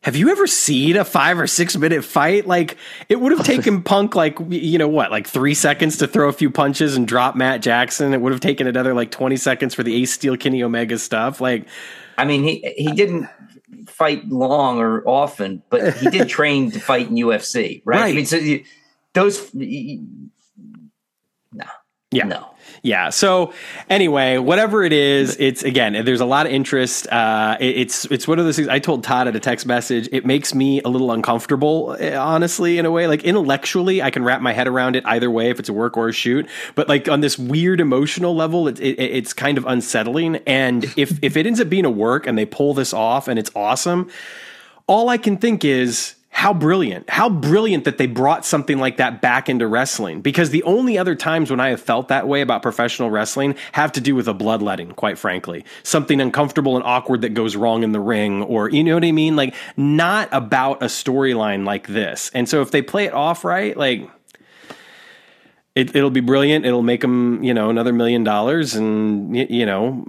have 0.02 0.16
you 0.16 0.30
ever 0.30 0.48
seen 0.48 0.96
a 0.96 1.04
five 1.04 1.38
or 1.38 1.46
six 1.46 1.76
minute 1.76 2.04
fight? 2.04 2.46
Like 2.46 2.76
it 3.08 3.20
would 3.20 3.32
have 3.32 3.46
taken 3.46 3.82
Punk 3.84 4.16
like 4.16 4.38
you 4.48 4.78
know 4.78 4.88
what, 4.88 5.10
like 5.10 5.28
three 5.28 5.54
seconds 5.54 5.98
to 5.98 6.08
throw 6.08 6.28
a 6.28 6.32
few 6.32 6.50
punches 6.50 6.96
and 6.96 7.06
drop 7.06 7.36
Matt 7.36 7.62
Jackson. 7.62 8.12
It 8.12 8.20
would 8.20 8.32
have 8.32 8.40
taken 8.40 8.66
another 8.66 8.94
like 8.94 9.10
twenty 9.10 9.36
seconds 9.36 9.74
for 9.74 9.82
the 9.82 9.94
Ace 10.02 10.12
Steel 10.12 10.36
Kenny 10.36 10.62
Omega 10.62 10.98
stuff. 10.98 11.40
Like, 11.40 11.66
I 12.18 12.24
mean, 12.24 12.42
he 12.42 12.74
he 12.76 12.92
didn't 12.92 13.28
fight 13.86 14.28
long 14.28 14.78
or 14.78 15.06
often, 15.08 15.62
but 15.70 15.96
he 15.96 16.10
did 16.10 16.28
train 16.28 16.70
to 16.72 16.80
fight 16.80 17.08
in 17.08 17.14
UFC, 17.14 17.82
right? 17.84 18.00
Right. 18.00 18.10
I 18.10 18.14
mean, 18.14 18.26
so 18.26 18.36
you, 18.36 18.64
those, 19.14 19.52
no, 19.54 19.64
Yeah. 22.10 22.24
no. 22.24 22.51
Yeah. 22.84 23.10
So 23.10 23.52
anyway, 23.88 24.38
whatever 24.38 24.82
it 24.82 24.92
is, 24.92 25.36
it's 25.38 25.62
again. 25.62 26.04
There's 26.04 26.20
a 26.20 26.24
lot 26.24 26.46
of 26.46 26.52
interest. 26.52 27.06
Uh, 27.12 27.56
it- 27.60 27.76
it's 27.76 28.06
it's 28.06 28.26
one 28.26 28.40
of 28.40 28.44
those 28.44 28.56
things. 28.56 28.66
I 28.66 28.80
told 28.80 29.04
Todd 29.04 29.28
at 29.28 29.36
a 29.36 29.40
text 29.40 29.66
message. 29.66 30.08
It 30.10 30.26
makes 30.26 30.52
me 30.52 30.82
a 30.82 30.88
little 30.88 31.12
uncomfortable, 31.12 31.96
eh, 32.00 32.16
honestly, 32.16 32.78
in 32.78 32.86
a 32.86 32.90
way. 32.90 33.06
Like 33.06 33.22
intellectually, 33.22 34.02
I 34.02 34.10
can 34.10 34.24
wrap 34.24 34.40
my 34.40 34.52
head 34.52 34.66
around 34.66 34.96
it 34.96 35.04
either 35.06 35.30
way 35.30 35.48
if 35.50 35.60
it's 35.60 35.68
a 35.68 35.72
work 35.72 35.96
or 35.96 36.08
a 36.08 36.12
shoot. 36.12 36.48
But 36.74 36.88
like 36.88 37.08
on 37.08 37.20
this 37.20 37.38
weird 37.38 37.80
emotional 37.80 38.34
level, 38.34 38.66
it, 38.66 38.80
it, 38.80 38.98
it's 38.98 39.32
kind 39.32 39.58
of 39.58 39.64
unsettling. 39.64 40.36
And 40.44 40.84
if 40.96 41.20
if 41.22 41.36
it 41.36 41.46
ends 41.46 41.60
up 41.60 41.68
being 41.68 41.84
a 41.84 41.90
work 41.90 42.26
and 42.26 42.36
they 42.36 42.46
pull 42.46 42.74
this 42.74 42.92
off 42.92 43.28
and 43.28 43.38
it's 43.38 43.52
awesome, 43.54 44.10
all 44.88 45.08
I 45.08 45.18
can 45.18 45.36
think 45.36 45.64
is 45.64 46.16
how 46.34 46.54
brilliant, 46.54 47.08
how 47.10 47.28
brilliant 47.28 47.84
that 47.84 47.98
they 47.98 48.06
brought 48.06 48.46
something 48.46 48.78
like 48.78 48.96
that 48.96 49.20
back 49.20 49.50
into 49.50 49.66
wrestling. 49.66 50.22
Because 50.22 50.48
the 50.48 50.62
only 50.62 50.96
other 50.96 51.14
times 51.14 51.50
when 51.50 51.60
I 51.60 51.68
have 51.68 51.80
felt 51.80 52.08
that 52.08 52.26
way 52.26 52.40
about 52.40 52.62
professional 52.62 53.10
wrestling 53.10 53.54
have 53.72 53.92
to 53.92 54.00
do 54.00 54.14
with 54.14 54.26
a 54.26 54.34
bloodletting, 54.34 54.92
quite 54.92 55.18
frankly. 55.18 55.64
Something 55.82 56.22
uncomfortable 56.22 56.74
and 56.74 56.84
awkward 56.84 57.20
that 57.20 57.34
goes 57.34 57.54
wrong 57.54 57.82
in 57.82 57.92
the 57.92 58.00
ring, 58.00 58.42
or 58.42 58.70
you 58.70 58.82
know 58.82 58.94
what 58.94 59.04
I 59.04 59.12
mean? 59.12 59.36
Like, 59.36 59.54
not 59.76 60.30
about 60.32 60.82
a 60.82 60.86
storyline 60.86 61.66
like 61.66 61.86
this. 61.86 62.30
And 62.34 62.48
so 62.48 62.62
if 62.62 62.70
they 62.70 62.80
play 62.80 63.04
it 63.04 63.12
off 63.12 63.44
right, 63.44 63.76
like, 63.76 64.08
it, 65.74 65.94
it'll 65.94 66.10
be 66.10 66.20
brilliant. 66.20 66.64
It'll 66.64 66.82
make 66.82 67.02
them, 67.02 67.44
you 67.44 67.52
know, 67.52 67.68
another 67.68 67.92
million 67.92 68.24
dollars, 68.24 68.74
and 68.74 69.36
you 69.36 69.66
know, 69.66 70.04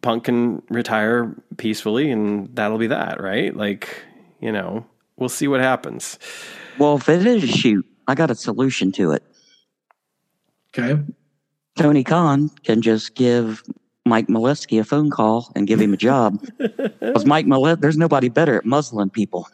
Punk 0.00 0.24
can 0.24 0.62
retire 0.70 1.34
peacefully, 1.58 2.10
and 2.10 2.48
that'll 2.56 2.78
be 2.78 2.88
that, 2.88 3.20
right? 3.20 3.54
Like, 3.54 4.04
you 4.40 4.52
know, 4.52 4.86
we'll 5.18 5.28
see 5.28 5.48
what 5.48 5.60
happens. 5.60 6.18
Well, 6.78 6.96
if 6.96 7.08
it 7.08 7.26
is 7.26 7.44
a 7.44 7.46
shoot, 7.46 7.84
I 8.06 8.14
got 8.14 8.30
a 8.30 8.34
solution 8.34 8.92
to 8.92 9.12
it. 9.12 9.22
Okay. 10.76 11.02
Tony 11.76 12.04
Khan 12.04 12.48
can 12.64 12.82
just 12.82 13.14
give 13.14 13.62
Mike 14.06 14.28
Molesky 14.28 14.80
a 14.80 14.84
phone 14.84 15.10
call 15.10 15.52
and 15.54 15.66
give 15.66 15.80
him 15.80 15.92
a 15.92 15.96
job. 15.96 16.42
Because 17.00 17.24
Mike 17.24 17.46
Molesky, 17.46 17.80
there's 17.80 17.96
nobody 17.96 18.28
better 18.28 18.56
at 18.56 18.64
muzzling 18.64 19.10
people. 19.10 19.48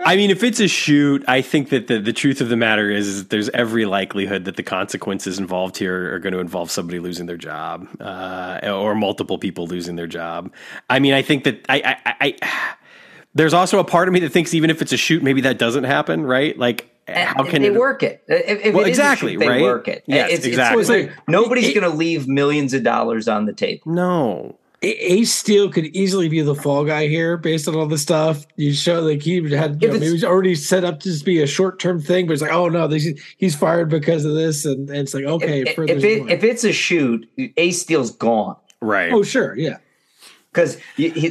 I 0.00 0.16
mean, 0.16 0.30
if 0.30 0.42
it's 0.42 0.60
a 0.60 0.68
shoot, 0.68 1.24
I 1.28 1.42
think 1.42 1.70
that 1.70 1.86
the, 1.86 1.98
the 1.98 2.12
truth 2.12 2.40
of 2.40 2.48
the 2.48 2.56
matter 2.56 2.90
is, 2.90 3.06
is 3.08 3.22
that 3.22 3.30
there's 3.30 3.48
every 3.50 3.84
likelihood 3.84 4.44
that 4.46 4.56
the 4.56 4.62
consequences 4.62 5.38
involved 5.38 5.76
here 5.76 6.14
are 6.14 6.18
going 6.18 6.32
to 6.32 6.40
involve 6.40 6.70
somebody 6.70 6.98
losing 6.98 7.26
their 7.26 7.36
job 7.36 7.88
uh, 8.00 8.60
or 8.64 8.94
multiple 8.94 9.38
people 9.38 9.66
losing 9.66 9.96
their 9.96 10.06
job. 10.06 10.52
I 10.88 10.98
mean, 10.98 11.14
I 11.14 11.22
think 11.22 11.44
that 11.44 11.64
I, 11.68 11.82
I, 11.84 11.96
I, 12.20 12.36
I 12.42 12.74
there's 13.34 13.54
also 13.54 13.78
a 13.78 13.84
part 13.84 14.08
of 14.08 14.14
me 14.14 14.20
that 14.20 14.30
thinks 14.30 14.54
even 14.54 14.70
if 14.70 14.82
it's 14.82 14.92
a 14.92 14.96
shoot, 14.96 15.22
maybe 15.22 15.42
that 15.42 15.58
doesn't 15.58 15.84
happen, 15.84 16.24
right? 16.24 16.58
Like, 16.58 16.90
how 17.06 17.44
can 17.44 17.62
they 17.62 17.68
it 17.68 17.74
work 17.74 18.02
it? 18.02 18.22
If, 18.28 18.66
if 18.66 18.74
Well, 18.74 18.84
it 18.84 18.90
is 18.90 18.98
a 18.98 19.02
exactly, 19.02 19.32
shoot, 19.32 19.38
they 19.38 19.48
right? 19.48 19.62
work 19.62 19.88
it. 19.88 20.04
Yes, 20.06 20.30
it's, 20.32 20.46
exactly. 20.46 20.80
It's 20.80 20.90
like 20.90 21.12
nobody's 21.28 21.74
going 21.74 21.90
to 21.90 21.96
leave 21.96 22.28
millions 22.28 22.74
of 22.74 22.82
dollars 22.82 23.28
on 23.28 23.46
the 23.46 23.52
table. 23.52 23.82
No. 23.86 24.58
A- 24.82 25.12
Ace 25.12 25.32
Steel 25.34 25.70
could 25.70 25.86
easily 25.86 26.28
be 26.28 26.40
the 26.40 26.54
fall 26.54 26.84
guy 26.84 27.08
here 27.08 27.36
based 27.36 27.66
on 27.66 27.74
all 27.74 27.86
the 27.86 27.98
stuff 27.98 28.46
you 28.56 28.72
show. 28.72 29.00
Like 29.00 29.22
he 29.22 29.36
had, 29.50 29.82
you 29.82 29.88
know, 29.88 29.94
it's- 29.94 30.02
he 30.06 30.12
was 30.12 30.24
already 30.24 30.54
set 30.54 30.84
up 30.84 31.00
to 31.00 31.08
just 31.10 31.24
be 31.24 31.42
a 31.42 31.46
short 31.46 31.78
term 31.80 32.00
thing, 32.00 32.26
but 32.26 32.34
it's 32.34 32.42
like, 32.42 32.52
oh 32.52 32.68
no, 32.68 32.86
this, 32.86 33.08
he's 33.38 33.56
fired 33.56 33.88
because 33.88 34.24
of 34.24 34.34
this, 34.34 34.64
and, 34.64 34.88
and 34.88 34.98
it's 34.98 35.14
like, 35.14 35.24
okay, 35.24 35.62
if, 35.62 35.78
if, 35.78 36.04
it, 36.04 36.30
if 36.30 36.44
it's 36.44 36.64
a 36.64 36.72
shoot, 36.72 37.28
Ace 37.56 37.80
Steel's 37.82 38.10
gone 38.12 38.56
Right. 38.80 39.12
oh 39.12 39.24
sure, 39.24 39.56
yeah, 39.58 39.78
because 40.52 40.78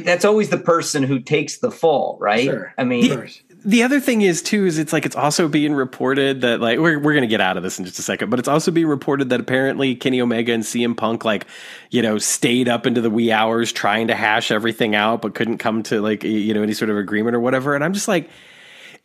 that's 0.04 0.26
always 0.26 0.50
the 0.50 0.58
person 0.58 1.02
who 1.02 1.18
takes 1.18 1.58
the 1.58 1.70
fall, 1.70 2.18
right? 2.20 2.44
Sure. 2.44 2.74
I 2.76 2.84
mean, 2.84 3.06
Sure. 3.06 3.26
The 3.64 3.82
other 3.82 4.00
thing 4.00 4.22
is 4.22 4.42
too 4.42 4.66
is 4.66 4.78
it's 4.78 4.92
like 4.92 5.04
it's 5.04 5.16
also 5.16 5.48
being 5.48 5.74
reported 5.74 6.42
that 6.42 6.60
like 6.60 6.78
we're 6.78 6.98
we're 6.98 7.14
gonna 7.14 7.26
get 7.26 7.40
out 7.40 7.56
of 7.56 7.62
this 7.62 7.78
in 7.78 7.84
just 7.84 7.98
a 7.98 8.02
second, 8.02 8.30
but 8.30 8.38
it's 8.38 8.48
also 8.48 8.70
being 8.70 8.86
reported 8.86 9.30
that 9.30 9.40
apparently 9.40 9.94
Kenny 9.94 10.20
Omega 10.20 10.52
and 10.52 10.62
CM 10.62 10.96
Punk 10.96 11.24
like 11.24 11.46
you 11.90 12.02
know 12.02 12.18
stayed 12.18 12.68
up 12.68 12.86
into 12.86 13.00
the 13.00 13.10
wee 13.10 13.32
hours 13.32 13.72
trying 13.72 14.08
to 14.08 14.14
hash 14.14 14.50
everything 14.50 14.94
out, 14.94 15.22
but 15.22 15.34
couldn't 15.34 15.58
come 15.58 15.82
to 15.84 16.00
like 16.00 16.24
you 16.24 16.54
know 16.54 16.62
any 16.62 16.74
sort 16.74 16.90
of 16.90 16.96
agreement 16.96 17.34
or 17.34 17.40
whatever. 17.40 17.74
And 17.74 17.84
I'm 17.84 17.92
just 17.92 18.08
like. 18.08 18.28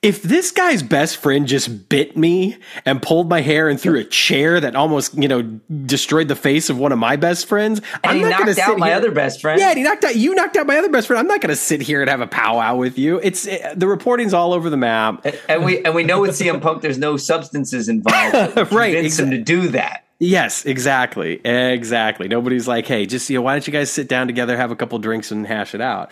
If 0.03 0.21
this 0.21 0.51
guy's 0.51 0.83
best 0.83 1.17
friend 1.17 1.47
just 1.47 1.87
bit 1.89 2.17
me 2.17 2.57
and 2.85 3.01
pulled 3.01 3.29
my 3.29 3.39
hair 3.41 3.69
and 3.69 3.79
threw 3.79 3.97
a 3.97 4.03
chair 4.03 4.59
that 4.59 4.75
almost, 4.75 5.17
you 5.17 5.29
know, 5.29 5.41
destroyed 5.85 6.27
the 6.27 6.35
face 6.35 6.69
of 6.69 6.77
one 6.77 6.91
of 6.91 6.99
my 6.99 7.15
best 7.15 7.47
friends, 7.47 7.79
and 7.79 7.87
I'm 8.03 8.15
he 8.17 8.21
not 8.23 8.39
going 8.39 8.41
to 8.41 8.45
knocked 8.47 8.55
sit 8.67 8.73
out 8.73 8.77
my 8.79 8.87
here- 8.87 8.97
other 8.97 9.11
best 9.11 9.39
friend. 9.41 9.59
yeah, 9.61 9.69
and 9.69 9.77
he 9.77 9.83
knocked 9.83 10.03
out 10.03 10.15
you 10.17 10.35
knocked 10.35 10.57
out 10.57 10.67
my 10.67 10.77
other 10.77 10.89
best 10.89 11.07
friend. 11.07 11.19
I'm 11.19 11.27
not 11.27 11.39
going 11.39 11.49
to 11.51 11.55
sit 11.55 11.81
here 11.81 12.01
and 12.01 12.09
have 12.09 12.19
a 12.21 12.27
powwow 12.27 12.75
with 12.75 12.97
you. 12.99 13.19
It's 13.23 13.47
it, 13.47 13.79
the 13.79 13.87
reporting's 13.87 14.33
all 14.33 14.53
over 14.53 14.69
the 14.69 14.75
map. 14.77 15.25
and 15.47 15.63
we 15.63 15.83
and 15.85 15.95
we 15.95 16.03
know 16.03 16.19
with 16.19 16.31
CM 16.31 16.61
Punk, 16.61 16.81
there's 16.81 16.97
no 16.99 17.15
substances 17.17 17.87
involved. 17.89 18.57
Right, 18.73 18.93
convince 18.93 19.19
him 19.19 19.31
to 19.31 19.37
do 19.37 19.69
that. 19.69 20.03
Yes, 20.19 20.65
exactly, 20.65 21.35
exactly. 21.45 22.27
Nobody's 22.27 22.67
like, 22.67 22.85
hey, 22.87 23.05
just 23.05 23.29
you 23.29 23.37
know, 23.37 23.41
why 23.41 23.53
don't 23.53 23.65
you 23.67 23.73
guys 23.73 23.89
sit 23.91 24.07
down 24.07 24.27
together, 24.27 24.55
have 24.57 24.71
a 24.71 24.75
couple 24.75 24.97
drinks, 24.99 25.31
and 25.31 25.45
hash 25.47 25.73
it 25.75 25.81
out. 25.81 26.11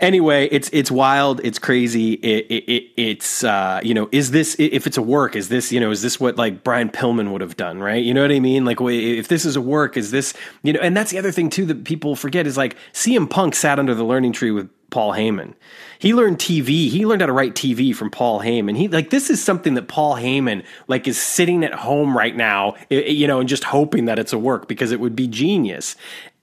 Anyway, 0.00 0.48
it's 0.52 0.70
it's 0.72 0.92
wild, 0.92 1.40
it's 1.42 1.58
crazy. 1.58 2.12
It, 2.14 2.46
it, 2.48 2.64
it 2.70 2.90
it's 2.96 3.42
uh, 3.42 3.80
you 3.82 3.94
know, 3.94 4.08
is 4.12 4.30
this 4.30 4.54
if 4.58 4.86
it's 4.86 4.96
a 4.96 5.02
work? 5.02 5.34
Is 5.34 5.48
this 5.48 5.72
you 5.72 5.80
know, 5.80 5.90
is 5.90 6.02
this 6.02 6.20
what 6.20 6.36
like 6.36 6.62
Brian 6.62 6.88
Pillman 6.88 7.32
would 7.32 7.40
have 7.40 7.56
done? 7.56 7.80
Right? 7.80 8.04
You 8.04 8.14
know 8.14 8.22
what 8.22 8.30
I 8.30 8.38
mean? 8.38 8.64
Like, 8.64 8.78
if 8.80 9.26
this 9.26 9.44
is 9.44 9.56
a 9.56 9.60
work, 9.60 9.96
is 9.96 10.12
this 10.12 10.34
you 10.62 10.72
know? 10.72 10.80
And 10.80 10.96
that's 10.96 11.10
the 11.10 11.18
other 11.18 11.32
thing 11.32 11.50
too 11.50 11.66
that 11.66 11.82
people 11.82 12.14
forget 12.14 12.46
is 12.46 12.56
like 12.56 12.76
CM 12.92 13.28
Punk 13.28 13.56
sat 13.56 13.80
under 13.80 13.92
the 13.92 14.04
learning 14.04 14.32
tree 14.32 14.52
with 14.52 14.70
Paul 14.90 15.12
Heyman. 15.12 15.54
He 15.98 16.14
learned 16.14 16.38
TV. 16.38 16.88
He 16.88 17.04
learned 17.04 17.20
how 17.20 17.26
to 17.26 17.32
write 17.32 17.54
TV 17.54 17.94
from 17.94 18.10
Paul 18.10 18.40
Heyman. 18.40 18.76
He 18.76 18.88
like 18.88 19.10
this 19.10 19.28
is 19.28 19.42
something 19.42 19.74
that 19.74 19.88
Paul 19.88 20.14
Heyman 20.14 20.64
like 20.86 21.06
is 21.06 21.20
sitting 21.20 21.62
at 21.64 21.74
home 21.74 22.16
right 22.16 22.34
now, 22.34 22.76
you 22.88 23.26
know, 23.26 23.40
and 23.40 23.48
just 23.48 23.64
hoping 23.64 24.06
that 24.06 24.18
it's 24.18 24.32
a 24.32 24.38
work 24.38 24.68
because 24.68 24.92
it 24.92 25.00
would 25.00 25.14
be 25.14 25.26
genius. 25.26 25.96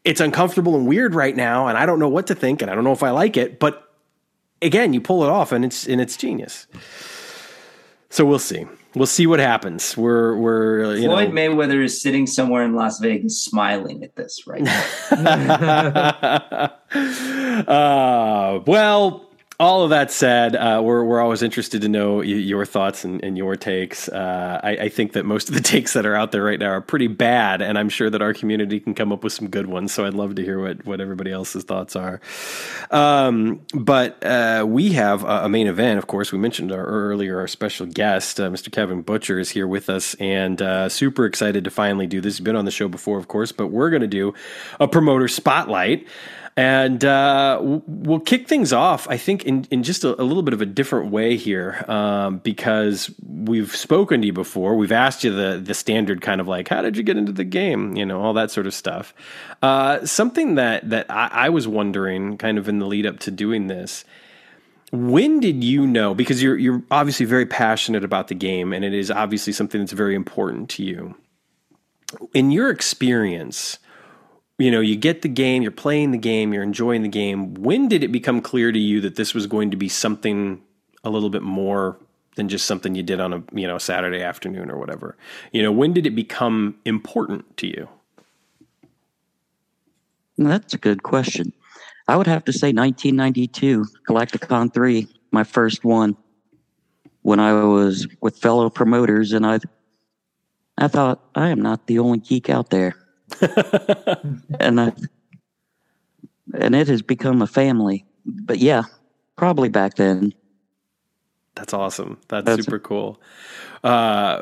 It's 0.05 0.21
uncomfortable 0.21 0.75
and 0.75 0.87
weird 0.87 1.15
right 1.15 1.35
now, 1.35 1.67
and 1.67 1.77
I 1.77 1.85
don't 1.85 1.99
know 1.99 2.07
what 2.07 2.27
to 2.27 2.35
think, 2.35 2.61
and 2.61 2.71
I 2.71 2.75
don't 2.75 2.83
know 2.83 2.93
if 2.93 3.03
I 3.03 3.09
like 3.09 3.35
it. 3.35 3.59
But 3.59 3.91
again, 4.61 4.93
you 4.93 5.01
pull 5.01 5.23
it 5.23 5.29
off, 5.29 5.51
and 5.51 5.65
it's 5.65 5.87
and 5.87 5.99
it's 5.99 6.15
genius. 6.15 6.67
So 8.09 8.23
we'll 8.23 8.39
see. 8.39 8.65
We'll 8.95 9.07
see 9.07 9.27
what 9.27 9.39
happens. 9.39 9.97
We're 9.97 10.37
we're 10.37 10.95
you 10.95 11.07
Floyd 11.07 11.33
know. 11.33 11.35
Mayweather 11.35 11.83
is 11.83 12.01
sitting 12.01 12.27
somewhere 12.27 12.63
in 12.63 12.73
Las 12.73 12.99
Vegas, 12.99 13.43
smiling 13.43 14.03
at 14.03 14.15
this 14.15 14.47
right 14.47 14.61
now. 14.61 14.83
uh, 17.67 18.61
well, 18.65 19.24
all 19.59 19.83
of 19.83 19.91
that 19.91 20.11
said, 20.11 20.55
uh, 20.55 20.81
we're 20.83 21.03
we're 21.03 21.21
always 21.21 21.41
interested 21.41 21.81
to 21.81 21.87
know 21.87 22.17
y- 22.17 22.23
your 22.23 22.65
thoughts 22.65 23.05
and, 23.05 23.23
and 23.23 23.37
your 23.37 23.55
takes. 23.55 24.09
Uh, 24.09 24.59
I, 24.61 24.71
I 24.71 24.89
think 24.89 25.13
that 25.13 25.25
most 25.25 25.47
of 25.47 25.55
the 25.55 25.61
takes 25.75 25.93
that 25.93 26.05
are 26.05 26.15
out 26.15 26.31
there 26.31 26.43
right 26.43 26.59
now 26.59 26.71
are 26.71 26.81
pretty 26.81 27.07
bad, 27.07 27.61
and 27.61 27.77
I'm 27.77 27.87
sure 27.87 28.09
that 28.09 28.21
our 28.21 28.33
community 28.33 28.79
can 28.81 28.93
come 28.93 29.13
up 29.13 29.23
with 29.23 29.31
some 29.31 29.47
good 29.47 29.67
ones. 29.67 29.93
So 29.93 30.05
I'd 30.05 30.13
love 30.13 30.35
to 30.35 30.43
hear 30.43 30.59
what 30.59 30.85
what 30.85 30.99
everybody 30.99 31.31
else's 31.31 31.63
thoughts 31.63 31.95
are. 31.95 32.19
Um, 32.91 33.61
but 33.73 34.21
uh, 34.23 34.65
we 34.67 34.91
have 34.93 35.23
a, 35.23 35.45
a 35.45 35.49
main 35.49 35.67
event, 35.67 35.99
of 35.99 36.07
course. 36.07 36.33
We 36.33 36.37
mentioned 36.37 36.73
our, 36.73 36.83
earlier 36.83 37.39
our 37.39 37.47
special 37.47 37.85
guest, 37.85 38.39
uh, 38.39 38.49
Mr. 38.49 38.71
Kevin 38.71 39.03
Butcher, 39.03 39.39
is 39.39 39.49
here 39.51 39.67
with 39.67 39.89
us, 39.89 40.15
and 40.15 40.61
uh, 40.61 40.89
super 40.89 41.25
excited 41.25 41.63
to 41.63 41.71
finally 41.71 42.07
do 42.07 42.19
this. 42.19 42.35
He's 42.37 42.43
been 42.43 42.57
on 42.57 42.65
the 42.65 42.71
show 42.71 42.89
before, 42.89 43.17
of 43.19 43.29
course, 43.29 43.53
but 43.53 43.67
we're 43.67 43.89
going 43.89 44.01
to 44.01 44.07
do 44.07 44.33
a 44.81 44.87
promoter 44.87 45.29
spotlight. 45.29 46.07
And 46.57 47.03
uh, 47.03 47.59
we'll 47.61 48.21
kick 48.21 48.47
things 48.47 48.71
off, 48.71 49.09
I 49.09 49.17
think, 49.17 49.43
in, 49.43 49.67
in 49.71 49.83
just 49.83 50.05
a, 50.05 50.21
a 50.21 50.23
little 50.23 50.41
bit 50.41 50.53
of 50.53 50.61
a 50.61 50.65
different 50.65 51.11
way 51.11 51.35
here, 51.35 51.83
um, 51.89 52.37
because 52.37 53.13
we've 53.27 53.75
spoken 53.75 54.21
to 54.21 54.27
you 54.27 54.31
before. 54.31 54.77
We've 54.77 54.93
asked 54.93 55.25
you 55.25 55.35
the 55.35 55.59
the 55.61 55.73
standard 55.73 56.21
kind 56.21 56.39
of 56.39 56.47
like, 56.47 56.69
how 56.69 56.81
did 56.81 56.95
you 56.95 57.03
get 57.03 57.17
into 57.17 57.33
the 57.33 57.43
game? 57.43 57.97
You 57.97 58.05
know, 58.05 58.21
all 58.21 58.31
that 58.35 58.51
sort 58.51 58.67
of 58.67 58.73
stuff. 58.73 59.13
Uh, 59.61 60.05
something 60.05 60.55
that 60.55 60.89
that 60.89 61.11
I, 61.11 61.27
I 61.33 61.49
was 61.49 61.67
wondering, 61.67 62.37
kind 62.37 62.57
of 62.57 62.69
in 62.69 62.79
the 62.79 62.85
lead 62.85 63.05
up 63.05 63.19
to 63.19 63.31
doing 63.31 63.67
this, 63.67 64.05
when 64.93 65.41
did 65.41 65.61
you 65.61 65.85
know? 65.85 66.15
Because 66.15 66.41
you're 66.41 66.57
you're 66.57 66.81
obviously 66.89 67.25
very 67.25 67.45
passionate 67.45 68.05
about 68.05 68.29
the 68.29 68.33
game, 68.33 68.71
and 68.71 68.85
it 68.85 68.93
is 68.93 69.11
obviously 69.11 69.51
something 69.51 69.81
that's 69.81 69.91
very 69.91 70.15
important 70.15 70.69
to 70.69 70.85
you. 70.85 71.15
In 72.33 72.49
your 72.49 72.69
experience, 72.69 73.77
you 74.57 74.71
know, 74.71 74.79
you 74.79 74.95
get 74.95 75.21
the 75.21 75.27
game, 75.27 75.61
you're 75.61 75.71
playing 75.71 76.11
the 76.11 76.17
game, 76.17 76.53
you're 76.53 76.63
enjoying 76.63 77.01
the 77.01 77.09
game. 77.09 77.53
When 77.55 77.87
did 77.87 78.03
it 78.03 78.11
become 78.11 78.41
clear 78.41 78.71
to 78.71 78.79
you 78.79 79.01
that 79.01 79.15
this 79.15 79.33
was 79.33 79.47
going 79.47 79.71
to 79.71 79.77
be 79.77 79.89
something 79.89 80.61
a 81.03 81.09
little 81.09 81.29
bit 81.29 81.43
more 81.43 81.97
than 82.35 82.49
just 82.49 82.65
something 82.65 82.95
you 82.95 83.03
did 83.03 83.19
on 83.19 83.33
a 83.33 83.43
you 83.53 83.67
know 83.67 83.77
Saturday 83.77 84.21
afternoon 84.21 84.69
or 84.69 84.77
whatever. 84.77 85.17
You 85.51 85.63
know, 85.63 85.71
when 85.71 85.93
did 85.93 86.05
it 86.05 86.15
become 86.15 86.77
important 86.85 87.57
to 87.57 87.67
you? 87.67 87.89
That's 90.37 90.73
a 90.73 90.77
good 90.77 91.03
question. 91.03 91.53
I 92.07 92.17
would 92.17 92.27
have 92.27 92.43
to 92.45 92.53
say 92.53 92.67
1992, 92.67 93.85
Galacticon 94.07 94.73
3, 94.73 95.07
my 95.31 95.43
first 95.43 95.83
one, 95.83 96.15
when 97.23 97.39
I 97.39 97.53
was 97.53 98.05
with 98.21 98.37
fellow 98.37 98.69
promoters, 98.69 99.31
and 99.31 99.45
I, 99.45 99.59
I 100.77 100.87
thought 100.87 101.23
I 101.33 101.49
am 101.49 101.61
not 101.61 101.87
the 101.87 101.99
only 101.99 102.19
geek 102.19 102.49
out 102.49 102.69
there, 102.69 102.95
and 104.59 104.79
I, 104.79 104.93
and 106.53 106.75
it 106.75 106.87
has 106.87 107.01
become 107.01 107.41
a 107.41 107.47
family. 107.47 108.05
But 108.25 108.59
yeah, 108.59 108.83
probably 109.35 109.69
back 109.69 109.95
then. 109.95 110.33
That's 111.55 111.73
awesome. 111.73 112.19
That's, 112.27 112.45
That's 112.45 112.65
super 112.65 112.79
cool. 112.79 113.21
Uh, 113.83 114.41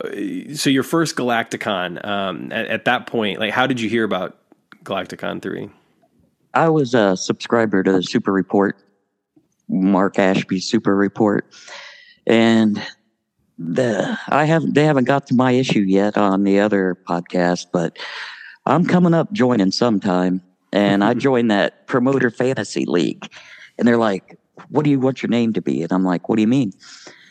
so 0.55 0.69
your 0.69 0.83
first 0.83 1.15
Galacticon, 1.15 2.03
um, 2.05 2.51
at, 2.51 2.67
at 2.67 2.85
that 2.85 3.07
point, 3.07 3.39
like, 3.39 3.51
how 3.51 3.67
did 3.67 3.79
you 3.79 3.89
hear 3.89 4.03
about 4.03 4.37
Galacticon 4.83 5.41
3? 5.41 5.69
I 6.53 6.69
was 6.69 6.93
a 6.93 7.17
subscriber 7.17 7.83
to 7.83 7.91
the 7.91 8.03
Super 8.03 8.31
Report, 8.31 8.77
Mark 9.69 10.19
Ashby 10.19 10.59
Super 10.59 10.95
Report, 10.95 11.45
and 12.27 12.81
the 13.57 14.17
I 14.29 14.45
haven't 14.45 14.73
they 14.73 14.85
haven't 14.85 15.05
got 15.05 15.27
to 15.27 15.35
my 15.35 15.51
issue 15.51 15.81
yet 15.81 16.17
on 16.17 16.43
the 16.43 16.59
other 16.59 16.97
podcast, 17.07 17.67
but 17.71 17.97
I'm 18.65 18.85
coming 18.85 19.13
up 19.13 19.31
joining 19.31 19.71
sometime, 19.71 20.41
and 20.71 21.03
I 21.03 21.13
joined 21.27 21.51
that 21.51 21.87
promoter 21.87 22.29
fantasy 22.29 22.85
league, 22.85 23.29
and 23.77 23.87
they're 23.87 23.97
like, 23.97 24.37
"What 24.69 24.83
do 24.83 24.89
you 24.89 24.99
want 24.99 25.21
your 25.21 25.29
name 25.29 25.53
to 25.53 25.61
be?" 25.61 25.83
And 25.83 25.91
I'm 25.91 26.03
like, 26.03 26.29
"What 26.29 26.37
do 26.37 26.41
you 26.41 26.47
mean?" 26.47 26.73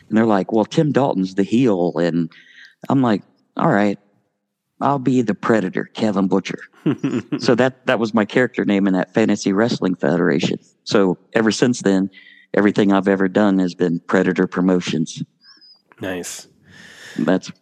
And 0.08 0.16
they're 0.16 0.26
like, 0.26 0.52
"Well, 0.52 0.64
Tim 0.64 0.92
Dalton's 0.92 1.34
the 1.34 1.42
heel," 1.42 1.92
and 1.96 2.30
I'm 2.88 3.02
like, 3.02 3.22
"All 3.56 3.70
right, 3.70 3.98
I'll 4.80 4.98
be 4.98 5.22
the 5.22 5.34
Predator, 5.34 5.84
Kevin 5.84 6.28
Butcher." 6.28 6.60
so 7.38 7.54
that 7.54 7.86
that 7.86 7.98
was 7.98 8.12
my 8.12 8.24
character 8.24 8.64
name 8.64 8.86
in 8.86 8.92
that 8.94 9.14
fantasy 9.14 9.52
wrestling 9.52 9.94
federation. 9.94 10.58
So 10.84 11.16
ever 11.32 11.50
since 11.50 11.82
then, 11.82 12.10
everything 12.54 12.92
I've 12.92 13.08
ever 13.08 13.28
done 13.28 13.58
has 13.58 13.74
been 13.74 14.00
Predator 14.00 14.46
Promotions. 14.46 15.22
Nice. 16.00 16.48
That's 17.16 17.52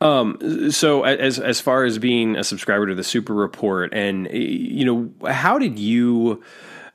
um, 0.00 0.70
so 0.70 1.04
as 1.04 1.38
as 1.38 1.60
far 1.60 1.84
as 1.84 1.98
being 1.98 2.36
a 2.36 2.44
subscriber 2.44 2.86
to 2.86 2.94
the 2.94 3.04
Super 3.04 3.34
Report, 3.34 3.92
and 3.92 4.28
you 4.32 4.84
know, 4.84 5.30
how 5.30 5.58
did 5.58 5.78
you 5.78 6.42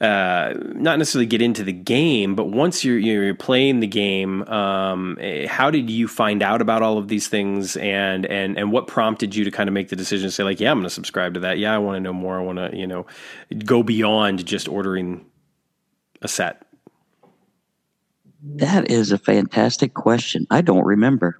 uh, 0.02 0.56
not 0.74 0.98
necessarily 0.98 1.28
get 1.28 1.44
into 1.44 1.64
the 1.64 1.72
game, 1.72 2.34
but 2.34 2.46
once 2.46 2.84
you're 2.84 2.98
you're 2.98 3.36
playing 3.36 3.82
the 3.82 3.88
game, 3.88 4.42
um, 4.48 5.16
eh, 5.22 5.46
how 5.46 5.70
did 5.70 5.92
you 5.92 6.08
find 6.08 6.42
out 6.42 6.60
about 6.60 6.82
all 6.82 6.98
of 6.98 7.08
these 7.08 7.28
things, 7.28 7.78
and 7.78 8.26
and 8.26 8.58
and 8.58 8.72
what 8.72 8.88
prompted 8.88 9.36
you 9.36 9.44
to 9.44 9.52
kind 9.52 9.70
of 9.70 9.74
make 9.74 9.90
the 9.90 9.96
decision 9.96 10.28
to 10.28 10.32
say 10.32 10.44
like, 10.44 10.60
yeah, 10.60 10.72
I'm 10.72 10.78
going 10.80 10.86
to 10.86 10.90
subscribe 10.90 11.36
to 11.36 11.40
that. 11.42 11.60
Yeah, 11.60 11.76
I 11.76 11.78
want 11.78 11.98
to 11.98 12.00
know 12.00 12.14
more. 12.14 12.40
I 12.40 12.42
want 12.42 12.58
to 12.58 12.76
you 12.76 12.88
know 12.88 13.06
go 13.64 13.84
beyond 13.84 14.44
just 14.44 14.68
ordering 14.68 15.24
a 16.24 16.28
set. 16.28 16.66
That 18.44 18.90
is 18.90 19.12
a 19.12 19.20
fantastic 19.20 19.94
question. 19.94 20.48
I 20.50 20.62
don't 20.62 20.84
remember. 20.84 21.40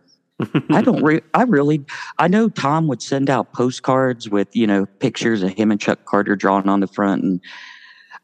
I 0.70 0.82
don't 0.82 1.04
re- 1.04 1.22
I 1.34 1.44
really 1.44 1.86
I 2.20 2.28
know 2.28 2.50
Tom 2.50 2.88
would 2.88 3.02
send 3.02 3.30
out 3.30 3.54
postcards 3.54 4.30
with, 4.30 4.48
you 4.54 4.68
know, 4.68 4.86
pictures 5.00 5.44
of 5.44 5.52
him 5.54 5.72
and 5.72 5.80
Chuck 5.80 6.06
Carter 6.06 6.36
drawn 6.36 6.70
on 6.70 6.80
the 6.80 6.88
front 6.88 7.24
and 7.24 7.42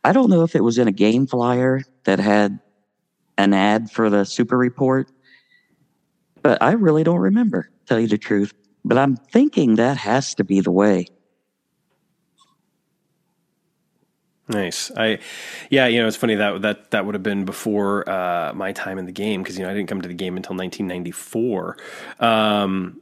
I 0.04 0.14
don't 0.14 0.30
know 0.30 0.44
if 0.44 0.56
it 0.56 0.64
was 0.64 0.78
in 0.78 0.88
a 0.88 0.92
game 0.92 1.28
flyer 1.28 1.82
that 2.06 2.20
had 2.20 2.60
an 3.38 3.54
ad 3.54 3.92
for 3.92 4.10
the 4.10 4.24
super 4.26 4.58
report, 4.58 5.12
but 6.42 6.62
I 6.62 6.72
really 6.72 7.04
don't 7.04 7.20
remember, 7.20 7.70
tell 7.88 8.00
you 8.00 8.08
the 8.08 8.18
truth. 8.18 8.54
But 8.86 8.98
I'm 8.98 9.18
thinking 9.18 9.76
that 9.76 9.98
has 9.98 10.34
to 10.36 10.44
be 10.44 10.62
the 10.62 10.72
way. 10.72 11.08
Nice. 14.50 14.92
I, 14.96 15.20
yeah, 15.70 15.88
you 15.88 16.00
know, 16.00 16.08
it's 16.08 16.16
funny 16.16 16.36
that 16.36 16.62
that 16.62 16.92
that 16.92 17.06
would 17.06 17.16
have 17.16 17.24
been 17.24 17.44
before 17.44 18.10
uh, 18.10 18.54
my 18.54 18.72
time 18.72 18.98
in 18.98 19.06
the 19.06 19.12
game 19.12 19.44
because 19.44 19.58
you 19.58 19.66
know 19.66 19.70
I 19.70 19.74
didn't 19.74 19.90
come 19.90 20.02
to 20.02 20.08
the 20.08 20.14
game 20.14 20.38
until 20.38 20.56
1994. 20.56 21.78
Um, 22.20 23.02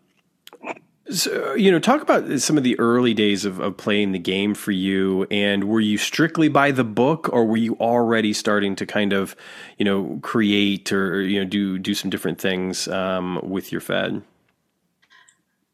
so, 1.11 1.53
you 1.53 1.71
know, 1.71 1.77
talk 1.77 2.01
about 2.01 2.39
some 2.39 2.57
of 2.57 2.63
the 2.63 2.79
early 2.79 3.13
days 3.13 3.45
of, 3.45 3.59
of 3.59 3.77
playing 3.77 4.11
the 4.11 4.19
game 4.19 4.55
for 4.55 4.71
you. 4.71 5.27
And 5.29 5.65
were 5.65 5.79
you 5.79 5.99
strictly 5.99 6.49
by 6.49 6.71
the 6.71 6.83
book, 6.83 7.29
or 7.31 7.45
were 7.45 7.57
you 7.57 7.75
already 7.75 8.33
starting 8.33 8.75
to 8.77 8.87
kind 8.87 9.13
of, 9.13 9.35
you 9.77 9.85
know, 9.85 10.19
create 10.23 10.91
or 10.91 11.21
you 11.21 11.39
know 11.39 11.45
do 11.47 11.77
do 11.77 11.93
some 11.93 12.09
different 12.09 12.39
things 12.41 12.87
um, 12.87 13.39
with 13.43 13.71
your 13.71 13.81
Fed? 13.81 14.23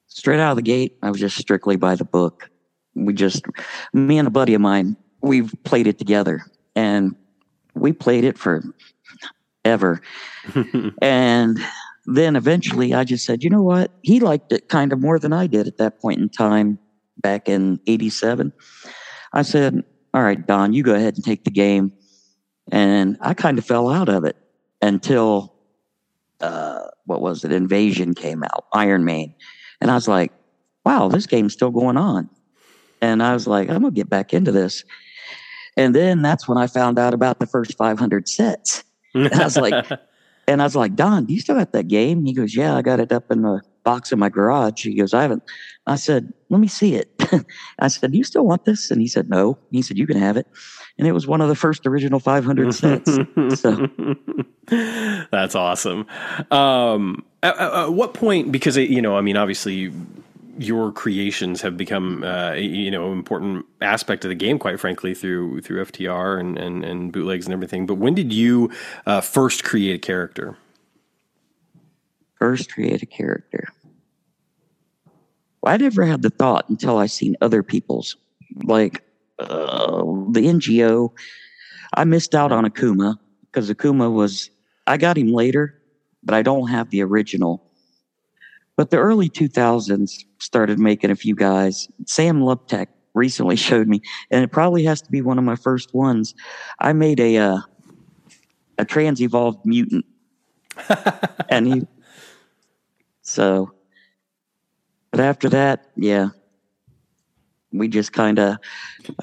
Straight 0.08 0.42
out 0.42 0.52
of 0.52 0.58
the 0.58 0.62
gate, 0.62 0.98
I 1.02 1.10
was 1.10 1.22
just 1.22 1.38
strictly 1.38 1.78
by 1.78 1.96
the 1.96 2.04
book. 2.04 2.50
We 2.94 3.14
just, 3.14 3.46
me 3.94 4.18
and 4.18 4.28
a 4.28 4.32
buddy 4.32 4.54
of 4.54 4.60
mine, 4.60 4.98
we've 5.22 5.54
played 5.64 5.88
it 5.88 5.98
together, 5.98 6.46
and 6.76 7.16
we 7.74 7.94
played 7.94 8.24
it 8.24 8.38
for 8.38 8.64
ever. 9.64 10.02
and 11.02 11.60
then 12.06 12.36
eventually 12.36 12.94
I 12.94 13.04
just 13.04 13.26
said, 13.26 13.44
you 13.44 13.50
know 13.50 13.62
what? 13.62 13.92
He 14.02 14.20
liked 14.20 14.52
it 14.52 14.70
kind 14.70 14.92
of 14.92 15.00
more 15.00 15.20
than 15.20 15.34
I 15.34 15.48
did 15.48 15.68
at 15.68 15.78
that 15.78 16.00
point 16.00 16.20
in 16.20 16.30
time 16.30 16.80
back 17.18 17.48
in 17.48 17.80
87. 17.88 18.52
I 19.34 19.42
said, 19.44 19.84
all 20.14 20.24
right, 20.24 20.46
Don, 20.46 20.74
you 20.74 20.84
go 20.84 20.96
ahead 20.96 21.16
and 21.16 21.24
take 21.24 21.44
the 21.44 21.52
game. 21.52 21.94
And 22.72 23.18
I 23.22 23.34
kind 23.34 23.58
of 23.58 23.66
fell 23.66 23.90
out 23.90 24.10
of 24.10 24.24
it 24.24 24.38
until, 24.82 25.54
uh, 26.40 26.88
what 27.06 27.22
was 27.22 27.44
it? 27.44 27.52
Invasion 27.52 28.14
came 28.14 28.44
out, 28.44 28.66
Iron 28.74 29.06
Man. 29.06 29.34
And 29.80 29.92
I 29.92 29.96
was 29.96 30.08
like, 30.08 30.32
wow, 30.86 31.08
this 31.08 31.28
game's 31.28 31.54
still 31.54 31.72
going 31.72 31.98
on. 31.98 32.30
And 33.02 33.22
I 33.24 33.34
was 33.34 33.48
like, 33.48 33.70
I'm 33.70 33.82
going 33.82 33.94
to 33.94 34.00
get 34.00 34.10
back 34.10 34.34
into 34.34 34.52
this. 34.52 34.84
And 35.78 35.96
then 35.96 36.22
that's 36.22 36.48
when 36.48 36.58
I 36.58 36.68
found 36.68 37.00
out 37.00 37.14
about 37.14 37.40
the 37.40 37.48
first 37.48 37.78
500 37.78 38.28
sets. 38.28 38.84
And 39.14 39.34
I 39.34 39.44
was 39.44 39.58
like, 39.58 39.90
and 40.48 40.62
I 40.62 40.66
was 40.66 40.76
like, 40.76 40.96
Don, 40.96 41.26
do 41.26 41.34
you 41.34 41.40
still 41.40 41.58
have 41.58 41.72
that 41.72 41.88
game? 41.88 42.26
He 42.26 42.34
goes, 42.34 42.56
Yeah, 42.56 42.76
I 42.76 42.82
got 42.82 43.00
it 43.00 43.12
up 43.12 43.32
in 43.32 43.42
the 43.42 43.62
box 43.84 44.12
in 44.12 44.20
my 44.20 44.30
garage. 44.30 44.84
He 44.84 44.96
goes, 44.96 45.14
I 45.14 45.22
haven't. 45.22 45.44
I 45.88 45.96
said, 45.96 46.34
Let 46.50 46.60
me 46.60 46.68
see 46.68 46.96
it. 46.96 47.10
I 47.80 47.88
said, 47.88 48.12
Do 48.12 48.18
you 48.18 48.24
still 48.24 48.46
want 48.46 48.66
this? 48.66 48.92
And 48.92 49.02
he 49.02 49.08
said, 49.08 49.30
No. 49.30 49.58
He 49.72 49.82
said, 49.82 49.98
You 49.98 50.08
can 50.08 50.18
have 50.18 50.38
it. 50.38 50.48
And 50.98 51.08
it 51.08 51.14
was 51.14 51.28
one 51.28 51.42
of 51.42 51.48
the 51.48 51.56
first 51.56 51.86
original 51.88 52.20
500 52.20 52.74
sets. 52.74 53.18
so 53.60 53.88
that's 55.32 55.56
awesome. 55.56 56.06
Um, 56.52 57.24
at, 57.44 57.58
at, 57.58 57.94
what 57.94 58.14
point, 58.14 58.52
because, 58.52 58.78
you 58.78 59.02
know, 59.02 59.18
I 59.18 59.22
mean, 59.22 59.38
obviously, 59.38 59.92
your 60.58 60.92
creations 60.92 61.62
have 61.62 61.78
become 61.78 62.24
uh, 62.24 62.54
you 62.54 62.92
know 62.92 63.12
important 63.12 63.66
aspect 63.82 64.26
of 64.26 64.30
the 64.30 64.36
game 64.36 64.60
quite 64.60 64.80
frankly 64.80 65.14
through 65.14 65.62
through 65.62 65.84
FTR 65.86 66.40
and 66.40 66.58
and, 66.58 66.84
and 66.84 67.12
bootlegs 67.12 67.46
and 67.46 67.54
everything. 67.54 67.86
But 67.86 67.96
when 67.96 68.14
did 68.14 68.34
you 68.34 68.72
uh, 69.06 69.22
first 69.22 69.64
create 69.64 69.96
a 69.96 70.00
character? 70.00 70.58
First 72.36 72.72
create 72.74 73.02
a 73.04 73.06
character. 73.06 73.68
Well, 75.62 75.74
I 75.74 75.78
never 75.78 76.04
had 76.04 76.24
the 76.24 76.32
thought 76.32 76.68
until 76.70 76.98
I 76.98 77.06
seen 77.06 77.36
other 77.42 77.62
people's 77.62 78.16
like 78.64 79.04
uh, 79.40 80.02
the 80.32 80.42
NGO 80.42 81.12
I 81.94 82.04
missed 82.04 82.36
out 82.36 82.52
on 82.52 82.66
Akuma 82.66 83.18
because 83.46 83.70
Akuma 83.70 84.12
was 84.12 84.50
I 84.88 84.98
got 84.98 85.18
him 85.18 85.34
later 85.34 85.82
but 86.24 86.36
I 86.36 86.42
don't 86.42 86.68
have 86.68 86.90
the 86.90 87.02
original 87.02 87.64
but 88.82 88.90
the 88.90 88.98
early 88.98 89.30
2000s 89.30 90.26
started 90.40 90.80
making 90.80 91.12
a 91.12 91.16
few 91.16 91.36
guys. 91.36 91.88
Sam 92.08 92.40
Luptek 92.40 92.88
recently 93.14 93.56
showed 93.68 93.88
me, 93.88 94.02
and 94.32 94.44
it 94.44 94.52
probably 94.52 94.84
has 94.86 95.04
to 95.04 95.12
be 95.12 95.22
one 95.22 95.38
of 95.38 95.44
my 95.44 95.56
first 95.56 95.94
ones. 95.94 96.34
I 96.80 96.92
made 96.92 97.20
a 97.20 97.38
uh, 97.38 97.58
a 98.80 98.86
trans 98.86 99.22
evolved 99.22 99.64
mutant, 99.68 100.04
and 101.50 101.68
he. 101.68 101.88
So, 103.22 103.72
but 105.12 105.20
after 105.20 105.48
that, 105.50 105.92
yeah, 105.96 106.30
we 107.72 107.88
just 107.88 108.14
kind 108.14 108.40
of. 108.40 108.58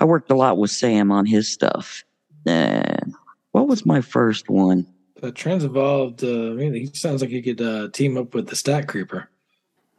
I 0.01 0.05
worked 0.05 0.31
a 0.31 0.37
lot 0.37 0.57
with 0.57 0.71
Sam 0.71 1.11
on 1.11 1.27
his 1.27 1.51
stuff. 1.51 2.05
And 2.47 3.13
what 3.51 3.67
was 3.67 3.85
my 3.85 4.03
first 4.03 4.49
one? 4.49 4.87
Uh, 5.21 5.33
trans 5.33 5.65
evolved. 5.65 6.23
Uh, 6.23 6.51
I 6.51 6.55
mean, 6.55 6.75
he 6.75 6.91
sounds 6.95 7.23
like 7.23 7.31
he 7.31 7.43
could 7.43 7.61
uh, 7.61 7.89
team 7.89 8.17
up 8.17 8.35
with 8.35 8.47
the 8.47 8.55
Stat 8.55 8.87
Creeper 8.87 9.29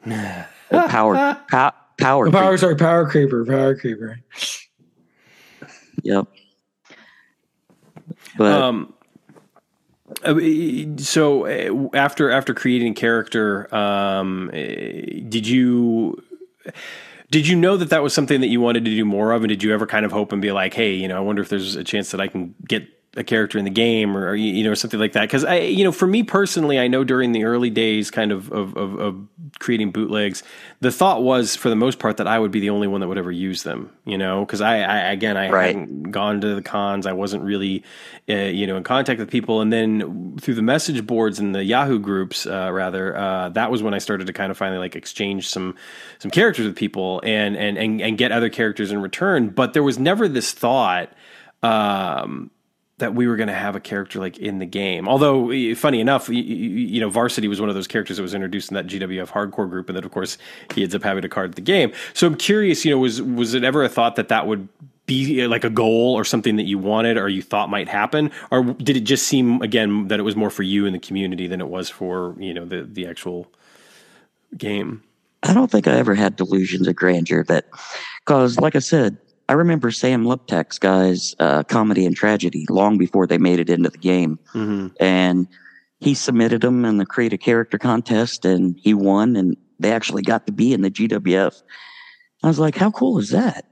power, 0.05 1.38
pow, 1.49 1.73
power, 1.99 2.27
oh, 2.27 2.31
power. 2.31 2.57
Sorry, 2.57 2.76
power 2.76 3.09
creeper, 3.09 3.45
power 3.45 3.76
creeper. 3.76 4.19
Yep. 6.03 6.27
But, 8.38 8.61
um, 8.61 8.93
uh, 10.23 10.35
so 10.97 11.45
uh, 11.45 11.95
after 11.95 12.31
after 12.31 12.53
creating 12.53 12.93
character, 12.95 13.73
um, 13.73 14.49
uh, 14.49 14.57
did 14.57 15.47
you 15.47 16.23
did 17.31 17.47
you 17.47 17.55
know 17.55 17.77
that 17.77 17.89
that 17.89 18.01
was 18.01 18.13
something 18.13 18.41
that 18.41 18.47
you 18.47 18.59
wanted 18.59 18.85
to 18.85 18.91
do 18.91 19.05
more 19.05 19.31
of, 19.31 19.43
and 19.43 19.49
did 19.49 19.63
you 19.63 19.73
ever 19.73 19.85
kind 19.85 20.05
of 20.05 20.11
hope 20.11 20.31
and 20.31 20.41
be 20.41 20.51
like, 20.51 20.73
hey, 20.73 20.93
you 20.93 21.07
know, 21.07 21.17
I 21.17 21.19
wonder 21.19 21.41
if 21.41 21.49
there's 21.49 21.76
a 21.76 21.84
chance 21.84 22.11
that 22.11 22.19
I 22.19 22.27
can 22.27 22.55
get 22.67 22.88
a 23.18 23.23
character 23.23 23.57
in 23.57 23.65
the 23.65 23.72
game 23.72 24.15
or, 24.15 24.30
or 24.30 24.36
you 24.36 24.64
know 24.64 24.73
something 24.76 24.99
like 24.99 25.14
that. 25.14 25.22
Because 25.22 25.44
I 25.44 25.57
you 25.57 25.84
know 25.84 25.91
for 25.91 26.06
me 26.06 26.22
personally 26.22 26.80
I 26.80 26.88
know 26.88 27.03
during 27.03 27.31
the 27.31 27.44
early 27.44 27.69
days 27.69 28.11
kind 28.11 28.31
of 28.31 28.52
of, 28.52 28.77
of 28.77 28.99
of, 28.99 29.27
creating 29.57 29.91
bootlegs 29.91 30.44
the 30.80 30.91
thought 30.91 31.23
was 31.23 31.56
for 31.56 31.69
the 31.69 31.76
most 31.76 31.98
part 31.98 32.18
that 32.18 32.27
I 32.27 32.38
would 32.38 32.52
be 32.52 32.60
the 32.60 32.69
only 32.69 32.88
one 32.88 33.02
that 33.02 33.07
would 33.07 33.18
ever 33.18 33.31
use 33.31 33.64
them 33.64 33.91
you 34.06 34.18
know? 34.18 34.45
Because 34.45 34.61
I, 34.61 34.81
I, 34.81 34.98
again 35.11 35.38
I 35.38 35.49
right. 35.49 35.76
hadn't 35.76 36.11
gone 36.11 36.41
to 36.41 36.56
the 36.56 36.61
cons. 36.61 37.07
I 37.07 37.14
wasn't 37.14 37.44
really 37.44 37.84
uh, 38.30 38.36
you 38.36 38.68
know 38.68 38.77
in 38.77 38.84
contact 38.84 39.19
with 39.19 39.30
people. 39.30 39.61
And 39.61 39.73
then 39.73 40.38
through 40.40 40.56
the 40.56 40.61
message 40.61 41.06
boards 41.06 41.40
and 41.40 41.56
the 41.56 41.64
Yahoo 41.64 41.99
groups 41.99 42.45
uh, 42.45 42.69
rather 42.72 43.15
uh, 43.18 43.49
that 43.49 43.72
was 43.72 43.81
when 43.81 43.94
I 43.95 43.98
started 43.98 44.27
to 44.27 44.34
kind 44.34 44.52
of 44.52 44.57
finally 44.57 44.80
like 44.80 44.95
exchange 44.95 45.49
some 45.49 45.76
some 46.19 46.30
characters 46.30 46.68
with 46.68 46.76
people 46.76 47.22
and 47.23 47.57
and 47.57 47.77
and, 47.77 48.02
and 48.02 48.18
get 48.19 48.31
other 48.31 48.49
characters 48.49 48.91
in 48.91 49.02
return. 49.02 49.49
But 49.49 49.73
there 49.73 49.84
was 49.84 49.98
never 49.98 50.27
this 50.27 50.52
thought 50.52 51.11
um, 51.64 52.52
that 52.99 53.15
we 53.15 53.27
were 53.27 53.35
going 53.35 53.47
to 53.47 53.53
have 53.53 53.76
a 53.76 53.80
character 53.80 54.19
like 54.19 54.38
in 54.38 54.59
the 54.59 54.65
game. 54.65 55.09
Although, 55.09 55.51
funny 55.76 55.99
enough, 55.99 56.30
you, 56.30 56.41
you, 56.41 57.01
know, 57.01 57.09
Varsity 57.09 57.47
was 57.47 57.59
one 57.59 57.69
of 57.69 57.76
those 57.76 57.88
characters 57.88 58.17
that 58.17 58.23
was 58.23 58.34
introduced 58.34 58.69
in 58.69 58.76
that 58.76 58.88
GWF 58.88 59.27
hardcore 59.27 59.69
group, 59.69 59.89
and 59.89 59.97
then 59.97 60.03
of 60.03 60.11
course 60.11 60.38
he 60.73 60.84
ends 60.84 60.93
up 60.93 61.03
having 61.03 61.26
a 61.26 61.30
card 61.30 61.53
the 61.55 61.61
game. 61.61 61.91
So 62.13 62.27
I'm 62.27 62.35
curious, 62.35 62.85
you 62.85 62.91
know, 62.91 62.99
was 62.99 63.21
was 63.21 63.53
it 63.53 63.63
ever 63.63 63.84
a 63.84 63.89
thought 63.89 64.15
that 64.17 64.27
that 64.30 64.47
would 64.47 64.67
be 65.05 65.47
like 65.47 65.63
a 65.63 65.69
goal 65.69 66.13
or 66.13 66.23
something 66.23 66.55
that 66.57 66.65
you 66.65 66.77
wanted 66.77 67.17
or 67.17 67.27
you 67.27 67.41
thought 67.41 67.69
might 67.69 67.89
happen, 67.89 68.31
or 68.51 68.63
did 68.63 68.95
it 68.95 69.01
just 69.01 69.27
seem 69.27 69.61
again 69.61 70.07
that 70.09 70.19
it 70.19 70.23
was 70.23 70.35
more 70.35 70.51
for 70.51 70.63
you 70.63 70.85
and 70.85 70.93
the 70.93 70.99
community 70.99 71.47
than 71.47 71.61
it 71.61 71.67
was 71.67 71.89
for 71.89 72.35
you 72.38 72.53
know 72.53 72.65
the 72.65 72.84
the 72.84 73.07
actual 73.07 73.47
game? 74.57 75.03
I 75.43 75.53
don't 75.53 75.71
think 75.71 75.88
I 75.88 75.93
ever 75.93 76.15
had 76.15 76.35
delusions 76.35 76.88
of 76.88 76.95
grandeur 76.95 77.43
that, 77.45 77.65
because 78.26 78.59
like 78.59 78.76
I 78.76 78.80
said, 78.80 79.17
I 79.49 79.53
remember 79.53 79.89
Sam 79.89 80.26
Luptak's 80.26 80.77
guys, 80.77 81.35
uh, 81.39 81.63
comedy 81.63 82.05
and 82.05 82.15
tragedy, 82.15 82.67
long 82.69 82.99
before 82.99 83.26
they 83.26 83.39
made 83.39 83.59
it 83.59 83.67
into 83.67 83.89
the 83.89 83.97
game, 83.97 84.38
mm-hmm. 84.53 84.89
and 84.99 85.47
he 85.99 86.13
submitted 86.13 86.61
them 86.61 86.85
in 86.85 86.97
the 86.97 87.05
create 87.05 87.34
a 87.34 87.38
character 87.38 87.80
contest, 87.80 88.45
and 88.45 88.80
he 88.80 88.93
won, 88.93 89.35
and 89.35 89.57
they 89.80 89.91
actually 89.91 90.21
got 90.21 90.45
to 90.45 90.53
be 90.53 90.71
in 90.71 90.84
the 90.84 90.91
GWF. 90.91 91.63
I 92.43 92.47
was 92.47 92.59
like, 92.59 92.76
how 92.76 92.91
cool 92.91 93.17
is 93.17 93.31
that? 93.31 93.65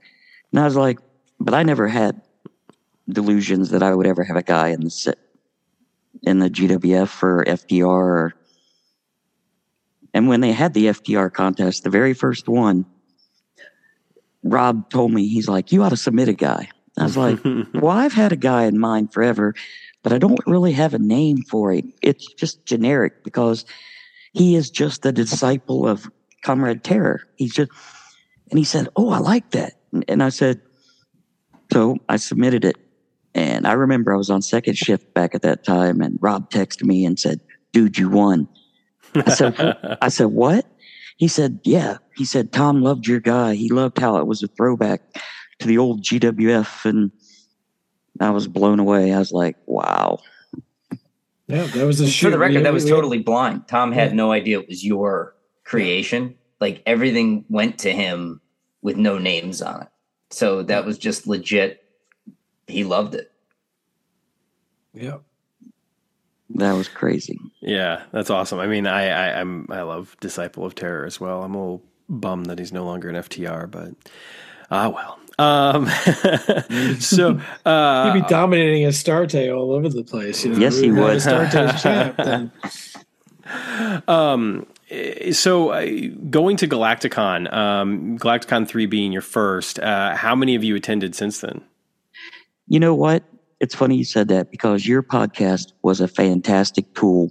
And 0.50 0.58
I 0.60 0.64
was 0.64 0.74
like, 0.74 0.98
but 1.38 1.54
I 1.54 1.62
never 1.62 1.86
had 1.86 2.20
delusions 3.08 3.70
that 3.70 3.82
I 3.84 3.94
would 3.94 4.08
ever 4.08 4.24
have 4.24 4.36
a 4.36 4.42
guy 4.42 4.70
in 4.70 4.80
the 4.80 5.16
in 6.24 6.40
the 6.40 6.50
GWF 6.50 7.22
or 7.22 7.44
FTR. 7.44 7.86
Or, 7.86 8.34
and 10.12 10.26
when 10.26 10.40
they 10.40 10.50
had 10.50 10.74
the 10.74 10.86
FTR 10.86 11.32
contest, 11.32 11.84
the 11.84 11.90
very 11.90 12.14
first 12.14 12.48
one 12.48 12.84
Rob 14.42 14.90
told 14.90 15.12
me, 15.12 15.28
he's 15.28 15.48
like, 15.48 15.72
you 15.72 15.82
ought 15.82 15.90
to 15.90 15.96
submit 15.96 16.28
a 16.28 16.32
guy. 16.32 16.68
I 16.98 17.04
was 17.04 17.16
like, 17.16 17.38
well, 17.74 17.96
I've 17.96 18.12
had 18.12 18.32
a 18.32 18.36
guy 18.36 18.64
in 18.64 18.78
mind 18.78 19.12
forever, 19.12 19.54
but 20.02 20.12
I 20.12 20.18
don't 20.18 20.38
really 20.46 20.72
have 20.72 20.94
a 20.94 20.98
name 20.98 21.42
for 21.42 21.72
him. 21.72 21.92
It's 22.02 22.26
just 22.34 22.64
generic 22.64 23.24
because 23.24 23.64
he 24.32 24.56
is 24.56 24.70
just 24.70 25.04
a 25.06 25.12
disciple 25.12 25.86
of 25.86 26.10
Comrade 26.42 26.84
Terror. 26.84 27.22
He's 27.36 27.54
just, 27.54 27.70
and 28.50 28.58
he 28.58 28.64
said, 28.64 28.88
oh, 28.96 29.10
I 29.10 29.18
like 29.18 29.50
that. 29.50 29.74
And 30.06 30.22
I 30.22 30.28
said, 30.28 30.60
so 31.72 31.96
I 32.08 32.16
submitted 32.16 32.64
it. 32.64 32.76
And 33.34 33.66
I 33.66 33.72
remember 33.72 34.12
I 34.12 34.16
was 34.16 34.30
on 34.30 34.42
second 34.42 34.76
shift 34.76 35.12
back 35.14 35.34
at 35.34 35.42
that 35.42 35.64
time, 35.64 36.00
and 36.00 36.18
Rob 36.20 36.50
texted 36.50 36.84
me 36.84 37.04
and 37.04 37.18
said, 37.18 37.40
dude, 37.72 37.98
you 37.98 38.08
won. 38.08 38.48
I 39.14 39.30
said, 39.30 39.98
I 40.02 40.08
said, 40.08 40.26
what? 40.26 40.66
He 41.18 41.26
said, 41.28 41.60
yeah. 41.64 41.98
He 42.16 42.24
said, 42.24 42.52
Tom 42.52 42.80
loved 42.80 43.06
your 43.06 43.20
guy. 43.20 43.54
He 43.54 43.68
loved 43.68 43.98
how 43.98 44.16
it 44.16 44.26
was 44.26 44.42
a 44.42 44.46
throwback 44.48 45.02
to 45.58 45.66
the 45.66 45.76
old 45.76 46.02
GWF. 46.02 46.84
And 46.84 47.10
I 48.20 48.30
was 48.30 48.46
blown 48.46 48.78
away. 48.78 49.12
I 49.12 49.18
was 49.18 49.32
like, 49.32 49.56
wow. 49.66 50.20
Yeah, 51.48 51.66
that 51.66 51.86
was 51.86 52.00
a 52.00 52.08
For 52.08 52.30
the 52.30 52.38
record, 52.38 52.64
that 52.64 52.72
was 52.72 52.84
totally 52.84 53.18
blind. 53.18 53.66
Tom 53.66 53.90
had 53.90 54.10
yeah. 54.10 54.16
no 54.16 54.32
idea 54.32 54.60
it 54.60 54.68
was 54.68 54.84
your 54.84 55.34
creation. 55.64 56.36
Like 56.60 56.82
everything 56.86 57.44
went 57.48 57.78
to 57.80 57.92
him 57.92 58.40
with 58.82 58.96
no 58.96 59.18
names 59.18 59.60
on 59.60 59.82
it. 59.82 59.88
So 60.30 60.62
that 60.64 60.84
was 60.84 60.98
just 60.98 61.26
legit. 61.26 61.84
He 62.68 62.84
loved 62.84 63.14
it. 63.14 63.32
Yeah. 64.94 65.18
That 66.54 66.72
was 66.72 66.88
crazy. 66.88 67.38
Yeah, 67.60 68.02
that's 68.12 68.30
awesome. 68.30 68.58
I 68.58 68.66
mean, 68.66 68.86
I, 68.86 69.02
I 69.02 69.40
am 69.40 69.66
I 69.70 69.82
love 69.82 70.16
Disciple 70.20 70.64
of 70.64 70.74
Terror 70.74 71.04
as 71.04 71.20
well. 71.20 71.42
I'm 71.42 71.54
a 71.54 71.58
little 71.58 71.82
bummed 72.08 72.46
that 72.46 72.58
he's 72.58 72.72
no 72.72 72.84
longer 72.84 73.08
an 73.08 73.16
FTR, 73.16 73.70
but 73.70 73.94
ah 74.70 74.88
well. 74.88 75.18
Um, 75.38 75.86
so 77.00 77.40
uh, 77.64 78.12
he'd 78.12 78.22
be 78.22 78.28
dominating 78.28 78.86
Astarte 78.86 79.50
all 79.50 79.72
over 79.72 79.88
the 79.88 80.02
place. 80.02 80.44
You 80.44 80.52
know? 80.52 80.58
Yes, 80.58 80.78
he 80.78 80.90
would. 80.90 81.18
Astarte's 81.18 81.82
champ. 81.82 82.16
Then. 82.16 82.52
Um, 84.08 84.66
so 85.32 85.70
uh, 85.70 85.86
going 86.30 86.56
to 86.56 86.66
Galacticon, 86.66 87.52
um, 87.52 88.18
Galacticon 88.18 88.66
three 88.66 88.86
being 88.86 89.12
your 89.12 89.22
first. 89.22 89.78
Uh, 89.78 90.16
how 90.16 90.34
many 90.34 90.54
of 90.54 90.64
you 90.64 90.74
attended 90.74 91.14
since 91.14 91.40
then? 91.40 91.62
You 92.66 92.80
know 92.80 92.94
what? 92.94 93.22
It's 93.60 93.74
funny 93.74 93.96
you 93.96 94.04
said 94.04 94.28
that 94.28 94.50
because 94.50 94.86
your 94.86 95.02
podcast 95.02 95.72
was 95.82 96.00
a 96.00 96.08
fantastic 96.08 96.94
tool. 96.94 97.30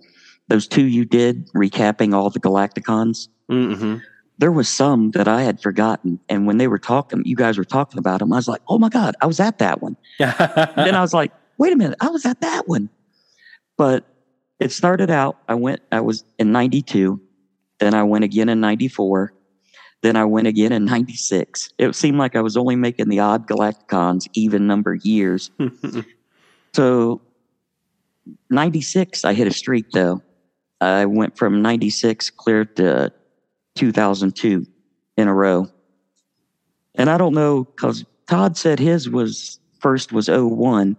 Those 0.49 0.67
two 0.67 0.85
you 0.85 1.05
did 1.05 1.49
recapping 1.53 2.13
all 2.13 2.29
the 2.29 2.39
Galacticons. 2.39 3.27
Mm-hmm. 3.49 3.97
There 4.39 4.51
was 4.51 4.69
some 4.69 5.11
that 5.11 5.27
I 5.27 5.41
had 5.41 5.59
forgotten, 5.61 6.19
and 6.29 6.45
when 6.45 6.57
they 6.57 6.67
were 6.67 6.77
talking, 6.77 7.23
you 7.25 7.35
guys 7.35 7.57
were 7.57 7.65
talking 7.65 7.97
about 7.97 8.19
them. 8.19 8.31
I 8.31 8.35
was 8.35 8.47
like, 8.47 8.61
"Oh 8.67 8.77
my 8.77 8.89
god, 8.89 9.15
I 9.19 9.25
was 9.25 9.39
at 9.39 9.57
that 9.57 9.81
one." 9.81 9.97
then 10.19 10.95
I 10.95 11.01
was 11.01 11.13
like, 11.13 11.31
"Wait 11.57 11.73
a 11.73 11.75
minute, 11.75 11.97
I 12.01 12.09
was 12.09 12.25
at 12.25 12.41
that 12.41 12.67
one." 12.67 12.89
But 13.77 14.05
it 14.59 14.71
started 14.71 15.09
out. 15.09 15.37
I 15.47 15.55
went. 15.55 15.81
I 15.91 16.01
was 16.01 16.23
in 16.37 16.51
'92. 16.51 17.19
Then 17.79 17.95
I 17.95 18.03
went 18.03 18.25
again 18.25 18.47
in 18.47 18.61
'94. 18.61 19.33
Then 20.03 20.15
I 20.15 20.25
went 20.25 20.47
again 20.47 20.71
in 20.71 20.85
96. 20.85 21.71
It 21.79 21.95
seemed 21.95 22.19
like 22.19 22.35
I 22.35 22.41
was 22.41 22.55
only 22.55 22.75
making 22.75 23.09
the 23.09 23.19
odd 23.19 23.47
Galacticons 23.47 24.27
even 24.33 24.67
number 24.67 24.93
years. 24.93 25.49
So 26.73 27.21
96, 28.49 29.25
I 29.25 29.33
hit 29.33 29.47
a 29.47 29.53
streak 29.53 29.91
though. 29.91 30.21
I 30.79 31.05
went 31.05 31.37
from 31.37 31.61
96 31.61 32.29
clear 32.31 32.65
to 32.65 33.11
2002 33.75 34.65
in 35.17 35.27
a 35.27 35.33
row. 35.33 35.67
And 36.95 37.09
I 37.09 37.17
don't 37.17 37.33
know 37.33 37.63
because 37.63 38.05
Todd 38.27 38.57
said 38.57 38.79
his 38.79 39.09
was 39.09 39.59
first 39.79 40.11
was 40.11 40.29
01. 40.29 40.97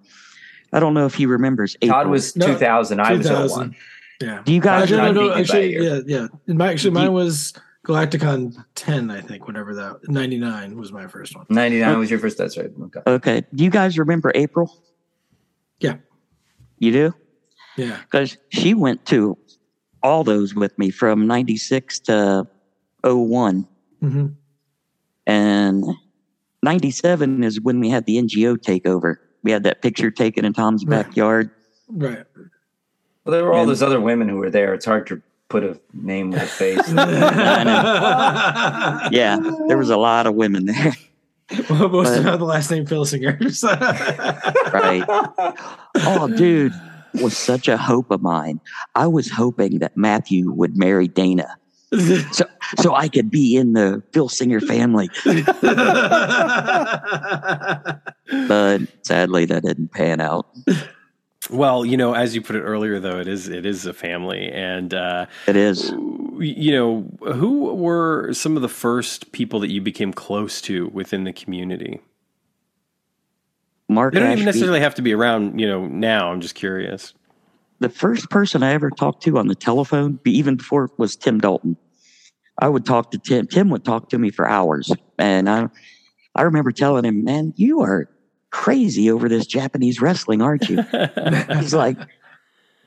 I 0.73 0.81
don't 0.81 0.95
know 0.95 1.07
if 1.07 1.15
he 1.15 1.27
remembers. 1.27 1.77
April. 1.83 1.99
Todd 1.99 2.09
was 2.09 2.33
2000. 2.33 2.99
No, 2.99 3.05
I 3.05 3.15
2000. 3.15 3.43
was 3.43 3.57
01. 3.57 3.77
Yeah. 4.21 4.43
Do 4.45 4.53
you 4.53 4.61
guys? 4.61 4.91
No, 4.91 5.13
no, 5.13 5.29
no, 5.29 5.35
actually, 5.35 5.77
yeah, 5.77 6.01
yeah. 6.05 6.27
My, 6.47 6.73
actually, 6.73 6.91
mine 6.91 7.13
was 7.13 7.55
Galacticon 7.87 8.65
10, 8.75 9.11
I 9.11 9.21
think, 9.21 9.47
whatever 9.47 9.75
that 9.75 10.09
99 10.09 10.77
was 10.77 10.93
my 10.93 11.07
first 11.07 11.37
one. 11.37 11.47
99 11.49 11.89
okay. 11.89 11.99
was 11.99 12.11
your 12.11 12.19
first. 12.19 12.37
That's 12.37 12.59
right. 12.59 12.71
Okay. 12.83 13.01
Okay. 13.07 13.43
Do 13.55 13.65
you 13.65 13.71
guys 13.71 13.97
remember 13.99 14.33
April? 14.35 14.83
Yeah. 15.81 15.97
You 16.79 16.93
do? 16.93 17.15
Yeah. 17.77 17.99
Because 18.03 18.37
she 18.51 18.75
went 18.75 19.07
to 19.07 19.39
all 20.03 20.25
those 20.25 20.55
with 20.55 20.79
me 20.79 20.91
from 20.91 21.27
96 21.27 22.01
to 22.01 22.47
1 23.03 23.69
mm-hmm. 24.03 24.27
And 25.27 25.85
97 26.63 27.45
is 27.45 27.61
when 27.61 27.81
we 27.81 27.91
had 27.91 28.07
the 28.07 28.17
NGO 28.17 28.57
takeover. 28.57 29.17
We 29.43 29.51
had 29.51 29.63
that 29.65 29.83
picture 29.83 30.11
taken 30.11 30.45
in 30.45 30.53
Tom's 30.53 30.85
right. 30.85 31.05
backyard. 31.05 31.51
Right. 31.89 32.25
Well, 33.25 33.33
there 33.33 33.45
were 33.45 33.53
all 33.53 33.61
and, 33.61 33.71
those 33.71 33.83
other 33.83 34.01
women 34.01 34.29
who 34.29 34.37
were 34.37 34.51
there. 34.51 34.75
It's 34.75 34.87
hard 34.87 35.07
to 35.09 35.23
put 35.49 35.65
a 35.65 35.79
name 35.93 36.31
with 36.31 36.43
a 36.43 36.47
face. 36.47 36.89
yeah, 39.13 39.39
there 39.67 39.79
was 39.79 39.91
a 39.91 39.97
lot 39.97 40.27
of 40.27 40.35
women 40.35 40.67
there. 40.67 40.95
Well, 41.71 41.89
most 41.89 42.23
but, 42.23 42.35
of 42.35 42.39
the 42.41 42.45
last 42.45 42.71
name 42.71 42.85
Filsingers. 42.87 43.63
right. 44.73 45.03
Oh, 45.97 46.29
dude, 46.29 46.75
was 47.15 47.37
such 47.37 47.69
a 47.69 47.77
hope 47.77 48.11
of 48.11 48.21
mine. 48.21 48.61
I 48.95 49.07
was 49.07 49.31
hoping 49.31 49.79
that 49.79 49.97
Matthew 49.97 50.51
would 50.51 50.77
marry 50.77 51.09
Dana. 51.09 51.57
so 52.33 52.45
so 52.77 52.95
I 52.95 53.09
could 53.09 53.31
be 53.31 53.57
in 53.57 53.73
the 53.73 54.03
Phil 54.13 54.29
Singer 54.29 54.61
family. 54.61 55.09
but 55.25 55.47
sadly 59.03 59.47
that 59.47 59.63
didn't 59.65 59.89
pan 59.93 60.21
out. 60.21 60.47
Well, 61.51 61.87
you 61.87 61.97
know, 61.97 62.13
as 62.13 62.35
you 62.35 62.43
put 62.43 62.57
it 62.57 62.63
earlier, 62.63 63.01
though, 63.01 63.19
it 63.19 63.29
is 63.29 63.49
it 63.49 63.65
is 63.65 63.87
a 63.87 63.95
family, 63.95 64.51
and 64.53 64.93
uh, 64.93 65.27
it 65.47 65.57
is. 65.57 65.93
You 66.39 66.73
know, 66.73 67.33
who 67.33 67.75
were 67.75 68.33
some 68.33 68.57
of 68.57 68.63
the 68.63 68.69
first 68.69 69.33
people 69.33 69.61
that 69.61 69.71
you 69.71 69.81
became 69.81 70.13
close 70.13 70.61
to 70.63 70.89
within 70.89 71.25
the 71.25 71.33
community? 71.33 72.01
Mark. 73.89 74.15
They 74.15 74.21
don't 74.21 74.29
Ashby, 74.29 74.43
even 74.43 74.47
necessarily 74.47 74.81
have 74.81 74.95
to 74.97 75.03
be 75.03 75.13
around. 75.13 75.59
You 75.59 75.67
know, 75.67 75.87
now 75.87 76.31
I'm 76.31 76.41
just 76.41 76.55
curious. 76.55 77.15
The 77.81 77.89
first 77.89 78.29
person 78.31 78.63
I 78.63 78.73
ever 78.73 78.91
talked 78.91 79.23
to 79.25 79.39
on 79.39 79.47
the 79.49 79.55
telephone, 79.55 80.19
even 80.25 80.57
before, 80.57 80.91
was 80.99 81.17
Tim 81.17 81.39
Dalton. 81.39 81.77
I 82.59 82.69
would 82.69 82.85
talk 82.85 83.13
to 83.13 83.19
Tim. 83.19 83.47
Tim 83.47 83.71
would 83.71 83.85
talk 83.85 84.09
to 84.11 84.19
me 84.19 84.31
for 84.31 84.49
hours, 84.49 84.93
and 85.19 85.49
I, 85.49 85.69
I 86.35 86.43
remember 86.43 86.73
telling 86.73 87.05
him, 87.05 87.25
"Man, 87.25 87.55
you 87.57 87.81
are 87.83 88.11
crazy 88.51 89.11
over 89.11 89.29
this 89.29 89.47
Japanese 89.47 90.01
wrestling, 90.01 90.43
aren't 90.43 90.69
you? 90.69 90.83
He's 91.55 91.75
like, 91.75 91.99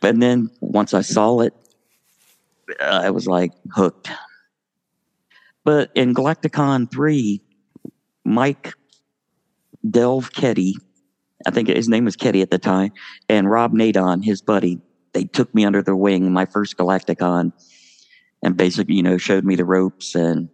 and 0.01 0.21
then 0.21 0.49
once 0.59 0.93
I 0.93 1.01
saw 1.01 1.39
it, 1.39 1.53
Uh, 2.79 3.01
I 3.03 3.09
was 3.09 3.27
like 3.27 3.51
hooked. 3.73 4.09
But 5.63 5.91
in 5.95 6.13
Galacticon 6.13 6.91
3, 6.91 7.41
Mike 8.25 8.73
Delve 9.87 10.31
Ketty, 10.31 10.75
I 11.45 11.51
think 11.51 11.67
his 11.67 11.89
name 11.89 12.05
was 12.05 12.15
Ketty 12.15 12.41
at 12.41 12.49
the 12.49 12.57
time, 12.57 12.91
and 13.29 13.49
Rob 13.49 13.73
Nadon, 13.73 14.23
his 14.23 14.41
buddy, 14.41 14.79
they 15.13 15.25
took 15.25 15.53
me 15.53 15.65
under 15.65 15.81
their 15.81 15.95
wing 15.95 16.31
my 16.31 16.45
first 16.45 16.77
Galacticon 16.77 17.51
and 18.43 18.57
basically, 18.57 18.95
you 18.95 19.03
know, 19.03 19.17
showed 19.17 19.43
me 19.43 19.55
the 19.55 19.65
ropes 19.65 20.15
and 20.15 20.49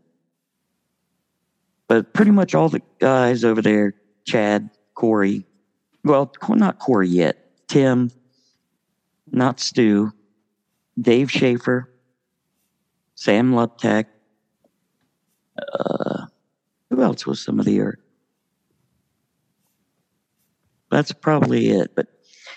but 1.88 2.14
pretty 2.14 2.32
much 2.32 2.54
all 2.54 2.68
the 2.68 2.82
guys 3.00 3.46
over 3.46 3.62
there, 3.62 3.94
Chad, 4.26 4.70
Corey, 4.94 5.46
well, 6.04 6.32
not 6.50 6.80
Corey 6.80 7.08
yet, 7.08 7.68
Tim, 7.68 8.12
not 9.32 9.62
Stu, 9.62 10.12
Dave 11.00 11.32
Schaefer, 11.32 11.90
Sam 13.18 13.52
Luptek, 13.52 14.06
uh, 15.58 16.26
who 16.92 17.02
else 17.02 17.26
was 17.26 17.44
some 17.44 17.60
of 17.60 17.66
the 17.66 17.72
year? 17.72 17.98
That's 20.92 21.12
probably 21.12 21.70
it. 21.70 21.96
But 21.96 22.08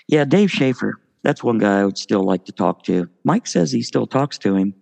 yeah, 0.07 0.23
Dave 0.23 0.51
Schaefer, 0.51 1.01
that's 1.23 1.43
one 1.43 1.57
guy 1.57 1.79
I 1.79 1.85
would 1.85 1.97
still 1.97 2.23
like 2.23 2.45
to 2.45 2.51
talk 2.51 2.83
to. 2.83 3.09
Mike 3.23 3.47
says 3.47 3.71
he 3.71 3.81
still 3.81 4.05
talks 4.05 4.37
to 4.37 4.55
him. 4.55 4.75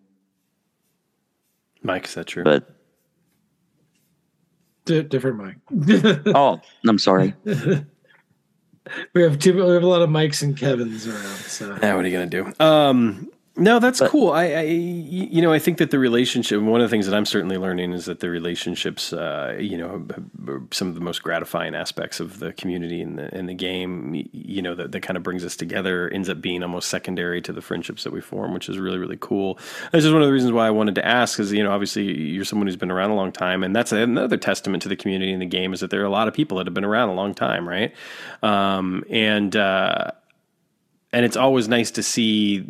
Mike, 1.81 2.07
is 2.07 2.15
that 2.15 2.27
true? 2.27 2.43
But 2.43 2.75
D- 4.83 5.03
different 5.03 5.37
Mike. 5.37 6.25
oh, 6.35 6.59
I'm 6.85 6.99
sorry. 6.99 7.33
we 7.45 9.21
have 9.21 9.39
two. 9.39 9.53
We 9.53 9.73
have 9.73 9.83
a 9.83 9.87
lot 9.87 10.01
of 10.01 10.09
Mikes 10.09 10.41
and 10.41 10.57
Kevin's 10.57 11.07
around. 11.07 11.37
So 11.37 11.77
yeah, 11.81 11.95
what 11.95 12.03
are 12.03 12.07
you 12.09 12.13
gonna 12.13 12.25
do? 12.25 12.51
Um, 12.59 13.29
no, 13.59 13.79
that's 13.79 13.99
But- 13.99 14.09
cool. 14.09 14.31
I, 14.31 14.45
I, 14.45 14.61
you 14.61 15.41
know, 15.41 15.51
I 15.53 15.59
think 15.59 15.77
that 15.77 15.91
the 15.91 15.99
relationship. 15.99 16.61
One 16.61 16.81
of 16.81 16.85
the 16.89 16.89
things 16.89 17.05
that 17.05 17.15
I'm 17.15 17.25
certainly 17.25 17.57
learning 17.57 17.93
is 17.93 18.05
that 18.05 18.19
the 18.19 18.29
relationships, 18.29 19.13
uh, 19.13 19.57
you 19.59 19.77
know, 19.77 20.05
some 20.71 20.87
of 20.87 20.95
the 20.95 21.01
most 21.01 21.21
gratifying 21.21 21.75
aspects 21.75 22.19
of 22.19 22.39
the 22.39 22.53
community 22.53 23.01
in 23.01 23.15
the 23.17 23.35
in 23.37 23.45
the 23.45 23.53
game. 23.53 24.27
You 24.31 24.61
know, 24.61 24.75
that, 24.75 24.91
that 24.91 25.01
kind 25.01 25.17
of 25.17 25.23
brings 25.23 25.45
us 25.45 25.55
together 25.55 26.09
ends 26.09 26.29
up 26.29 26.41
being 26.41 26.63
almost 26.63 26.89
secondary 26.89 27.41
to 27.43 27.53
the 27.53 27.61
friendships 27.61 28.03
that 28.03 28.13
we 28.13 28.21
form, 28.21 28.53
which 28.53 28.69
is 28.69 28.79
really 28.79 28.97
really 28.97 29.17
cool. 29.19 29.59
This 29.91 30.05
is 30.05 30.11
one 30.11 30.21
of 30.21 30.27
the 30.27 30.33
reasons 30.33 30.51
why 30.53 30.67
I 30.67 30.71
wanted 30.71 30.95
to 30.95 31.05
ask, 31.05 31.37
because 31.37 31.51
you 31.51 31.63
know, 31.63 31.71
obviously 31.71 32.05
you're 32.05 32.45
someone 32.45 32.67
who's 32.67 32.75
been 32.75 32.91
around 32.91 33.11
a 33.11 33.15
long 33.15 33.31
time, 33.31 33.63
and 33.63 33.75
that's 33.75 33.91
another 33.91 34.37
testament 34.37 34.83
to 34.83 34.89
the 34.89 34.95
community 34.95 35.31
in 35.31 35.39
the 35.39 35.45
game 35.45 35.73
is 35.73 35.81
that 35.81 35.89
there 35.89 36.01
are 36.01 36.05
a 36.05 36.09
lot 36.09 36.27
of 36.27 36.33
people 36.33 36.57
that 36.57 36.67
have 36.67 36.73
been 36.73 36.85
around 36.85 37.09
a 37.09 37.13
long 37.13 37.33
time, 37.33 37.67
right? 37.67 37.93
Um, 38.41 39.03
and 39.09 39.55
uh, 39.55 40.11
and 41.11 41.25
it's 41.25 41.37
always 41.37 41.67
nice 41.67 41.91
to 41.91 42.03
see 42.03 42.65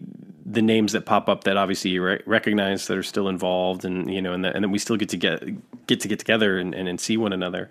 the 0.45 0.61
names 0.61 0.93
that 0.93 1.05
pop 1.05 1.29
up 1.29 1.43
that 1.43 1.57
obviously 1.57 1.91
you 1.91 2.03
re- 2.03 2.21
recognize 2.25 2.87
that 2.87 2.97
are 2.97 3.03
still 3.03 3.29
involved 3.29 3.85
and 3.85 4.11
you 4.11 4.21
know 4.21 4.33
and, 4.33 4.43
that, 4.43 4.55
and 4.55 4.63
then 4.63 4.71
we 4.71 4.79
still 4.79 4.97
get 4.97 5.09
to 5.09 5.17
get 5.17 5.87
get 5.87 5.99
to 6.01 6.07
get 6.07 6.19
together 6.19 6.57
and, 6.57 6.73
and, 6.73 6.87
and 6.87 6.99
see 6.99 7.17
one 7.17 7.33
another 7.33 7.69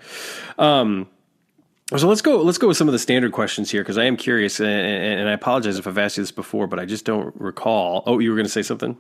um 0.58 1.08
so 1.96 2.06
let's 2.06 2.22
go 2.22 2.40
let's 2.42 2.58
go 2.58 2.68
with 2.68 2.76
some 2.76 2.86
of 2.88 2.92
the 2.92 2.98
standard 2.98 3.32
questions 3.32 3.70
here 3.70 3.82
because 3.82 3.98
i 3.98 4.04
am 4.04 4.16
curious 4.16 4.60
and, 4.60 4.68
and 4.68 5.28
i 5.28 5.32
apologize 5.32 5.78
if 5.78 5.86
i've 5.86 5.98
asked 5.98 6.16
you 6.16 6.22
this 6.22 6.30
before 6.30 6.66
but 6.66 6.78
i 6.78 6.84
just 6.84 7.04
don't 7.04 7.34
recall 7.40 8.02
oh 8.06 8.18
you 8.18 8.30
were 8.30 8.36
going 8.36 8.46
to 8.46 8.52
say 8.52 8.62
something 8.62 8.96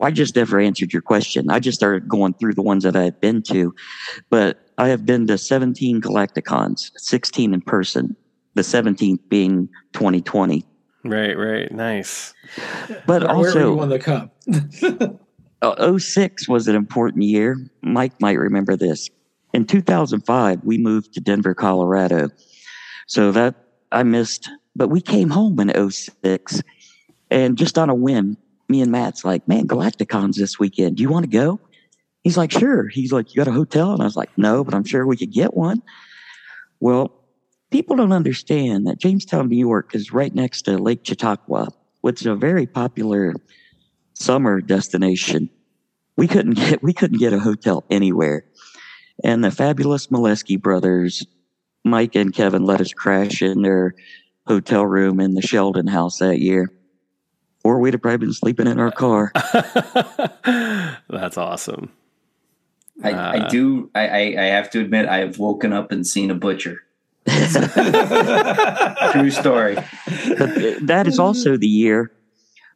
I 0.00 0.10
just 0.10 0.34
never 0.34 0.58
answered 0.58 0.92
your 0.92 1.02
question. 1.02 1.48
I 1.48 1.60
just 1.60 1.78
started 1.78 2.08
going 2.08 2.34
through 2.34 2.54
the 2.54 2.62
ones 2.62 2.82
that 2.82 2.96
I 2.96 3.04
had 3.04 3.20
been 3.20 3.40
to, 3.44 3.72
but 4.30 4.66
I 4.76 4.88
have 4.88 5.06
been 5.06 5.28
to 5.28 5.38
17 5.38 6.00
Galacticons, 6.00 6.90
16 6.96 7.54
in 7.54 7.60
person, 7.60 8.16
the 8.54 8.62
17th 8.62 9.20
being 9.28 9.68
2020. 9.92 10.66
Right 11.04 11.36
right 11.36 11.72
nice 11.72 12.34
But 13.06 13.22
where 13.22 13.36
were 13.36 13.42
you 13.42 13.46
also, 13.46 13.74
won 13.74 13.88
the 13.88 13.98
cup? 13.98 14.34
uh, 15.62 15.98
06 15.98 16.48
was 16.48 16.68
an 16.68 16.74
important 16.74 17.22
year. 17.22 17.56
Mike 17.82 18.20
might 18.20 18.38
remember 18.38 18.76
this. 18.76 19.08
In 19.52 19.66
2005, 19.66 20.64
we 20.64 20.78
moved 20.78 21.12
to 21.14 21.20
Denver, 21.20 21.54
Colorado. 21.54 22.30
So 23.06 23.32
that 23.32 23.54
I 23.90 24.02
missed, 24.02 24.48
but 24.74 24.88
we 24.88 25.00
came 25.00 25.30
home 25.30 25.60
in 25.60 25.90
06. 25.90 26.62
And 27.30 27.56
just 27.56 27.78
on 27.78 27.90
a 27.90 27.94
whim, 27.94 28.36
me 28.68 28.80
and 28.80 28.90
Matt's 28.90 29.24
like, 29.24 29.46
man, 29.46 29.66
Galacticon's 29.66 30.36
this 30.36 30.58
weekend. 30.58 30.96
Do 30.96 31.02
you 31.02 31.10
want 31.10 31.24
to 31.24 31.30
go? 31.30 31.60
He's 32.24 32.36
like, 32.36 32.52
sure. 32.52 32.88
He's 32.88 33.12
like, 33.12 33.34
you 33.34 33.38
got 33.38 33.48
a 33.48 33.52
hotel? 33.52 33.92
And 33.92 34.00
I 34.00 34.04
was 34.04 34.16
like, 34.16 34.30
no, 34.38 34.64
but 34.64 34.74
I'm 34.74 34.84
sure 34.84 35.06
we 35.06 35.16
could 35.16 35.32
get 35.32 35.54
one. 35.54 35.82
Well, 36.80 37.12
people 37.72 37.96
don't 37.96 38.12
understand 38.12 38.86
that 38.86 38.98
Jamestown, 38.98 39.48
New 39.48 39.56
York 39.56 39.94
is 39.94 40.12
right 40.12 40.34
next 40.34 40.62
to 40.62 40.78
Lake 40.78 41.00
Chautauqua, 41.04 41.68
which 42.02 42.20
is 42.20 42.26
a 42.26 42.34
very 42.34 42.66
popular 42.66 43.34
summer 44.14 44.60
destination. 44.60 45.50
We 46.16 46.28
couldn't 46.28 46.54
get 46.56 46.82
we 46.82 46.92
couldn't 46.92 47.18
get 47.18 47.32
a 47.32 47.40
hotel 47.40 47.84
anywhere. 47.90 48.44
And 49.24 49.42
the 49.42 49.50
fabulous 49.50 50.08
Molesky 50.08 50.60
brothers, 50.60 51.26
Mike 51.84 52.14
and 52.14 52.32
Kevin, 52.32 52.64
let 52.64 52.80
us 52.80 52.92
crash 52.92 53.42
in 53.42 53.62
their 53.62 53.94
hotel 54.46 54.84
room 54.84 55.20
in 55.20 55.34
the 55.34 55.42
Sheldon 55.42 55.86
house 55.86 56.18
that 56.18 56.38
year. 56.38 56.72
Or 57.64 57.78
we'd 57.78 57.94
have 57.94 58.02
probably 58.02 58.26
been 58.26 58.32
sleeping 58.32 58.66
in 58.66 58.80
our 58.80 58.90
car. 58.90 59.30
that's 61.08 61.38
awesome 61.38 61.92
I, 63.02 63.12
Uh, 63.12 63.32
I 63.32 63.48
do. 63.48 63.90
I, 63.94 64.08
I, 64.08 64.20
I 64.38 64.44
have 64.46 64.70
to 64.70 64.80
admit, 64.80 65.06
I 65.06 65.18
have 65.18 65.38
woken 65.38 65.72
up 65.72 65.92
and 65.92 66.06
seen 66.06 66.30
a 66.30 66.34
butcher. 66.34 66.82
True 69.12 69.30
story. 69.30 69.74
But 69.74 70.86
that 70.86 71.06
is 71.06 71.18
also 71.18 71.56
the 71.56 71.68
year 71.68 72.12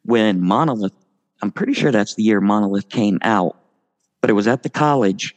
when 0.04 0.40
Monolith, 0.40 0.94
I'm 1.42 1.50
pretty 1.50 1.74
sure 1.74 1.90
that's 1.92 2.14
the 2.14 2.22
year 2.22 2.40
Monolith 2.40 2.88
came 2.88 3.18
out, 3.22 3.56
but 4.20 4.30
it 4.30 4.34
was 4.34 4.46
at 4.46 4.62
the 4.62 4.70
college. 4.70 5.36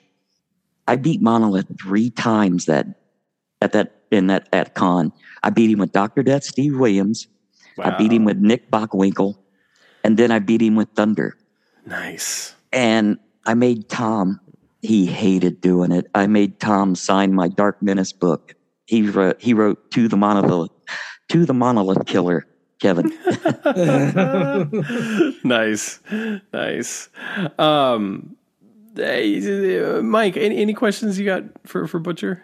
I 0.87 0.95
beat 0.95 1.21
Monolith 1.21 1.67
three 1.79 2.09
times 2.09 2.65
that 2.65 2.87
at 3.61 3.73
that 3.73 4.01
in 4.11 4.27
that 4.27 4.47
at 4.53 4.75
con. 4.75 5.11
I 5.43 5.49
beat 5.49 5.69
him 5.69 5.79
with 5.79 5.91
Dr. 5.91 6.23
Death 6.23 6.43
Steve 6.43 6.77
Williams. 6.77 7.27
I 7.79 7.91
beat 7.91 8.11
him 8.11 8.25
with 8.25 8.37
Nick 8.37 8.69
Bockwinkel, 8.69 9.37
and 10.03 10.17
then 10.17 10.31
I 10.31 10.39
beat 10.39 10.61
him 10.61 10.75
with 10.75 10.89
Thunder. 10.95 11.37
nice 11.85 12.55
And 12.73 13.17
I 13.45 13.53
made 13.53 13.89
Tom. 13.89 14.39
He 14.81 15.05
hated 15.05 15.61
doing 15.61 15.91
it. 15.91 16.07
I 16.13 16.27
made 16.27 16.59
Tom 16.59 16.95
sign 16.95 17.33
my 17.33 17.47
Dark 17.47 17.81
Menace 17.81 18.13
book. 18.13 18.55
He 18.89 19.03
wrote. 19.03 19.39
He 19.39 19.53
wrote 19.53 19.91
to 19.91 20.07
the 20.07 20.17
monolith, 20.17 20.71
to 21.27 21.45
the 21.45 21.53
monolith 21.53 22.07
killer, 22.07 22.47
Kevin. 22.81 23.05
nice, 25.43 25.99
nice. 26.51 27.09
Um, 27.59 28.35
hey, 28.95 29.79
uh, 29.79 30.01
Mike, 30.01 30.37
any, 30.37 30.57
any 30.57 30.73
questions 30.73 31.19
you 31.19 31.25
got 31.25 31.43
for 31.67 31.85
for 31.85 31.99
Butcher? 31.99 32.43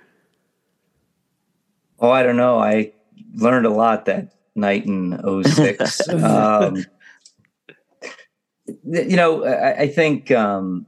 Oh, 1.99 2.11
I 2.11 2.21
don't 2.21 2.37
know. 2.37 2.59
I 2.59 2.93
learned 3.33 3.65
a 3.65 3.71
lot 3.71 4.05
that 4.05 4.35
night 4.53 4.85
in 4.85 5.19
06. 5.43 6.09
um, 6.23 6.85
you 8.83 9.15
know, 9.15 9.45
I, 9.45 9.79
I 9.79 9.87
think, 9.87 10.29
um, 10.29 10.85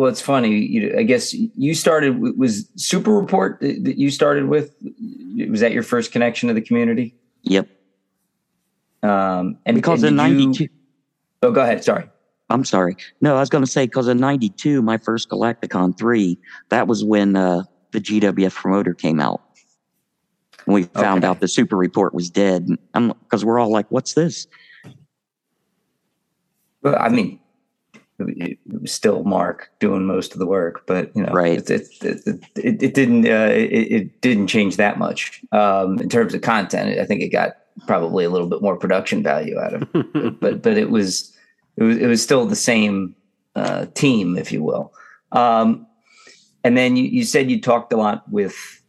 well, 0.00 0.08
it's 0.08 0.20
funny. 0.22 0.56
You, 0.56 0.94
I 0.98 1.02
guess 1.02 1.34
you 1.34 1.74
started, 1.74 2.18
was 2.38 2.70
Super 2.76 3.12
Report 3.12 3.60
that 3.60 3.98
you 3.98 4.10
started 4.10 4.46
with? 4.48 4.74
Was 5.48 5.60
that 5.60 5.72
your 5.72 5.82
first 5.82 6.10
connection 6.10 6.48
to 6.48 6.54
the 6.54 6.62
community? 6.62 7.14
Yep. 7.42 7.68
Um, 9.02 9.58
and 9.66 9.74
Because 9.76 10.02
and 10.02 10.18
in 10.18 10.26
did 10.26 10.40
you- 10.40 10.46
'92, 10.46 10.68
oh, 11.42 11.52
go 11.52 11.60
ahead. 11.60 11.84
Sorry. 11.84 12.04
I'm 12.48 12.64
sorry. 12.64 12.96
No, 13.20 13.36
I 13.36 13.40
was 13.40 13.50
going 13.50 13.62
to 13.64 13.70
say 13.70 13.84
because 13.84 14.08
in 14.08 14.16
'92, 14.18 14.80
my 14.80 14.96
first 14.96 15.28
Galacticon 15.28 15.96
three, 15.98 16.38
that 16.70 16.86
was 16.88 17.04
when 17.04 17.36
uh, 17.36 17.64
the 17.92 18.00
GWF 18.00 18.54
promoter 18.54 18.94
came 18.94 19.20
out. 19.20 19.42
And 20.66 20.74
we 20.74 20.84
found 20.84 21.24
Okay. 21.24 21.30
out 21.30 21.40
the 21.40 21.48
Super 21.48 21.76
Report 21.76 22.14
was 22.14 22.30
dead. 22.30 22.68
Because 22.94 23.44
we're 23.44 23.58
all 23.58 23.70
like, 23.70 23.90
"What's 23.90 24.14
this?" 24.14 24.46
Well, 26.82 26.96
I 26.98 27.08
mean, 27.10 27.28
it 27.28 27.30
it 27.30 27.36
was 27.36 27.39
still 28.84 29.24
Mark 29.24 29.70
doing 29.78 30.04
most 30.06 30.32
of 30.32 30.38
the 30.38 30.46
work, 30.46 30.86
but 30.86 31.14
you 31.16 31.22
know, 31.22 31.32
Right. 31.32 31.58
It 31.70 31.88
it, 32.02 32.26
it, 32.56 32.82
it, 32.82 32.94
didn't 32.94 33.26
uh, 33.26 33.52
it, 33.52 33.92
it 33.92 34.20
didn't 34.20 34.48
change 34.48 34.76
that 34.76 34.98
much 34.98 35.42
um, 35.52 36.00
in 36.00 36.08
terms 36.08 36.34
of 36.34 36.42
content. 36.42 36.98
I 36.98 37.04
think 37.04 37.22
it 37.22 37.28
got 37.28 37.56
probably 37.86 38.24
a 38.24 38.30
little 38.30 38.48
bit 38.48 38.62
more 38.62 38.76
production 38.76 39.22
value 39.22 39.58
out 39.58 39.74
of 39.74 39.88
it, 39.94 40.40
but 40.40 40.62
but 40.62 40.76
it 40.76 40.90
was 40.90 41.36
it 41.76 41.82
was 41.82 41.96
it 41.98 42.06
was 42.06 42.22
still 42.22 42.46
the 42.46 42.56
same 42.56 43.14
uh, 43.56 43.86
team, 43.94 44.36
if 44.36 44.52
you 44.52 44.62
will. 44.62 44.92
Um, 45.32 45.86
and 46.64 46.76
then 46.76 46.96
you, 46.96 47.04
you 47.04 47.24
said 47.24 47.50
you 47.50 47.60
talked 47.60 47.92
a 47.92 47.96
lot 47.96 48.30
with 48.30 48.82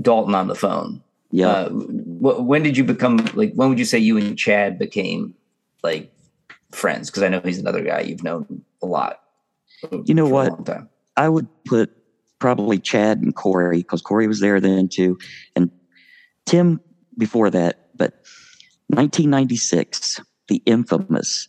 Dalton 0.00 0.34
on 0.34 0.48
the 0.48 0.54
phone. 0.54 1.02
Yeah. 1.30 1.48
Uh, 1.48 1.68
wh- 1.70 2.46
when 2.46 2.62
did 2.62 2.76
you 2.76 2.84
become 2.84 3.18
like? 3.34 3.52
When 3.54 3.68
would 3.68 3.78
you 3.78 3.84
say 3.84 3.98
you 3.98 4.16
and 4.16 4.38
Chad 4.38 4.78
became 4.78 5.34
like 5.82 6.12
friends? 6.72 7.10
Because 7.10 7.22
I 7.22 7.28
know 7.28 7.40
he's 7.40 7.58
another 7.58 7.82
guy 7.82 8.00
you've 8.00 8.22
known 8.22 8.64
a 8.82 8.86
lot. 8.86 9.20
You 10.04 10.14
know 10.14 10.28
what? 10.28 10.68
I 11.16 11.28
would 11.28 11.48
put 11.64 11.90
probably 12.38 12.78
Chad 12.78 13.18
and 13.20 13.34
Corey 13.34 13.78
because 13.78 14.02
Corey 14.02 14.26
was 14.28 14.40
there 14.40 14.60
then 14.60 14.88
too, 14.88 15.18
and 15.54 15.70
Tim 16.44 16.80
before 17.18 17.50
that, 17.50 17.88
but 17.96 18.14
1996, 18.88 20.20
the 20.48 20.62
infamous 20.66 21.48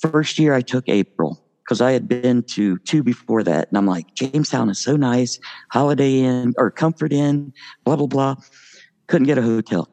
first 0.00 0.38
year 0.38 0.54
I 0.54 0.60
took 0.60 0.88
April 0.88 1.44
because 1.64 1.80
I 1.80 1.92
had 1.92 2.08
been 2.08 2.42
to 2.44 2.78
two 2.78 3.02
before 3.02 3.42
that. 3.44 3.68
And 3.68 3.76
I'm 3.76 3.86
like, 3.86 4.14
Jamestown 4.14 4.70
is 4.70 4.78
so 4.78 4.96
nice. 4.96 5.38
Holiday 5.70 6.20
Inn 6.20 6.54
or 6.56 6.70
Comfort 6.70 7.12
Inn, 7.12 7.52
blah, 7.84 7.96
blah, 7.96 8.06
blah. 8.06 8.36
Couldn't 9.06 9.26
get 9.26 9.38
a 9.38 9.42
hotel. 9.42 9.88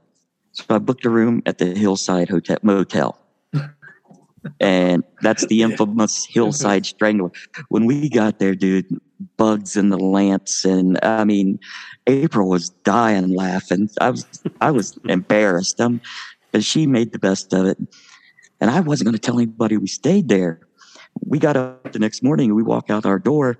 So 0.53 0.63
I 0.69 0.77
booked 0.77 1.05
a 1.05 1.09
room 1.09 1.41
at 1.45 1.57
the 1.57 1.73
Hillside 1.73 2.29
Hotel 2.29 2.57
Motel. 2.63 3.19
And 4.59 5.03
that's 5.21 5.45
the 5.47 5.61
infamous 5.61 6.25
Hillside 6.25 6.85
Strangler. 6.85 7.31
When 7.69 7.85
we 7.85 8.09
got 8.09 8.39
there, 8.39 8.55
dude, 8.55 8.85
bugs 9.37 9.75
in 9.75 9.89
the 9.89 9.97
lamps. 9.97 10.65
And 10.65 10.99
I 11.03 11.23
mean, 11.23 11.59
April 12.07 12.49
was 12.49 12.69
dying 12.83 13.33
laughing. 13.33 13.89
I 14.01 14.09
was, 14.09 14.25
I 14.61 14.71
was 14.71 14.97
embarrassed. 15.05 15.79
Um, 15.79 16.01
but 16.51 16.63
she 16.63 16.87
made 16.87 17.11
the 17.11 17.19
best 17.19 17.53
of 17.53 17.65
it. 17.65 17.77
And 18.61 18.71
I 18.71 18.79
wasn't 18.79 19.05
going 19.05 19.17
to 19.17 19.19
tell 19.19 19.35
anybody 19.35 19.77
we 19.77 19.87
stayed 19.87 20.29
there 20.29 20.61
we 21.25 21.39
got 21.39 21.55
up 21.57 21.91
the 21.91 21.99
next 21.99 22.23
morning 22.23 22.53
we 22.55 22.63
walk 22.63 22.89
out 22.89 23.05
our 23.05 23.19
door 23.19 23.57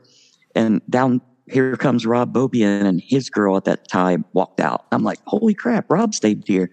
and 0.56 0.82
down 0.90 1.22
here 1.48 1.76
comes 1.76 2.06
Rob 2.06 2.34
Bobian 2.34 2.86
and 2.86 3.02
his 3.06 3.30
girl 3.30 3.56
at 3.56 3.66
that 3.66 3.88
time 3.88 4.26
walked 4.34 4.60
out. 4.60 4.86
I'm 4.92 5.04
like, 5.04 5.20
holy 5.26 5.54
crap, 5.54 5.92
Rob 5.92 6.16
stayed 6.16 6.44
here. 6.48 6.72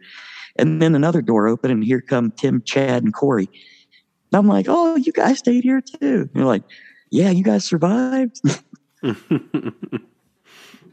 And 0.56 0.80
then 0.80 0.94
another 0.94 1.20
door 1.20 1.46
opened 1.46 1.72
and 1.72 1.84
here 1.84 2.00
come 2.00 2.30
Tim, 2.30 2.62
Chad, 2.62 3.02
and 3.02 3.12
Corey. 3.12 3.50
And 4.32 4.38
I'm 4.38 4.48
like, 4.48 4.64
oh, 4.68 4.96
you 4.96 5.12
guys 5.12 5.38
stayed 5.40 5.62
here 5.62 5.82
too. 5.82 6.22
And 6.22 6.30
you're 6.34 6.46
like, 6.46 6.62
yeah, 7.10 7.28
you 7.30 7.44
guys 7.44 7.66
survived. 7.66 8.40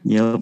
yep. 0.04 0.40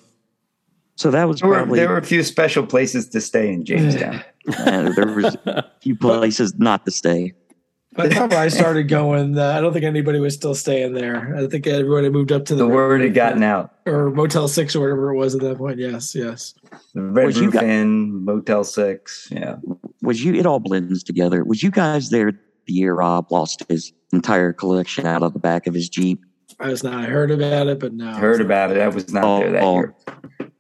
So 0.97 1.12
that 1.12 1.29
was 1.29 1.41
there 1.41 1.49
were, 1.49 1.57
probably 1.57 1.79
there 1.79 1.89
were 1.91 1.99
a 1.99 2.03
few 2.05 2.25
special 2.25 2.66
places 2.66 3.09
to 3.11 3.20
stay 3.20 3.53
in 3.53 3.65
Jamestown. 3.65 4.25
uh, 4.59 4.93
there 4.95 5.07
was 5.07 5.37
a 5.47 5.65
few 5.81 5.95
places 5.95 6.55
not 6.59 6.85
to 6.87 6.91
stay. 6.91 7.35
By 7.95 8.09
the 8.09 8.15
time 8.15 8.33
I 8.33 8.49
started 8.49 8.89
going, 8.89 9.39
uh, 9.39 9.53
I 9.57 9.61
don't 9.61 9.73
think 9.73 9.85
anybody 9.85 10.19
was 10.20 10.35
still 10.35 10.55
staying 10.57 10.95
there. 10.95 11.37
I 11.37 11.47
think 11.47 11.66
everybody 11.69 12.11
moved 12.11 12.33
up 12.33 12.45
to 12.47 12.55
the, 12.55 12.65
The 12.65 12.69
word 12.69 13.01
had 13.01 13.15
gotten 13.15 13.43
out. 13.45 13.75
or 13.87 14.11
Motel 14.11 14.47
Six 14.49 14.75
or 14.77 14.81
whatever 14.81 15.11
it 15.11 15.16
was 15.16 15.35
at 15.37 15.41
that 15.43 15.59
point. 15.59 15.79
Yes, 15.79 16.15
yes. 16.15 16.55
The 16.95 17.03
Red 17.03 17.27
Was 17.27 17.37
you 17.39 17.45
Roof 17.45 17.55
got- 17.55 17.65
Inn, 17.65 18.25
Motel 18.25 18.65
Six. 18.65 19.29
Yeah. 19.31 19.57
was 20.03 20.25
you 20.25 20.35
it 20.35 20.47
all 20.47 20.59
blends 20.61 21.03
together 21.03 21.45
was 21.45 21.62
you 21.62 21.70
guys 21.70 22.11
there 22.11 22.33
the 22.69 22.74
year 22.74 22.95
rob 22.95 23.32
lost 23.32 23.62
his 23.69 23.93
entire 24.12 24.53
collection 24.53 25.07
out 25.07 25.23
of 25.24 25.32
the 25.32 25.39
back 25.40 25.66
of 25.66 25.74
his 25.74 25.89
jeep 25.89 26.20
I 26.61 26.69
was 26.70 26.82
not. 26.82 26.95
I 26.95 27.03
heard 27.05 27.31
about 27.31 27.69
it, 27.69 27.78
but 27.78 27.93
no. 27.93 28.12
Heard 28.15 28.40
about 28.40 28.73
it. 28.73 28.81
I 28.81 28.89
was 28.89 29.12
not 29.12 29.39
there 29.40 29.53
that 29.53 29.62
Oh, 29.62 29.85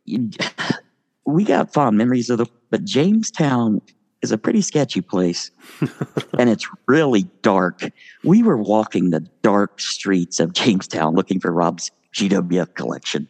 year. 0.04 0.28
We 1.26 1.44
got 1.44 1.72
fond 1.72 1.98
memories 1.98 2.30
of 2.30 2.38
the 2.38 2.46
but 2.70 2.84
jamestown 2.84 3.80
is 4.22 4.30
a 4.32 4.38
pretty 4.38 4.60
sketchy 4.62 5.00
place 5.00 5.50
and 6.38 6.48
it's 6.50 6.66
really 6.86 7.22
dark 7.42 7.82
we 8.24 8.42
were 8.42 8.56
walking 8.56 9.10
the 9.10 9.20
dark 9.42 9.80
streets 9.80 10.40
of 10.40 10.52
jamestown 10.52 11.14
looking 11.14 11.38
for 11.40 11.52
rob's 11.52 11.90
gwf 12.14 12.74
collection 12.74 13.28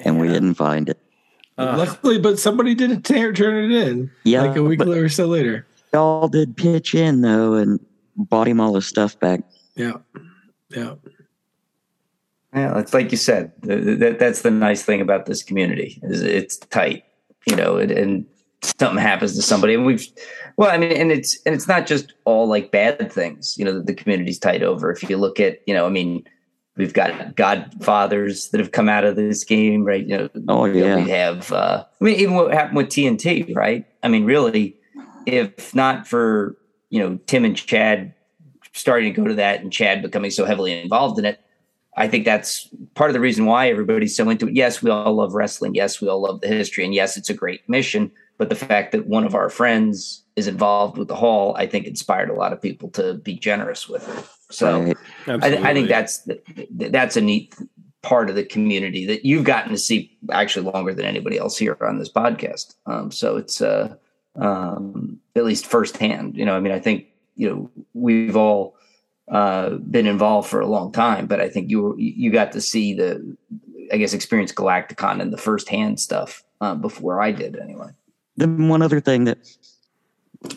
and 0.00 0.20
we 0.20 0.28
didn't 0.28 0.54
find 0.54 0.88
it 0.88 0.98
Uh, 1.58 1.74
Luckily, 1.78 2.18
but 2.18 2.38
somebody 2.38 2.74
did 2.74 3.04
tear, 3.04 3.32
turn 3.32 3.70
it 3.70 3.86
in. 3.88 4.10
yeah 4.24 4.42
like 4.42 4.56
a 4.56 4.62
week 4.62 4.78
but 4.78 4.88
or 4.88 5.08
so 5.08 5.26
later. 5.26 5.66
Y'all 5.92 6.28
did 6.28 6.56
pitch 6.56 6.94
in 6.94 7.20
though 7.20 7.54
and 7.54 7.78
bought 8.16 8.48
him 8.48 8.60
all 8.60 8.74
his 8.74 8.86
stuff 8.86 9.18
back 9.20 9.40
Yeah, 9.76 9.94
yeah. 10.70 10.94
Yeah, 12.54 12.78
it's 12.78 12.92
like 12.92 13.10
you 13.10 13.16
said. 13.16 13.52
th- 13.62 13.82
th- 13.82 13.98
That, 13.98 14.18
that's 14.18 14.42
the 14.42 14.50
nice 14.50 14.82
thing 14.82 15.00
about 15.00 15.24
this 15.24 15.42
community 15.42 15.98
is 16.02 16.20
it's 16.20 16.58
tight, 16.58 17.04
you 17.46 17.56
know, 17.56 17.78
and, 17.78 17.90
and 17.90 18.26
something 18.78 18.98
happens 18.98 19.34
to 19.36 19.42
somebody, 19.42 19.72
and 19.72 19.86
we've, 19.86 20.06
well, 20.58 20.70
I 20.70 20.76
mean, 20.76 20.92
and 20.92 21.10
it's 21.10 21.40
and 21.46 21.54
it's 21.54 21.66
not 21.66 21.86
just 21.86 22.12
all 22.26 22.46
like 22.46 22.70
bad 22.70 23.10
things, 23.10 23.54
you 23.56 23.64
know, 23.64 23.72
that 23.72 23.86
the 23.86 23.94
community's 23.94 24.38
tight 24.38 24.62
over. 24.62 24.90
If 24.92 25.08
you 25.08 25.16
look 25.16 25.40
at, 25.40 25.60
you 25.66 25.72
know, 25.72 25.86
I 25.86 25.88
mean, 25.88 26.24
we've 26.76 26.92
got 26.92 27.36
godfathers 27.36 28.50
that 28.50 28.60
have 28.60 28.72
come 28.72 28.90
out 28.90 29.04
of 29.04 29.16
this 29.16 29.44
game, 29.44 29.82
right? 29.82 30.06
You 30.06 30.18
know, 30.18 30.28
Oh, 30.48 30.64
you 30.66 30.82
know, 30.82 30.96
yeah. 30.98 31.04
we 31.04 31.10
have. 31.10 31.50
Uh, 31.52 31.84
I 32.02 32.04
mean, 32.04 32.16
even 32.20 32.34
what 32.34 32.52
happened 32.52 32.76
with 32.76 32.88
TNT, 32.88 33.56
right? 33.56 33.86
I 34.02 34.08
mean, 34.08 34.26
really, 34.26 34.76
if 35.26 35.74
not 35.74 36.06
for 36.06 36.56
you 36.90 37.00
know 37.00 37.18
Tim 37.26 37.44
and 37.44 37.56
Chad 37.56 38.14
starting 38.72 39.12
to 39.12 39.20
go 39.20 39.28
to 39.28 39.34
that 39.34 39.60
and 39.60 39.72
Chad 39.72 40.02
becoming 40.02 40.30
so 40.30 40.44
heavily 40.44 40.80
involved 40.80 41.18
in 41.18 41.24
it, 41.24 41.40
I 41.96 42.08
think 42.08 42.24
that's 42.24 42.68
part 42.94 43.10
of 43.10 43.14
the 43.14 43.20
reason 43.20 43.44
why 43.44 43.68
everybody's 43.68 44.16
so 44.16 44.28
into 44.30 44.48
it. 44.48 44.54
Yes, 44.54 44.82
we 44.82 44.90
all 44.90 45.14
love 45.14 45.34
wrestling. 45.34 45.74
Yes, 45.74 46.00
we 46.00 46.08
all 46.08 46.22
love 46.22 46.40
the 46.40 46.48
history, 46.48 46.84
and 46.84 46.94
yes, 46.94 47.16
it's 47.16 47.30
a 47.30 47.34
great 47.34 47.68
mission. 47.68 48.10
But 48.38 48.48
the 48.48 48.56
fact 48.56 48.92
that 48.92 49.06
one 49.06 49.24
of 49.24 49.34
our 49.34 49.50
friends 49.50 50.24
is 50.36 50.48
involved 50.48 50.96
with 50.96 51.08
the 51.08 51.14
hall, 51.14 51.54
I 51.56 51.66
think, 51.66 51.86
inspired 51.86 52.30
a 52.30 52.34
lot 52.34 52.52
of 52.52 52.60
people 52.60 52.88
to 52.90 53.14
be 53.14 53.34
generous 53.34 53.88
with 53.88 54.08
it. 54.08 54.24
So 54.50 54.94
Right. 55.26 55.44
I, 55.44 55.70
I 55.70 55.74
think 55.74 55.88
that's 55.88 56.28
that's 56.70 57.16
a 57.16 57.20
neat 57.20 57.54
part 58.02 58.28
of 58.28 58.36
the 58.36 58.44
community 58.44 59.06
that 59.06 59.24
you've 59.24 59.44
gotten 59.44 59.70
to 59.70 59.78
see 59.78 60.18
actually 60.32 60.68
longer 60.70 60.92
than 60.92 61.06
anybody 61.06 61.38
else 61.38 61.56
here 61.56 61.76
on 61.80 61.98
this 61.98 62.10
podcast. 62.10 62.74
Um, 62.86 63.10
so 63.12 63.36
it's 63.36 63.62
uh, 63.62 63.94
um, 64.36 65.18
at 65.36 65.44
least 65.44 65.66
firsthand. 65.66 66.36
You 66.36 66.44
know, 66.44 66.56
I 66.56 66.60
mean, 66.60 66.72
I 66.72 66.78
think 66.78 67.06
you 67.36 67.48
know 67.48 67.70
we've 67.94 68.36
all 68.36 68.76
uh, 69.30 69.70
been 69.76 70.06
involved 70.06 70.48
for 70.48 70.60
a 70.60 70.66
long 70.66 70.92
time, 70.92 71.26
but 71.26 71.40
I 71.40 71.48
think 71.48 71.70
you 71.70 71.96
you 71.98 72.30
got 72.30 72.52
to 72.52 72.60
see 72.60 72.94
the, 72.94 73.36
I 73.92 73.96
guess, 73.96 74.12
experience 74.12 74.52
Galacticon 74.52 75.20
and 75.20 75.32
the 75.32 75.38
firsthand 75.38 76.00
stuff 76.00 76.42
uh, 76.60 76.74
before 76.74 77.20
I 77.20 77.32
did, 77.32 77.58
anyway. 77.58 77.90
Then 78.36 78.68
one 78.68 78.82
other 78.82 79.00
thing 79.00 79.24
that 79.24 79.38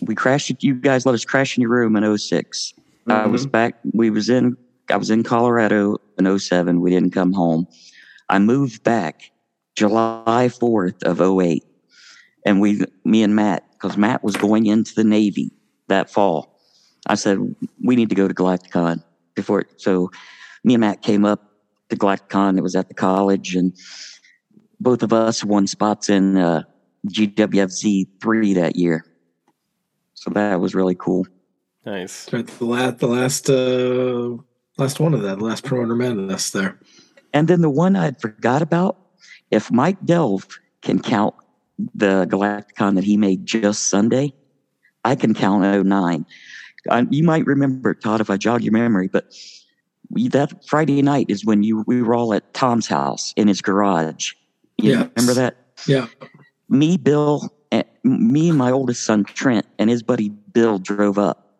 we 0.02 0.16
crashed, 0.16 0.64
you 0.64 0.76
guys 0.76 1.06
let 1.06 1.14
us 1.14 1.26
crash 1.26 1.58
in 1.58 1.62
your 1.62 1.72
room 1.72 1.96
in 1.96 2.18
6 2.18 2.74
I 3.08 3.28
was 3.28 3.46
back, 3.46 3.76
we 3.94 4.10
was 4.10 4.30
in, 4.30 4.58
I 4.90 4.98
was 4.98 5.10
in 5.10 5.24
Colorado 5.24 5.98
in 6.18 6.40
07. 6.40 6.82
We 6.82 6.90
didn't 6.90 7.12
come 7.12 7.34
home. 7.34 7.68
I 8.30 8.40
moved 8.40 8.84
back 8.84 9.32
July 9.76 10.50
4th 10.50 11.04
of 11.04 11.22
08. 11.22 11.64
And 12.46 12.62
we, 12.62 12.84
me 13.04 13.22
and 13.24 13.36
Matt, 13.36 13.65
because 13.76 13.98
Matt 13.98 14.24
was 14.24 14.36
going 14.36 14.66
into 14.66 14.94
the 14.96 15.04
Navy 15.04 15.52
that 15.88 16.10
fall. 16.10 16.60
I 17.08 17.16
said, 17.16 17.56
we 17.84 17.96
need 17.96 18.10
to 18.10 18.16
go 18.16 18.28
to 18.28 18.34
Galacticon 18.34 19.04
before. 19.36 19.62
It, 19.62 19.68
So 19.78 20.10
me 20.64 20.74
and 20.74 20.82
Matt 20.82 21.02
came 21.02 21.26
up 21.26 21.52
to 21.90 21.96
Galacticon. 21.96 22.58
It 22.58 22.62
was 22.62 22.76
at 22.76 22.88
the 22.88 22.94
college 22.94 23.56
and 23.56 23.76
both 24.80 25.04
of 25.04 25.14
us 25.14 25.44
won 25.44 25.68
spots 25.68 26.10
in, 26.10 26.38
uh, 26.38 26.64
GWFZ 27.08 28.08
three 28.20 28.54
that 28.56 28.76
year. 28.76 29.06
So 30.16 30.32
that 30.32 30.60
was 30.60 30.74
really 30.74 30.96
cool. 30.96 31.28
nice. 31.86 32.26
The 32.26 32.44
last, 32.62 32.98
the 32.98 33.08
last, 33.08 33.50
uh, 33.50 34.38
last 34.78 35.00
one 35.00 35.14
of 35.14 35.22
that, 35.22 35.38
the 35.38 35.46
last 35.46 35.64
promoter 35.64 35.96
madness 35.96 36.50
there. 36.50 36.80
And 37.34 37.48
then 37.48 37.62
the 37.62 37.70
one 37.70 37.96
I 37.96 38.12
forgot 38.12 38.62
about, 38.62 38.98
if 39.52 39.72
Mike 39.72 40.04
Delve 40.04 40.48
can 40.82 41.00
count 41.00 41.36
the 41.94 42.26
Galacticon 42.26 42.96
that 42.96 43.04
he 43.04 43.18
made 43.18 43.46
just 43.46 43.88
Sunday, 43.90 44.34
I 45.04 45.16
can 45.16 45.34
count 45.34 45.64
09. 45.86 46.26
Uh, 46.90 47.06
you 47.10 47.24
might 47.24 47.46
remember, 47.46 47.94
Todd, 47.94 48.22
if 48.22 48.30
I 48.30 48.38
jog 48.38 48.64
your 48.64 48.74
memory, 48.74 49.08
but 49.08 49.34
we, 50.10 50.28
that 50.30 50.66
Friday 50.68 51.02
night 51.02 51.26
is 51.30 51.44
when 51.44 51.64
you 51.64 51.84
we 51.88 52.02
were 52.02 52.14
all 52.14 52.34
at 52.34 52.54
Tom's 52.54 52.88
house 52.88 53.34
in 53.36 53.48
his 53.48 53.62
garage. 53.62 54.34
You 54.78 54.92
Yes. 54.92 55.10
remember 55.16 55.34
that? 55.34 55.58
Yeah, 55.88 56.08
me, 56.70 56.98
Bill, 56.98 57.50
and 57.72 57.86
me 58.04 58.50
and 58.50 58.58
my 58.58 58.72
oldest 58.72 59.04
son 59.04 59.24
Trent 59.24 59.66
and 59.80 59.90
his 59.90 60.04
buddy 60.04 60.30
Bill 60.30 60.78
drove 60.78 61.18
up 61.18 61.60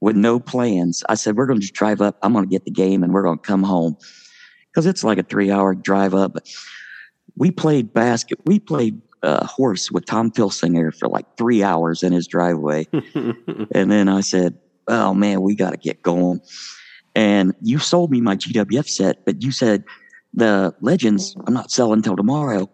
with 0.00 0.16
no 0.16 0.40
plans. 0.40 1.04
I 1.08 1.14
said, 1.14 1.36
"We're 1.36 1.46
going 1.46 1.58
to 1.58 1.62
just 1.62 1.74
drive 1.74 2.00
up. 2.00 2.18
I'm 2.22 2.32
going 2.32 2.44
to 2.44 2.50
get 2.50 2.64
the 2.64 2.70
game, 2.70 3.02
and 3.04 3.12
we're 3.12 3.22
going 3.22 3.38
to 3.38 3.42
come 3.46 3.62
home 3.62 3.96
because 4.70 4.86
it's 4.86 5.04
like 5.04 5.18
a 5.18 5.22
three-hour 5.22 5.76
drive 5.76 6.14
up." 6.14 6.36
We 7.36 7.50
played 7.50 7.92
basket. 7.92 8.38
We 8.44 8.58
played 8.58 9.00
uh, 9.24 9.46
horse 9.46 9.90
with 9.90 10.06
Tom 10.06 10.30
Filsinger 10.30 10.94
for 10.94 11.08
like 11.08 11.26
three 11.36 11.62
hours 11.62 12.02
in 12.02 12.12
his 12.12 12.26
driveway, 12.26 12.86
and 13.74 13.90
then 13.90 14.08
I 14.08 14.20
said, 14.20 14.58
"Oh 14.88 15.14
man, 15.14 15.42
we 15.42 15.54
got 15.54 15.70
to 15.70 15.76
get 15.76 16.02
going." 16.02 16.40
And 17.14 17.54
you 17.60 17.78
sold 17.78 18.10
me 18.10 18.20
my 18.20 18.36
GWF 18.36 18.88
set, 18.88 19.24
but 19.24 19.42
you 19.42 19.52
said 19.52 19.84
the 20.32 20.74
Legends 20.80 21.36
I'm 21.46 21.54
not 21.54 21.70
selling 21.70 21.98
until 21.98 22.16
tomorrow. 22.16 22.68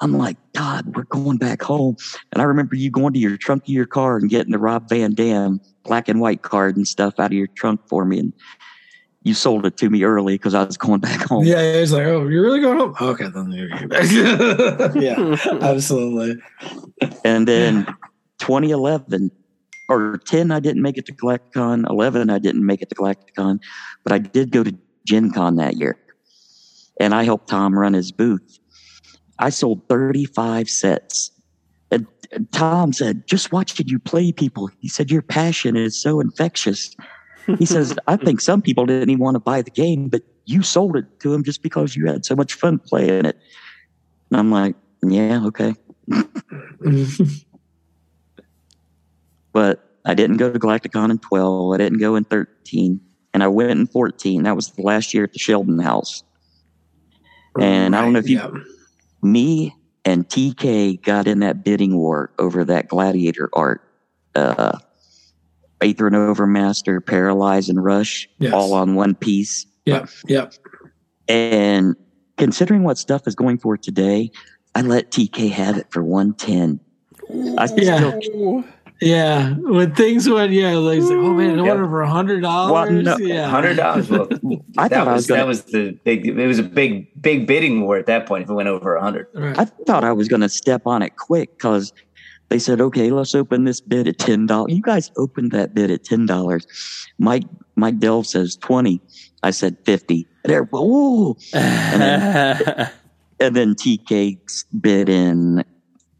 I'm 0.00 0.16
like, 0.16 0.36
God, 0.52 0.94
we're 0.94 1.04
going 1.04 1.38
back 1.38 1.60
home. 1.60 1.96
And 2.32 2.40
I 2.40 2.44
remember 2.44 2.76
you 2.76 2.90
going 2.90 3.12
to 3.14 3.18
your 3.18 3.36
trunk 3.36 3.64
of 3.64 3.68
your 3.68 3.86
car 3.86 4.16
and 4.16 4.30
getting 4.30 4.52
the 4.52 4.58
Rob 4.58 4.88
Van 4.88 5.12
Dam 5.12 5.60
black 5.82 6.08
and 6.08 6.20
white 6.20 6.42
card 6.42 6.76
and 6.76 6.86
stuff 6.86 7.14
out 7.18 7.26
of 7.26 7.32
your 7.32 7.48
trunk 7.48 7.80
for 7.88 8.04
me. 8.04 8.20
And 8.20 8.32
you 9.22 9.34
sold 9.34 9.66
it 9.66 9.76
to 9.78 9.90
me 9.90 10.04
early 10.04 10.34
because 10.34 10.54
I 10.54 10.64
was 10.64 10.76
going 10.76 11.00
back 11.00 11.28
home. 11.28 11.44
yeah. 11.44 11.56
yeah, 11.56 11.80
It's 11.80 11.92
like, 11.92 12.06
oh, 12.06 12.26
you're 12.28 12.42
really 12.42 12.60
going 12.60 12.78
home? 12.78 12.94
Okay, 13.00 13.28
then 13.28 13.50
you 13.52 13.68
get 13.68 13.88
back. 13.88 14.94
yeah, 14.94 15.36
absolutely. 15.60 16.40
And 17.24 17.46
then 17.46 17.86
2011 18.38 19.30
or 19.88 20.18
10, 20.24 20.50
I 20.50 20.60
didn't 20.60 20.82
make 20.82 20.98
it 20.98 21.06
to 21.06 21.12
Galacticon. 21.12 21.88
11, 21.88 22.30
I 22.30 22.38
didn't 22.38 22.64
make 22.64 22.82
it 22.82 22.88
to 22.90 22.94
Galacticon, 22.94 23.58
but 24.04 24.12
I 24.12 24.18
did 24.18 24.50
go 24.50 24.62
to 24.62 24.74
Gen 25.06 25.32
Con 25.32 25.56
that 25.56 25.76
year. 25.76 25.98
And 27.00 27.14
I 27.14 27.24
helped 27.24 27.48
Tom 27.48 27.78
run 27.78 27.94
his 27.94 28.12
booth. 28.12 28.58
I 29.38 29.50
sold 29.50 29.82
35 29.88 30.68
sets. 30.68 31.30
And, 31.90 32.06
and 32.32 32.50
Tom 32.52 32.92
said, 32.92 33.26
just 33.26 33.52
watching 33.52 33.86
you 33.88 33.98
play 33.98 34.32
people. 34.32 34.68
He 34.80 34.88
said, 34.88 35.10
your 35.10 35.22
passion 35.22 35.76
is 35.76 36.00
so 36.00 36.20
infectious. 36.20 36.94
He 37.56 37.64
says, 37.66 37.96
I 38.06 38.16
think 38.16 38.40
some 38.40 38.60
people 38.60 38.84
didn't 38.86 39.08
even 39.10 39.22
want 39.22 39.36
to 39.36 39.40
buy 39.40 39.62
the 39.62 39.70
game, 39.70 40.08
but 40.08 40.22
you 40.44 40.62
sold 40.62 40.96
it 40.96 41.04
to 41.20 41.30
them 41.30 41.42
just 41.44 41.62
because 41.62 41.96
you 41.96 42.06
had 42.06 42.24
so 42.24 42.34
much 42.36 42.54
fun 42.54 42.78
playing 42.78 43.24
it. 43.24 43.38
And 44.30 44.38
I'm 44.38 44.50
like, 44.50 44.76
yeah, 45.02 45.44
okay. 45.46 45.74
but 49.52 49.84
I 50.04 50.14
didn't 50.14 50.36
go 50.36 50.52
to 50.52 50.58
Galacticon 50.58 51.10
in 51.10 51.18
12. 51.18 51.74
I 51.74 51.76
didn't 51.78 51.98
go 51.98 52.16
in 52.16 52.24
13. 52.24 53.00
And 53.34 53.42
I 53.42 53.48
went 53.48 53.70
in 53.72 53.86
14. 53.86 54.42
That 54.42 54.56
was 54.56 54.70
the 54.72 54.82
last 54.82 55.14
year 55.14 55.24
at 55.24 55.32
the 55.32 55.38
Sheldon 55.38 55.78
House. 55.78 56.22
And 57.60 57.96
I 57.96 58.00
don't 58.00 58.12
know 58.12 58.18
if 58.18 58.28
you, 58.28 58.36
Yeah. 58.38 58.50
me 59.22 59.74
and 60.04 60.28
TK 60.28 61.02
got 61.02 61.26
in 61.26 61.40
that 61.40 61.64
bidding 61.64 61.96
war 61.96 62.30
over 62.38 62.64
that 62.64 62.88
gladiator 62.88 63.50
art. 63.52 63.82
Uh, 64.34 64.78
Aether 65.80 66.06
and 66.08 66.16
Overmaster, 66.16 67.04
Paralyze 67.04 67.68
and 67.68 67.82
Rush, 67.82 68.28
Yes. 68.38 68.52
all 68.52 68.72
on 68.74 68.94
one 68.94 69.14
piece. 69.14 69.66
Yep. 69.86 70.08
Yep. 70.26 70.54
And 71.28 71.94
considering 72.36 72.82
what 72.84 72.98
stuff 72.98 73.26
is 73.26 73.34
going 73.34 73.58
for 73.58 73.76
today, 73.76 74.30
I 74.74 74.82
let 74.82 75.10
TK 75.10 75.50
have 75.50 75.76
it 75.76 75.86
for 75.90 76.02
110. 76.02 76.80
I 77.58 77.68
Yeah. 77.76 78.18
still, 78.20 78.64
Yeah. 79.00 79.50
When 79.54 79.94
things 79.94 80.28
went, 80.28 80.52
yeah, 80.52 80.74
like, 80.76 81.00
like, 81.00 81.10
oh 81.12 81.32
man, 81.34 81.58
it 81.60 81.64
Yep. 81.64 81.76
over 81.76 82.00
a 82.02 82.08
hundred 82.08 82.42
Well, 82.42 82.68
dollars. 82.74 83.04
no, 83.04 83.16
yeah. 83.18 83.46
Hundred 83.48 83.76
dollars. 83.76 84.10
Well, 84.10 84.26
I 84.78 84.88
that 84.88 84.98
thought 84.98 85.08
I 85.08 85.12
was, 85.12 85.18
was 85.22 85.26
gonna- 85.28 85.40
that 85.40 85.46
was 85.46 85.62
the 85.64 85.98
big. 86.04 86.26
It 86.26 86.46
was 86.46 86.58
a 86.58 86.62
big 86.64 87.06
big 87.22 87.46
bidding 87.46 87.82
war 87.82 87.96
at 87.96 88.06
that 88.06 88.26
point. 88.26 88.42
If 88.44 88.50
it 88.50 88.54
went 88.54 88.68
over 88.68 88.96
a 88.96 89.00
hundred, 89.00 89.28
Right. 89.34 89.56
I 89.58 89.66
thought 89.66 90.02
I 90.02 90.10
was 90.12 90.26
going 90.26 90.40
to 90.40 90.48
step 90.48 90.82
on 90.86 91.02
it 91.02 91.16
quick 91.16 91.56
because 91.56 91.92
they 92.48 92.58
said, 92.58 92.80
okay, 92.80 93.10
let's 93.10 93.34
open 93.34 93.64
this 93.64 93.80
bid 93.80 94.08
at 94.08 94.18
ten 94.18 94.46
dollars. 94.46 94.72
You 94.72 94.82
guys 94.82 95.10
opened 95.16 95.52
that 95.52 95.74
bid 95.74 95.90
at 95.90 96.04
ten 96.04 96.26
dollars. 96.26 96.66
Mike 97.18 97.44
Mike 97.76 97.98
Delve 97.98 98.26
says 98.26 98.56
twenty. 98.56 99.00
I 99.42 99.50
said 99.50 99.76
fifty. 99.84 100.26
And 100.44 100.52
they're 100.52 100.64
whoa. 100.64 101.36
And 101.52 102.90
then 103.38 103.74
TK 103.74 104.38
bid 104.80 105.08
in. 105.08 105.64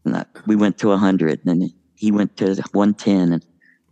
Uh, 0.05 0.23
we 0.47 0.55
went 0.55 0.77
to 0.79 0.95
hundred, 0.97 1.39
and 1.45 1.61
then 1.61 1.69
he 1.95 2.11
went 2.11 2.37
to 2.37 2.61
one 2.71 2.93
ten, 2.93 3.33
and 3.33 3.45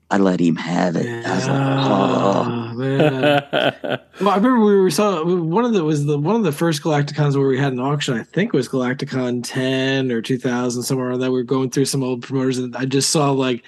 I 0.09 0.17
let 0.17 0.39
him 0.39 0.55
have 0.55 0.95
it. 0.95 1.25
I 1.25 1.35
was 1.35 1.47
like, 1.47 1.57
oh. 1.57 2.43
Oh, 2.47 2.73
man. 2.75 3.99
Well, 4.19 4.29
I 4.29 4.35
remember 4.37 4.65
we 4.65 4.75
were 4.75 4.89
saw 4.89 5.23
one 5.23 5.63
of 5.63 5.73
the 5.73 5.83
was 5.83 6.05
the 6.07 6.17
one 6.17 6.35
of 6.35 6.43
the 6.43 6.51
first 6.51 6.81
Galacticons 6.81 7.37
where 7.37 7.47
we 7.47 7.59
had 7.59 7.71
an 7.71 7.79
auction. 7.79 8.15
I 8.17 8.23
think 8.23 8.51
was 8.51 8.67
Galacticon 8.67 9.41
ten 9.43 10.11
or 10.11 10.23
two 10.23 10.39
thousand 10.39 10.81
somewhere 10.83 11.09
around 11.09 11.19
that. 11.19 11.31
We 11.31 11.37
were 11.37 11.43
going 11.43 11.69
through 11.69 11.85
some 11.85 12.01
old 12.03 12.23
promoters, 12.23 12.57
and 12.57 12.75
I 12.75 12.85
just 12.85 13.11
saw 13.11 13.29
like 13.29 13.63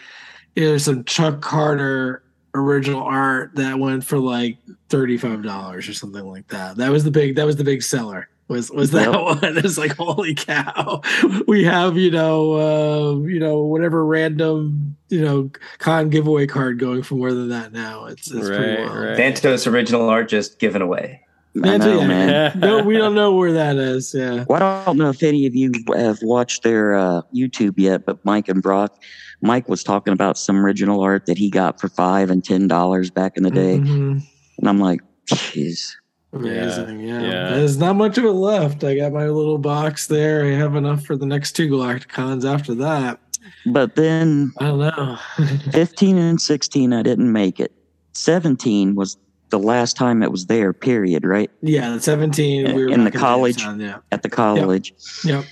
you 0.55 0.67
know 0.67 0.77
some 0.79 1.03
Chuck 1.03 1.41
Carter 1.41 2.23
original 2.55 3.03
art 3.03 3.51
that 3.55 3.77
went 3.77 4.03
for 4.03 4.17
like 4.17 4.57
thirty 4.89 5.19
five 5.19 5.43
dollars 5.43 5.87
or 5.87 5.93
something 5.93 6.25
like 6.25 6.47
that. 6.47 6.77
That 6.77 6.89
was 6.91 7.03
the 7.03 7.11
big 7.11 7.35
that 7.35 7.45
was 7.45 7.57
the 7.57 7.63
big 7.63 7.83
seller. 7.83 8.27
Was 8.47 8.71
was 8.71 8.89
that 8.91 9.11
Yep. 9.13 9.21
one? 9.43 9.57
It's 9.59 9.77
like 9.77 9.95
holy 9.97 10.33
cow! 10.33 11.01
We 11.47 11.63
have 11.65 11.95
you 11.95 12.09
know 12.09 12.53
uh, 12.53 13.27
you 13.27 13.39
know 13.39 13.59
whatever 13.59 14.03
random 14.03 14.95
you 15.10 15.22
know 15.22 15.49
con 15.80 16.10
giveaway 16.10 16.48
card 16.48 16.80
going 16.80 17.03
for 17.03 17.15
more 17.15 17.34
than 17.34 17.49
that 17.49 17.72
now. 17.73 18.06
It's 18.06 18.30
it's 18.31 18.48
pretty 18.48 18.76
Right, 18.81 18.88
wild. 18.90 18.98
right. 19.06 19.18
Santos 19.18 19.68
original 19.68 20.10
art 20.10 20.30
just 20.30 20.60
given 20.60 20.81
away. 20.81 21.22
I 21.64 21.77
know, 21.77 21.99
yeah. 22.02 22.07
man. 22.07 22.60
no, 22.60 22.84
we 22.84 22.95
don't 22.95 23.15
know 23.15 23.34
where 23.36 23.52
that 23.53 23.76
is. 23.77 24.14
Yeah. 24.15 24.45
Well, 24.48 24.61
I 24.61 24.86
don't 24.86 24.98
know 24.98 25.10
if 25.10 25.23
any 25.23 25.48
of 25.48 25.56
you 25.56 25.72
have 25.95 26.19
watched 26.22 26.61
their 26.61 26.94
uh, 26.95 27.23
YouTube 27.36 27.73
yet, 27.77 28.06
but 28.06 28.23
Mike 28.23 28.48
and 28.49 28.61
Brock, 28.61 29.02
Mike 29.41 29.68
was 29.68 29.84
talking 29.84 30.14
about 30.14 30.38
some 30.38 30.64
original 30.64 31.02
art 31.02 31.26
that 31.26 31.40
he 31.40 31.49
got 31.49 31.81
for 31.81 31.90
five 31.90 32.30
and 32.30 32.45
ten 32.45 32.68
dollars 32.68 33.10
back 33.10 33.36
in 33.36 33.41
the 33.44 33.49
day, 33.52 33.80
Mhm. 33.80 34.22
and 34.60 34.69
I'm 34.69 34.80
like, 34.80 35.02
jeez. 35.27 35.91
Amazing. 36.31 36.99
Yeah. 36.99 37.22
yeah. 37.22 37.49
There's 37.56 37.77
not 37.77 37.95
much 37.95 38.19
of 38.19 38.26
it 38.26 38.31
left. 38.31 38.84
I 38.84 38.95
got 38.95 39.11
my 39.11 39.26
little 39.27 39.57
box 39.57 40.06
there. 40.06 40.45
I 40.45 40.52
have 40.52 40.76
enough 40.76 41.03
for 41.03 41.18
the 41.18 41.26
next 41.26 41.53
two 41.53 41.68
Galacticons 41.68 42.45
after 42.45 42.76
that. 42.76 43.19
But 43.67 43.95
then 43.95 44.51
I 44.59 44.71
know. 44.71 45.17
15 45.71 46.17
and 46.17 46.41
16, 46.41 46.93
I 46.93 47.03
didn't 47.03 47.31
make 47.31 47.59
it. 47.59 47.71
17 48.13 48.95
was 48.95 49.17
the 49.49 49.59
last 49.59 49.95
time 49.95 50.21
it 50.23 50.31
was 50.31 50.45
there. 50.47 50.73
Period. 50.73 51.26
Right 51.26 51.49
yeah, 51.61 51.97
17. 51.97 52.76
We 52.76 52.85
were 52.85 52.89
In 52.89 53.03
the 53.03 53.11
college? 53.11 53.61
Yeah. 53.63 53.97
at 54.11 54.23
the 54.23 54.30
college, 54.30 54.93
Yep. 55.23 55.45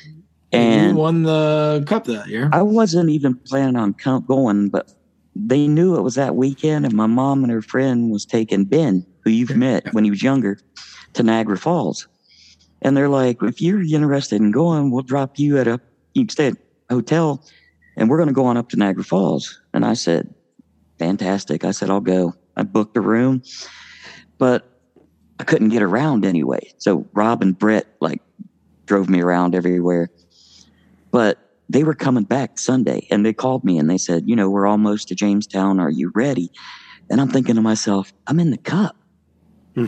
and 0.52 0.92
you 0.92 0.96
won 0.98 1.24
the 1.24 1.84
cup 1.88 2.06
that 2.06 2.28
year. 2.28 2.50
I 2.54 2.62
wasn't 2.62 3.10
even 3.10 3.36
planning 3.36 3.76
on 3.76 3.96
going, 4.28 4.70
but 4.70 4.94
they 5.36 5.68
knew 5.68 5.96
it 5.96 6.02
was 6.02 6.16
that 6.16 6.36
weekend, 6.36 6.86
and 6.86 6.94
my 6.96 7.06
mom 7.08 7.44
and 7.44 7.52
her 7.52 7.62
friend 7.62 8.12
was 8.12 8.26
taking 8.26 8.66
Ben, 8.66 9.06
who 9.22 9.30
you've 9.30 9.56
met 9.56 9.94
when 9.94 10.04
he 10.04 10.10
was 10.10 10.24
younger, 10.24 10.60
to 11.14 11.24
Niagara 11.24 11.58
Falls. 11.58 12.08
And 12.82 12.96
they're 12.96 13.10
like, 13.10 13.42
if 13.42 13.62
you're 13.62 13.82
interested 13.82 14.40
in 14.42 14.52
going, 14.52 14.92
we'll 14.92 15.04
drop 15.04 15.40
you 15.40 15.58
at 15.58 15.68
a 15.68 15.80
you 16.14 16.24
can 16.24 16.30
stay 16.30 16.48
at 16.48 16.54
a 16.90 16.94
hotel, 16.96 17.44
and 17.98 18.10
we're 18.10 18.18
going 18.18 18.30
to 18.30 18.34
go 18.34 18.46
on 18.46 18.58
up 18.58 18.70
to 18.70 18.78
Niagara 18.78 19.04
Falls. 19.04 19.60
And 19.74 19.84
I 19.84 19.94
said, 19.94 20.34
fantastic. 21.00 21.66
I 21.66 21.72
said, 21.72 21.90
I'll 21.90 22.00
go. 22.00 22.34
I 22.56 22.64
booked 22.64 22.96
a 22.96 23.02
room, 23.02 23.42
but 24.40 24.70
I 25.40 25.44
couldn't 25.44 25.70
get 25.70 25.82
around 25.82 26.26
anyway. 26.26 26.72
So 26.78 27.08
Rob 27.14 27.42
and 27.42 27.58
Brett 27.58 27.86
like 28.00 28.22
drove 28.86 29.10
me 29.10 29.22
around 29.22 29.56
everywhere. 29.56 30.10
But 31.12 31.38
they 31.70 31.84
were 31.84 31.94
coming 31.96 32.24
back 32.24 32.60
Sunday 32.60 33.08
and 33.12 33.26
they 33.26 33.34
called 33.34 33.64
me 33.64 33.78
and 33.78 33.90
they 33.90 33.98
said, 33.98 34.24
you 34.26 34.36
know, 34.36 34.50
we're 34.50 34.68
almost 34.68 35.10
to 35.10 35.16
Jamestown. 35.16 35.80
Are 35.80 35.90
you 35.90 36.12
ready? 36.16 36.50
And 37.10 37.20
I'm 37.20 37.30
thinking 37.30 37.56
to 37.56 37.62
myself, 37.62 38.14
I'm 38.28 38.40
in 38.40 38.52
the 38.52 38.58
cup. 38.58 38.96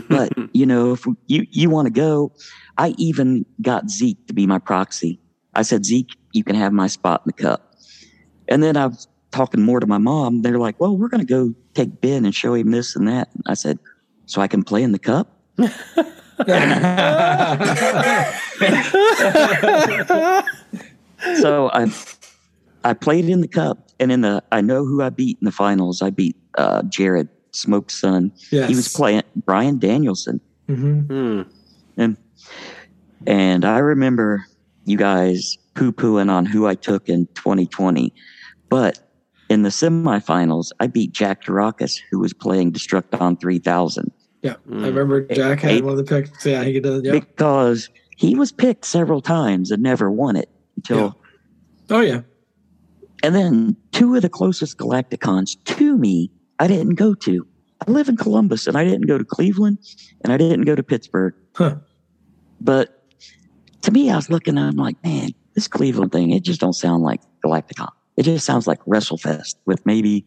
But 0.08 0.32
you 0.52 0.66
know, 0.66 0.92
if 0.92 1.04
you 1.26 1.46
you 1.50 1.68
want 1.68 1.86
to 1.86 1.92
go, 1.92 2.32
I 2.78 2.94
even 2.96 3.44
got 3.60 3.90
Zeke 3.90 4.24
to 4.28 4.32
be 4.32 4.46
my 4.46 4.58
proxy. 4.58 5.20
I 5.54 5.62
said, 5.62 5.84
Zeke, 5.84 6.10
you 6.32 6.44
can 6.44 6.54
have 6.54 6.72
my 6.72 6.86
spot 6.86 7.22
in 7.24 7.32
the 7.36 7.42
cup. 7.42 7.69
And 8.50 8.62
then 8.62 8.76
I 8.76 8.86
was 8.86 9.08
talking 9.30 9.62
more 9.62 9.80
to 9.80 9.86
my 9.86 9.98
mom. 9.98 10.42
They're 10.42 10.58
like, 10.58 10.78
well, 10.80 10.96
we're 10.96 11.08
going 11.08 11.24
to 11.24 11.32
go 11.32 11.54
take 11.74 12.00
Ben 12.00 12.24
and 12.24 12.34
show 12.34 12.54
him 12.54 12.72
this 12.72 12.96
and 12.96 13.06
that. 13.08 13.28
And 13.34 13.44
I 13.46 13.54
said, 13.54 13.78
so 14.26 14.40
I 14.40 14.48
can 14.48 14.62
play 14.62 14.82
in 14.82 14.92
the 14.92 14.98
cup? 14.98 15.36
so 21.40 21.70
I 21.72 21.92
I 22.84 22.94
played 22.94 23.28
in 23.28 23.40
the 23.40 23.48
cup 23.48 23.90
and 23.98 24.10
in 24.10 24.22
the 24.22 24.42
I 24.52 24.60
know 24.60 24.84
who 24.84 25.02
I 25.02 25.10
beat 25.10 25.38
in 25.40 25.44
the 25.44 25.52
finals. 25.52 26.02
I 26.02 26.10
beat 26.10 26.36
uh, 26.56 26.82
Jared 26.84 27.28
Smoke's 27.52 27.98
son. 28.00 28.32
yes. 28.50 28.68
He 28.68 28.74
was 28.76 28.88
playing 28.88 29.22
Bryan 29.44 29.78
Danielson. 29.78 30.40
hmm 30.66 31.00
Hmm. 31.00 31.42
And 31.96 32.16
and 33.26 33.64
I 33.64 33.78
remember 33.78 34.46
you 34.84 34.96
guys 34.96 35.58
poo 35.74 35.92
pooing 35.92 36.30
on 36.30 36.46
who 36.46 36.66
I 36.66 36.74
took 36.74 37.08
in 37.08 37.26
2020. 37.34 38.12
But 38.70 39.00
in 39.50 39.62
the 39.62 39.68
semifinals, 39.68 40.70
I 40.80 40.86
beat 40.86 41.12
Jack 41.12 41.42
Caracas, 41.44 42.00
who 42.10 42.20
was 42.20 42.32
playing 42.32 42.72
Destructicon 42.72 43.38
3000. 43.38 44.10
Yeah. 44.42 44.52
I 44.52 44.54
mm. 44.54 44.84
remember 44.86 45.26
Jack 45.26 45.60
had 45.60 45.72
Eight. 45.72 45.84
one 45.84 45.98
of 45.98 45.98
the 45.98 46.04
picks. 46.04 46.46
Yeah, 46.46 46.64
he 46.64 46.80
did. 46.80 47.04
Yeah. 47.04 47.12
Because 47.12 47.90
he 48.16 48.34
was 48.36 48.52
picked 48.52 48.86
several 48.86 49.20
times 49.20 49.70
and 49.70 49.82
never 49.82 50.10
won 50.10 50.36
it 50.36 50.48
until 50.76 50.98
Yeah. 50.98 51.96
Oh, 51.96 52.00
yeah. 52.00 52.20
And 53.22 53.34
then 53.34 53.76
two 53.92 54.14
of 54.14 54.22
the 54.22 54.28
closest 54.28 54.78
Galacticons 54.78 55.62
to 55.64 55.98
me, 55.98 56.30
I 56.58 56.66
didn't 56.66 56.94
go 56.94 57.12
to. 57.14 57.46
I 57.86 57.90
live 57.90 58.08
in 58.08 58.16
Columbus 58.16 58.66
and 58.66 58.78
I 58.78 58.84
didn't 58.84 59.06
go 59.06 59.18
to 59.18 59.24
Cleveland 59.24 59.78
and 60.22 60.32
I 60.32 60.36
didn't 60.36 60.62
go 60.62 60.74
to 60.74 60.82
Pittsburgh. 60.82 61.34
Huh. 61.54 61.76
But 62.60 63.04
to 63.82 63.90
me, 63.90 64.10
I 64.10 64.16
was 64.16 64.30
looking 64.30 64.56
and 64.56 64.66
I'm 64.66 64.76
like, 64.76 65.02
man, 65.02 65.30
this 65.54 65.66
Cleveland 65.66 66.12
thing, 66.12 66.30
it 66.30 66.44
just 66.44 66.60
don't 66.60 66.72
sound 66.72 67.02
like 67.02 67.20
Galacticon. 67.44 67.90
It 68.20 68.24
just 68.24 68.44
sounds 68.44 68.66
like 68.66 68.84
WrestleFest 68.84 69.54
with 69.64 69.86
maybe, 69.86 70.26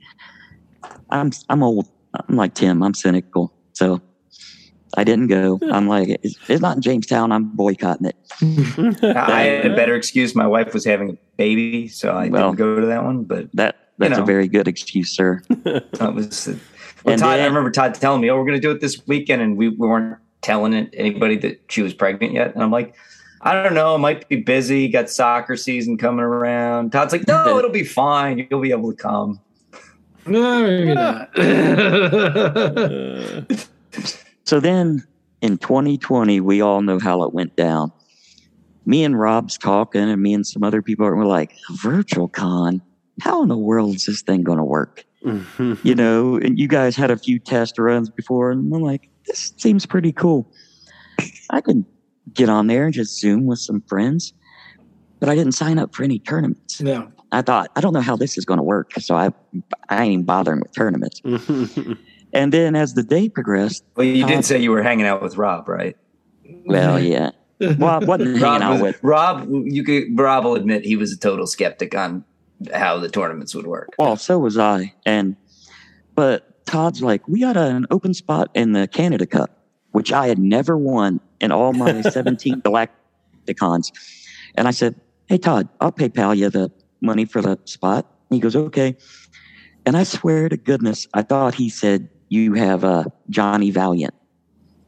I'm, 1.12 1.30
I'm 1.48 1.62
old. 1.62 1.88
I'm 2.28 2.36
like 2.36 2.56
Tim. 2.56 2.82
I'm 2.82 2.96
cynical. 2.96 3.54
So 3.74 4.02
I 4.98 5.04
didn't 5.04 5.28
go. 5.28 5.60
I'm 5.72 5.88
like, 5.88 6.10
it's, 6.24 6.36
it's 6.50 6.60
not 6.60 6.78
in 6.78 6.82
Jamestown. 6.82 7.32
I'm 7.32 7.44
boycotting 7.56 8.08
it. 8.08 8.16
I 9.16 9.44
had 9.44 9.66
a 9.68 9.76
better 9.76 9.94
excuse. 9.94 10.34
My 10.34 10.48
wife 10.48 10.74
was 10.74 10.84
having 10.86 11.12
a 11.12 11.18
baby, 11.38 11.88
so 11.88 12.10
I 12.10 12.30
Well. 12.30 12.50
didn't 12.54 12.58
go 12.58 12.80
to 12.82 12.88
that 12.88 13.04
one. 13.04 13.26
But 13.26 13.50
That, 13.54 13.76
that's 14.00 14.18
know. 14.18 14.24
a 14.24 14.26
very 14.26 14.48
good 14.48 14.68
excuse, 14.68 15.16
sir. 15.16 15.44
that 15.50 16.14
was. 16.16 16.48
Uh, 16.48 16.56
well, 17.04 17.14
And 17.14 17.22
Todd, 17.22 17.40
I 17.42 17.46
remember 17.46 17.70
Todd 17.70 17.94
telling 17.94 18.22
me, 18.22 18.32
"Oh, 18.32 18.38
we're 18.38 18.46
going 18.46 18.60
to 18.60 18.62
do 18.62 18.72
it 18.72 18.82
this 18.82 19.06
weekend," 19.06 19.44
and 19.44 19.56
we, 19.56 19.70
we 19.70 19.88
weren't 19.88 20.18
telling 20.42 20.74
it, 20.74 20.90
anybody 20.98 21.38
that 21.38 21.62
she 21.70 21.84
was 21.84 21.94
pregnant 21.94 22.34
yet. 22.34 22.56
And 22.56 22.64
I'm 22.64 22.72
like, 22.72 22.96
I 23.46 23.62
don't 23.62 23.74
know. 23.74 23.94
I 23.94 23.98
might 23.98 24.28
be 24.30 24.38
busy. 24.38 24.88
Got 24.88 25.10
soccer 25.10 25.58
season 25.58 25.98
coming 25.98 26.24
around. 26.24 26.92
Todd's 26.92 27.12
like, 27.12 27.28
no, 27.28 27.58
it'll 27.58 27.72
be 27.72 27.84
fine. 27.84 28.48
You'll 28.50 28.62
be 28.62 28.72
able 28.72 28.92
to 28.92 28.98
come. 28.98 29.40
No, 30.26 30.64
maybe 30.64 30.94
not. 30.94 31.30
So 34.46 34.60
then 34.60 35.04
in 35.42 35.58
2020, 35.58 36.42
we 36.42 36.62
all 36.62 36.82
know 36.82 37.00
how 37.00 37.24
it 37.24 37.34
went 37.34 37.56
down. 37.56 37.92
me 38.86 39.04
and 39.06 39.18
Rob's 39.18 39.58
talking, 39.58 40.02
and 40.02 40.22
me 40.22 40.34
and 40.34 40.46
some 40.46 40.64
other 40.64 40.82
people 40.82 41.06
were 41.06 41.26
like, 41.26 41.56
virtual 41.82 42.28
con? 42.28 42.82
How 43.22 43.42
in 43.42 43.48
the 43.48 43.58
world 43.58 43.96
is 43.96 44.06
this 44.06 44.22
thing 44.22 44.44
going 44.44 44.58
to 44.58 44.64
work? 44.64 45.06
you 45.84 45.96
know, 45.96 46.36
and 46.36 46.60
you 46.60 46.68
guys 46.68 46.98
had 46.98 47.10
a 47.10 47.18
few 47.18 47.40
test 47.40 47.80
runs 47.80 48.10
before, 48.10 48.52
and 48.52 48.74
I'm 48.74 48.82
like, 48.82 49.10
this 49.26 49.54
seems 49.58 49.86
pretty 49.86 50.12
cool. 50.12 50.52
I 51.50 51.62
can 51.62 51.86
get 52.34 52.50
on 52.50 52.68
there 52.68 52.86
and 52.86 52.94
just 52.94 53.20
Zoom 53.20 53.46
with 53.46 53.60
some 53.60 53.82
friends, 53.82 54.34
but 55.20 55.30
I 55.30 55.36
didn't 55.36 55.54
sign 55.54 55.78
up 55.78 55.94
for 55.94 56.04
any 56.04 56.20
tournaments. 56.20 56.82
No. 56.82 57.12
I 57.32 57.42
thought, 57.42 57.72
I 57.76 57.82
don't 57.82 57.94
know 57.94 58.02
how 58.02 58.16
this 58.16 58.38
is 58.38 58.46
going 58.46 58.58
to 58.60 58.64
work. 58.64 58.92
So 59.00 59.16
I, 59.16 59.32
I 59.90 60.04
ain't 60.04 60.14
even 60.14 60.26
bothering 60.26 60.60
with 60.60 60.72
tournaments. 60.74 61.20
and 62.34 62.54
then 62.54 62.76
as 62.76 62.94
the 62.94 63.04
day 63.04 63.28
progressed, 63.28 63.84
Well, 63.96 64.06
you 64.06 64.24
Uh, 64.24 64.28
did 64.28 64.46
say 64.46 64.60
you 64.62 64.72
were 64.72 64.84
hanging 64.84 65.08
out 65.08 65.22
with 65.22 65.36
Rob, 65.38 65.68
right? 65.68 65.98
well, 66.66 67.00
yeah. 67.00 67.32
Well, 67.60 67.86
I 68.02 68.06
wasn't 68.06 68.38
hanging 68.38 68.62
out 68.62 68.74
was, 68.74 68.82
with. 68.82 69.00
Rob, 69.04 69.48
you 69.50 69.84
could 69.84 70.20
Rob 70.20 70.44
will 70.44 70.56
admit 70.56 70.86
he 70.86 70.96
was 70.96 71.12
a 71.12 71.18
total 71.18 71.48
skeptic 71.48 71.96
on 71.96 72.24
how 72.74 73.00
the 73.00 73.10
tournaments 73.10 73.56
would 73.56 73.66
work. 73.68 73.90
Well, 73.98 74.16
so 74.18 74.38
was 74.38 74.58
I. 74.58 74.94
And, 75.06 75.36
but 76.16 76.66
Todd's 76.66 77.02
like, 77.02 77.28
we 77.28 77.40
got 77.40 77.58
an 77.58 77.86
open 77.90 78.14
spot 78.14 78.50
in 78.54 78.74
the 78.74 78.88
Canada 78.88 79.26
Cup, 79.26 79.63
which 79.94 80.12
I 80.12 80.28
had 80.28 80.38
never 80.38 80.78
won 80.78 81.20
in 81.40 81.52
all 81.52 81.74
my 81.74 82.02
17 82.02 82.62
Galacticons. 82.62 83.92
And 84.56 84.68
I 84.68 84.72
said, 84.72 85.00
Hey, 85.28 85.38
Todd, 85.38 85.70
I'll 85.80 85.92
pay 85.92 86.10
PayPal 86.10 86.38
you 86.38 86.50
the 86.50 86.72
money 87.02 87.26
for 87.26 87.42
the 87.42 87.58
spot. 87.66 88.06
And 88.30 88.36
he 88.36 88.40
goes, 88.40 88.56
Okay. 88.56 88.96
And 89.86 89.98
I 89.98 90.04
swear 90.04 90.50
to 90.50 90.58
goodness, 90.58 91.08
I 91.14 91.24
thought 91.24 91.56
he 91.56 91.70
said, 91.70 92.10
You 92.30 92.54
have 92.54 92.84
uh, 92.84 93.06
Johnny 93.30 93.72
Valiant. 93.72 94.14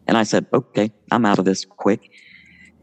And 0.07 0.17
I 0.17 0.23
said, 0.23 0.45
Okay, 0.53 0.91
I'm 1.11 1.25
out 1.25 1.39
of 1.39 1.45
this 1.45 1.65
quick. 1.65 2.11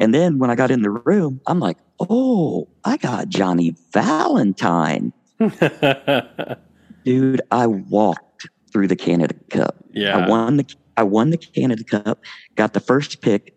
And 0.01 0.15
then 0.15 0.39
when 0.39 0.51
I 0.51 0.57
got 0.57 0.71
in 0.71 0.83
the 0.83 0.91
room, 0.91 1.41
I'm 1.47 1.61
like, 1.61 1.77
Oh, 2.01 2.69
I 2.85 2.97
got 2.97 3.29
Johnny 3.29 3.77
Valentine 3.93 5.13
dude 7.05 7.43
i 7.51 7.67
walked 7.67 8.49
through 8.73 8.87
the 8.87 8.97
canada 8.97 9.35
cup 9.51 9.77
yeah. 9.93 10.17
i 10.17 10.29
won 10.29 10.57
the 10.57 10.65
i 10.97 11.03
won 11.03 11.31
the 11.31 11.37
canada 11.39 11.85
cup 11.85 12.21
got 12.57 12.73
the 12.73 12.81
first 12.81 13.21
pick 13.23 13.55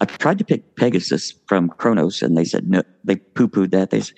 i 0.00 0.04
tried 0.04 0.38
to 0.38 0.44
pick 0.44 0.76
pegasus 0.76 1.34
from 1.46 1.68
kronos 1.68 2.22
and 2.22 2.36
they 2.36 2.44
said 2.44 2.68
no 2.68 2.82
they 3.04 3.16
poo-pooed 3.16 3.70
that 3.70 3.90
they 3.90 3.98
s- 3.98 4.12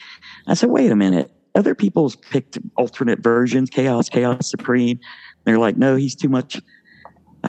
i 0.46 0.54
said 0.54 0.70
wait 0.70 0.90
a 0.90 0.96
minute 0.96 1.30
other 1.54 1.74
people's 1.74 2.16
picked 2.16 2.58
alternate 2.76 3.20
versions 3.20 3.70
chaos 3.70 4.08
chaos 4.08 4.50
supreme 4.50 4.98
they're 5.44 5.58
like 5.58 5.76
no 5.76 5.96
he's 5.96 6.14
too 6.14 6.28
much 6.28 6.60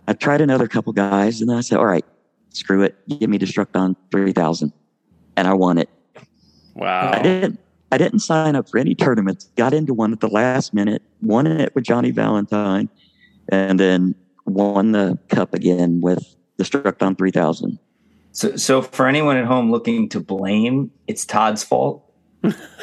i 0.07 0.13
tried 0.13 0.41
another 0.41 0.67
couple 0.67 0.93
guys 0.93 1.41
and 1.41 1.49
then 1.49 1.57
i 1.57 1.61
said 1.61 1.77
all 1.77 1.85
right 1.85 2.05
screw 2.53 2.81
it 2.83 2.95
give 3.19 3.29
me 3.29 3.37
destructon 3.37 3.95
3000 4.11 4.71
and 5.35 5.47
i 5.47 5.53
won 5.53 5.77
it 5.77 5.89
wow. 6.75 7.11
I 7.11 7.21
didn't. 7.21 7.59
I 7.91 7.97
didn't 7.97 8.19
sign 8.19 8.55
up 8.55 8.67
for 8.69 8.79
any 8.79 8.95
tournaments. 8.95 9.49
Got 9.55 9.73
into 9.73 9.93
one 9.93 10.11
at 10.11 10.19
the 10.19 10.27
last 10.27 10.73
minute. 10.73 11.01
Won 11.21 11.47
it 11.47 11.73
with 11.73 11.85
Johnny 11.85 12.11
Valentine, 12.11 12.89
and 13.49 13.79
then 13.79 14.13
won 14.47 14.91
the 14.93 15.17
cup 15.29 15.53
again 15.53 16.01
with 16.01 16.35
Destructon 16.59 17.17
3000. 17.17 17.77
So, 18.31 18.55
so 18.55 18.81
for 18.81 19.07
anyone 19.07 19.37
at 19.37 19.45
home 19.45 19.71
looking 19.71 20.09
to 20.09 20.19
blame, 20.19 20.91
it's 21.07 21.25
Todd's 21.25 21.63
fault. 21.63 22.03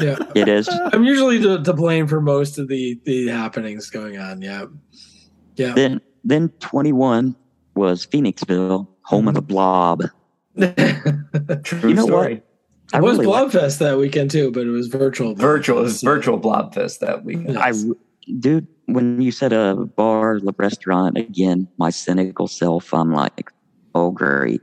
Yeah. 0.01 0.17
It 0.35 0.49
is. 0.49 0.69
I'm 0.93 1.05
usually 1.05 1.41
to, 1.43 1.63
to 1.63 1.73
blame 1.73 2.07
for 2.09 2.21
most 2.21 2.59
of 2.59 2.69
the 2.69 3.01
the 3.05 3.29
happenings 3.29 3.89
going 3.89 4.19
on. 4.19 4.43
Yeah. 4.43 4.67
Yeah. 5.57 5.73
then 5.75 6.01
then 6.25 6.49
21 6.61 7.37
was 7.77 8.05
Phoenixville, 8.07 8.89
home 9.03 9.29
of 9.29 9.35
the 9.35 9.43
Blob. 9.43 10.03
True 11.65 11.89
You 11.89 11.95
know 11.95 12.07
story. 12.07 12.43
I 12.93 12.99
it 12.99 13.03
was 13.03 13.19
really 13.19 13.27
like- 13.27 13.51
Blobfest 13.53 13.79
that 13.79 13.97
weekend 13.99 14.31
too, 14.31 14.51
but 14.51 14.67
it 14.67 14.71
was 14.71 14.89
virtual. 14.89 15.35
Virtual 15.35 15.85
is 15.85 16.03
Yeah. 16.03 16.11
virtual 16.11 16.39
Blobfest 16.39 16.99
that 17.01 17.25
weekend. 17.25 17.55
Yeah. 17.55 17.61
I, 17.61 17.73
dude, 18.39 18.67
when 18.87 19.21
you 19.21 19.31
said 19.33 19.53
a 19.53 19.75
bar, 19.75 20.37
a 20.37 20.55
restaurant, 20.57 21.17
again, 21.19 21.69
my 21.79 21.91
cynical 21.91 22.49
self, 22.49 22.93
I'm 22.93 23.13
like, 23.13 23.51
oh 23.95 24.11
great. 24.11 24.61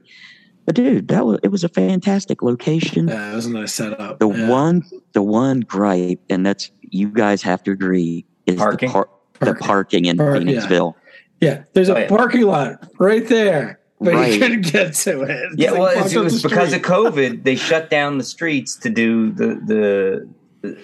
But 0.66 0.76
dude, 0.76 1.08
that 1.08 1.26
was 1.26 1.40
it 1.44 1.48
was 1.50 1.64
a 1.64 1.70
fantastic 1.70 2.42
location. 2.44 3.08
Yeah, 3.08 3.32
it 3.32 3.36
was 3.36 3.48
a 3.48 3.52
nice 3.52 3.74
setup. 3.74 4.20
The 4.20 4.30
yeah. 4.30 4.48
one, 4.50 4.84
the 5.14 5.24
one 5.24 5.62
gripe, 5.62 6.20
and 6.30 6.46
that's 6.46 6.70
you 6.82 7.08
guys 7.10 7.42
have 7.42 7.64
to 7.64 7.72
agree, 7.72 8.26
is 8.46 8.58
Parking? 8.58 8.90
the, 8.90 8.94
par- 8.94 9.10
the 9.40 9.46
Parking. 9.48 9.68
parking 9.68 10.06
in 10.06 10.18
Park- 10.18 10.44
yeah. 10.44 10.52
Phoenixville. 10.52 10.94
Yeah, 11.40 11.64
there's 11.74 11.90
a 11.90 11.96
Oh, 11.96 12.00
yeah. 12.02 12.08
parking 12.08 12.42
lot 12.44 12.88
right 13.00 13.28
there, 13.28 13.80
but 14.00 14.14
Right. 14.14 14.34
you 14.34 14.40
couldn't 14.40 14.72
get 14.72 14.94
to 14.94 15.22
it. 15.24 15.30
It's 15.32 15.56
Yeah, 15.58 15.72
like 15.72 15.80
well, 15.80 15.96
walk 15.96 16.06
it's, 16.06 16.16
up 16.16 16.22
it 16.22 16.24
was 16.26 16.44
because 16.44 16.74
of. 16.74 16.82
COVID. 16.84 17.44
They 17.44 17.56
shut 17.56 17.90
down 17.90 18.20
the 18.20 18.24
streets 18.24 18.76
to 18.78 18.90
do 18.92 19.32
the 19.32 20.28
the 20.62 20.78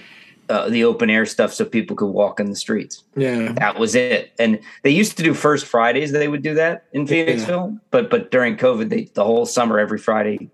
uh, 0.49 0.69
the 0.69 0.83
open 0.83 1.09
air 1.09 1.25
stuff, 1.25 1.53
so 1.53 1.65
people 1.65 1.95
could 1.95 2.07
walk 2.07 2.39
in 2.39 2.49
the 2.49 2.55
streets. 2.55 3.03
Yeah, 3.15 3.51
That 3.53 3.77
was 3.77 3.95
it. 3.95 4.31
And 4.39 4.59
they 4.83 4.91
used 4.91 5.17
to 5.17 5.23
do 5.23 5.33
first 5.33 5.65
Fridays. 5.65 6.11
They 6.11 6.27
would 6.27 6.41
do 6.43 6.53
that 6.55 6.85
in 6.93 7.05
Phoenixville, 7.05 7.79
but 7.91 8.09
but 8.09 8.31
during 8.31 8.55
COVID, 8.57 8.89
they 8.89 9.09
the 9.13 9.23
whole 9.25 9.45
summer 9.45 9.79
every 9.79 9.97
Friday 9.97 10.49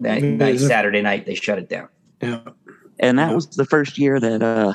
night, 0.00 0.22
night 0.24 0.58
Saturday 0.60 1.02
night 1.02 1.26
they 1.26 1.34
shut 1.34 1.58
it 1.58 1.68
down. 1.68 1.88
yeah. 2.20 2.40
And 3.00 3.18
that 3.18 3.28
Yeah. 3.28 3.34
was 3.36 3.46
the 3.48 3.64
first 3.64 3.96
year 3.98 4.18
that 4.18 4.42
uh 4.42 4.72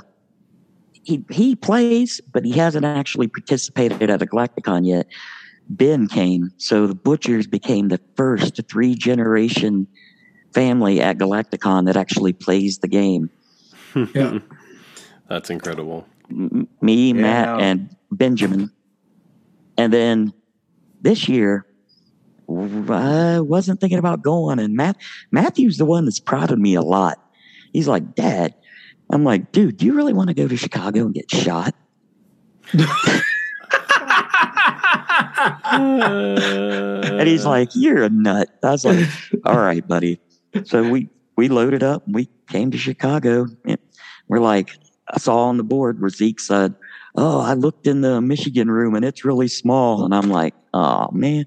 he 1.03 1.25
he 1.29 1.55
plays, 1.55 2.21
but 2.31 2.45
he 2.45 2.53
hasn't 2.53 2.85
actually 2.85 3.27
participated 3.27 4.09
at 4.09 4.21
a 4.21 4.25
Galacticon 4.25 4.85
yet. 4.87 5.07
Ben 5.69 6.07
came, 6.07 6.51
so 6.57 6.87
the 6.87 6.95
Butchers 6.95 7.47
became 7.47 7.87
the 7.89 7.99
first 8.15 8.59
three 8.69 8.95
generation 8.95 9.87
family 10.53 11.01
at 11.01 11.17
Galacticon 11.17 11.85
that 11.85 11.97
actually 11.97 12.31
plays 12.33 12.79
the 12.79 12.87
game. 12.87 13.29
Yeah. 14.13 14.39
That's 15.29 15.49
incredible. 15.49 16.07
Me, 16.29 17.07
Yeah. 17.07 17.13
Matt, 17.13 17.61
and 17.61 17.95
Benjamin. 18.11 18.71
And 19.77 19.91
then 19.93 20.33
this 21.01 21.27
year, 21.27 21.65
I 22.49 23.39
wasn't 23.39 23.79
thinking 23.79 23.97
about 23.99 24.21
going. 24.21 24.59
And 24.59 24.75
Matt, 24.75 24.97
Matthew's 25.31 25.77
the 25.77 25.85
one 25.85 26.05
that's 26.05 26.19
prodded 26.19 26.59
me 26.59 26.75
a 26.75 26.81
lot. 26.81 27.19
He's 27.71 27.87
like, 27.87 28.15
Dad, 28.15 28.53
I'm 29.09 29.23
like, 29.23 29.51
dude, 29.51 29.77
do 29.77 29.85
you 29.85 29.93
really 29.93 30.13
want 30.13 30.27
to 30.29 30.33
go 30.33 30.47
to 30.47 30.57
Chicago 30.57 31.01
and 31.05 31.13
get 31.13 31.31
shot? 31.31 31.73
And 35.71 37.27
he's 37.27 37.45
like, 37.45 37.69
you're 37.73 38.03
a 38.03 38.09
nut. 38.09 38.49
I 38.63 38.71
was 38.71 38.85
like, 38.85 39.07
all 39.45 39.57
right, 39.57 39.85
buddy. 39.87 40.19
So 40.65 40.87
we, 40.87 41.09
we 41.35 41.49
loaded 41.49 41.83
up. 41.83 42.03
We 42.07 42.29
came 42.47 42.71
to 42.71 42.77
Chicago. 42.77 43.47
And 43.65 43.77
we're 44.33 44.39
like, 44.39 44.71
I 45.13 45.19
saw 45.19 45.43
on 45.43 45.57
the 45.57 45.63
board 45.63 46.01
where 46.01 46.09
Zeke 46.09 46.39
said, 46.39 46.73
oh, 47.15 47.39
I 47.39 47.53
looked 47.53 47.85
in 47.85 48.01
the 48.01 48.19
Michigan 48.19 48.71
room 48.71 48.95
and 48.95 49.05
it's 49.05 49.23
really 49.23 49.47
small. 49.47 50.03
And 50.03 50.15
I'm 50.15 50.29
like, 50.31 50.55
oh, 50.73 51.11
man. 51.11 51.45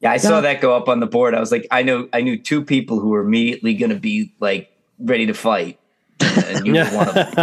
Yeah, 0.00 0.12
I 0.12 0.18
saw 0.18 0.42
that 0.42 0.60
go 0.60 0.76
up 0.76 0.90
on 0.90 1.00
the 1.00 1.06
board. 1.06 1.34
I 1.34 1.40
was 1.40 1.50
like, 1.50 1.66
I 1.70 1.82
know, 1.82 2.06
I 2.12 2.20
knew 2.20 2.36
two 2.36 2.62
people 2.62 3.00
who 3.00 3.08
were 3.08 3.22
immediately 3.22 3.72
going 3.72 3.88
to 3.90 3.98
be 3.98 4.34
like 4.40 4.70
ready 4.98 5.24
to 5.24 5.32
fight, 5.32 5.80
and 6.20 6.66
you 6.66 6.74
were 6.74 6.84
one 6.92 7.08
of 7.08 7.14
them. 7.14 7.34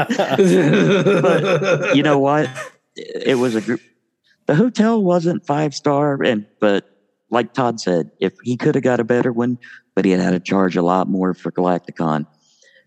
but 1.23 1.95
you 1.95 2.03
know 2.03 2.19
what? 2.19 2.47
It 2.95 3.39
was 3.39 3.55
a 3.55 3.61
group. 3.61 3.81
The 4.45 4.53
hotel 4.53 5.01
wasn't 5.01 5.43
five 5.47 5.73
star, 5.73 6.21
and 6.21 6.45
but 6.59 6.87
like 7.31 7.53
Todd 7.53 7.79
said, 7.79 8.11
if 8.19 8.33
he 8.43 8.55
could 8.55 8.75
have 8.75 8.83
got 8.83 8.99
a 8.99 9.03
better 9.03 9.33
one, 9.33 9.57
but 9.95 10.05
he 10.05 10.11
had 10.11 10.19
had 10.19 10.31
to 10.31 10.39
charge 10.39 10.77
a 10.77 10.83
lot 10.83 11.09
more 11.09 11.33
for 11.33 11.51
Galacticon. 11.51 12.27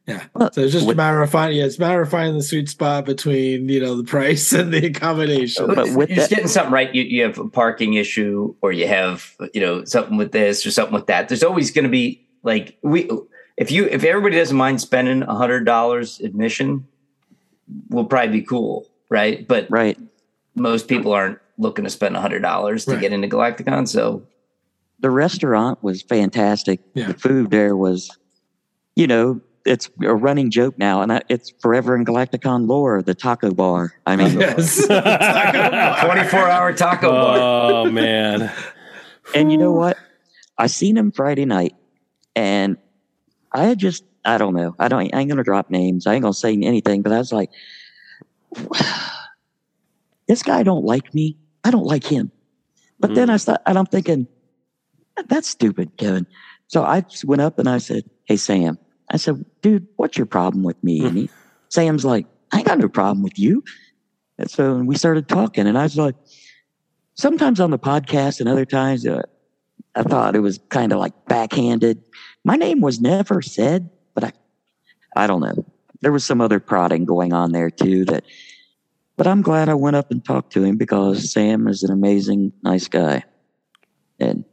Yeah. 0.07 0.25
Well, 0.35 0.53
So 0.53 0.61
it's 0.61 0.73
just 0.73 0.89
a 0.89 0.95
matter 0.95 1.21
of 1.23 1.31
finding. 1.31 1.59
Yeah, 1.59 1.65
it's 1.67 1.79
a 1.79 1.81
matter 1.81 2.01
of 2.01 2.11
finding 2.11 2.37
the 2.37 2.43
sweet 2.43 2.69
spot 2.69 3.05
between 3.05 3.69
you 3.69 3.81
know 3.81 3.97
the 3.97 4.05
price 4.05 4.53
and 4.59 4.73
the 4.73 4.87
accommodation. 4.87 5.67
But 5.67 5.91
with 5.97 6.09
You're 6.11 6.17
just 6.17 6.31
that- 6.31 6.37
getting 6.37 6.49
something 6.49 6.73
right. 6.73 6.95
You, 6.95 7.03
you 7.03 7.23
have 7.25 7.39
a 7.39 7.49
parking 7.49 7.95
issue, 7.95 8.55
or 8.61 8.73
you 8.73 8.87
have 8.87 9.35
you 9.55 9.61
know 9.61 9.85
something 9.85 10.17
with 10.17 10.33
this 10.33 10.65
or 10.67 10.71
something 10.71 10.95
with 10.95 11.07
that. 11.07 11.29
There's 11.29 11.43
always 11.43 11.71
going 11.71 11.85
to 11.85 11.91
be 11.91 12.27
like 12.43 12.79
we 12.83 13.11
if 13.57 13.71
you 13.71 13.87
if 13.87 14.05
everybody 14.05 14.37
doesn't 14.37 14.57
mind 14.57 14.81
spending 14.81 15.23
a 15.23 15.35
hundred 15.35 15.65
dollars 15.65 16.21
admission, 16.21 16.87
will 17.91 18.05
probably 18.05 18.41
be 18.41 18.43
cool, 18.47 18.87
right? 19.09 19.47
But 19.47 19.67
Right. 19.71 19.99
most 20.55 20.87
people 20.89 21.13
aren't 21.13 21.39
looking 21.59 21.85
to 21.85 21.91
spend 21.91 22.17
a 22.17 22.21
hundred 22.21 22.43
dollars 22.43 22.85
to 22.85 22.93
Right. 22.93 23.01
get 23.01 23.13
into 23.13 23.29
Galacticon. 23.29 23.89
So 23.89 24.23
The 25.01 25.11
restaurant 25.11 25.83
was 25.83 26.03
fantastic. 26.03 26.81
Yeah. 26.95 27.09
The 27.09 27.15
food 27.15 27.51
there 27.51 27.75
was, 27.77 28.11
you 28.95 29.07
know, 29.07 29.41
it's 29.67 29.91
a 30.03 30.15
running 30.15 30.51
joke 30.51 30.79
now, 30.79 31.03
and 31.03 31.13
I, 31.13 31.23
it's 31.29 31.53
forever 31.61 31.95
in 31.97 32.05
Galacticon 32.05 32.69
lore. 32.69 33.03
The 33.03 33.15
taco 33.15 33.53
bar. 33.53 33.93
I 34.07 34.17
mean, 34.17 34.41
yes. 34.41 34.87
twenty 36.05 36.29
four 36.29 36.49
hour 36.49 36.73
taco 36.73 37.11
bar. 37.11 37.39
oh 37.39 37.91
man. 37.91 38.53
And 39.35 39.51
you 39.51 39.59
know 39.59 39.73
what? 39.73 39.99
I 40.57 40.69
seen 40.69 40.97
him 40.97 41.13
Friday 41.13 41.45
night, 41.45 41.75
and 42.35 42.77
I 43.53 43.65
had 43.65 43.79
just 43.79 44.05
I 44.25 44.39
don't 44.39 44.55
know. 44.55 44.75
I 44.79 44.89
don't. 44.89 45.15
I 45.15 45.21
ain't 45.21 45.29
gonna 45.29 45.45
drop 45.45 45.71
names. 45.71 46.07
I 46.07 46.15
ain't 46.15 46.23
gonna 46.23 46.35
say 46.35 46.53
anything. 46.53 47.03
But 47.03 47.13
I 47.13 47.19
was 47.19 47.33
like, 47.33 47.51
this 50.29 50.43
guy 50.43 50.63
don't 50.63 50.85
like 50.85 51.13
me. 51.15 51.37
I 51.65 51.71
don't 51.71 51.87
like 51.87 52.05
him. 52.05 52.31
But 52.99 53.15
then 53.15 53.29
I 53.29 53.37
thought, 53.37 53.61
and 53.67 53.79
I'm 53.79 53.87
thinking, 53.87 54.27
that's 55.29 55.49
stupid, 55.49 55.97
Kevin. 55.97 56.27
So 56.69 56.83
I 56.83 57.03
just 57.03 57.25
went 57.25 57.43
up 57.43 57.59
and 57.59 57.69
I 57.69 57.79
said, 57.79 58.05
Hey, 58.25 58.37
Sam. 58.37 58.79
I 59.11 59.17
said, 59.17 59.45
dude, 59.63 59.87
what's 59.97 60.17
your 60.17 60.27
problem 60.27 60.63
with 60.63 60.83
me? 60.83 61.05
And 61.05 61.17
he, 61.17 61.31
Sam's 61.69 62.05
like, 62.05 62.27
I 62.53 62.63
got 62.63 62.79
no 62.79 62.89
problem 62.89 63.23
with 63.23 63.39
you. 63.39 63.63
And 64.39 64.51
so 64.51 64.77
we 64.77 64.97
started 64.97 65.29
talking 65.29 65.67
and 65.67 65.79
I 65.79 65.85
was 65.85 65.97
like, 65.97 66.15
sometimes 67.15 67.61
on 67.61 67.71
the 67.71 67.79
podcast 67.79 68.41
and 68.41 68.49
other 68.49 68.65
times, 68.65 69.07
uh, 69.07 69.23
I 69.95 70.03
thought 70.03 70.37
it 70.37 70.41
was 70.41 70.59
kind 70.69 70.93
of 70.93 70.99
like 70.99 71.13
backhanded. 71.27 72.03
My 72.45 72.57
name 72.57 72.81
was 72.81 73.01
never 73.01 73.41
said, 73.41 73.89
but 74.15 74.25
I, 74.25 74.33
I 75.17 75.27
don't 75.27 75.41
know. 75.41 75.65
There 76.03 76.13
was 76.13 76.25
some 76.25 76.41
other 76.41 76.61
prodding 76.61 77.05
going 77.07 77.33
on 77.33 77.53
there 77.53 77.71
too 77.71 78.05
that, 78.07 78.25
but 79.17 79.27
I'm 79.27 79.41
glad 79.41 79.71
I 79.71 79.75
went 79.75 79.97
up 79.97 80.11
and 80.11 80.23
talked 80.23 80.53
to 80.53 80.63
him 80.63 80.77
because 80.77 81.33
Sam 81.33 81.67
is 81.69 81.83
an 81.83 81.91
amazing, 81.91 82.53
nice 82.63 82.89
guy. 82.89 83.25
And 84.21 84.45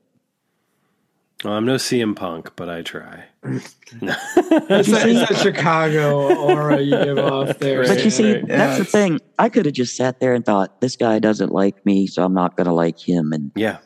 Well, 1.44 1.53
I'm 1.53 1.65
no 1.65 1.76
CM 1.76 2.15
Punk, 2.15 2.52
but 2.56 2.70
I 2.70 2.82
try. 2.82 3.26
It's 4.02 4.90
that, 4.90 5.07
it's 5.07 5.30
that 5.30 5.38
Chicago 5.41 6.34
aura 6.36 6.82
you 6.82 6.91
give 7.03 7.18
off 7.20 7.60
there. 7.60 7.84
But 7.86 8.03
you 8.03 8.10
see, 8.10 8.34
right. 8.36 8.48
that's 8.48 8.78
the 8.80 8.86
thing. 8.86 9.20
I 9.38 9.49
could 9.49 9.65
have 9.65 9.74
just 9.76 9.95
sat 9.95 10.20
there 10.20 10.34
and 10.34 10.44
thought, 10.45 10.82
this 10.82 10.95
guy 10.95 11.20
doesn't 11.20 11.52
like 11.52 11.86
me, 11.86 12.07
so 12.07 12.24
I'm 12.24 12.34
not 12.34 12.56
going 12.57 12.65
to 12.68 12.74
like 12.74 12.98
him. 12.98 13.32
And 13.34 13.52
Yeah. 13.56 13.78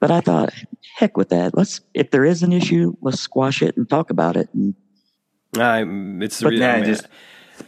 but 0.00 0.10
I 0.10 0.20
thought, 0.20 0.52
heck 0.96 1.16
with 1.16 1.30
that. 1.30 1.56
Let's 1.56 1.80
if 1.94 2.10
there 2.10 2.24
is 2.24 2.42
an 2.42 2.52
issue, 2.52 2.94
let's 3.00 3.20
squash 3.20 3.62
it 3.62 3.76
and 3.76 3.88
talk 3.88 4.10
about 4.10 4.36
it. 4.36 4.48
And 4.54 4.74
I, 5.58 5.82
it's 6.24 6.38
the 6.38 6.44
But 6.46 6.50
reason. 6.50 6.66
nah, 6.66 6.72
I 6.72 6.76
mean, 6.76 6.84
just- 6.84 7.06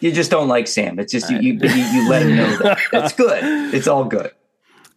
You 0.01 0.13
just 0.13 0.31
don't 0.31 0.49
like 0.49 0.67
Sam. 0.69 0.99
It's 0.99 1.13
just 1.13 1.31
you. 1.31 1.39
You, 1.39 1.53
you, 1.55 1.69
you 1.69 2.09
let 2.09 2.23
him 2.23 2.37
know 2.37 2.57
that. 2.59 2.79
It's 2.93 3.13
good. 3.15 3.75
It's 3.75 3.87
all 3.89 4.05
good. 4.05 4.31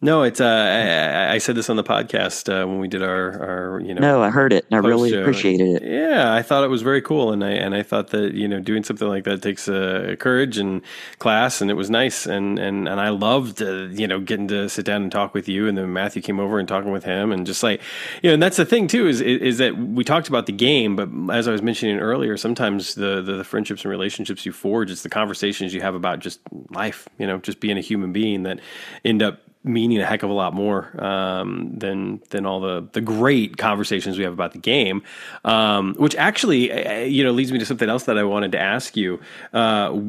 No, 0.00 0.22
it's. 0.22 0.40
Uh, 0.40 0.44
I, 0.46 1.34
I- 1.34 1.38
said 1.38 1.54
this 1.54 1.70
on 1.70 1.76
the 1.76 1.84
podcast 1.84 2.48
uh, 2.52 2.66
when 2.66 2.78
we 2.80 2.88
did 2.88 3.02
our, 3.02 3.72
our 3.74 3.80
you 3.80 3.94
know, 3.94 4.00
no, 4.00 4.22
I 4.22 4.28
heard 4.30 4.52
it 4.52 4.66
and 4.70 4.74
I 4.74 4.86
really 4.86 5.10
Post-show. 5.10 5.20
appreciated 5.22 5.82
it. 5.82 5.82
Yeah, 5.90 6.34
I 6.34 6.42
thought 6.42 6.62
it 6.64 6.68
was 6.68 6.82
very 6.82 7.00
cool, 7.00 7.32
and 7.32 7.42
I 7.44 7.50
and 7.50 7.74
I 7.74 7.82
thought 7.82 8.08
that 8.08 8.34
you 8.34 8.46
know 8.48 8.60
doing 8.60 8.82
something 8.84 9.06
like 9.08 9.24
that 9.24 9.40
takes 9.40 9.68
uh, 9.68 10.16
courage 10.18 10.58
and 10.58 10.82
class, 11.18 11.60
and 11.60 11.70
it 11.70 11.74
was 11.74 11.90
nice, 11.90 12.26
and 12.26 12.58
and 12.58 12.88
and 12.88 13.00
I 13.00 13.08
loved 13.10 13.62
uh, 13.62 13.84
you 13.90 14.06
know 14.06 14.20
getting 14.20 14.48
to 14.48 14.68
sit 14.68 14.84
down 14.84 15.02
and 15.02 15.10
talk 15.12 15.32
with 15.32 15.48
you, 15.48 15.68
and 15.68 15.78
then 15.78 15.92
Matthew 15.92 16.22
came 16.22 16.38
over 16.40 16.58
and 16.58 16.68
talking 16.68 16.90
with 16.92 17.04
him, 17.04 17.32
and 17.32 17.46
just 17.46 17.62
like 17.62 17.80
you 18.22 18.30
know, 18.30 18.34
and 18.34 18.42
that's 18.42 18.56
the 18.56 18.66
thing 18.66 18.88
too 18.88 19.06
is 19.06 19.20
is, 19.20 19.40
is 19.40 19.58
that 19.58 19.76
we 19.78 20.04
talked 20.04 20.28
about 20.28 20.46
the 20.46 20.52
game, 20.52 20.96
but 20.96 21.08
as 21.34 21.48
I 21.48 21.52
was 21.52 21.62
mentioning 21.62 21.98
earlier, 21.98 22.36
sometimes 22.36 22.94
the, 22.96 23.22
the 23.22 23.34
the 23.36 23.44
friendships 23.44 23.82
and 23.84 23.90
relationships 23.90 24.44
you 24.44 24.52
forge, 24.52 24.90
it's 24.90 25.02
the 25.02 25.08
conversations 25.08 25.72
you 25.72 25.80
have 25.80 25.94
about 25.94 26.18
just 26.18 26.40
life, 26.70 27.08
you 27.18 27.26
know, 27.26 27.38
just 27.38 27.60
being 27.60 27.78
a 27.78 27.80
human 27.80 28.12
being 28.12 28.42
that 28.42 28.60
end 29.04 29.22
up 29.22 29.40
meaning 29.68 30.00
a 30.00 30.06
heck 30.06 30.22
of 30.22 30.30
a 30.30 30.32
lot 30.32 30.54
more 30.54 30.90
um, 31.04 31.72
than 31.76 32.20
than 32.30 32.46
all 32.46 32.60
the 32.60 32.88
the 32.92 33.00
great 33.00 33.56
conversations 33.56 34.18
we 34.18 34.24
have 34.24 34.32
about 34.32 34.52
the 34.52 34.58
game. 34.58 35.02
Um, 35.44 35.94
which 35.98 36.16
actually, 36.16 36.72
uh, 36.72 37.00
you 37.00 37.22
know, 37.22 37.30
leads 37.30 37.52
me 37.52 37.58
to 37.58 37.66
something 37.66 37.88
else 37.88 38.04
that 38.04 38.18
I 38.18 38.24
wanted 38.24 38.52
to 38.52 38.60
ask 38.60 38.96
you. 38.96 39.20
Uh, 39.52 40.00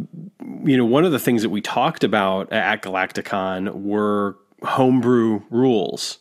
you 0.63 0.77
know, 0.77 0.85
one 0.85 1.05
of 1.05 1.11
the 1.11 1.19
things 1.19 1.41
that 1.41 1.49
we 1.49 1.61
talked 1.61 2.03
about 2.03 2.51
at 2.51 2.81
Galacticon 2.81 3.83
were 3.83 4.37
homebrew 4.63 5.41
rules 5.49 6.19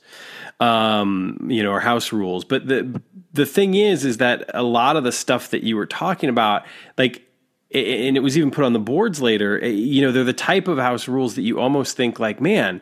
um, 0.60 1.46
you 1.48 1.62
know, 1.62 1.70
or 1.70 1.80
house 1.80 2.12
rules. 2.12 2.44
But 2.44 2.66
the 2.66 3.00
the 3.32 3.46
thing 3.46 3.74
is, 3.74 4.04
is 4.04 4.18
that 4.18 4.50
a 4.54 4.62
lot 4.62 4.96
of 4.96 5.04
the 5.04 5.12
stuff 5.12 5.50
that 5.50 5.62
you 5.62 5.76
were 5.76 5.86
talking 5.86 6.28
about, 6.28 6.64
like, 6.96 7.24
and 7.72 8.16
it 8.16 8.20
was 8.20 8.36
even 8.36 8.50
put 8.50 8.64
on 8.64 8.72
the 8.72 8.78
boards 8.78 9.20
later. 9.20 9.62
eh, 9.62 9.68
You 9.68 10.02
know, 10.02 10.12
they're 10.12 10.24
the 10.24 10.32
type 10.32 10.68
of 10.68 10.78
house 10.78 11.06
rules 11.06 11.34
that 11.36 11.42
you 11.42 11.60
almost 11.60 11.96
think 11.96 12.18
like, 12.18 12.40
man, 12.40 12.80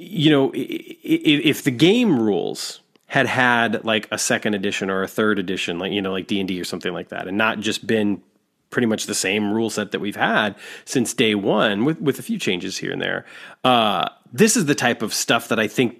you 0.00 0.30
know, 0.30 0.50
if 0.54 1.62
the 1.62 1.70
game 1.70 2.18
rules 2.18 2.80
had 3.04 3.26
had 3.26 3.84
like 3.84 4.08
a 4.10 4.16
second 4.16 4.54
edition 4.54 4.88
or 4.88 5.02
a 5.02 5.08
third 5.08 5.38
edition, 5.38 5.78
like 5.78 5.92
you 5.92 6.00
know, 6.00 6.10
like 6.10 6.26
D 6.26 6.40
and 6.40 6.48
D 6.48 6.58
or 6.58 6.64
something 6.64 6.94
like 6.94 7.10
that, 7.10 7.28
and 7.28 7.36
not 7.36 7.60
just 7.60 7.86
been 7.86 8.22
pretty 8.70 8.86
much 8.86 9.04
the 9.04 9.14
same 9.14 9.52
rule 9.52 9.68
set 9.68 9.90
that 9.90 10.00
we've 10.00 10.16
had 10.16 10.56
since 10.86 11.12
day 11.12 11.34
one, 11.34 11.84
with 11.84 12.00
with 12.00 12.18
a 12.18 12.22
few 12.22 12.38
changes 12.38 12.78
here 12.78 12.92
and 12.92 13.02
there. 13.02 13.26
Uh, 13.62 14.08
this 14.32 14.56
is 14.56 14.64
the 14.64 14.74
type 14.74 15.02
of 15.02 15.12
stuff 15.12 15.48
that 15.48 15.60
I 15.60 15.68
think 15.68 15.98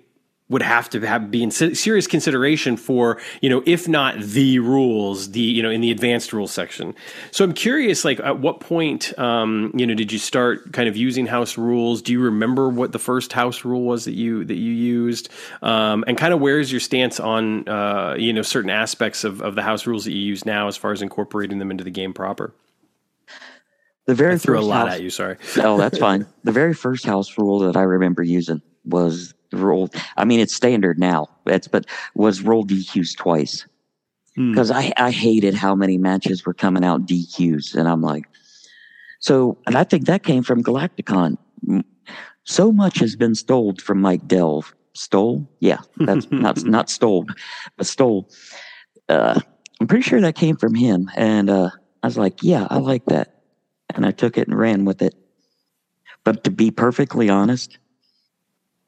would 0.50 0.62
have 0.62 0.90
to 0.90 1.00
have 1.00 1.30
be 1.30 1.42
in 1.42 1.50
serious 1.50 2.06
consideration 2.06 2.76
for 2.76 3.18
you 3.40 3.48
know 3.48 3.62
if 3.64 3.88
not 3.88 4.18
the 4.20 4.58
rules 4.58 5.30
the 5.30 5.40
you 5.40 5.62
know 5.62 5.70
in 5.70 5.80
the 5.80 5.90
advanced 5.90 6.32
rules 6.32 6.52
section. 6.52 6.94
So 7.30 7.44
i'm 7.44 7.54
curious 7.54 8.04
like 8.04 8.20
at 8.20 8.40
what 8.40 8.60
point 8.60 9.18
um 9.18 9.72
you 9.74 9.86
know 9.86 9.94
did 9.94 10.12
you 10.12 10.18
start 10.18 10.72
kind 10.72 10.88
of 10.88 10.96
using 10.96 11.26
house 11.26 11.56
rules? 11.56 12.02
Do 12.02 12.12
you 12.12 12.20
remember 12.20 12.68
what 12.68 12.92
the 12.92 12.98
first 12.98 13.32
house 13.32 13.64
rule 13.64 13.82
was 13.82 14.04
that 14.04 14.14
you 14.14 14.44
that 14.44 14.56
you 14.56 14.72
used? 14.72 15.30
Um 15.62 16.04
and 16.06 16.18
kind 16.18 16.34
of 16.34 16.40
where's 16.40 16.70
your 16.70 16.80
stance 16.80 17.18
on 17.20 17.68
uh 17.68 18.16
you 18.18 18.32
know 18.32 18.42
certain 18.42 18.70
aspects 18.70 19.24
of 19.24 19.40
of 19.40 19.54
the 19.54 19.62
house 19.62 19.86
rules 19.86 20.04
that 20.04 20.12
you 20.12 20.20
use 20.20 20.44
now 20.44 20.66
as 20.66 20.76
far 20.76 20.92
as 20.92 21.00
incorporating 21.00 21.58
them 21.58 21.70
into 21.70 21.84
the 21.84 21.90
game 21.90 22.12
proper? 22.12 22.52
The 24.06 24.14
very 24.16 24.34
I 24.34 24.38
threw 24.38 24.58
a 24.58 24.60
lot 24.60 24.88
house, 24.88 24.96
at 24.96 25.02
you 25.02 25.10
sorry. 25.10 25.36
Oh, 25.58 25.78
that's 25.78 25.98
fine. 26.08 26.26
The 26.42 26.50
very 26.50 26.74
first 26.74 27.06
house 27.06 27.38
rule 27.38 27.60
that 27.60 27.76
I 27.76 27.82
remember 27.82 28.24
using 28.24 28.60
was 28.84 29.34
the 29.50 29.56
roll. 29.56 29.90
I 30.16 30.24
mean, 30.24 30.40
it's 30.40 30.54
standard 30.54 30.98
now. 30.98 31.28
It's 31.46 31.68
but 31.68 31.86
was 32.14 32.42
roll 32.42 32.64
DQs 32.64 33.16
twice 33.16 33.66
Hmm. 34.36 34.52
because 34.52 34.70
I 34.70 34.92
I 34.96 35.10
hated 35.10 35.54
how 35.54 35.74
many 35.74 35.98
matches 35.98 36.46
were 36.46 36.54
coming 36.54 36.84
out 36.84 37.06
DQs, 37.06 37.74
and 37.74 37.88
I'm 37.88 38.00
like, 38.00 38.26
so, 39.18 39.58
and 39.66 39.76
I 39.76 39.84
think 39.84 40.06
that 40.06 40.22
came 40.22 40.42
from 40.42 40.62
Galacticon. 40.62 41.36
So 42.44 42.72
much 42.72 43.00
has 43.00 43.16
been 43.16 43.34
stole 43.34 43.74
from 43.76 44.00
Mike 44.00 44.26
Delve. 44.26 44.72
Stole, 44.94 45.48
yeah, 45.60 45.78
that's 45.98 46.30
not 46.30 46.64
not 46.64 46.88
stole, 46.90 47.26
but 47.76 47.86
stole. 47.86 48.28
Uh, 49.08 49.40
I'm 49.80 49.86
pretty 49.88 50.02
sure 50.02 50.20
that 50.20 50.36
came 50.36 50.56
from 50.56 50.74
him, 50.74 51.10
and 51.16 51.50
uh, 51.50 51.70
I 52.02 52.06
was 52.06 52.16
like, 52.16 52.42
yeah, 52.42 52.66
I 52.70 52.78
like 52.78 53.04
that 53.06 53.40
and 53.94 54.06
I 54.06 54.10
took 54.10 54.38
it 54.38 54.48
and 54.48 54.58
ran 54.58 54.84
with 54.84 55.02
it. 55.02 55.14
But 56.24 56.44
to 56.44 56.50
be 56.50 56.70
perfectly 56.70 57.28
honest, 57.28 57.78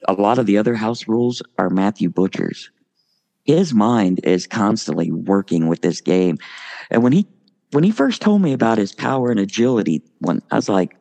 a 0.08 0.14
lot 0.14 0.38
of 0.38 0.46
the 0.46 0.58
other 0.58 0.74
house 0.74 1.08
rules 1.08 1.42
are 1.58 1.70
Matthew 1.70 2.08
Butcher's. 2.08 2.70
His 3.44 3.74
mind 3.74 4.20
is 4.24 4.46
constantly 4.46 5.10
working 5.10 5.66
with 5.66 5.82
this 5.82 6.00
game. 6.00 6.38
And 6.90 7.02
when 7.02 7.12
he 7.12 7.26
when 7.72 7.84
he 7.84 7.90
first 7.90 8.20
told 8.20 8.42
me 8.42 8.52
about 8.52 8.78
his 8.78 8.94
power 8.94 9.30
and 9.30 9.40
agility, 9.40 10.02
when 10.18 10.42
I 10.50 10.56
was 10.56 10.68
like, 10.68 10.96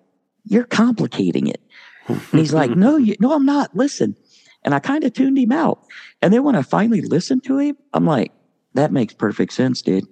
You're 0.45 0.63
complicating 0.63 1.47
it. 1.47 1.61
And 2.07 2.39
he's 2.39 2.53
like, 2.53 2.71
No, 2.71 2.97
you 2.97 3.15
no, 3.19 3.33
I'm 3.33 3.45
not. 3.45 3.75
Listen. 3.75 4.15
And 4.63 4.75
I 4.75 4.79
kind 4.79 5.03
of 5.03 5.13
tuned 5.13 5.37
him 5.37 5.51
out. 5.51 5.83
And 6.21 6.33
then 6.33 6.43
when 6.43 6.55
I 6.55 6.61
finally 6.61 7.01
listened 7.01 7.43
to 7.45 7.57
him, 7.57 7.77
I'm 7.93 8.05
like, 8.05 8.31
that 8.73 8.91
makes 8.91 9.13
perfect 9.13 9.53
sense, 9.53 9.81
dude. 9.81 10.07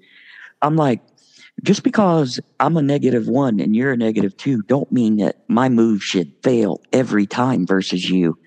I'm 0.61 0.75
like, 0.75 1.01
just 1.63 1.83
because 1.83 2.39
I'm 2.59 2.77
a 2.77 2.81
negative 2.81 3.27
one 3.27 3.59
and 3.59 3.75
you're 3.75 3.91
a 3.91 3.97
negative 3.97 4.35
two, 4.37 4.61
don't 4.63 4.91
mean 4.91 5.17
that 5.17 5.43
my 5.47 5.69
move 5.69 6.03
should 6.03 6.33
fail 6.41 6.81
every 6.93 7.25
time 7.25 7.65
versus 7.65 8.09
you. 8.09 8.37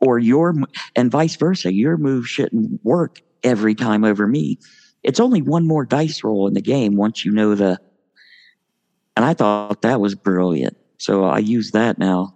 Or 0.00 0.18
your, 0.18 0.54
and 0.94 1.10
vice 1.10 1.36
versa, 1.36 1.72
your 1.72 1.96
move 1.96 2.28
shouldn't 2.28 2.84
work 2.84 3.20
every 3.42 3.74
time 3.74 4.04
over 4.04 4.26
me. 4.26 4.58
It's 5.02 5.20
only 5.20 5.42
one 5.42 5.66
more 5.66 5.84
dice 5.84 6.22
roll 6.22 6.46
in 6.46 6.54
the 6.54 6.60
game 6.60 6.96
once 6.96 7.24
you 7.24 7.32
know 7.32 7.54
the, 7.54 7.80
and 9.16 9.24
I 9.24 9.34
thought 9.34 9.82
that 9.82 10.00
was 10.00 10.14
brilliant. 10.14 10.76
So 10.98 11.24
I 11.24 11.38
use 11.38 11.72
that 11.72 11.98
now. 11.98 12.34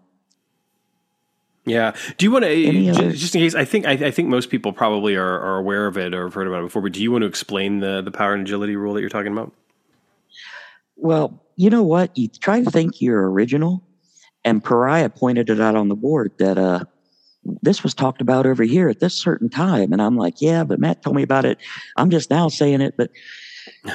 Yeah. 1.65 1.95
Do 2.17 2.27
you 2.27 2.33
want 2.33 2.45
to 2.45 2.89
other- 2.91 3.13
just 3.13 3.35
in 3.35 3.41
case? 3.41 3.55
I 3.55 3.65
think 3.65 3.87
I, 3.87 3.93
I 3.93 4.11
think 4.11 4.29
most 4.29 4.51
people 4.51 4.73
probably 4.73 5.15
are, 5.15 5.41
are 5.41 5.59
aware 5.59 5.87
of 5.87 5.97
it 5.97 6.13
or 6.13 6.25
have 6.25 6.35
heard 6.35 6.49
about 6.49 6.61
it 6.61 6.67
before. 6.67 6.83
But 6.83 6.93
do 6.93 7.03
you 7.03 7.13
want 7.13 7.23
to 7.23 7.29
explain 7.29 7.79
the 7.79 8.03
the 8.03 8.11
power 8.11 8.35
and 8.35 8.43
agility 8.43 8.75
rule 8.75 8.95
that 8.95 9.01
you're 9.01 9.11
talking 9.11 9.33
about? 9.33 9.53
Well, 10.97 11.41
you 11.57 11.71
know 11.71 11.83
what? 11.83 12.17
You 12.17 12.29
try 12.29 12.63
to 12.63 12.71
think 12.71 13.01
you're 13.01 13.31
original, 13.31 13.83
and 14.45 14.63
Pariah 14.63 15.09
pointed 15.09 15.51
it 15.51 15.61
out 15.61 15.77
on 15.77 15.89
the 15.89 15.95
board 15.95 16.33
that 16.39 16.59
uh, 16.59 16.85
this 17.45 17.83
was 17.83 17.95
talked 17.95 18.21
about 18.21 18.47
over 18.47 18.63
here 18.63 18.89
at 18.89 19.01
this 19.01 19.15
certain 19.15 19.49
time, 19.49 19.93
and 19.93 20.01
I'm 20.01 20.17
like, 20.17 20.41
yeah, 20.41 20.65
but 20.65 20.79
Matt 20.79 21.03
told 21.03 21.17
me 21.17 21.23
about 21.23 21.45
it. 21.45 21.59
I'm 21.97 22.11
just 22.11 22.31
now 22.31 22.49
saying 22.49 22.81
it, 22.81 22.95
but 22.97 23.11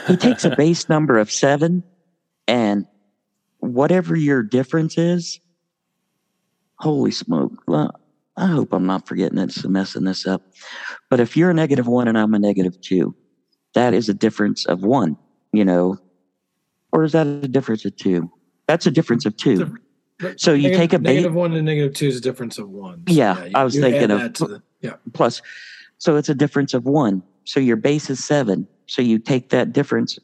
he 0.08 0.18
takes 0.18 0.46
a 0.46 0.56
base 0.56 0.90
number 0.90 1.18
of 1.18 1.32
seven, 1.32 1.84
and 2.48 2.86
whatever 3.60 4.16
your 4.16 4.44
difference 4.44 4.98
is, 4.98 5.40
holy 6.76 7.12
smoke! 7.12 7.54
Well, 7.68 7.92
I 8.36 8.48
hope 8.48 8.74
I'm 8.74 8.86
not 8.86 9.08
forgetting 9.08 9.38
this 9.38 9.64
and 9.64 9.74
messing 9.74 10.04
this 10.04 10.28
up. 10.28 10.42
But 11.10 11.20
if 11.20 11.36
you're 11.36 11.50
a 11.50 11.56
negative 11.56 11.88
one 11.88 12.08
and 12.08 12.18
I'm 12.18 12.34
a 12.34 12.40
negative 12.40 12.80
two, 12.82 13.16
that 13.74 13.94
is 13.94 14.10
a 14.10 14.14
difference 14.14 14.66
of 14.66 14.84
one. 14.84 15.18
You 15.54 15.66
know, 15.66 15.98
or 16.92 17.04
is 17.04 17.14
that 17.14 17.26
a 17.26 17.48
difference 17.48 17.86
of 17.86 17.96
two? 17.96 18.30
That's 18.68 18.86
a 18.86 18.92
difference 18.92 19.26
of 19.26 19.38
two. 19.38 19.78
So 20.38 20.54
you 20.54 20.64
Negative- 20.70 20.78
take 20.78 20.94
a 20.94 21.00
bait 21.00 21.14
negative 21.16 21.34
one 21.36 21.54
and 21.54 21.66
negative 21.66 21.94
two 21.94 22.08
is 22.08 22.18
a 22.18 22.22
difference 22.22 22.58
of 22.58 22.70
one. 22.70 23.04
So, 23.08 23.14
Yeah, 23.14 23.46
you- 23.46 23.52
I 23.54 23.64
was 23.64 23.76
thinking 23.76 24.10
of- 24.10 24.34
the, 24.34 24.62
yeah. 24.82 24.94
plus, 25.14 25.42
so 26.00 26.16
it's 26.16 26.30
a 26.30 26.34
difference 26.36 26.74
of 26.74 26.86
one. 26.86 27.22
So 27.46 27.60
your 27.60 27.76
base 27.76 28.10
is 28.10 28.24
seven. 28.24 28.68
So 28.88 29.02
you 29.02 29.20
take 29.20 29.50
that 29.50 29.74
difference, 29.74 30.18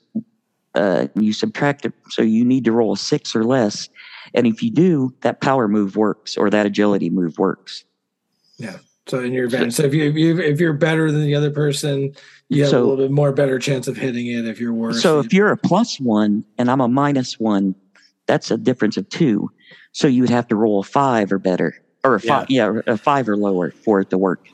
uh, 0.74 1.08
you 1.16 1.32
subtract 1.32 1.86
it. 1.86 1.94
So 2.10 2.24
you 2.24 2.44
need 2.44 2.66
to 2.66 2.72
roll 2.72 2.94
a 2.94 2.98
six 2.98 3.36
or 3.36 3.44
less. 3.44 3.88
And 4.34 4.48
if 4.48 4.64
you 4.64 4.72
do, 4.72 5.14
that 5.22 5.42
power 5.42 5.68
move 5.68 5.96
works 5.96 6.38
or 6.38 6.50
that 6.50 6.66
agility 6.66 7.10
move 7.12 7.38
works. 7.38 7.84
Yeah. 8.58 8.78
So 9.08 9.20
in 9.20 9.32
your 9.34 9.46
advantage. 9.46 9.74
So 9.74 9.84
if 9.84 9.94
you, 9.94 10.06
if 10.10 10.16
you 10.16 10.40
if 10.40 10.60
you're 10.62 10.74
better 10.74 11.12
than 11.12 11.22
the 11.24 11.36
other 11.36 11.52
person, 11.52 12.14
you 12.50 12.62
have 12.64 12.72
So- 12.72 12.80
a 12.80 12.86
little 12.88 13.06
bit 13.06 13.12
more 13.12 13.32
better 13.32 13.60
chance 13.60 13.88
of 13.88 13.96
hitting 13.98 14.26
it. 14.28 14.48
If 14.48 14.60
you're 14.60 14.74
worse, 14.74 15.02
So 15.04 15.20
if 15.20 15.34
you're 15.34 15.50
a 15.52 15.58
plus 15.58 16.00
one 16.00 16.44
and 16.58 16.72
I'm 16.72 16.82
a 16.82 16.88
minus 16.88 17.40
one, 17.40 17.76
that's 18.26 18.50
a 18.50 18.58
difference 18.58 18.96
of 18.98 19.08
two. 19.10 19.52
So 19.94 20.08
you 20.08 20.22
would 20.22 20.30
have 20.30 20.48
to 20.50 20.56
roll 20.56 20.80
a 20.80 20.84
five 20.84 21.32
or 21.32 21.40
better, 21.40 21.76
or 22.04 22.16
a 22.16 22.20
five, 22.20 22.48
yeah, 22.50 22.80
a 22.88 22.98
five 22.98 23.30
or 23.30 23.38
lower 23.38 23.72
for 23.72 24.02
it 24.02 24.10
to 24.10 24.18
work. 24.18 24.48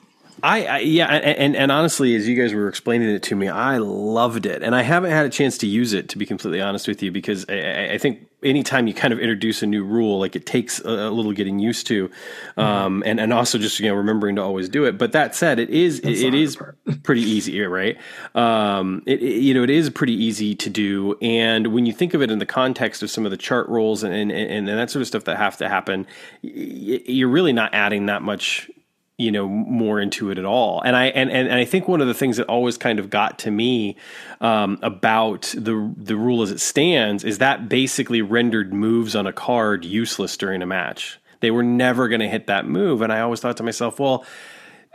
I, 0.43 0.65
I 0.65 0.79
yeah, 0.79 1.07
and, 1.07 1.55
and 1.55 1.71
honestly, 1.71 2.15
as 2.15 2.27
you 2.27 2.35
guys 2.35 2.53
were 2.53 2.67
explaining 2.67 3.09
it 3.09 3.23
to 3.23 3.35
me, 3.35 3.47
I 3.47 3.77
loved 3.77 4.45
it, 4.45 4.63
and 4.63 4.75
I 4.75 4.81
haven't 4.81 5.11
had 5.11 5.25
a 5.25 5.29
chance 5.29 5.57
to 5.59 5.67
use 5.67 5.93
it 5.93 6.09
to 6.09 6.17
be 6.17 6.25
completely 6.25 6.61
honest 6.61 6.87
with 6.87 7.01
you 7.03 7.11
because 7.11 7.45
I- 7.49 7.89
I, 7.93 7.97
think 7.97 8.27
anytime 8.43 8.87
you 8.87 8.93
kind 8.93 9.11
of 9.13 9.19
introduce 9.19 9.61
a 9.63 9.67
new 9.67 9.83
rule, 9.83 10.19
like 10.19 10.35
it 10.35 10.45
takes 10.45 10.79
a, 10.79 10.89
a 10.89 11.09
little 11.11 11.33
getting 11.33 11.59
used 11.59 11.87
to, 11.87 12.09
um, 12.57 13.03
and 13.05 13.19
and 13.19 13.33
also 13.33 13.57
just 13.57 13.79
you 13.79 13.87
know 13.89 13.95
remembering 13.95 14.35
to 14.37 14.41
always 14.41 14.69
do 14.69 14.85
it. 14.85 14.97
But 14.97 15.11
that 15.13 15.35
said, 15.35 15.59
it 15.59 15.69
is 15.69 16.01
That's 16.01 16.21
it 16.21 16.31
the 16.31 16.41
is 16.41 16.57
pretty 17.03 17.21
easy, 17.23 17.59
right? 17.61 17.97
Um, 18.35 19.03
it, 19.05 19.21
it- 19.21 19.39
you 19.41 19.53
know 19.53 19.63
it 19.63 19.69
is 19.69 19.89
pretty 19.89 20.13
easy 20.13 20.55
to 20.55 20.69
do, 20.69 21.17
and 21.21 21.67
when 21.73 21.85
you 21.85 21.93
think 21.93 22.13
of 22.13 22.21
it 22.21 22.31
in 22.31 22.39
the 22.39 22.45
context 22.45 23.03
of 23.03 23.09
some 23.09 23.25
of 23.25 23.31
the 23.31 23.37
chart 23.37 23.67
rolls 23.69 24.03
and 24.03 24.13
and, 24.13 24.31
and, 24.31 24.69
and 24.69 24.79
that 24.79 24.89
sort 24.89 25.01
of 25.01 25.07
stuff 25.07 25.23
that 25.25 25.37
have 25.37 25.57
to 25.57 25.67
happen, 25.69 26.05
you're 26.41 27.29
really 27.29 27.53
not 27.53 27.73
adding 27.73 28.05
that 28.07 28.21
much 28.21 28.69
you 29.19 29.31
know 29.31 29.47
more 29.47 29.99
into 29.99 30.31
it 30.31 30.37
at 30.37 30.45
all. 30.45 30.81
And 30.81 30.95
i 30.95 31.07
and, 31.07 31.29
and, 31.29 31.47
and 31.47 31.57
i 31.57 31.65
think 31.65 31.87
one 31.87 32.01
of 32.01 32.07
the 32.07 32.13
things 32.13 32.37
that 32.37 32.47
always 32.47 32.77
kind 32.77 32.99
of 32.99 33.09
got 33.09 33.37
to 33.39 33.51
me 33.51 33.95
um, 34.41 34.79
about 34.81 35.53
the 35.55 35.93
the 35.97 36.15
rule 36.15 36.41
as 36.41 36.51
it 36.51 36.59
stands 36.59 37.23
is 37.23 37.37
that 37.39 37.69
basically 37.69 38.21
rendered 38.21 38.73
moves 38.73 39.15
on 39.15 39.27
a 39.27 39.33
card 39.33 39.85
useless 39.85 40.37
during 40.37 40.61
a 40.61 40.65
match. 40.65 41.19
They 41.41 41.51
were 41.51 41.63
never 41.63 42.07
going 42.09 42.19
to 42.21 42.27
hit 42.27 42.47
that 42.47 42.65
move. 42.65 43.01
And 43.01 43.11
i 43.11 43.19
always 43.19 43.41
thought 43.41 43.57
to 43.57 43.63
myself 43.63 43.99
well 43.99 44.25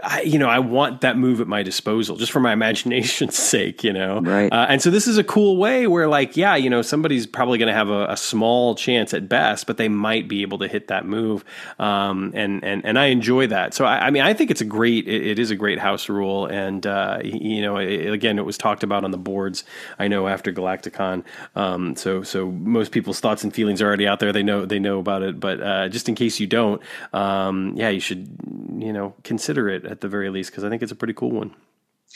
I, 0.05 0.21
you 0.23 0.39
know, 0.39 0.49
I 0.49 0.59
want 0.59 1.01
that 1.01 1.17
move 1.17 1.41
at 1.41 1.47
my 1.47 1.63
disposal 1.63 2.17
just 2.17 2.31
for 2.31 2.41
my 2.41 2.53
imagination's 2.65 3.37
sake, 3.37 3.83
you 3.83 3.93
know? 3.93 4.21
Right. 4.21 4.53
Uh, 4.53 4.67
and 4.69 4.83
so 4.83 4.91
this 4.91 5.07
is 5.07 5.19
a 5.19 5.25
cool 5.25 5.57
way 5.57 5.87
where, 5.87 6.09
like, 6.09 6.37
yeah, 6.37 6.57
you 6.57 6.69
know, 6.71 6.83
somebody's 6.83 7.27
probably 7.27 7.59
going 7.59 7.69
to 7.69 7.75
have 7.75 7.89
a, 7.89 8.07
a 8.07 8.17
small 8.17 8.75
chance 8.75 9.15
at 9.15 9.29
best, 9.29 9.67
but 9.67 9.77
they 9.77 9.89
might 9.89 10.29
be 10.29 10.43
able 10.43 10.59
to 10.59 10.69
hit 10.69 10.89
that 10.89 11.07
move. 11.07 11.45
Um, 11.79 12.33
and, 12.35 12.63
and, 12.63 12.85
and 12.85 12.99
I 12.99 13.07
enjoy 13.07 13.47
that. 13.49 13.75
So, 13.75 13.85
I, 13.85 14.07
I 14.07 14.11
mean, 14.11 14.23
I 14.23 14.35
think 14.35 14.51
it's 14.51 14.61
a 14.61 14.67
great, 14.67 15.09
it, 15.09 15.27
it 15.27 15.39
is 15.39 15.51
a 15.51 15.57
great 15.57 15.79
house 15.79 16.09
rule. 16.09 16.47
And, 16.47 16.87
uh, 16.87 17.21
you 17.25 17.63
know, 17.63 17.79
it, 17.79 18.13
again, 18.13 18.39
it 18.39 18.45
was 18.45 18.59
talked 18.59 18.83
about 18.83 19.05
on 19.05 19.11
the 19.11 19.19
boards, 19.19 19.65
I 19.99 20.09
know, 20.09 20.29
after 20.29 20.53
Galacticon. 20.53 21.25
Um, 21.57 21.97
so, 21.97 22.23
so 22.23 22.51
most 22.51 22.93
people's 22.93 23.21
thoughts 23.21 23.43
and 23.45 23.55
feelings 23.55 23.81
are 23.81 23.87
already 23.87 24.07
out 24.07 24.21
there. 24.21 24.33
They 24.33 24.43
know, 24.43 24.67
they 24.67 24.79
know 24.79 24.99
about 24.99 25.23
it. 25.23 25.41
But 25.41 25.63
uh, 25.63 25.89
just 25.89 26.09
in 26.09 26.15
case 26.15 26.39
you 26.39 26.47
don't, 26.47 26.83
um, 27.13 27.73
yeah, 27.77 27.89
you 27.89 28.01
should, 28.01 28.29
you 28.79 28.93
know, 28.93 29.15
consider 29.23 29.69
it 29.69 29.94
at 29.95 30.01
the 30.01 30.09
very 30.09 30.29
least 30.31 30.51
because 30.51 30.65
I 30.65 30.69
think 30.69 30.83
it's 30.83 30.93
a 30.93 30.97
pretty 30.97 31.15
cool 31.15 31.31
one. 31.31 31.55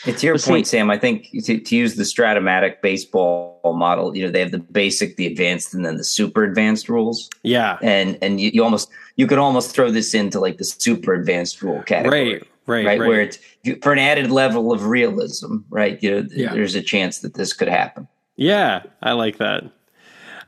It's 0.05 0.23
your 0.23 0.35
But 0.35 0.43
see- 0.43 0.51
point, 0.51 0.67
Sam. 0.67 0.91
I 0.91 0.99
think 0.99 1.29
to, 1.45 1.59
to 1.59 1.77
use 1.77 1.97
the 1.97 2.05
Strat-O-Matic 2.05 2.83
baseball 2.83 3.61
model, 3.77 4.17
you 4.17 4.25
know, 4.25 4.31
they 4.31 4.41
have 4.41 4.53
the 4.53 4.59
basic, 4.61 5.17
the 5.17 5.27
advanced, 5.27 5.75
and 5.75 5.85
then 5.85 5.97
the 5.97 6.05
super 6.05 6.45
advanced 6.45 6.89
rules. 6.89 7.29
Yeah. 7.43 7.79
And 7.83 8.17
and 8.23 8.41
you, 8.41 8.51
you 8.55 8.63
almost 8.65 8.91
you 9.17 9.27
could 9.27 9.39
almost 9.39 9.75
throw 9.75 9.91
this 9.91 10.15
into 10.15 10.39
like 10.41 10.59
the 10.59 10.65
super 10.65 11.15
advanced 11.15 11.63
rule 11.63 11.83
category. 11.83 12.33
Right. 12.35 12.43
Right. 12.67 12.85
Right, 12.87 13.01
Right. 13.01 13.09
where 13.09 13.23
it's 13.23 13.39
for 13.83 13.93
an 13.93 13.99
added 13.99 14.31
level 14.31 14.73
of 14.73 14.85
realism, 14.87 15.57
right? 15.71 16.01
You 16.03 16.11
know, 16.11 16.29
Yeah. 16.31 16.53
there's 16.53 16.75
a 16.75 16.83
chance 16.83 17.21
that 17.21 17.33
this 17.35 17.53
could 17.55 17.69
happen. 17.69 18.07
Yeah, 18.37 18.83
I 19.03 19.13
like 19.13 19.39
that. 19.39 19.65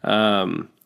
Um, 0.05 0.69
y- 0.79 0.80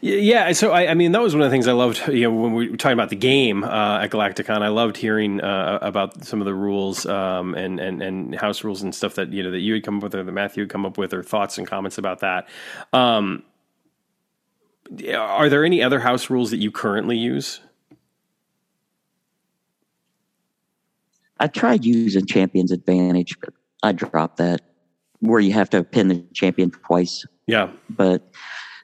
yeah, 0.00 0.52
so 0.52 0.70
I, 0.72 0.90
I 0.90 0.94
mean, 0.94 1.12
that 1.12 1.22
was 1.22 1.34
one 1.34 1.42
of 1.42 1.50
the 1.50 1.54
things 1.54 1.66
I 1.66 1.72
loved. 1.72 2.06
You 2.08 2.22
know, 2.22 2.32
when 2.32 2.54
we 2.54 2.70
were 2.70 2.76
talking 2.76 2.94
about 2.94 3.10
the 3.10 3.16
game 3.16 3.64
uh, 3.64 4.00
at 4.02 4.10
Galacticon, 4.10 4.62
I 4.62 4.68
loved 4.68 4.96
hearing 4.96 5.40
uh, 5.40 5.78
about 5.82 6.24
some 6.24 6.40
of 6.40 6.44
the 6.44 6.54
rules 6.54 7.06
um, 7.06 7.54
and 7.54 7.80
and 7.80 8.02
and 8.02 8.34
house 8.34 8.64
rules 8.64 8.82
and 8.82 8.94
stuff 8.94 9.14
that 9.16 9.32
you 9.32 9.42
know 9.42 9.50
that 9.50 9.60
you 9.60 9.74
had 9.74 9.84
come 9.84 9.96
up 9.96 10.02
with, 10.04 10.14
or 10.14 10.22
that 10.22 10.32
Matthew 10.32 10.64
had 10.64 10.70
come 10.70 10.86
up 10.86 10.98
with, 10.98 11.12
or 11.12 11.22
thoughts 11.22 11.58
and 11.58 11.66
comments 11.66 11.98
about 11.98 12.20
that. 12.20 12.48
Um, 12.92 13.42
are 15.16 15.48
there 15.48 15.64
any 15.64 15.82
other 15.82 16.00
house 16.00 16.30
rules 16.30 16.50
that 16.50 16.58
you 16.58 16.70
currently 16.70 17.16
use? 17.16 17.60
I 21.40 21.46
tried 21.46 21.84
using 21.84 22.26
Champion's 22.26 22.72
Advantage, 22.72 23.38
but 23.40 23.54
I 23.82 23.92
dropped 23.92 24.38
that 24.38 24.60
where 25.20 25.40
you 25.40 25.52
have 25.52 25.70
to 25.70 25.84
pin 25.84 26.08
the 26.08 26.24
champion 26.32 26.70
twice. 26.70 27.24
Yeah. 27.46 27.70
But 27.90 28.30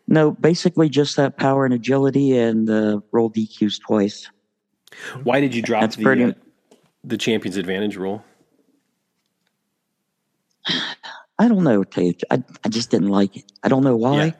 no, 0.07 0.33
basically 0.33 0.89
just 0.89 1.17
that 1.17 1.37
power 1.37 1.65
and 1.65 1.75
agility 1.75 2.37
and 2.37 2.69
uh, 2.69 3.01
roll 3.13 3.31
DQs 3.31 3.81
twice. 3.81 4.29
Why 5.23 5.41
did 5.41 5.55
you 5.55 5.63
drop 5.63 5.81
That's 5.81 5.97
the 5.97 6.03
pretty- 6.03 6.25
uh, 6.25 6.33
the 7.03 7.19
champion's 7.19 7.57
advantage 7.57 7.97
rule? 7.97 8.25
I 11.39 11.49
don't 11.49 11.65
know, 11.65 11.85
Tate. 11.85 12.23
I, 12.31 12.43
I 12.65 12.69
just 12.69 12.91
didn't 12.91 13.09
like 13.09 13.37
it. 13.37 13.45
I 13.63 13.69
don't 13.69 13.83
know 13.83 13.97
why. 13.97 14.27
Yeah. 14.27 14.33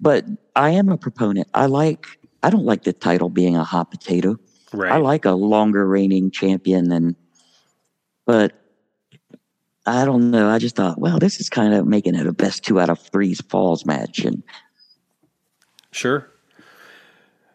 But 0.00 0.24
I 0.54 0.70
am 0.70 0.88
a 0.90 0.96
proponent. 0.96 1.48
I 1.54 1.66
like 1.66 2.06
I 2.42 2.50
don't 2.50 2.64
like 2.64 2.84
the 2.84 2.92
title 2.92 3.28
being 3.28 3.56
a 3.56 3.64
hot 3.64 3.90
potato. 3.90 4.38
Right. 4.72 4.92
I 4.92 4.98
like 4.98 5.24
a 5.24 5.32
longer 5.32 5.86
reigning 5.86 6.30
champion 6.30 6.88
than 6.88 7.16
but 8.26 8.57
I 9.88 10.04
don't 10.04 10.30
know. 10.30 10.50
I 10.50 10.58
just 10.58 10.76
thought, 10.76 10.98
well, 10.98 11.18
this 11.18 11.40
is 11.40 11.48
kind 11.48 11.72
of 11.72 11.86
making 11.86 12.14
it 12.14 12.26
a 12.26 12.32
best 12.32 12.64
two 12.64 12.78
out 12.78 12.90
of 12.90 12.98
three 12.98 13.34
falls 13.34 13.86
match. 13.86 14.20
And 14.20 14.42
Sure. 15.90 16.30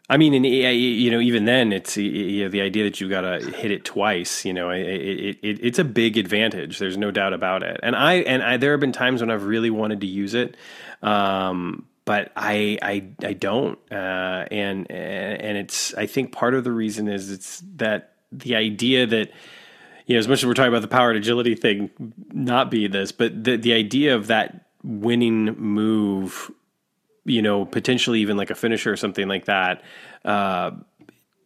I 0.09 0.17
mean, 0.17 0.33
and 0.33 0.45
you 0.45 1.11
know, 1.11 1.19
even 1.19 1.45
then, 1.45 1.71
it's 1.71 1.95
you 1.95 2.43
know, 2.43 2.49
the 2.49 2.61
idea 2.61 2.83
that 2.83 2.99
you 2.99 3.07
got 3.07 3.21
to 3.21 3.39
hit 3.39 3.71
it 3.71 3.85
twice. 3.85 4.43
You 4.45 4.53
know, 4.53 4.69
it, 4.69 4.81
it, 4.81 5.37
it, 5.41 5.59
it's 5.61 5.79
a 5.79 5.83
big 5.83 6.17
advantage. 6.17 6.77
There's 6.77 6.97
no 6.97 7.09
doubt 7.09 7.33
about 7.33 7.63
it. 7.63 7.79
And 7.81 7.95
I 7.95 8.15
and 8.15 8.43
I, 8.43 8.57
there 8.57 8.71
have 8.71 8.79
been 8.79 8.91
times 8.91 9.21
when 9.21 9.31
I've 9.31 9.45
really 9.45 9.69
wanted 9.69 10.01
to 10.01 10.07
use 10.07 10.33
it, 10.33 10.57
um, 11.01 11.85
but 12.03 12.31
I 12.35 12.77
I 12.81 13.07
I 13.25 13.33
don't. 13.33 13.79
Uh, 13.91 14.45
and 14.51 14.91
and 14.91 15.57
it's 15.57 15.93
I 15.93 16.05
think 16.05 16.33
part 16.33 16.53
of 16.53 16.63
the 16.63 16.71
reason 16.71 17.07
is 17.07 17.31
it's 17.31 17.63
that 17.77 18.15
the 18.31 18.55
idea 18.55 19.07
that 19.07 19.31
you 20.05 20.15
know, 20.15 20.19
as 20.19 20.27
much 20.27 20.39
as 20.39 20.45
we're 20.45 20.53
talking 20.53 20.71
about 20.71 20.81
the 20.81 20.87
power 20.87 21.09
and 21.09 21.17
agility 21.17 21.55
thing 21.55 21.89
not 22.31 22.69
being 22.69 22.91
this, 22.91 23.11
but 23.11 23.43
the 23.43 23.57
the 23.57 23.73
idea 23.73 24.15
of 24.15 24.27
that 24.27 24.67
winning 24.83 25.45
move, 25.57 26.51
you 27.25 27.41
know, 27.41 27.65
potentially 27.65 28.19
even 28.19 28.37
like 28.37 28.49
a 28.49 28.55
finisher 28.55 28.91
or 28.91 28.97
something 28.97 29.27
like 29.27 29.45
that, 29.45 29.81
uh, 30.25 30.71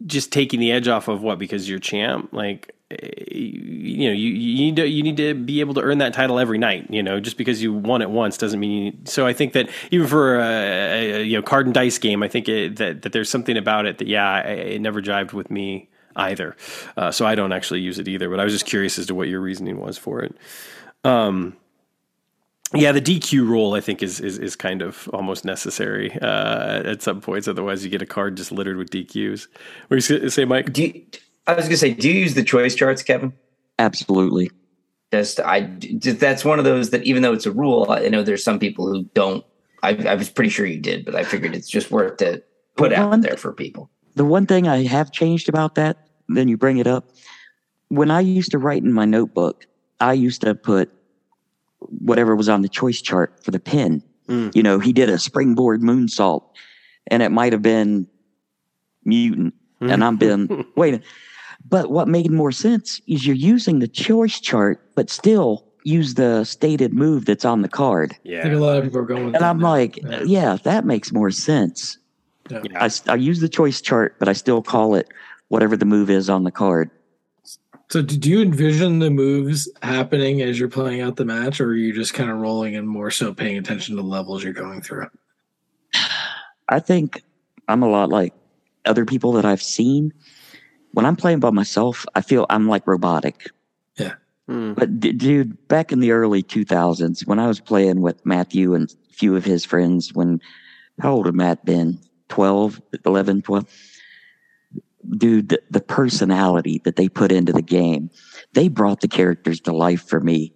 just 0.06 0.32
taking 0.32 0.60
the 0.60 0.72
edge 0.72 0.88
off 0.88 1.08
of 1.08 1.22
what 1.22 1.38
because 1.38 1.70
you're 1.70 1.80
champ, 1.80 2.30
like 2.34 2.74
eh, 2.90 2.96
you 3.30 4.08
know, 4.08 4.14
you, 4.14 4.30
you 4.30 4.66
need 4.66 4.76
to 4.78 4.88
you 4.88 5.04
need 5.04 5.18
to 5.18 5.36
be 5.36 5.60
able 5.60 5.76
to 5.76 5.82
earn 5.82 6.00
that 6.00 6.14
title 6.14 6.40
every 6.40 6.58
night. 6.58 6.88
You 6.90 7.04
know, 7.04 7.20
just 7.20 7.38
because 7.38 7.62
you 7.62 7.74
won 7.74 8.02
it 8.02 8.10
once 8.10 8.40
doesn't 8.40 8.60
mean. 8.60 8.86
You, 8.86 8.94
so 9.06 9.28
I 9.28 9.34
think 9.34 9.54
that 9.54 9.70
even 9.92 10.08
for 10.08 10.40
a, 10.40 11.20
a 11.20 11.24
you 11.24 11.38
know 11.38 11.44
card 11.44 11.68
and 11.68 11.76
dice 11.76 12.00
game, 12.00 12.24
I 12.24 12.28
think 12.28 12.50
it, 12.50 12.78
that 12.78 13.04
that 13.04 13.12
there's 13.12 13.30
something 13.30 13.56
about 13.56 13.86
it 13.86 14.00
that 14.00 14.08
yeah, 14.08 14.40
it, 14.40 14.74
it 14.74 14.82
never 14.82 15.00
jived 15.00 15.34
with 15.34 15.52
me 15.52 15.90
either. 16.18 16.58
Uh, 16.98 17.12
so 17.12 17.26
I 17.26 17.36
don't 17.36 17.54
actually 17.54 17.82
use 17.82 18.00
it 18.00 18.08
either. 18.08 18.30
But 18.30 18.40
I 18.40 18.44
was 18.44 18.54
just 18.54 18.66
curious 18.66 19.00
as 19.00 19.06
to 19.08 19.16
what 19.16 19.30
your 19.30 19.40
reasoning 19.40 19.80
was 19.80 19.98
for 19.98 20.22
it. 20.22 20.36
Um, 21.04 21.56
yeah, 22.74 22.92
the 22.92 23.02
DQ 23.02 23.48
rule 23.48 23.76
I 23.76 23.80
think 23.80 24.04
is 24.04 24.20
is, 24.20 24.38
is 24.38 24.58
kind 24.58 24.82
of 24.82 25.08
almost 25.14 25.46
necessary 25.46 26.12
uh, 26.22 26.84
at 26.84 27.02
some 27.02 27.22
points. 27.22 27.48
Otherwise, 27.48 27.86
you 27.86 27.90
get 27.90 28.02
a 28.02 28.06
card 28.06 28.36
just 28.36 28.52
littered 28.52 28.76
with 28.76 28.90
DQs. 28.90 29.48
What 29.88 30.02
do 30.02 30.14
you 30.16 30.30
say, 30.30 30.44
Mike? 30.44 30.74
Do 30.74 30.84
you, 30.84 31.06
I 31.46 31.54
was 31.54 31.66
going 31.66 31.72
to 31.72 31.78
say, 31.78 31.94
do 31.94 32.10
you 32.10 32.20
use 32.20 32.34
the 32.34 32.44
choice 32.44 32.76
charts, 32.76 33.04
Kevin? 33.04 33.32
absolutely. 33.80 34.52
Just 35.12 35.40
I 35.40 35.62
that's 35.62 36.44
one 36.44 36.60
of 36.60 36.66
those 36.66 36.90
that 36.90 37.04
even 37.04 37.22
though 37.22 37.34
it's 37.34 37.46
a 37.46 37.52
rule, 37.52 37.88
I 37.90 38.10
know 38.10 38.24
there's 38.24 38.44
some 38.44 38.60
people 38.60 38.88
who 38.88 39.04
don't. 39.14 39.46
I, 39.84 39.92
I 39.92 40.16
was 40.16 40.30
pretty 40.30 40.50
sure 40.50 40.66
you 40.66 40.80
did, 40.80 41.06
but 41.06 41.16
I 41.16 41.24
figured 41.24 41.56
it's 41.56 41.70
just 41.70 41.92
worth 41.92 42.18
to 42.18 42.44
put 42.76 42.92
out 42.92 43.22
there 43.22 43.38
for 43.38 43.54
people. 43.54 43.90
The 44.16 44.26
one 44.26 44.46
thing 44.46 44.68
I 44.68 44.84
have 44.84 45.12
changed 45.12 45.48
about 45.48 45.76
that, 45.76 46.07
then 46.30 46.48
you 46.48 46.58
bring 46.58 46.78
it 46.78 46.88
up. 46.88 47.10
When 47.90 48.12
I 48.12 48.20
used 48.22 48.52
to 48.52 48.58
write 48.58 48.84
in 48.84 48.92
my 48.94 49.06
notebook, 49.06 49.66
I 50.00 50.14
used 50.14 50.42
to 50.42 50.54
put 50.56 50.92
whatever 51.80 52.36
was 52.36 52.50
on 52.50 52.62
the 52.62 52.70
choice 52.70 53.02
chart 53.02 53.44
for 53.44 53.52
the 53.52 53.60
pin. 53.60 54.04
Mm. 54.28 54.56
You 54.56 54.64
know, 54.64 54.80
he 54.80 54.92
did 54.92 55.10
a 55.10 55.18
springboard 55.18 55.82
moonsault, 55.82 56.44
and 57.08 57.24
it 57.24 57.30
might 57.32 57.54
have 57.54 57.62
been 57.62 58.08
mutant, 59.06 59.54
and 59.80 60.04
I'm 60.04 60.18
been 60.18 60.66
wait. 60.76 61.02
But 61.70 61.92
what 61.92 62.08
made 62.08 62.32
more 62.32 62.52
sense 62.52 63.02
is 63.08 63.26
you're 63.26 63.36
using 63.36 63.80
the 63.80 63.88
choice 63.88 64.40
chart, 64.40 64.82
but 64.96 65.10
still 65.10 65.66
use 65.84 66.14
the 66.16 66.44
stated 66.44 66.94
move 66.94 67.26
that's 67.26 67.46
on 67.46 67.62
the 67.62 67.70
card. 67.70 68.14
I 68.26 68.42
think 68.44 68.54
a 68.54 68.58
lot 68.58 68.78
of 68.78 68.84
people 68.84 69.00
are 69.00 69.06
going 69.06 69.26
with 69.26 69.36
And 69.36 69.44
that 69.44 69.50
I'm 69.50 69.60
now. 69.60 69.70
like, 69.70 69.98
Yeah. 69.98 70.24
yeah, 70.24 70.58
that 70.64 70.86
makes 70.86 71.12
more 71.12 71.32
sense. 71.32 71.98
Yeah. 72.50 72.62
Yeah. 72.70 72.82
I, 72.82 72.86
s- 72.86 73.08
I 73.08 73.16
use 73.16 73.40
the 73.40 73.50
choice 73.50 73.82
chart, 73.82 74.16
but 74.20 74.28
I 74.30 74.34
still 74.34 74.62
call 74.62 74.96
it 74.96 75.08
whatever 75.50 75.78
the 75.78 75.86
move 75.86 76.10
is 76.10 76.30
on 76.30 76.44
the 76.44 76.52
card. 76.52 76.90
So, 77.90 78.02
did 78.02 78.26
you 78.26 78.42
envision 78.42 79.00
the 79.00 79.10
moves 79.10 79.70
happening 79.82 80.42
as 80.42 80.60
you're 80.60 80.68
playing 80.68 81.02
out 81.02 81.16
the 81.16 81.24
match, 81.24 81.62
or 81.62 81.68
are 81.70 81.76
you 81.76 81.94
just 81.94 82.14
kind 82.14 82.30
of 82.30 82.38
rolling 82.38 82.76
and 82.76 82.88
more 82.88 83.12
so 83.12 83.34
paying 83.34 83.58
attention 83.58 83.96
to 83.96 84.02
the 84.02 84.08
levels 84.08 84.44
you're 84.44 84.52
going 84.52 84.82
through? 84.82 85.08
I 86.70 86.80
think 86.80 87.24
I'm 87.70 87.82
a 87.84 87.90
lot 87.90 88.10
like 88.10 88.34
other 88.86 89.06
people 89.06 89.32
that 89.34 89.46
I've 89.46 89.62
seen. 89.64 90.14
when 90.92 91.06
I'm 91.06 91.16
playing 91.16 91.40
by 91.40 91.52
myself, 91.52 92.06
I 92.16 92.22
feel 92.22 92.46
I'm 92.50 92.68
like 92.68 92.88
robotic. 92.88 93.52
Yeah. 93.98 94.16
Mm. 94.50 94.76
But 94.76 95.00
d- 95.00 95.12
dude, 95.12 95.68
back 95.68 95.92
in 95.92 96.00
the 96.00 96.12
early 96.12 96.42
2000s, 96.42 97.28
when 97.28 97.40
I 97.40 97.48
was 97.48 97.60
playing 97.60 98.02
with 98.02 98.26
Matthew 98.26 98.74
and 98.74 98.90
a 99.10 99.14
few 99.14 99.36
of 99.36 99.46
his 99.46 99.64
friends, 99.64 100.14
when 100.14 100.42
how 101.00 101.14
old 101.14 101.26
had 101.28 101.36
Matt 101.36 101.64
been? 101.66 102.00
12, 102.30 102.82
11, 103.06 103.42
12. 103.44 103.66
Dude, 105.16 105.50
the, 105.50 105.62
the 105.70 105.82
personality 105.82 106.82
that 106.84 106.96
they 106.96 107.08
put 107.08 107.32
into 107.32 107.54
the 107.54 107.62
game, 107.62 108.10
they 108.54 108.68
brought 108.68 109.02
the 109.02 109.08
characters 109.08 109.60
to 109.62 109.72
life 109.72 110.08
for 110.08 110.20
me. 110.20 110.54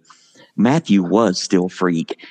Matthew 0.56 1.02
was 1.02 1.40
Still 1.40 1.68
Freak. 1.68 2.22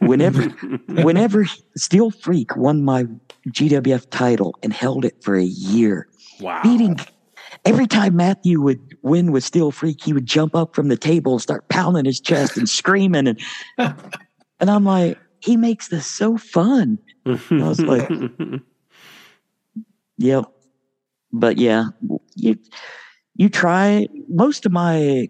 Whenever, 0.00 0.42
whenever 0.88 1.46
Still 1.76 2.10
Freak 2.10 2.56
won 2.56 2.82
my 2.82 3.04
GWF 3.50 4.10
title 4.10 4.56
and 4.62 4.72
held 4.72 5.04
it 5.04 5.22
for 5.22 5.36
a 5.36 5.44
year, 5.44 6.08
Wow. 6.40 6.60
beating 6.62 6.98
every 7.64 7.86
time 7.86 8.16
Matthew 8.16 8.60
would 8.62 8.96
win 9.02 9.30
with 9.30 9.44
Steel 9.44 9.70
Freak, 9.70 10.02
he 10.02 10.12
would 10.12 10.26
jump 10.26 10.56
up 10.56 10.74
from 10.74 10.88
the 10.88 10.96
table 10.96 11.32
and 11.34 11.42
start 11.42 11.68
pounding 11.68 12.06
his 12.06 12.18
chest 12.20 12.56
and 12.56 12.68
screaming 12.68 13.26
and 13.28 13.38
and 13.78 14.70
I'm 14.70 14.84
like, 14.84 15.18
he 15.40 15.56
makes 15.56 15.88
this 15.88 16.06
so 16.06 16.36
fun. 16.36 16.98
I 17.26 17.38
was 17.50 17.80
like, 17.80 18.10
yep. 20.18 20.44
But 21.32 21.58
yeah, 21.58 21.86
you 22.34 22.58
you 23.36 23.48
try 23.48 24.08
most 24.28 24.66
of 24.66 24.72
my 24.72 25.28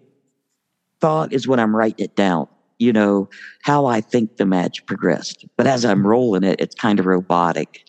thought 1.00 1.32
is 1.32 1.48
when 1.48 1.60
I'm 1.60 1.74
writing 1.74 2.04
it 2.04 2.16
down, 2.16 2.48
you 2.78 2.92
know, 2.92 3.28
how 3.62 3.86
I 3.86 4.00
think 4.00 4.36
the 4.36 4.46
match 4.46 4.84
progressed. 4.86 5.46
But 5.56 5.66
as 5.66 5.84
I'm 5.84 6.06
rolling 6.06 6.44
it, 6.44 6.60
it's 6.60 6.74
kind 6.74 6.98
of 6.98 7.06
robotic. 7.06 7.84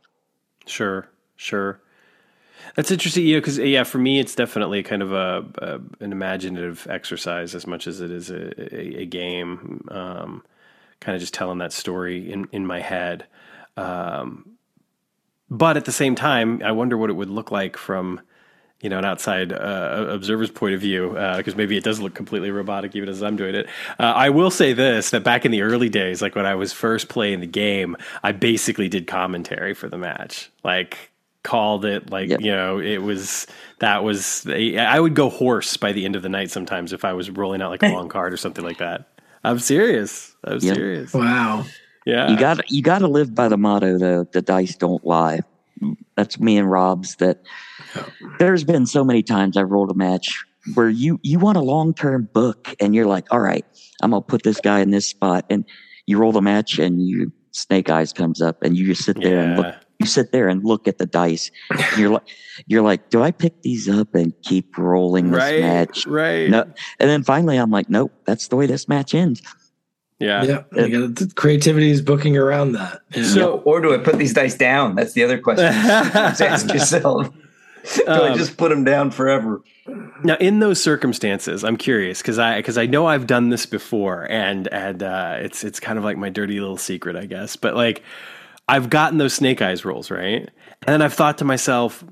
Sure, 0.66 1.08
sure. 1.36 1.82
That's 2.76 2.92
interesting, 2.92 3.26
you 3.26 3.36
know, 3.36 3.42
because 3.42 3.58
yeah, 3.58 3.84
for 3.84 3.98
me, 3.98 4.20
it's 4.20 4.36
definitely 4.36 4.82
kind 4.84 5.02
of 5.02 5.12
a, 5.12 5.46
a 5.58 6.04
an 6.04 6.12
imaginative 6.12 6.88
exercise 6.90 7.54
as 7.54 7.68
much 7.68 7.88
as 7.88 8.00
it 8.00 8.12
is 8.12 8.30
a, 8.30 8.76
a, 8.76 9.02
a 9.02 9.06
game. 9.06 9.86
Um, 9.92 10.44
kind 11.02 11.16
of 11.16 11.20
just 11.20 11.34
telling 11.34 11.58
that 11.58 11.74
story 11.74 12.32
in 12.32 12.48
in 12.52 12.66
my 12.66 12.80
head. 12.80 13.26
Um, 13.76 14.58
but 15.52 15.78
at 15.78 15.86
the 15.86 15.92
same 15.92 16.16
time, 16.16 16.62
I 16.66 16.72
wonder 16.72 16.98
what 16.98 17.12
it 17.12 17.14
would 17.14 17.30
look 17.30 17.52
like 17.52 17.78
from 17.78 18.20
you 18.82 18.90
know 18.90 18.98
an 18.98 19.06
outside 19.06 19.54
uh, 19.54 20.08
observer's 20.10 20.50
point 20.50 20.74
of 20.74 20.82
view 20.82 21.10
because 21.38 21.56
maybe 21.56 21.78
it 21.78 21.84
does 21.84 22.00
look 22.00 22.16
completely 22.16 22.50
robotic 22.50 22.96
even 22.96 23.10
as 23.10 23.22
I'm 23.22 23.36
doing 23.36 23.54
it. 23.54 23.68
Uh, 24.00 24.06
I 24.16 24.30
will 24.32 24.50
say 24.50 24.74
this: 24.74 25.12
that 25.12 25.24
back 25.24 25.46
in 25.46 25.52
the 25.52 25.62
early 25.62 25.90
days, 25.90 26.20
like 26.24 26.34
when 26.34 26.48
I 26.48 26.56
was 26.56 26.74
first 26.74 27.08
playing 27.10 27.42
the 27.42 27.48
game, 27.48 27.96
I 28.24 28.32
basically 28.32 28.90
did 28.90 29.06
commentary 29.06 29.76
for 29.76 29.88
the 29.88 30.00
match, 30.00 30.50
like 30.64 31.12
called 31.44 31.86
it 31.86 32.10
like 32.12 32.30
Yep. 32.30 32.42
you 32.42 32.52
know 32.52 32.80
it 32.80 33.00
was 33.00 33.48
that 33.80 34.04
was 34.04 34.48
I 34.48 35.00
would 35.00 35.16
go 35.16 35.30
hoarse 35.30 35.76
by 35.78 35.92
the 35.92 36.06
end 36.06 36.16
of 36.16 36.22
the 36.22 36.30
night 36.30 36.52
sometimes 36.52 36.94
if 36.94 37.04
I 37.04 37.14
was 37.14 37.32
rolling 37.32 37.62
out 37.64 37.72
like 37.72 37.82
a 37.84 37.88
long 37.94 38.10
card 38.10 38.32
or 38.34 38.38
something 38.38 38.64
like 38.64 38.78
that. 38.78 39.08
I'm 39.44 39.60
serious. 39.60 40.36
I'm 40.44 40.60
Yep. 40.60 40.76
serious. 40.76 41.14
Wow. 41.14 41.66
Yeah. 42.06 42.30
You 42.32 42.38
got 42.38 42.70
you 42.72 42.82
got 42.82 43.00
to 43.00 43.08
live 43.08 43.36
by 43.36 43.48
the 43.48 43.58
motto 43.58 43.98
though. 43.98 44.26
The 44.32 44.42
dice 44.42 44.76
don't 44.76 45.06
lie. 45.06 45.42
That's 46.16 46.40
me 46.40 46.58
and 46.58 46.70
Rob's. 46.70 47.16
That 47.18 47.42
there's 48.40 48.64
been 48.64 48.86
so 48.86 49.04
many 49.04 49.24
times 49.24 49.58
I've 49.58 49.70
rolled 49.70 49.92
a 49.92 49.96
match 49.96 50.44
where 50.74 50.90
you 50.90 51.20
you 51.24 51.40
want 51.40 51.58
a 51.58 51.62
long 51.62 51.94
term 51.94 52.30
book 52.34 52.74
and 52.80 52.94
you're 52.96 53.06
like, 53.06 53.26
all 53.32 53.40
right, 53.40 53.66
I'm 54.02 54.12
gonna 54.12 54.22
put 54.22 54.44
this 54.44 54.60
guy 54.60 54.80
in 54.80 54.92
this 54.92 55.08
spot, 55.08 55.46
and 55.50 55.66
you 56.08 56.18
roll 56.18 56.32
the 56.32 56.42
match 56.42 56.80
and 56.80 57.02
you 57.02 57.32
Snake 57.52 57.90
Eyes 57.90 58.14
comes 58.14 58.42
up 58.42 58.62
and 58.64 58.78
you 58.78 58.86
just 58.88 59.04
sit 59.04 59.20
there 59.22 59.40
and 59.40 59.58
look. 59.58 59.76
You 60.00 60.08
sit 60.08 60.32
there 60.32 60.48
and 60.48 60.64
look 60.66 60.88
at 60.88 60.98
the 60.98 61.06
dice. 61.06 61.52
You're 61.96 62.10
like, 62.10 62.24
you're 62.66 62.82
like, 62.82 63.12
do 63.12 63.22
I 63.22 63.30
pick 63.30 63.62
these 63.62 63.88
up 63.88 64.16
and 64.16 64.34
keep 64.42 64.76
rolling 64.76 65.30
this 65.30 65.44
Right. 65.44 65.62
match? 65.62 66.08
Right. 66.08 66.50
No. 66.50 66.64
And 67.00 67.08
then 67.08 67.24
finally, 67.24 67.58
I'm 67.58 67.70
like, 67.70 67.88
nope, 67.88 68.12
that's 68.26 68.48
the 68.48 68.56
way 68.56 68.66
this 68.66 68.88
match 68.88 69.14
ends. 69.14 69.44
Yeah. 70.22 70.64
Yeah. 70.74 70.86
You 70.86 71.10
got 71.10 71.36
creativity 71.36 71.90
is 71.92 72.02
booking 72.02 72.38
around 72.38 72.74
that. 72.74 73.02
Yeah. 73.14 73.24
So- 73.24 73.58
or 73.66 73.82
do 73.82 73.94
I 73.94 73.98
put 73.98 74.18
these 74.18 74.34
dice 74.34 74.56
down? 74.56 74.96
That's 74.96 75.14
the 75.14 75.24
other 75.24 75.40
question. 75.40 75.66
Ask 75.74 76.72
yourself. 76.74 77.30
Do 77.96 78.04
I 78.06 78.30
Um, 78.30 78.38
just 78.38 78.58
put 78.58 78.70
them 78.70 78.84
down 78.84 79.10
forever? 79.10 79.62
Now, 80.24 80.36
in 80.40 80.60
those 80.60 80.80
circumstances, 80.80 81.64
I'm 81.64 81.78
curious 81.78 82.22
because 82.22 82.38
I 82.38 82.58
because 82.58 82.78
I 82.78 82.86
know 82.86 83.08
I've 83.08 83.26
done 83.26 83.50
this 83.50 83.66
before, 83.66 84.28
and 84.30 84.68
and 84.72 85.02
uh, 85.02 85.38
it's 85.40 85.64
it's 85.64 85.80
kind 85.80 85.98
of 85.98 86.04
like 86.04 86.16
my 86.16 86.30
dirty 86.30 86.60
little 86.60 86.78
secret, 86.78 87.16
I 87.16 87.26
guess. 87.26 87.56
But 87.56 87.74
like, 87.76 88.04
I've 88.68 88.92
gotten 88.92 89.18
those 89.18 89.34
snake 89.34 89.64
eyes 89.64 89.84
rolls 89.84 90.12
right, 90.12 90.42
and 90.86 90.94
then 90.94 91.02
I've 91.02 91.16
thought 91.16 91.40
to 91.40 91.44
myself, 91.46 92.04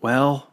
well, 0.00 0.48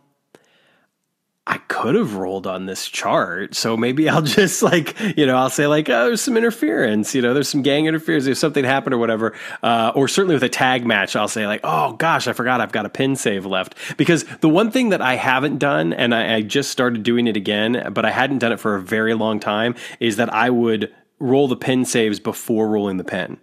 I 1.48 1.58
could 1.58 1.96
have 1.96 2.16
rolled 2.16 2.46
on 2.46 2.68
this 2.68 2.88
chart, 2.88 3.56
so 3.56 3.76
maybe 3.76 4.08
I'll 4.08 4.22
just 4.40 4.62
like 4.62 4.96
you 5.18 5.26
know 5.26 5.36
I'll 5.36 5.50
say 5.50 5.66
like 5.68 5.90
oh 5.90 6.06
there's 6.06 6.22
some 6.22 6.38
interference, 6.38 7.16
you 7.16 7.22
know 7.22 7.34
there's 7.34 7.50
some 7.50 7.64
gang 7.64 7.88
interference, 7.88 8.28
if 8.28 8.38
something 8.38 8.64
happened 8.64 8.94
or 8.94 9.00
whatever, 9.00 9.34
uh, 9.64 9.92
or 9.96 10.08
certainly 10.08 10.36
with 10.36 10.44
a 10.44 10.50
tag 10.50 10.86
match 10.86 11.16
I'll 11.16 11.28
say 11.28 11.48
like 11.48 11.62
oh 11.64 11.94
gosh 11.94 12.28
I 12.28 12.34
forgot 12.34 12.62
I've 12.62 12.72
got 12.72 12.86
a 12.86 12.90
pin 12.90 13.16
save 13.16 13.46
left. 13.46 13.76
Because 13.98 14.24
the 14.42 14.50
one 14.50 14.70
thing 14.70 14.90
that 14.90 15.02
I 15.02 15.16
haven't 15.16 15.58
done 15.58 15.94
and 15.94 16.14
I, 16.14 16.36
I 16.36 16.42
just 16.42 16.70
started 16.70 17.04
doing 17.04 17.28
it 17.28 17.36
again, 17.36 17.92
but 17.92 18.06
I 18.06 18.12
hadn't 18.12 18.40
done 18.40 18.52
it 18.52 18.60
for 18.60 18.76
a 18.76 18.82
very 18.82 19.16
long 19.16 19.40
time 19.40 19.76
is 20.00 20.18
that 20.18 20.32
I 20.32 20.52
would 20.52 20.94
roll 21.20 21.48
the 21.48 21.56
pin 21.56 21.86
saves 21.86 22.20
before 22.20 22.68
rolling 22.68 22.98
the 22.98 23.04
pin. 23.04 23.40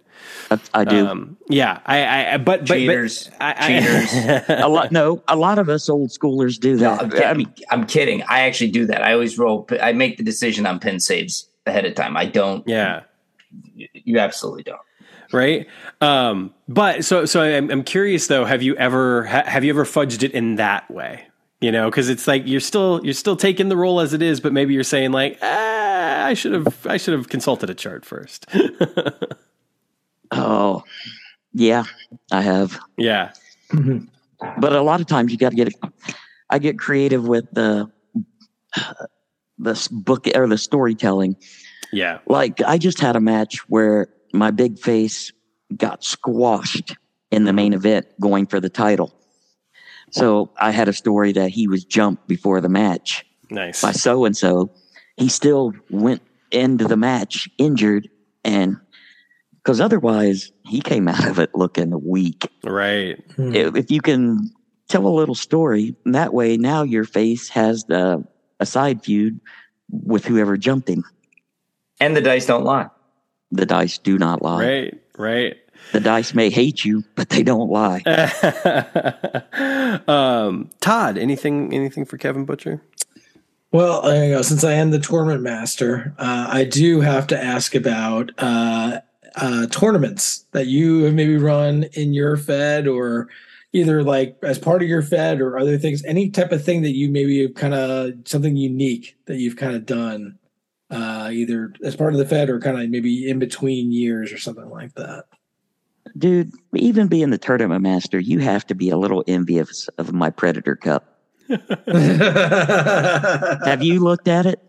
That's, 0.49 0.69
I 0.73 0.83
do. 0.83 1.05
Um, 1.07 1.37
yeah, 1.47 1.79
I, 1.85 2.33
I 2.33 2.37
but 2.37 2.61
but, 2.67 2.75
Cheaters. 2.75 3.29
but 3.39 3.55
I, 3.59 3.67
Cheaters. 3.79 4.49
a 4.49 4.67
lot. 4.67 4.91
No, 4.91 5.21
a 5.27 5.35
lot 5.35 5.59
of 5.59 5.69
us 5.69 5.87
old 5.89 6.09
schoolers 6.09 6.59
do 6.59 6.75
No, 6.75 6.95
that. 6.95 7.01
I'm 7.01 7.09
kidding. 7.11 7.23
I 7.27 7.33
mean, 7.35 7.53
I'm 7.69 7.85
kidding. 7.85 8.23
I 8.23 8.41
actually 8.41 8.71
do 8.71 8.85
that. 8.87 9.03
I 9.03 9.13
always 9.13 9.37
roll. 9.37 9.67
I 9.81 9.93
make 9.93 10.17
the 10.17 10.23
decision 10.23 10.65
on 10.65 10.79
pin 10.79 10.99
saves 10.99 11.47
ahead 11.67 11.85
of 11.85 11.93
time. 11.95 12.17
I 12.17 12.25
don't. 12.25 12.67
yeah. 12.67 13.03
You 13.93 14.19
absolutely 14.19 14.63
don't. 14.63 14.79
right? 15.31 15.67
Um, 16.01 16.53
but 16.67 17.05
so 17.05 17.25
so 17.25 17.41
I'm, 17.41 17.69
I'm 17.71 17.83
curious 17.83 18.27
though. 18.27 18.45
Have 18.45 18.61
you 18.63 18.75
ever 18.75 19.25
ha, 19.25 19.43
have 19.45 19.63
you 19.63 19.69
ever 19.71 19.85
fudged 19.85 20.23
it 20.23 20.31
in 20.31 20.55
that 20.55 20.89
way? 20.89 21.25
You 21.61 21.71
know, 21.71 21.89
because 21.89 22.09
it's 22.09 22.27
like 22.27 22.43
you're 22.45 22.59
still 22.59 23.01
you're 23.03 23.13
still 23.13 23.35
taking 23.35 23.69
the 23.69 23.75
role 23.77 23.99
as 23.99 24.13
it 24.13 24.21
is, 24.21 24.39
but 24.39 24.53
maybe 24.53 24.73
you're 24.73 24.83
saying 24.83 25.11
like, 25.11 25.37
ah, 25.41 26.25
I 26.25 26.33
should 26.33 26.53
have 26.53 26.87
I 26.87 26.97
should 26.97 27.13
have 27.13 27.27
consulted 27.29 27.69
a 27.69 27.73
chart 27.75 28.05
first. 28.05 28.45
oh, 30.31 30.83
yeah, 31.53 31.83
I 32.31 32.41
have. 32.41 32.79
yeah, 32.97 33.31
mm-hmm. 33.71 34.05
But 34.59 34.73
a 34.73 34.81
lot 34.81 35.01
of 35.01 35.07
times 35.07 35.31
you 35.31 35.37
got 35.37 35.49
to 35.49 35.55
get. 35.55 35.73
I 36.49 36.57
get 36.59 36.79
creative 36.79 37.27
with 37.27 37.45
the 37.51 37.91
the 39.57 39.71
s- 39.71 39.87
book 39.87 40.27
or 40.35 40.47
the 40.47 40.57
storytelling. 40.57 41.35
yeah, 41.91 42.19
Like 42.27 42.61
I 42.61 42.77
just 42.77 42.99
had 42.99 43.15
a 43.15 43.19
match 43.19 43.57
where 43.69 44.07
my 44.33 44.51
big 44.51 44.79
face 44.79 45.31
got 45.75 46.03
squashed 46.03 46.95
in 47.31 47.43
the 47.43 47.53
main 47.53 47.73
event 47.73 48.07
going 48.19 48.45
for 48.47 48.59
the 48.59 48.69
title. 48.69 49.13
So 50.11 50.51
I 50.57 50.71
had 50.71 50.87
a 50.87 50.93
story 50.93 51.31
that 51.33 51.49
he 51.49 51.67
was 51.67 51.83
jumped 51.85 52.27
before 52.27 52.61
the 52.61 52.69
match 52.69 53.25
nice. 53.51 53.81
by 53.81 53.91
so 53.91 54.25
and 54.25 54.35
so. 54.35 54.71
He 55.17 55.27
still 55.29 55.73
went 55.91 56.21
into 56.51 56.85
the 56.87 56.97
match 56.97 57.47
injured 57.57 58.09
and 58.43 58.77
because 59.63 59.81
otherwise 59.81 60.51
he 60.65 60.81
came 60.81 61.07
out 61.07 61.27
of 61.27 61.39
it 61.39 61.51
looking 61.53 61.93
weak. 62.05 62.49
Right. 62.63 63.19
Hmm. 63.35 63.53
If 63.53 63.75
if 63.75 63.91
you 63.91 64.01
can 64.01 64.51
tell 64.87 65.05
a 65.05 65.09
little 65.09 65.35
story 65.35 65.95
that 66.05 66.33
way, 66.33 66.57
now 66.57 66.83
your 66.83 67.03
face 67.03 67.49
has 67.49 67.83
the 67.85 68.25
a 68.59 68.65
side 68.65 69.03
feud 69.03 69.39
with 69.89 70.25
whoever 70.25 70.57
jumped 70.57 70.89
him. 70.89 71.03
And 71.99 72.15
the 72.15 72.21
dice 72.21 72.45
don't 72.45 72.63
lie. 72.63 72.89
The 73.51 73.65
dice 73.65 73.97
do 73.97 74.17
not 74.17 74.41
lie. 74.41 74.63
Right. 74.63 75.01
Right. 75.17 75.57
The 75.91 75.99
dice 75.99 76.33
may 76.33 76.49
hate 76.49 76.85
you, 76.85 77.03
but 77.15 77.29
they 77.29 77.41
don't 77.41 77.69
lie. 77.69 78.01
um, 80.07 80.69
Todd, 80.81 81.17
anything 81.17 81.73
anything 81.73 82.05
for 82.05 82.17
Kevin 82.17 82.45
Butcher? 82.45 82.81
Well, 83.71 84.01
there 84.01 84.25
you 84.25 84.35
go. 84.35 84.41
Since 84.41 84.63
I 84.63 84.73
am 84.73 84.91
the 84.91 84.99
tournament 84.99 85.43
master, 85.43 86.13
uh, 86.17 86.47
I 86.49 86.63
do 86.63 87.01
have 87.01 87.27
to 87.27 87.41
ask 87.41 87.75
about 87.75 88.31
uh, 88.37 88.99
uh, 89.35 89.67
tournaments 89.67 90.45
that 90.51 90.67
you 90.67 91.03
have 91.03 91.13
maybe 91.13 91.37
run 91.37 91.83
in 91.93 92.13
your 92.13 92.37
Fed 92.37 92.87
or 92.87 93.29
either 93.73 94.03
like 94.03 94.37
as 94.43 94.57
part 94.57 94.81
of 94.81 94.89
your 94.89 95.01
Fed 95.01 95.41
or 95.41 95.57
other 95.57 95.77
things. 95.77 96.03
Any 96.05 96.29
type 96.29 96.51
of 96.51 96.63
thing 96.63 96.81
that 96.81 96.95
you 96.95 97.09
maybe 97.09 97.41
have 97.43 97.53
kind 97.53 97.73
of 97.73 98.13
something 98.25 98.55
unique 98.55 99.17
that 99.25 99.37
you've 99.37 99.57
kind 99.57 99.75
of 99.75 99.85
done, 99.85 100.37
uh, 100.89 101.29
either 101.31 101.73
as 101.83 101.95
part 101.95 102.13
of 102.13 102.19
the 102.19 102.25
Fed 102.25 102.49
or 102.49 102.59
kind 102.59 102.81
of 102.81 102.89
maybe 102.89 103.29
in 103.29 103.39
between 103.39 103.91
years 103.91 104.33
or 104.33 104.37
something 104.37 104.69
like 104.69 104.93
that. 104.95 105.25
Dude, 106.17 106.51
even 106.73 107.07
being 107.07 107.29
the 107.29 107.37
tournament 107.37 107.83
master, 107.83 108.19
you 108.19 108.39
have 108.39 108.65
to 108.67 108.73
be 108.73 108.89
a 108.89 108.97
little 108.97 109.23
envious 109.27 109.87
of 109.99 110.11
my 110.11 110.31
Predator 110.31 110.75
Cup. 110.75 111.19
Have 113.67 113.83
you 113.83 113.99
looked 113.99 114.27
at 114.27 114.45
it? 114.45 114.59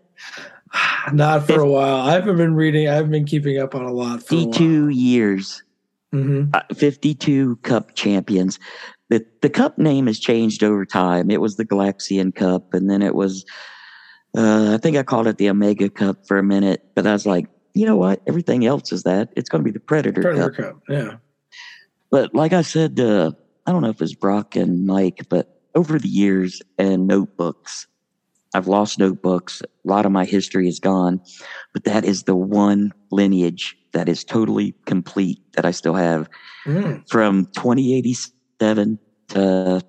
Not 1.13 1.47
for 1.47 1.59
a 1.59 1.69
while. 1.69 1.97
I 1.97 2.13
haven't 2.13 2.37
been 2.37 2.55
reading. 2.55 2.87
I 2.87 2.95
haven't 2.95 3.11
been 3.11 3.25
keeping 3.25 3.59
up 3.59 3.75
on 3.75 3.83
a 3.83 3.91
lot 3.91 4.21
for. 4.21 4.35
52 4.35 4.89
years, 4.89 5.63
hmm 6.11 6.45
uh, 6.53 6.61
52 6.73 7.55
cup 7.57 7.95
champions. 7.95 8.59
the 9.09 9.25
the 9.41 9.49
cup 9.49 9.77
name 9.77 10.07
has 10.07 10.19
changed 10.19 10.63
over 10.63 10.85
time. 10.85 11.31
It 11.31 11.41
was 11.41 11.55
the 11.57 11.65
Galaxian 11.65 12.33
Cup, 12.33 12.73
and 12.73 12.89
then 12.89 13.01
it 13.01 13.15
was 13.15 13.45
uh, 14.37 14.73
I 14.73 14.77
think 14.77 14.97
I 14.97 15.03
called 15.03 15.27
it 15.27 15.37
the 15.37 15.49
Omega 15.49 15.89
Cup 15.89 16.25
for 16.25 16.37
a 16.37 16.43
minute, 16.43 16.85
but 16.95 17.05
I 17.05 17.13
was 17.13 17.25
like, 17.25 17.47
you 17.73 17.85
know 17.85 17.97
what? 17.97 18.21
Everything 18.27 18.65
else 18.65 18.91
is 18.91 19.03
that. 19.03 19.29
It's 19.35 19.49
going 19.49 19.61
to 19.61 19.65
be 19.65 19.71
the 19.71 19.79
Predator, 19.79 20.21
Predator 20.21 20.49
Cup. 20.51 20.65
Cup. 20.65 20.83
Yeah. 20.89 21.15
But 22.09 22.33
like 22.33 22.53
I 22.53 22.61
said, 22.61 22.99
uh, 22.99 23.31
I 23.65 23.71
don't 23.71 23.81
know 23.81 23.89
if 23.89 24.01
it's 24.01 24.13
Brock 24.13 24.55
and 24.55 24.85
Mike, 24.85 25.25
but 25.29 25.61
over 25.75 25.99
the 25.99 26.07
years 26.07 26.61
and 26.77 27.07
notebooks, 27.07 27.87
I've 28.53 28.67
lost 28.67 28.99
notebooks. 28.99 29.61
A 29.61 29.67
lot 29.87 30.05
of 30.05 30.11
my 30.11 30.25
history 30.25 30.67
is 30.67 30.79
gone, 30.79 31.21
but 31.73 31.83
that 31.85 32.03
is 32.05 32.23
the 32.23 32.35
one 32.35 32.93
lineage 33.11 33.77
that 33.93 34.09
is 34.09 34.23
totally 34.23 34.73
complete 34.85 35.39
that 35.53 35.65
I 35.65 35.71
still 35.71 35.95
have 35.95 36.29
Mm. 36.65 37.09
from 37.09 37.45
2087 37.55 38.99
to 39.29 39.81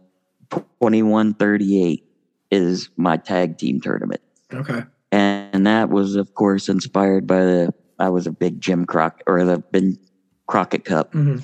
2138 0.51 2.05
is 2.51 2.89
my 2.97 3.17
tag 3.17 3.59
team 3.59 3.81
tournament. 3.81 4.21
Okay. 4.53 4.83
And 5.11 5.67
that 5.67 5.91
was, 5.91 6.17
of 6.17 6.35
course, 6.35 6.69
inspired 6.69 7.27
by 7.27 7.41
the, 7.41 7.75
I 7.99 8.09
was 8.09 8.27
a 8.27 8.33
big 8.33 8.61
Jim 8.61 8.87
Croc 8.87 9.23
or 9.27 9.45
the 9.45 9.59
Ben 9.59 9.99
Crockett 10.47 10.85
Cup. 10.85 11.13
hmm 11.13 11.39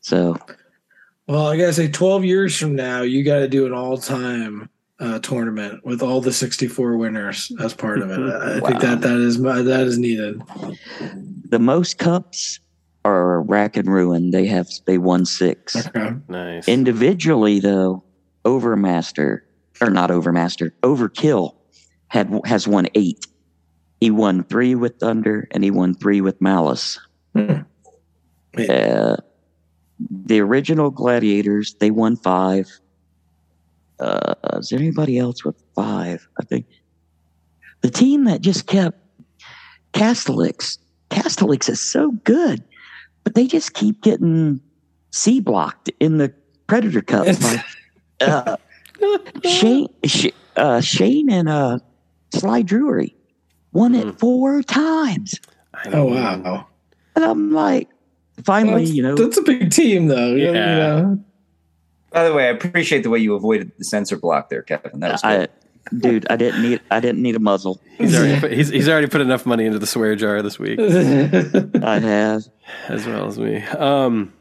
So 0.00 0.36
Well, 1.26 1.46
I 1.46 1.56
gotta 1.56 1.72
say, 1.72 1.88
twelve 1.88 2.24
years 2.24 2.56
from 2.56 2.74
now, 2.74 3.02
you 3.02 3.22
got 3.22 3.38
to 3.40 3.48
do 3.48 3.66
an 3.66 3.72
all-time 3.72 4.68
uh, 5.00 5.18
tournament 5.20 5.84
with 5.84 6.02
all 6.02 6.20
the 6.20 6.32
sixty-four 6.32 6.96
winners 6.96 7.50
as 7.60 7.74
part 7.74 8.00
of 8.00 8.10
it. 8.10 8.18
I, 8.18 8.56
I 8.56 8.60
think 8.60 8.80
that 8.80 9.00
that 9.00 9.16
is 9.16 9.40
that 9.42 9.86
is 9.86 9.98
needed. 9.98 10.42
the 11.48 11.58
most 11.58 11.98
cups 11.98 12.60
are 13.04 13.42
Rack 13.42 13.76
and 13.76 13.88
Ruin. 13.88 14.30
They 14.30 14.46
have, 14.46 14.68
they 14.86 14.98
won 14.98 15.24
six. 15.24 15.86
Okay. 15.88 16.10
Nice. 16.28 16.68
Individually, 16.68 17.58
though, 17.58 18.04
Overmaster 18.44 19.40
or 19.80 19.90
not 19.90 20.10
Overmaster, 20.10 20.72
Overkill 20.82 21.54
had 22.08 22.40
has 22.44 22.68
won 22.68 22.86
eight. 22.94 23.26
He 24.00 24.10
won 24.10 24.44
three 24.44 24.74
with 24.74 24.98
Thunder 24.98 25.48
and 25.50 25.64
he 25.64 25.70
won 25.70 25.94
three 25.94 26.20
with 26.20 26.40
Malice. 26.40 26.98
Hmm. 27.34 27.60
Uh, 28.58 29.16
the 30.10 30.40
original 30.40 30.90
Gladiators 30.90 31.74
they 31.80 31.90
won 31.90 32.16
five. 32.16 32.66
Uh, 34.00 34.34
is 34.58 34.70
there 34.70 34.78
anybody 34.78 35.18
else 35.18 35.44
with 35.44 35.56
five? 35.74 36.26
I 36.40 36.44
think 36.44 36.66
the 37.82 37.90
team 37.90 38.24
that 38.24 38.40
just 38.40 38.66
kept 38.66 38.98
Castellix. 39.92 40.78
Castellix 41.10 41.68
is 41.68 41.80
so 41.80 42.12
good, 42.24 42.62
but 43.24 43.34
they 43.34 43.46
just 43.46 43.74
keep 43.74 44.00
getting 44.02 44.60
C 45.10 45.40
blocked 45.40 45.90
in 46.00 46.18
the 46.18 46.32
Predator 46.66 47.02
Cup. 47.02 47.26
Like, 47.26 47.64
uh, 48.20 48.56
Shane, 49.44 49.88
Sh- 50.06 50.28
uh, 50.56 50.80
Shane, 50.80 51.30
and 51.30 51.48
uh, 51.48 51.78
Sly 52.32 52.62
Drury 52.62 53.14
won 53.72 53.94
it 53.94 54.06
Mm. 54.06 54.18
four 54.18 54.62
times, 54.62 55.34
I 55.74 55.88
Oh 55.88 55.90
know. 55.90 56.04
wow. 56.06 56.66
and 57.16 57.24
I'm 57.24 57.52
like, 57.52 57.88
finally, 58.44 58.84
That's, 58.84 58.94
you 58.96 59.02
know, 59.02 59.14
that's 59.16 59.36
a 59.36 59.42
big 59.42 59.70
team, 59.70 60.06
though. 60.06 60.30
You- 60.34 60.46
you 60.48 60.52
Yeah. 60.52 60.76
know? 61.02 61.24
By 62.10 62.24
the 62.24 62.34
way, 62.34 62.46
I 62.46 62.50
appreciate 62.50 63.02
the 63.02 63.10
way 63.10 63.18
you 63.18 63.34
avoided 63.34 63.72
the 63.78 63.84
censor 63.84 64.16
block 64.16 64.48
there, 64.50 64.62
Kevin. 64.62 65.00
That 65.00 65.12
was 65.12 65.24
I, 65.24 65.36
good. 65.36 65.50
dude, 66.00 66.26
I 66.28 66.36
didn't 66.36 66.62
need, 66.62 66.80
I 66.90 67.00
didn't 67.00 67.22
need 67.22 67.36
a 67.36 67.40
muzzle. 67.40 67.80
He's 67.98 68.16
already 68.18 68.40
put, 68.40 68.52
he's, 68.52 68.68
he's 68.68 68.88
already 68.88 69.06
put 69.06 69.20
enough 69.20 69.46
money 69.46 69.64
into 69.64 69.78
the 69.78 69.86
swear 69.86 70.16
jar 70.16 70.42
this 70.42 70.58
week, 70.58 70.80
I 70.80 71.98
have, 72.00 72.44
as 72.88 73.06
well 73.06 73.26
as 73.26 73.38
me. 73.38 73.62
Um, 73.62 74.32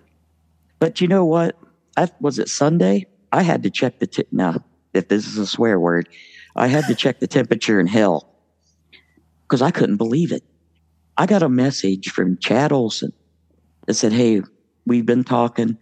but 0.79 0.99
you 0.99 1.07
know 1.07 1.25
what? 1.25 1.57
I 1.95 2.09
was 2.19 2.39
it 2.39 2.49
Sunday. 2.49 3.05
I 3.31 3.43
had 3.43 3.63
to 3.63 3.69
check 3.69 3.99
the 3.99 4.07
t- 4.07 4.25
now. 4.31 4.63
If 4.93 5.09
this 5.09 5.27
is 5.27 5.37
a 5.37 5.45
swear 5.45 5.79
word, 5.79 6.09
I 6.55 6.67
had 6.67 6.85
to 6.87 6.95
check 6.95 7.19
the 7.19 7.27
temperature 7.27 7.79
in 7.79 7.85
hell 7.85 8.33
because 9.43 9.61
I 9.61 9.69
couldn't 9.69 9.97
believe 9.97 10.31
it. 10.31 10.43
I 11.17 11.27
got 11.27 11.43
a 11.43 11.49
message 11.49 12.09
from 12.09 12.37
Chad 12.37 12.71
Olson 12.71 13.13
that 13.85 13.93
said, 13.93 14.13
"Hey, 14.13 14.41
we've 14.87 15.05
been 15.05 15.23
talking, 15.23 15.77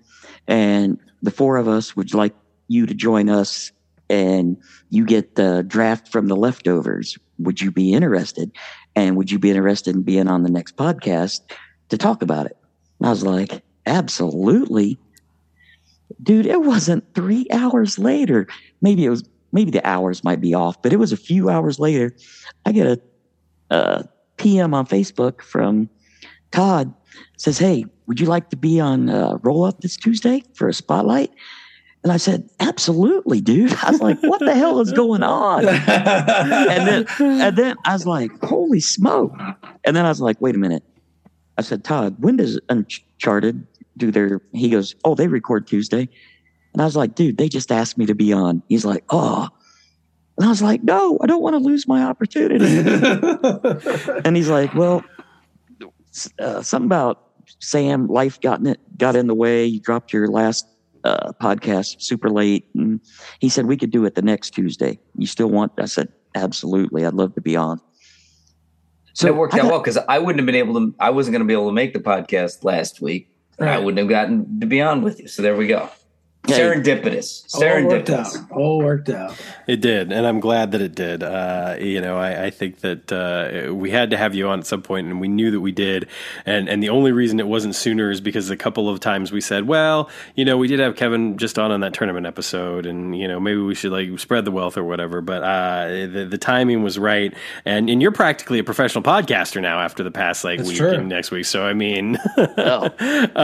and 0.47 0.99
the 1.21 1.31
four 1.31 1.57
of 1.57 1.67
us 1.67 1.95
would 1.95 2.13
like 2.13 2.35
you 2.67 2.85
to 2.85 2.93
join 2.93 3.29
us, 3.29 3.71
and 4.09 4.57
you 4.89 5.05
get 5.05 5.35
the 5.35 5.63
draft 5.67 6.07
from 6.07 6.27
the 6.27 6.35
leftovers. 6.35 7.17
Would 7.39 7.61
you 7.61 7.71
be 7.71 7.93
interested? 7.93 8.51
And 8.95 9.15
would 9.17 9.31
you 9.31 9.39
be 9.39 9.49
interested 9.49 9.95
in 9.95 10.01
being 10.01 10.27
on 10.27 10.43
the 10.43 10.49
next 10.49 10.75
podcast 10.75 11.41
to 11.89 11.97
talk 11.97 12.21
about 12.21 12.45
it?" 12.45 12.57
And 12.99 13.07
I 13.07 13.09
was 13.09 13.23
like, 13.23 13.63
"Absolutely." 13.85 14.97
Dude, 16.23 16.45
it 16.45 16.61
wasn't 16.61 17.03
three 17.13 17.45
hours 17.51 17.99
later. 17.99 18.47
Maybe 18.81 19.05
it 19.05 19.09
was, 19.09 19.23
maybe 19.51 19.71
the 19.71 19.85
hours 19.85 20.23
might 20.23 20.41
be 20.41 20.53
off, 20.53 20.81
but 20.81 20.93
it 20.93 20.99
was 20.99 21.11
a 21.11 21.17
few 21.17 21.49
hours 21.49 21.79
later. 21.79 22.15
I 22.65 22.71
get 22.71 22.87
a, 22.87 23.01
a 23.75 24.05
PM 24.37 24.73
on 24.73 24.87
Facebook 24.87 25.41
from 25.41 25.89
Todd 26.51 26.93
says, 27.37 27.57
Hey, 27.57 27.85
would 28.07 28.19
you 28.19 28.25
like 28.25 28.49
to 28.49 28.57
be 28.57 28.79
on 28.79 29.09
uh, 29.09 29.37
Roll 29.41 29.63
Up 29.63 29.81
this 29.81 29.95
Tuesday 29.97 30.43
for 30.53 30.67
a 30.67 30.73
spotlight? 30.73 31.31
And 32.03 32.11
I 32.11 32.17
said, 32.17 32.49
Absolutely, 32.59 33.41
dude. 33.41 33.73
I 33.83 33.91
was 33.91 34.01
like, 34.01 34.21
What 34.21 34.39
the 34.39 34.55
hell 34.55 34.79
is 34.79 34.91
going 34.93 35.23
on? 35.23 35.67
And 35.67 36.87
then, 36.87 37.05
and 37.19 37.57
then 37.57 37.75
I 37.85 37.93
was 37.93 38.05
like, 38.05 38.31
Holy 38.43 38.79
smoke. 38.79 39.33
And 39.83 39.95
then 39.95 40.05
I 40.05 40.09
was 40.09 40.21
like, 40.21 40.39
Wait 40.41 40.55
a 40.55 40.57
minute. 40.57 40.83
I 41.57 41.63
said, 41.63 41.83
Todd, 41.83 42.15
when 42.19 42.37
does 42.37 42.59
Uncharted 42.69 43.65
do 43.97 44.11
their, 44.11 44.41
he 44.53 44.69
goes, 44.69 44.95
Oh, 45.03 45.15
they 45.15 45.27
record 45.27 45.67
Tuesday. 45.67 46.07
And 46.73 46.81
I 46.81 46.85
was 46.85 46.95
like, 46.95 47.15
Dude, 47.15 47.37
they 47.37 47.49
just 47.49 47.71
asked 47.71 47.97
me 47.97 48.05
to 48.05 48.15
be 48.15 48.31
on. 48.31 48.63
He's 48.69 48.85
like, 48.85 49.03
Oh. 49.09 49.49
And 50.37 50.45
I 50.45 50.49
was 50.49 50.61
like, 50.61 50.83
No, 50.83 51.17
I 51.21 51.25
don't 51.25 51.41
want 51.41 51.55
to 51.55 51.59
lose 51.59 51.87
my 51.87 52.03
opportunity. 52.03 52.65
and 54.23 54.35
he's 54.35 54.49
like, 54.49 54.73
"Well, 54.75 55.03
uh, 56.39 56.61
something 56.61 56.87
about 56.87 57.23
Sam 57.59 58.07
life 58.07 58.39
got 58.41 58.59
in 58.59 58.67
it, 58.67 58.79
got 58.97 59.15
in 59.15 59.27
the 59.27 59.35
way. 59.35 59.65
You 59.65 59.79
dropped 59.79 60.11
your 60.13 60.27
last 60.27 60.65
uh, 61.03 61.31
podcast 61.41 62.01
super 62.01 62.29
late." 62.29 62.65
And 62.75 62.99
he 63.39 63.49
said 63.49 63.65
we 63.65 63.77
could 63.77 63.91
do 63.91 64.05
it 64.05 64.15
the 64.15 64.21
next 64.21 64.51
Tuesday. 64.51 64.99
You 65.17 65.27
still 65.27 65.49
want? 65.49 65.71
I 65.77 65.85
said, 65.85 66.09
"Absolutely, 66.35 67.05
I'd 67.05 67.13
love 67.13 67.35
to 67.35 67.41
be 67.41 67.55
on." 67.55 67.79
So 69.13 69.27
it 69.27 69.35
worked 69.35 69.53
I 69.55 69.57
out 69.59 69.63
got- 69.63 69.71
well 69.71 69.79
because 69.79 69.97
I 69.97 70.19
wouldn't 70.19 70.39
have 70.39 70.45
been 70.45 70.55
able 70.55 70.73
to. 70.75 70.93
I 70.99 71.09
wasn't 71.09 71.33
going 71.33 71.41
to 71.41 71.47
be 71.47 71.53
able 71.53 71.67
to 71.67 71.73
make 71.73 71.93
the 71.93 71.99
podcast 71.99 72.63
last 72.63 73.01
week. 73.01 73.29
and 73.59 73.69
I 73.69 73.79
wouldn't 73.79 73.97
have 73.97 74.09
gotten 74.09 74.59
to 74.59 74.67
be 74.67 74.81
on 74.81 75.01
with 75.01 75.19
you. 75.19 75.27
So 75.27 75.41
there 75.41 75.55
we 75.55 75.65
go. 75.67 75.89
Hey. 76.47 76.59
Serendipitous. 76.59 77.53
All 77.55 77.87
worked 77.87 78.09
out. 78.09 78.27
All 78.51 78.77
worked 78.79 79.09
out. 79.09 79.35
It 79.67 79.81
did, 79.81 80.11
and 80.11 80.25
I'm 80.25 80.39
glad 80.39 80.71
that 80.71 80.81
it 80.81 80.95
did. 80.95 81.23
Uh, 81.23 81.75
you 81.79 81.99
know, 82.01 82.17
I, 82.17 82.45
I 82.45 82.49
think 82.49 82.79
that 82.81 83.11
uh, 83.11 83.73
we 83.73 83.91
had 83.91 84.11
to 84.11 84.17
have 84.17 84.33
you 84.33 84.47
on 84.47 84.59
at 84.59 84.65
some 84.67 84.81
point, 84.81 85.07
and 85.07 85.19
we 85.19 85.27
knew 85.27 85.51
that 85.51 85.59
we 85.61 85.71
did. 85.71 86.07
And 86.45 86.69
and 86.69 86.81
the 86.81 86.89
only 86.89 87.11
reason 87.11 87.39
it 87.39 87.47
wasn't 87.47 87.75
sooner 87.75 88.09
is 88.11 88.21
because 88.21 88.49
a 88.49 88.57
couple 88.57 88.89
of 88.89 88.99
times 88.99 89.31
we 89.31 89.41
said, 89.41 89.67
well, 89.67 90.09
you 90.35 90.45
know, 90.45 90.57
we 90.57 90.67
did 90.67 90.79
have 90.79 90.95
Kevin 90.95 91.37
just 91.37 91.59
on 91.59 91.71
on 91.71 91.81
that 91.81 91.93
tournament 91.93 92.25
episode, 92.25 92.85
and 92.85 93.17
you 93.17 93.27
know, 93.27 93.39
maybe 93.39 93.59
we 93.59 93.75
should 93.75 93.91
like 93.91 94.17
spread 94.19 94.45
the 94.45 94.51
wealth 94.51 94.77
or 94.77 94.83
whatever. 94.83 95.21
But 95.21 95.43
uh, 95.43 95.87
the 96.07 96.27
the 96.29 96.37
timing 96.37 96.83
was 96.83 96.97
right, 96.97 97.33
and 97.65 97.89
and 97.89 98.01
you're 98.01 98.11
practically 98.11 98.59
a 98.59 98.63
professional 98.63 99.03
podcaster 99.03 99.61
now 99.61 99.79
after 99.81 100.03
the 100.03 100.11
past 100.11 100.43
like 100.43 100.59
That's 100.59 100.69
week 100.69 100.77
true. 100.77 100.91
and 100.91 101.09
next 101.09 101.31
week. 101.31 101.45
So 101.45 101.65
I 101.65 101.73
mean, 101.73 102.17
Oh. 102.37 102.89
uh, 103.35 103.39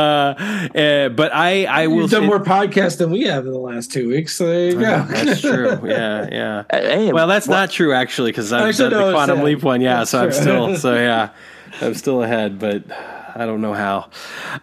uh, 0.75 1.09
but 1.09 1.33
I 1.33 1.65
I 1.65 1.87
will 1.87 2.01
You've 2.03 2.11
done 2.11 2.25
more 2.25 2.39
podcasts 2.39 2.92
than 2.97 3.11
we 3.11 3.23
have 3.23 3.45
in 3.45 3.51
the 3.51 3.59
last 3.59 3.91
two 3.91 4.09
weeks. 4.09 4.35
So 4.35 4.45
there 4.47 4.65
you 4.69 4.73
go. 4.73 5.03
That's 5.09 5.41
true. 5.41 5.79
Yeah, 5.89 6.27
yeah. 6.31 6.63
Uh, 6.69 6.77
Hey, 6.81 7.11
Well, 7.13 7.27
that's 7.27 7.47
not 7.47 7.69
true 7.71 7.93
actually, 7.93 8.31
because 8.31 8.51
I've 8.53 8.69
Actually, 8.69 8.89
done 8.91 8.99
no, 8.99 9.05
the 9.05 9.11
it's, 9.11 9.15
quantum 9.15 9.39
uh, 9.39 9.43
leap 9.43 9.63
one. 9.63 9.81
Yeah, 9.81 9.97
that's 9.99 10.11
so 10.11 10.23
I'm 10.23 10.31
still 10.31 10.75
so 10.77 10.95
yeah, 11.09 11.29
I'm 11.81 11.93
still 11.93 12.23
ahead, 12.23 12.59
but 12.59 12.83
I 13.35 13.45
don't 13.45 13.61
know 13.61 13.73
how. 13.73 14.09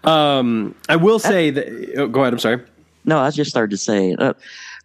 Um, 0.05 0.75
I 0.89 0.97
will 0.97 1.19
say 1.19 1.51
that. 1.51 1.95
Oh, 1.99 2.07
go 2.09 2.21
ahead. 2.23 2.33
I'm 2.33 2.39
sorry. 2.39 2.63
no. 3.05 3.19
I 3.19 3.31
just 3.31 3.51
started 3.51 3.71
to 3.71 3.77
say 3.77 4.15
uh, 4.19 4.35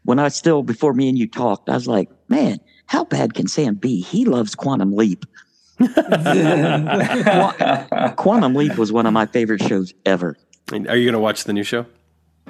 when 0.03 0.19
I 0.19 0.27
still 0.29 0.63
before 0.63 0.93
me 0.93 1.07
and 1.09 1.17
you 1.17 1.27
talked, 1.27 1.69
I 1.69 1.73
was 1.73 1.87
like, 1.87 2.09
"Man, 2.29 2.59
how 2.87 3.03
bad 3.05 3.33
can 3.35 3.47
Sam 3.47 3.75
be? 3.75 4.01
He 4.01 4.25
loves 4.25 4.55
Quantum 4.55 4.95
Leap." 4.95 5.25
Quantum 8.17 8.55
Leap 8.55 8.77
was 8.77 8.91
one 8.91 9.05
of 9.05 9.13
my 9.13 9.25
favorite 9.25 9.61
shows 9.61 9.93
ever. 10.05 10.37
And 10.71 10.87
Are 10.87 10.95
you 10.95 11.05
going 11.05 11.13
to 11.13 11.19
watch 11.19 11.43
the 11.43 11.53
new 11.53 11.63
show? 11.63 11.85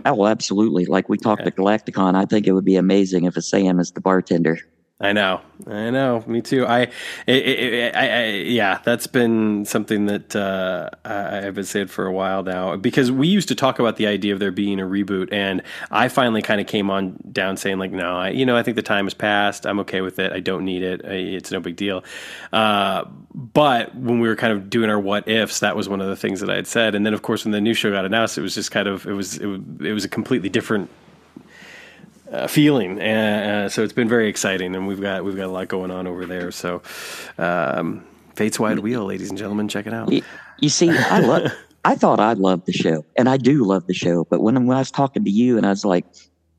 Oh, 0.03 0.13
well, 0.13 0.27
absolutely. 0.27 0.85
Like 0.85 1.09
we 1.09 1.17
talked 1.17 1.43
at 1.43 1.55
Galacticon, 1.55 2.15
I 2.15 2.25
think 2.25 2.47
it 2.47 2.51
would 2.51 2.65
be 2.65 2.75
amazing 2.75 3.23
if 3.25 3.37
a 3.37 3.41
Sam 3.41 3.79
is 3.79 3.91
the 3.91 4.01
bartender. 4.01 4.59
I 4.97 5.11
know, 5.11 5.41
I 5.67 5.89
know. 5.89 6.23
Me 6.25 6.41
too. 6.41 6.65
I, 6.65 6.87
I, 7.27 7.91
I, 7.93 8.25
yeah, 8.45 8.79
that's 8.85 9.07
been 9.07 9.65
something 9.65 10.05
that 10.05 10.33
uh, 10.33 10.89
I've 11.03 11.53
been 11.53 11.65
saying 11.65 11.87
for 11.87 12.05
a 12.05 12.13
while 12.13 12.43
now 12.43 12.77
because 12.77 13.11
we 13.11 13.27
used 13.27 13.49
to 13.49 13.55
talk 13.55 13.77
about 13.77 13.97
the 13.97 14.07
idea 14.07 14.31
of 14.31 14.39
there 14.39 14.51
being 14.51 14.79
a 14.79 14.85
reboot, 14.85 15.33
and 15.33 15.63
I 15.91 16.07
finally 16.07 16.41
kind 16.41 16.61
of 16.61 16.67
came 16.67 16.89
on 16.89 17.19
down 17.29 17.57
saying 17.57 17.77
like, 17.77 17.91
no, 17.91 18.15
I, 18.15 18.29
you 18.29 18.45
know, 18.45 18.55
I 18.55 18.63
think 18.63 18.75
the 18.75 18.81
time 18.81 19.05
has 19.05 19.13
passed. 19.13 19.67
I'm 19.67 19.81
okay 19.81 19.99
with 19.99 20.17
it. 20.17 20.31
I 20.31 20.39
don't 20.39 20.63
need 20.63 20.81
it. 20.81 21.01
I, 21.03 21.09
it's 21.09 21.51
no 21.51 21.59
big 21.59 21.75
deal. 21.75 22.05
Uh, 22.53 23.03
but 23.33 23.93
when 23.95 24.21
we 24.21 24.29
were 24.29 24.37
kind 24.37 24.53
of 24.53 24.69
doing 24.69 24.89
our 24.89 24.99
what 24.99 25.27
ifs, 25.27 25.59
that 25.59 25.75
was 25.75 25.89
one 25.89 25.99
of 25.99 26.07
the 26.07 26.15
things 26.15 26.39
that 26.39 26.49
I 26.49 26.55
had 26.55 26.67
said, 26.67 26.95
and 26.95 27.05
then 27.05 27.13
of 27.13 27.21
course 27.21 27.43
when 27.43 27.51
the 27.51 27.59
new 27.59 27.73
show 27.73 27.91
got 27.91 28.05
announced, 28.05 28.37
it 28.37 28.41
was 28.41 28.55
just 28.55 28.71
kind 28.71 28.87
of 28.87 29.05
it 29.05 29.13
was 29.13 29.39
it 29.39 29.47
it 29.81 29.91
was 29.91 30.05
a 30.05 30.09
completely 30.09 30.47
different 30.47 30.89
uh, 32.35 32.47
feeling. 32.47 33.01
Uh, 33.01 33.69
so 33.69 33.83
it's 33.83 33.93
been 33.93 34.09
very 34.09 34.27
exciting, 34.27 34.75
and 34.75 34.87
we've 34.87 35.01
got 35.01 35.23
we've 35.23 35.35
got 35.35 35.45
a 35.45 35.51
lot 35.51 35.67
going 35.67 35.91
on 35.91 36.07
over 36.07 36.25
there. 36.25 36.51
So, 36.51 36.81
um, 37.37 38.05
Fate's 38.35 38.59
Wide 38.59 38.79
Wheel, 38.79 39.05
ladies 39.05 39.29
and 39.29 39.37
gentlemen, 39.37 39.67
check 39.67 39.87
it 39.87 39.93
out. 39.93 40.11
You, 40.59 40.69
see, 40.69 40.89
I 40.89 41.19
love. 41.19 41.51
I 41.85 41.95
thought 41.95 42.19
I 42.19 42.33
loved 42.33 42.65
the 42.65 42.73
show, 42.73 43.05
and 43.15 43.29
I 43.29 43.37
do 43.37 43.63
love 43.63 43.87
the 43.87 43.93
show. 43.93 44.25
But 44.25 44.41
when 44.41 44.65
when 44.65 44.75
I 44.75 44.81
was 44.81 44.91
talking 44.91 45.23
to 45.23 45.29
you, 45.29 45.57
and 45.57 45.65
I 45.65 45.69
was 45.69 45.85
like, 45.85 46.05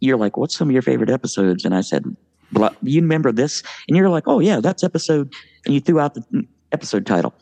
"You're 0.00 0.16
like, 0.16 0.36
what's 0.36 0.56
some 0.56 0.68
of 0.68 0.72
your 0.72 0.82
favorite 0.82 1.10
episodes?" 1.10 1.64
And 1.64 1.74
I 1.74 1.80
said, 1.80 2.04
"You 2.82 3.00
remember 3.00 3.32
this?" 3.32 3.62
And 3.88 3.96
you're 3.96 4.08
like, 4.08 4.24
"Oh 4.26 4.40
yeah, 4.40 4.60
that's 4.60 4.84
episode." 4.84 5.32
And 5.64 5.74
you 5.74 5.80
threw 5.80 6.00
out 6.00 6.14
the 6.14 6.46
episode 6.72 7.06
title. 7.06 7.34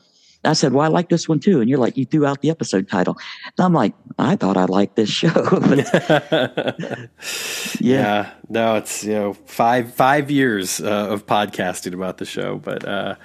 I 0.44 0.52
said, 0.52 0.72
"Well, 0.72 0.84
I 0.84 0.88
like 0.88 1.08
this 1.08 1.28
one 1.28 1.40
too." 1.40 1.60
And 1.60 1.68
you're 1.68 1.78
like, 1.78 1.96
"You 1.96 2.04
threw 2.04 2.26
out 2.26 2.40
the 2.40 2.50
episode 2.50 2.88
title." 2.88 3.16
And 3.56 3.64
I'm 3.64 3.72
like, 3.72 3.94
"I 4.18 4.36
thought 4.36 4.56
I 4.56 4.64
liked 4.64 4.96
this 4.96 5.10
show." 5.10 5.28
yeah. 5.70 7.06
yeah. 7.80 8.30
no, 8.48 8.76
it's 8.76 9.04
you 9.04 9.12
know 9.12 9.32
five 9.32 9.92
five 9.94 10.30
years 10.30 10.80
uh, 10.80 11.08
of 11.10 11.26
podcasting 11.26 11.94
about 11.94 12.18
the 12.18 12.24
show, 12.24 12.56
but 12.58 12.86
uh, 12.86 13.16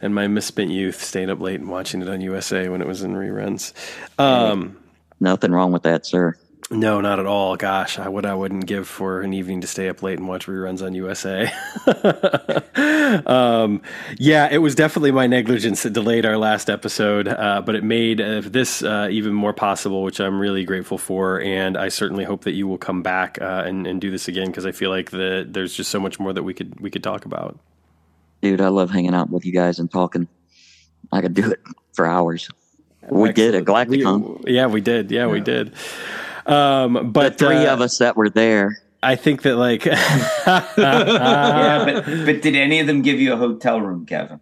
and 0.00 0.14
my 0.14 0.26
misspent 0.26 0.70
youth 0.70 1.02
staying 1.02 1.30
up 1.30 1.40
late 1.40 1.60
and 1.60 1.68
watching 1.68 2.02
it 2.02 2.08
on 2.08 2.20
USA 2.20 2.68
when 2.68 2.80
it 2.80 2.86
was 2.86 3.02
in 3.02 3.14
reruns. 3.14 3.72
Um, 4.18 4.76
Nothing 5.20 5.52
wrong 5.52 5.72
with 5.72 5.82
that, 5.84 6.04
sir. 6.04 6.36
No, 6.68 7.00
not 7.00 7.20
at 7.20 7.26
all. 7.26 7.54
Gosh, 7.54 7.96
I 7.96 8.08
would 8.08 8.26
I 8.26 8.34
wouldn't 8.34 8.66
give 8.66 8.88
for 8.88 9.20
an 9.20 9.32
evening 9.32 9.60
to 9.60 9.68
stay 9.68 9.88
up 9.88 10.02
late 10.02 10.18
and 10.18 10.26
watch 10.26 10.46
reruns 10.48 10.84
on 10.84 10.94
USA. 10.94 11.52
um, 13.26 13.82
yeah, 14.18 14.48
it 14.50 14.58
was 14.58 14.74
definitely 14.74 15.12
my 15.12 15.28
negligence 15.28 15.84
that 15.84 15.92
delayed 15.92 16.26
our 16.26 16.36
last 16.36 16.68
episode, 16.68 17.28
uh, 17.28 17.62
but 17.64 17.76
it 17.76 17.84
made 17.84 18.20
uh, 18.20 18.40
this 18.44 18.82
uh, 18.82 19.06
even 19.12 19.32
more 19.32 19.52
possible, 19.52 20.02
which 20.02 20.20
I'm 20.20 20.40
really 20.40 20.64
grateful 20.64 20.98
for. 20.98 21.40
And 21.40 21.76
I 21.76 21.88
certainly 21.88 22.24
hope 22.24 22.42
that 22.44 22.54
you 22.54 22.66
will 22.66 22.78
come 22.78 23.00
back 23.00 23.38
uh, 23.40 23.62
and, 23.64 23.86
and 23.86 24.00
do 24.00 24.10
this 24.10 24.26
again 24.26 24.48
because 24.48 24.66
I 24.66 24.72
feel 24.72 24.90
like 24.90 25.12
the, 25.12 25.46
there's 25.48 25.72
just 25.72 25.90
so 25.92 26.00
much 26.00 26.18
more 26.18 26.32
that 26.32 26.42
we 26.42 26.52
could 26.52 26.80
we 26.80 26.90
could 26.90 27.04
talk 27.04 27.26
about. 27.26 27.60
Dude, 28.42 28.60
I 28.60 28.68
love 28.68 28.90
hanging 28.90 29.14
out 29.14 29.30
with 29.30 29.46
you 29.46 29.52
guys 29.52 29.78
and 29.78 29.88
talking. 29.88 30.26
I 31.12 31.20
could 31.20 31.34
do 31.34 31.48
it 31.52 31.60
for 31.92 32.06
hours. 32.06 32.48
We 33.08 33.28
Excellent. 33.28 33.36
did 33.36 33.54
at 33.54 33.64
Galacticon. 33.64 34.44
We, 34.44 34.52
yeah, 34.52 34.66
we 34.66 34.80
did. 34.80 35.12
Yeah, 35.12 35.26
yeah. 35.26 35.32
we 35.32 35.40
did. 35.40 35.72
Um, 36.46 37.12
but 37.12 37.38
the 37.38 37.46
three 37.46 37.66
uh, 37.66 37.74
of 37.74 37.80
us 37.80 37.98
that 37.98 38.16
were 38.16 38.30
there. 38.30 38.82
I 39.02 39.16
think 39.16 39.42
that 39.42 39.56
like 39.56 39.84
yeah, 39.84 40.64
but 40.76 42.04
but 42.04 42.42
did 42.42 42.56
any 42.56 42.80
of 42.80 42.86
them 42.86 43.02
give 43.02 43.20
you 43.20 43.32
a 43.32 43.36
hotel 43.36 43.80
room, 43.80 44.06
Kevin? 44.06 44.40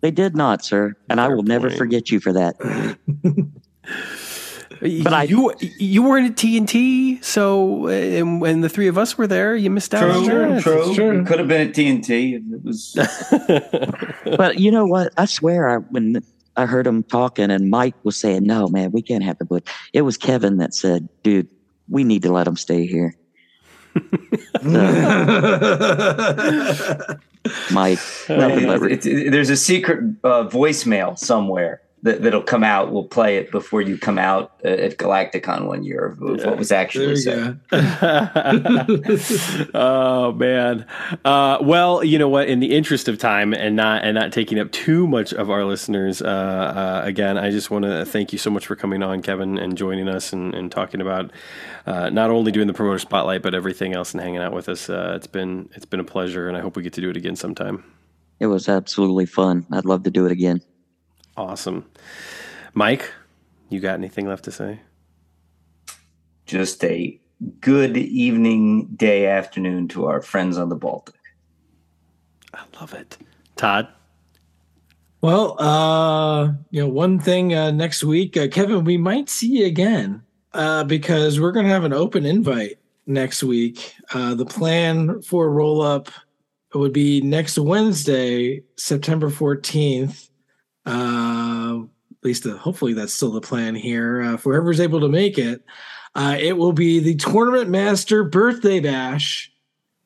They 0.00 0.10
did 0.10 0.36
not, 0.36 0.64
sir, 0.64 0.94
and 1.08 1.18
Fair 1.18 1.26
I 1.26 1.28
will 1.28 1.36
point. 1.36 1.48
never 1.48 1.70
forget 1.70 2.10
you 2.10 2.20
for 2.20 2.32
that. 2.34 2.56
but 4.80 5.12
I, 5.12 5.24
you 5.24 5.52
you 5.58 6.02
weren't 6.02 6.30
at 6.30 6.36
TNT, 6.36 7.22
so 7.24 7.88
and 7.88 8.40
when 8.40 8.60
the 8.60 8.68
three 8.68 8.86
of 8.86 8.96
us 8.96 9.18
were 9.18 9.26
there, 9.26 9.56
you 9.56 9.70
missed 9.70 9.94
out. 9.94 10.24
True, 10.24 10.42
on 10.42 10.54
that. 10.54 10.62
true, 10.62 10.94
true. 10.94 11.24
Could 11.24 11.40
have 11.40 11.48
been 11.48 11.68
at 11.68 11.74
TNT. 11.74 12.34
It 12.34 12.64
was. 12.64 12.94
but 14.36 14.58
you 14.58 14.70
know 14.70 14.86
what? 14.86 15.12
I 15.16 15.24
swear, 15.24 15.68
I 15.68 15.76
when 15.78 16.22
I 16.58 16.66
heard 16.66 16.86
him 16.86 17.04
talking, 17.04 17.50
and 17.52 17.70
Mike 17.70 17.94
was 18.02 18.16
saying, 18.16 18.42
"No, 18.42 18.66
man, 18.68 18.90
we 18.90 19.00
can't 19.00 19.22
have 19.22 19.38
the 19.38 19.44
book." 19.44 19.66
It 19.92 20.02
was 20.02 20.16
Kevin 20.16 20.56
that 20.58 20.74
said, 20.74 21.08
"Dude, 21.22 21.46
we 21.88 22.02
need 22.02 22.22
to 22.22 22.32
let 22.32 22.48
him 22.48 22.56
stay 22.56 22.84
here." 22.84 23.14
Mike, 27.70 27.98
it's, 28.28 29.06
it's, 29.06 29.30
there's 29.30 29.50
a 29.50 29.56
secret 29.56 30.00
uh, 30.24 30.44
voicemail 30.48 31.16
somewhere 31.16 31.80
that, 32.02 32.22
that'll 32.22 32.42
come 32.42 32.62
out. 32.62 32.92
We'll 32.92 33.04
play 33.04 33.38
it 33.38 33.50
before 33.50 33.80
you 33.82 33.98
come 33.98 34.18
out 34.18 34.52
uh, 34.64 34.68
at 34.68 34.98
Galacticon 34.98 35.66
one 35.66 35.82
year 35.84 36.06
of, 36.06 36.18
yeah, 36.20 36.46
what 36.46 36.58
was 36.58 36.70
actually 36.70 37.16
said. 37.16 37.60
oh 39.74 40.32
man. 40.32 40.86
Uh, 41.24 41.58
well, 41.60 42.04
you 42.04 42.18
know 42.18 42.28
what? 42.28 42.48
In 42.48 42.60
the 42.60 42.74
interest 42.74 43.08
of 43.08 43.18
time 43.18 43.52
and 43.52 43.74
not 43.76 44.04
and 44.04 44.14
not 44.14 44.32
taking 44.32 44.58
up 44.58 44.70
too 44.70 45.06
much 45.06 45.32
of 45.32 45.50
our 45.50 45.64
listeners, 45.64 46.22
uh, 46.22 46.26
uh 46.26 47.02
again, 47.04 47.36
I 47.36 47.50
just 47.50 47.70
want 47.70 47.84
to 47.84 48.04
thank 48.04 48.32
you 48.32 48.38
so 48.38 48.50
much 48.50 48.66
for 48.66 48.76
coming 48.76 49.02
on, 49.02 49.22
Kevin, 49.22 49.58
and 49.58 49.76
joining 49.76 50.08
us 50.08 50.32
and, 50.32 50.54
and 50.54 50.70
talking 50.70 51.00
about 51.00 51.32
uh, 51.86 52.10
not 52.10 52.30
only 52.30 52.52
doing 52.52 52.66
the 52.66 52.74
promoter 52.74 52.98
spotlight 52.98 53.42
but 53.42 53.54
everything 53.54 53.94
else 53.94 54.12
and 54.12 54.22
hanging 54.22 54.40
out 54.40 54.52
with 54.52 54.68
us. 54.68 54.88
Uh, 54.88 55.14
it's 55.16 55.26
been 55.26 55.68
it's 55.74 55.86
been 55.86 56.00
a 56.00 56.04
pleasure, 56.04 56.48
and 56.48 56.56
I 56.56 56.60
hope 56.60 56.76
we 56.76 56.82
get 56.82 56.92
to 56.94 57.00
do 57.00 57.10
it 57.10 57.16
again 57.16 57.36
sometime. 57.36 57.84
It 58.40 58.46
was 58.46 58.68
absolutely 58.68 59.26
fun. 59.26 59.66
I'd 59.72 59.84
love 59.84 60.04
to 60.04 60.10
do 60.10 60.24
it 60.24 60.30
again. 60.30 60.62
Awesome. 61.38 61.84
Mike, 62.74 63.12
you 63.68 63.78
got 63.78 63.94
anything 63.94 64.26
left 64.26 64.44
to 64.46 64.50
say? 64.50 64.80
Just 66.46 66.82
a 66.82 67.20
good 67.60 67.96
evening, 67.96 68.88
day, 68.96 69.26
afternoon 69.26 69.86
to 69.88 70.06
our 70.06 70.20
friends 70.20 70.58
on 70.58 70.68
the 70.68 70.74
Baltic. 70.74 71.14
I 72.52 72.64
love 72.80 72.92
it. 72.92 73.18
Todd? 73.54 73.86
Well, 75.20 75.54
uh, 75.62 76.54
you 76.70 76.82
know, 76.82 76.88
one 76.88 77.20
thing 77.20 77.54
uh, 77.54 77.70
next 77.70 78.02
week, 78.02 78.36
uh, 78.36 78.48
Kevin, 78.48 78.82
we 78.82 78.96
might 78.96 79.28
see 79.28 79.58
you 79.58 79.66
again 79.66 80.24
uh, 80.54 80.82
because 80.82 81.38
we're 81.38 81.52
going 81.52 81.66
to 81.66 81.72
have 81.72 81.84
an 81.84 81.92
open 81.92 82.26
invite 82.26 82.80
next 83.06 83.44
week. 83.44 83.94
Uh, 84.12 84.34
the 84.34 84.46
plan 84.46 85.22
for 85.22 85.52
roll 85.52 85.82
up 85.82 86.10
would 86.74 86.92
be 86.92 87.20
next 87.20 87.60
Wednesday, 87.60 88.64
September 88.74 89.30
14th 89.30 90.27
uh, 90.88 91.82
at 91.82 92.24
least 92.24 92.46
uh, 92.46 92.56
hopefully 92.56 92.94
that's 92.94 93.12
still 93.12 93.30
the 93.30 93.40
plan 93.40 93.74
here. 93.74 94.22
Uh, 94.22 94.36
for 94.36 94.54
whoever's 94.54 94.80
able 94.80 95.00
to 95.00 95.08
make 95.08 95.38
it, 95.38 95.62
uh, 96.14 96.36
it 96.38 96.56
will 96.56 96.72
be 96.72 96.98
the 96.98 97.14
Tournament 97.14 97.70
Master 97.70 98.24
Birthday 98.24 98.80
Bash. 98.80 99.52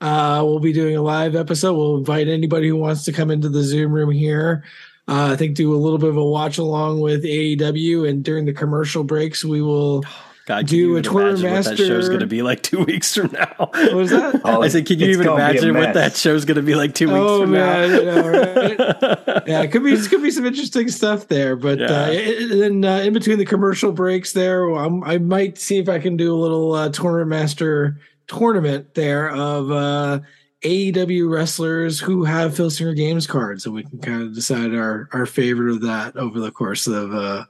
Uh, 0.01 0.43
we'll 0.45 0.59
be 0.59 0.73
doing 0.73 0.97
a 0.97 1.03
live 1.03 1.37
episode. 1.37 1.75
We'll 1.75 1.97
invite 1.97 2.29
anybody 2.29 2.69
who 2.69 2.77
wants 2.77 3.05
to 3.05 3.13
come 3.13 3.31
into 3.31 3.49
the 3.49 3.63
Zoom 3.63 3.93
room 3.93 4.11
here. 4.11 4.65
Uh, 5.07 5.31
I 5.33 5.37
think 5.37 5.57
do 5.57 5.73
a 5.73 5.77
little 5.77 5.99
bit 5.99 6.11
of 6.11 6.17
a 6.17 6.25
watch 6.25 6.59
along 6.59 7.01
with 7.01 7.25
AEW, 7.25 8.09
and 8.09 8.25
during 8.25 8.45
the 8.45 8.53
commercial 8.53 9.05
breaks, 9.05 9.45
we 9.45 9.63
will 9.63 10.05
God, 10.45 10.67
do 10.67 10.97
a 10.97 11.03
tour 11.03 11.37
master. 11.37 11.51
What 11.51 11.65
that 11.65 11.77
show's 11.77 12.09
going 12.09 12.21
to 12.21 12.27
be 12.27 12.43
like 12.43 12.63
two 12.63 12.83
weeks 12.85 13.15
from 13.15 13.31
now. 13.33 13.55
What 13.59 13.95
was 13.95 14.11
that? 14.11 14.45
I 14.45 14.69
said, 14.69 14.87
can 14.87 14.99
you 14.99 15.07
even 15.09 15.29
imagine 15.29 15.75
what 15.75 15.95
that 15.95 16.17
show's 16.17 16.45
going 16.45 16.57
to 16.57 16.63
be 16.63 16.75
like 16.75 16.95
two 16.95 17.09
weeks 17.09 17.19
oh, 17.21 17.43
from 17.43 17.53
man, 17.53 17.91
now? 17.91 18.15
Know, 18.15 18.29
right? 18.29 18.79
yeah, 19.47 19.63
it 19.63 19.71
could 19.71 19.85
be. 19.85 19.93
It 19.93 20.09
could 20.09 20.23
be 20.23 20.31
some 20.31 20.45
interesting 20.45 20.89
stuff 20.89 21.29
there. 21.29 21.55
But 21.55 21.79
yeah. 21.79 21.87
uh, 21.87 22.57
then 22.57 22.85
uh, 22.85 22.99
in 22.99 23.13
between 23.13 23.39
the 23.39 23.45
commercial 23.45 23.93
breaks, 23.93 24.33
there, 24.33 24.69
I'm, 24.71 25.05
i 25.05 25.19
might 25.19 25.59
see 25.59 25.79
if 25.79 25.89
I 25.89 25.99
can 25.99 26.17
do 26.17 26.35
a 26.35 26.39
little 26.39 26.73
uh, 26.75 26.89
tournament 26.89 27.29
master 27.29 28.01
tournament 28.27 28.95
there 28.95 29.31
of 29.31 29.71
uh, 29.71 30.21
AEW 30.65 31.31
wrestlers 31.31 32.01
who 32.01 32.25
have 32.25 32.57
Fil 32.57 32.71
Singer 32.71 32.95
Games 32.95 33.27
cards, 33.27 33.65
so 33.65 33.71
we 33.71 33.85
can 33.85 33.99
kind 33.99 34.23
of 34.23 34.35
decide 34.35 34.75
our 34.75 35.09
our 35.13 35.27
favorite 35.27 35.73
of 35.73 35.81
that 35.83 36.17
over 36.17 36.41
the 36.41 36.51
course 36.51 36.87
of 36.87 37.15
uh, 37.15 37.45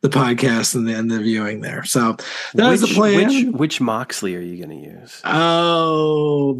the 0.00 0.08
podcast 0.08 0.74
and 0.74 0.86
the, 0.86 0.94
and 0.94 1.10
the 1.10 1.20
viewing 1.20 1.60
there. 1.60 1.84
So 1.84 2.16
that's 2.54 2.80
the 2.80 2.88
plan. 2.88 3.28
Which, 3.28 3.46
which 3.54 3.80
Moxley 3.80 4.36
are 4.36 4.40
you 4.40 4.64
going 4.64 4.82
to 4.82 4.90
use? 4.90 5.20
Oh, 5.24 6.56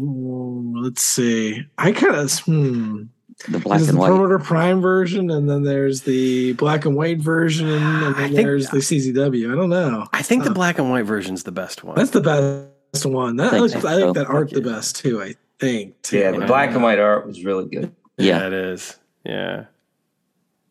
let's 0.75 1.01
see. 1.01 1.65
I 1.77 1.91
kind 1.91 2.15
of 2.15 2.39
hmm. 2.39 3.03
The 3.49 3.59
black 3.59 3.79
and 3.81 3.89
the 3.89 3.97
white 3.97 4.07
Promoter 4.07 4.39
Prime 4.39 4.81
version, 4.81 5.29
and 5.29 5.47
then 5.47 5.61
there's 5.61 6.01
the 6.01 6.53
black 6.53 6.85
and 6.85 6.95
white 6.95 7.19
version, 7.19 7.69
and 7.69 8.15
then 8.15 8.33
there's 8.33 8.67
the 8.69 8.77
CZW. 8.77 9.51
I 9.51 9.55
don't 9.55 9.69
know. 9.69 10.07
I 10.11 10.23
think 10.23 10.41
uh, 10.41 10.45
the 10.45 10.55
black 10.55 10.79
and 10.79 10.89
white 10.89 11.05
version 11.05 11.35
is 11.35 11.43
the 11.43 11.51
best 11.51 11.83
one. 11.83 11.95
That's 11.95 12.09
the 12.09 12.21
best 12.21 13.05
one. 13.05 13.35
That 13.35 13.53
I, 13.53 13.59
looks, 13.59 13.75
I 13.75 13.95
think 13.95 14.15
that 14.15 14.25
art 14.25 14.49
the 14.49 14.61
best 14.61 14.95
too. 14.95 15.21
I 15.21 15.35
think. 15.59 16.01
Too. 16.01 16.17
Yeah, 16.17 16.31
the 16.31 16.47
black 16.47 16.71
and 16.71 16.81
white 16.81 16.97
art 16.97 17.27
was 17.27 17.43
really 17.45 17.67
good. 17.67 17.95
Yeah, 18.17 18.39
yeah 18.39 18.47
it 18.47 18.53
is. 18.53 18.97
Yeah. 19.23 19.65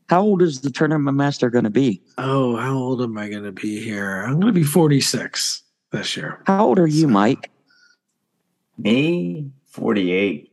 How 0.08 0.22
old 0.22 0.40
is 0.42 0.60
the 0.60 0.70
tournament 0.70 1.16
master 1.16 1.50
going 1.50 1.64
to 1.64 1.70
be? 1.70 2.00
Oh, 2.16 2.56
how 2.56 2.74
old 2.76 3.02
am 3.02 3.18
I 3.18 3.28
going 3.28 3.42
to 3.42 3.52
be 3.52 3.82
here? 3.82 4.22
I'm 4.22 4.34
going 4.34 4.46
to 4.46 4.52
be 4.52 4.62
46 4.62 5.62
this 5.90 6.16
year. 6.16 6.42
How 6.46 6.66
old 6.66 6.78
are 6.78 6.86
you, 6.86 7.08
Mike? 7.08 7.50
Me, 8.78 9.50
48. 9.66 10.52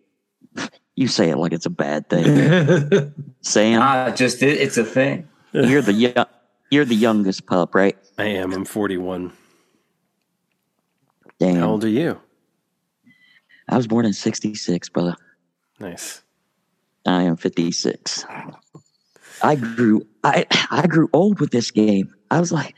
You 0.96 1.08
say 1.08 1.30
it 1.30 1.38
like 1.38 1.54
it's 1.54 1.66
a 1.66 1.72
bad 1.72 2.10
thing. 2.10 3.14
Sam? 3.42 3.82
Ah, 3.82 4.12
just 4.12 4.42
it, 4.44 4.60
it's 4.60 4.78
a 4.78 4.84
thing. 4.84 5.28
You're 5.52 5.82
the 5.82 6.28
you're 6.72 6.86
the 6.86 6.96
youngest 6.96 7.46
pup, 7.46 7.76
right? 7.76 7.98
I 8.18 8.26
am. 8.26 8.54
I'm 8.54 8.66
41. 8.66 9.34
Damn. 11.40 11.56
How 11.56 11.70
old 11.72 11.84
are 11.84 11.90
you? 11.90 12.20
I 13.70 13.78
was 13.78 13.88
born 13.88 14.06
in 14.06 14.14
66, 14.14 14.90
brother. 14.90 15.16
Nice. 15.80 16.22
I 17.06 17.24
am 17.24 17.38
56. 17.38 18.26
I 19.44 19.56
grew 19.56 20.06
I 20.24 20.46
I 20.72 20.88
grew 20.88 21.10
old 21.14 21.40
with 21.40 21.52
this 21.52 21.70
game. 21.72 22.14
I 22.32 22.40
was 22.40 22.52
like, 22.52 22.74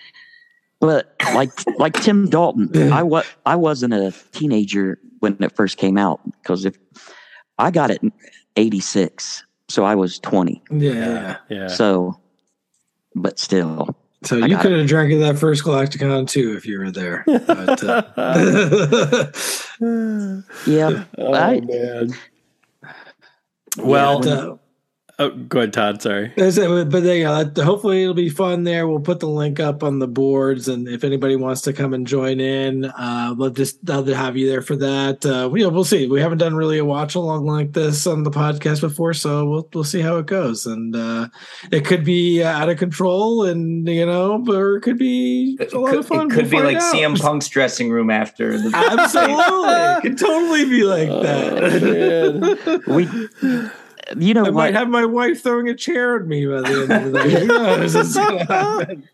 but 0.79 1.15
like 1.33 1.51
like 1.77 1.93
Tim 1.93 2.27
Dalton, 2.27 2.91
I 2.91 3.03
was 3.03 3.25
I 3.45 3.55
wasn't 3.55 3.93
a 3.93 4.13
teenager 4.31 4.99
when 5.19 5.37
it 5.39 5.55
first 5.55 5.77
came 5.77 5.97
out 5.97 6.19
because 6.41 6.65
if 6.65 6.77
I 7.57 7.71
got 7.71 7.91
it 7.91 8.03
in 8.03 8.11
'86, 8.57 9.43
so 9.69 9.83
I 9.85 9.95
was 9.95 10.19
20. 10.19 10.61
Yeah, 10.71 11.37
yeah. 11.49 11.67
So, 11.67 12.19
but 13.15 13.39
still, 13.39 13.95
So 14.23 14.37
you 14.37 14.57
could 14.57 14.71
have 14.71 14.87
drank 14.87 15.13
at 15.13 15.19
that 15.19 15.39
first 15.39 15.63
Galacticon 15.63 16.27
too 16.27 16.55
if 16.55 16.65
you 16.65 16.79
were 16.79 16.91
there. 16.91 17.23
But, 17.25 17.83
uh, 17.83 19.31
Yeah, 20.67 21.03
Oh 21.17 21.33
I, 21.33 21.59
man. 21.61 22.13
Well, 23.77 24.19
but, 24.19 24.27
uh, 24.27 24.55
oh, 25.19 25.29
go 25.29 25.59
ahead, 25.59 25.73
Todd. 25.73 26.01
Sorry. 26.01 26.31
It, 26.35 26.89
but 26.89 27.03
there 27.03 27.15
you 27.15 27.23
go. 27.23 27.63
Hopefully, 27.63 28.03
it'll 28.03 28.13
be 28.13 28.29
fun 28.29 28.63
there. 28.63 28.87
We'll 28.87 28.99
put 28.99 29.19
the 29.19 29.27
link 29.27 29.59
up 29.59 29.83
on 29.83 29.99
the 29.99 30.07
boards, 30.07 30.67
and 30.67 30.87
if 30.87 31.03
anybody 31.03 31.35
wants 31.35 31.61
to 31.61 31.73
come 31.73 31.93
and 31.93 32.05
join 32.05 32.39
in, 32.39 32.85
uh, 32.85 33.33
we'll 33.37 33.49
just 33.49 33.87
love 33.87 34.05
to 34.07 34.15
have 34.15 34.37
you 34.37 34.49
there 34.49 34.61
for 34.61 34.75
that. 34.77 35.25
Uh, 35.25 35.49
we, 35.51 35.65
we'll 35.65 35.83
see. 35.83 36.07
We 36.07 36.21
haven't 36.21 36.39
done 36.39 36.55
really 36.55 36.77
a 36.77 36.85
watch 36.85 37.15
along 37.15 37.45
like 37.45 37.73
this 37.73 38.07
on 38.07 38.23
the 38.23 38.31
podcast 38.31 38.81
before, 38.81 39.13
so 39.13 39.45
we'll 39.45 39.69
we'll 39.73 39.83
see 39.83 40.01
how 40.01 40.17
it 40.17 40.25
goes. 40.25 40.65
And 40.65 40.95
uh, 40.95 41.29
it 41.71 41.85
could 41.85 42.03
be 42.03 42.43
uh, 42.43 42.51
out 42.51 42.69
of 42.69 42.77
control, 42.77 43.45
and 43.45 43.87
you 43.87 44.05
know, 44.05 44.43
or 44.47 44.77
it 44.77 44.81
could 44.81 44.97
be 44.97 45.57
a 45.59 45.77
lot 45.77 45.91
could, 45.91 45.99
of 45.99 46.07
fun. 46.07 46.27
it 46.27 46.33
could 46.33 46.51
We'll 46.51 46.61
be 46.63 46.73
like 46.73 46.79
find 46.79 47.05
out. 47.05 47.17
CM 47.17 47.21
Punk's 47.21 47.47
dressing 47.47 47.89
room 47.89 48.09
after 48.09 48.57
the 48.57 48.75
Absolutely, 48.75 49.35
it 49.37 50.01
could 50.01 50.17
totally 50.17 50.65
be 50.65 50.83
like 50.83 51.09
that. 51.09 52.83
we, 52.87 53.07
you 54.17 54.33
know 54.33 54.45
I 54.45 54.49
what? 54.49 54.53
might 54.53 54.73
have 54.75 54.89
my 54.89 55.05
wife 55.05 55.43
throwing 55.43 55.69
a 55.69 55.75
chair 55.75 56.17
at 56.17 56.27
me 56.27 56.45
by 56.45 56.61
the 56.61 56.83
end 56.83 56.91
of 56.91 57.11
the 57.11 57.23
day. 57.23 57.39
Who 57.41 57.47
knows? 57.47 57.95
It's 57.95 58.15
gonna 58.15 58.45
happen. 58.45 59.09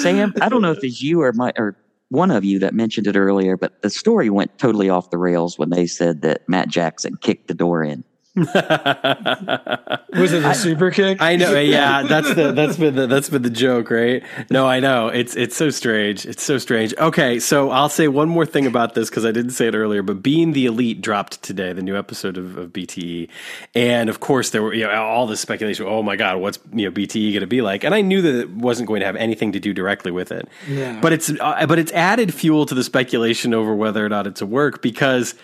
Sam, 0.00 0.34
I 0.40 0.48
don't 0.48 0.62
know 0.62 0.72
if 0.72 0.82
it's 0.84 1.02
you 1.02 1.22
or 1.22 1.32
my 1.32 1.52
or 1.56 1.76
one 2.08 2.30
of 2.30 2.44
you 2.44 2.58
that 2.60 2.74
mentioned 2.74 3.06
it 3.06 3.16
earlier, 3.16 3.56
but 3.56 3.80
the 3.82 3.90
story 3.90 4.30
went 4.30 4.56
totally 4.58 4.88
off 4.88 5.10
the 5.10 5.18
rails 5.18 5.58
when 5.58 5.70
they 5.70 5.86
said 5.86 6.22
that 6.22 6.48
Matt 6.48 6.68
Jackson 6.68 7.16
kicked 7.16 7.48
the 7.48 7.54
door 7.54 7.82
in. 7.82 8.04
Was 8.36 10.32
it 10.32 10.44
a 10.44 10.54
super 10.56 10.90
kick? 10.90 11.22
I 11.22 11.36
know, 11.36 11.56
yeah. 11.60 12.02
That's 12.08 12.34
the 12.34 12.50
that's 12.50 12.76
been 12.76 12.96
the 12.96 13.06
that's 13.06 13.28
been 13.28 13.42
the 13.42 13.50
joke, 13.50 13.90
right? 13.90 14.24
No, 14.50 14.66
I 14.66 14.80
know. 14.80 15.06
It's 15.06 15.36
it's 15.36 15.54
so 15.54 15.70
strange. 15.70 16.26
It's 16.26 16.42
so 16.42 16.58
strange. 16.58 16.94
Okay, 16.98 17.38
so 17.38 17.70
I'll 17.70 17.88
say 17.88 18.08
one 18.08 18.28
more 18.28 18.44
thing 18.44 18.66
about 18.66 18.94
this 18.94 19.08
because 19.08 19.24
I 19.24 19.30
didn't 19.30 19.52
say 19.52 19.68
it 19.68 19.74
earlier. 19.76 20.02
But 20.02 20.20
being 20.20 20.52
the 20.52 20.66
elite 20.66 21.00
dropped 21.00 21.42
today, 21.42 21.72
the 21.72 21.82
new 21.82 21.96
episode 21.96 22.36
of, 22.36 22.58
of 22.58 22.72
BTE, 22.72 23.28
and 23.72 24.10
of 24.10 24.18
course 24.18 24.50
there 24.50 24.64
were 24.64 24.74
you 24.74 24.84
know 24.84 24.90
all 24.90 25.28
this 25.28 25.40
speculation. 25.40 25.86
Oh 25.88 26.02
my 26.02 26.16
God, 26.16 26.38
what's 26.38 26.58
you 26.72 26.86
know 26.86 26.90
BTE 26.90 27.30
going 27.30 27.40
to 27.40 27.46
be 27.46 27.62
like? 27.62 27.84
And 27.84 27.94
I 27.94 28.00
knew 28.00 28.20
that 28.20 28.34
it 28.34 28.50
wasn't 28.50 28.88
going 28.88 28.98
to 28.98 29.06
have 29.06 29.16
anything 29.16 29.52
to 29.52 29.60
do 29.60 29.72
directly 29.72 30.10
with 30.10 30.32
it. 30.32 30.48
Yeah. 30.68 30.98
But 31.00 31.12
it's 31.12 31.30
uh, 31.30 31.66
but 31.66 31.78
it's 31.78 31.92
added 31.92 32.34
fuel 32.34 32.66
to 32.66 32.74
the 32.74 32.82
speculation 32.82 33.54
over 33.54 33.76
whether 33.76 34.04
or 34.04 34.08
not 34.08 34.26
it's 34.26 34.42
a 34.42 34.46
work 34.46 34.82
because 34.82 35.36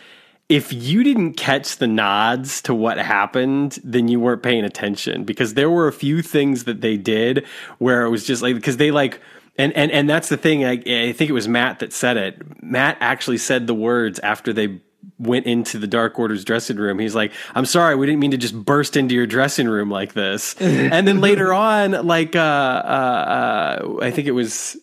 if 0.51 0.73
you 0.73 1.05
didn't 1.05 1.35
catch 1.35 1.77
the 1.77 1.87
nods 1.87 2.61
to 2.63 2.75
what 2.75 2.99
happened, 2.99 3.79
then 3.85 4.09
you 4.09 4.19
weren't 4.19 4.43
paying 4.43 4.65
attention 4.65 5.23
because 5.23 5.55
there 5.55 5.71
were 5.71 5.87
a 5.87 5.93
few 5.93 6.23
things 6.23 6.65
that 6.65 6.81
they 6.81 6.97
did 6.97 7.47
where 7.79 8.03
it 8.03 8.11
was 8.11 8.27
just 8.27 8.43
like 8.43 8.57
because 8.57 8.77
they 8.77 8.91
like 8.91 9.21
and 9.57 9.73
and 9.75 9.93
and 9.93 10.11
that's 10.11 10.29
the 10.29 10.37
thing. 10.37 10.65
I, 10.65 10.73
I 10.73 11.13
think 11.13 11.31
it 11.31 11.35
was 11.35 11.47
Matt 11.47 11.79
that 11.79 11.93
said 11.93 12.17
it. 12.17 12.63
Matt 12.63 12.97
actually 13.01 13.39
said 13.39 13.69
the 13.69 13.75
words 13.75 14.19
after 14.19 14.53
they 14.53 14.81
went 15.21 15.47
into 15.47 15.79
the 15.79 15.87
Dark 15.87 16.19
Order's 16.19 16.45
dressing 16.45 16.79
room. 16.79 16.99
He's 16.99 17.15
like, 17.15 17.33
"I'm 17.55 17.65
sorry, 17.65 17.95
we 17.95 18.07
didn't 18.07 18.19
mean 18.19 18.33
to 18.33 18.37
just 18.37 18.55
burst 18.55 18.97
into 18.97 19.15
your 19.15 19.27
dressing 19.27 19.69
room 19.69 19.89
like 19.89 20.15
this." 20.15 20.55
and 20.61 21.07
then 21.07 21.21
later 21.21 21.55
on, 21.55 21.93
like 22.09 22.35
uh, 22.35 22.41
uh, 22.41 23.83
uh, 23.83 23.99
I 24.03 24.11
think 24.11 24.27
it 24.27 24.33
was 24.33 24.77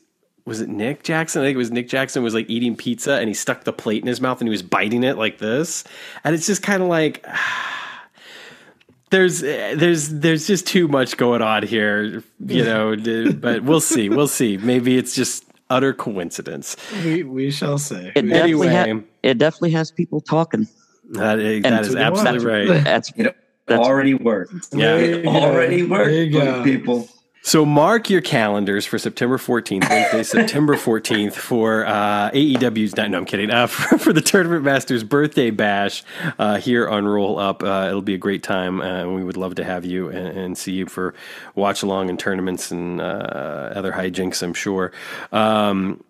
was 0.47 0.61
it 0.61 0.69
Nick 0.69 1.03
Jackson? 1.03 1.41
I 1.41 1.45
think 1.45 1.55
it 1.55 1.57
was 1.57 1.71
Nick 1.71 1.89
Jackson 1.89 2.23
was 2.23 2.33
like 2.33 2.49
eating 2.49 2.75
pizza 2.77 3.15
and 3.15 3.27
he 3.27 3.33
stuck 3.33 3.65
the 3.65 3.73
plate 3.73 4.01
in 4.01 4.07
his 4.07 4.21
mouth 4.21 4.39
and 4.39 4.47
he 4.47 4.51
was 4.51 4.63
biting 4.63 5.03
it 5.03 5.17
like 5.17 5.39
this. 5.39 5.83
And 6.23 6.33
it's 6.33 6.47
just 6.47 6.63
kind 6.63 6.81
of 6.81 6.87
like 6.87 7.25
there's 9.09 9.43
eh, 9.43 9.75
there's 9.75 10.09
there's 10.09 10.47
just 10.47 10.65
too 10.65 10.87
much 10.87 11.17
going 11.17 11.41
on 11.41 11.63
here, 11.63 12.23
you 12.45 12.63
know, 12.63 12.95
but 13.33 13.63
we'll 13.63 13.81
see. 13.81 14.09
We'll 14.09 14.27
see. 14.27 14.57
Maybe 14.57 14.97
it's 14.97 15.13
just 15.15 15.43
utter 15.69 15.93
coincidence. 15.93 16.77
we 17.03 17.23
we 17.23 17.51
shall 17.51 17.77
see. 17.77 18.11
It 18.15 18.21
definitely, 18.21 18.67
ha- 18.69 18.73
Anyway. 18.83 19.03
it 19.23 19.37
definitely 19.37 19.71
has 19.71 19.91
people 19.91 20.21
talking. 20.21 20.67
That 21.11 21.39
is, 21.39 21.63
that 21.63 21.85
is 21.85 21.95
absolutely 21.95 22.45
watch. 22.45 22.69
right. 22.69 22.83
That's 22.83 23.11
it 23.17 23.35
That's- 23.65 23.85
already 23.85 24.13
worked. 24.13 24.53
Yeah. 24.73 24.95
It 24.95 25.25
already 25.25 25.83
worked. 25.83 26.05
There 26.09 26.23
you 26.23 26.31
go. 26.31 26.63
People. 26.63 27.09
So 27.41 27.65
mark 27.65 28.09
your 28.09 28.19
calendars 28.19 28.85
for 28.85 28.99
September 28.99 29.37
14th, 29.37 29.89
Wednesday, 29.89 30.23
September 30.41 30.75
14th 30.75 31.33
for 31.33 31.85
uh, 31.85 32.29
AEW's, 32.31 32.95
no, 32.97 33.07
no, 33.07 33.19
I'm 33.19 33.25
kidding, 33.25 33.51
uh, 33.51 33.67
for, 33.67 33.97
for 33.99 34.11
the 34.11 34.21
Tournament 34.21 34.65
Masters 34.65 35.03
birthday 35.03 35.49
bash 35.49 36.03
uh, 36.39 36.57
here 36.57 36.89
on 36.89 37.05
Roll 37.05 37.39
Up. 37.39 37.63
Uh, 37.63 37.85
it'll 37.87 38.01
be 38.01 38.15
a 38.15 38.17
great 38.17 38.43
time, 38.43 38.81
uh, 38.81 39.01
and 39.01 39.15
we 39.15 39.23
would 39.23 39.37
love 39.37 39.55
to 39.55 39.63
have 39.63 39.85
you 39.85 40.09
and, 40.09 40.37
and 40.37 40.57
see 40.57 40.73
you 40.73 40.87
for 40.87 41.13
watch 41.55 41.83
along 41.83 42.09
and 42.09 42.19
tournaments 42.19 42.69
and 42.69 42.99
uh, 42.99 43.71
other 43.73 43.93
hijinks, 43.93 44.43
I'm 44.43 44.53
sure. 44.53 44.91
Um, 45.31 46.03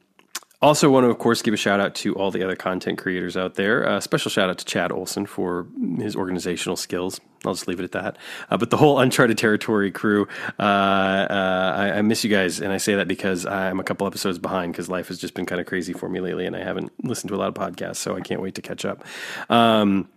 also, 0.62 0.90
want 0.90 1.04
to, 1.06 1.10
of 1.10 1.20
course, 1.20 1.42
give 1.42 1.54
a 1.54 1.58
shout 1.58 1.80
out 1.80 1.96
to 1.96 2.16
all 2.16 2.32
the 2.32 2.44
other 2.44 2.56
content 2.56 2.98
creators 2.98 3.38
out 3.38 3.56
there. 3.56 3.88
Uh, 3.88 4.00
special 4.00 4.32
shout 4.32 4.50
out 4.50 4.58
to 4.58 4.66
Chad 4.66 4.92
Olson 4.92 5.26
for 5.26 5.68
his 5.98 6.16
organizational 6.16 6.76
skills. 6.76 7.20
I'll 7.46 7.54
just 7.54 7.68
leave 7.68 7.80
it 7.80 7.84
at 7.84 7.92
that. 7.92 8.18
Uh, 8.50 8.58
but 8.58 8.72
the 8.72 8.78
whole 8.78 9.00
Uncharted 9.00 9.38
Territory 9.38 9.92
crew, 9.92 10.28
uh, 10.60 10.64
uh, 10.64 11.74
I, 11.78 11.92
I 11.98 12.02
miss 12.02 12.24
you 12.24 12.30
guys. 12.32 12.60
And 12.60 12.74
I 12.74 12.78
say 12.78 12.96
that 12.96 13.08
because 13.08 13.46
I'm 13.46 13.80
a 13.80 13.84
couple 13.84 14.08
episodes 14.08 14.40
behind 14.40 14.74
because 14.74 14.90
life 14.90 15.08
has 15.10 15.20
just 15.20 15.36
been 15.36 15.46
kind 15.46 15.62
of 15.62 15.68
crazy 15.68 15.94
for 15.94 16.10
me 16.10 16.20
lately 16.20 16.48
and 16.48 16.56
I 16.56 16.64
haven't 16.64 16.92
listened 17.06 17.30
to 17.30 17.36
a 17.36 17.38
lot 17.38 17.50
of 17.50 17.54
podcasts. 17.54 17.98
So 17.98 18.16
I 18.16 18.22
can't 18.22 18.42
wait 18.42 18.56
to 18.56 18.62
catch 18.64 18.84
up. 18.86 19.06
Um, 19.50 20.10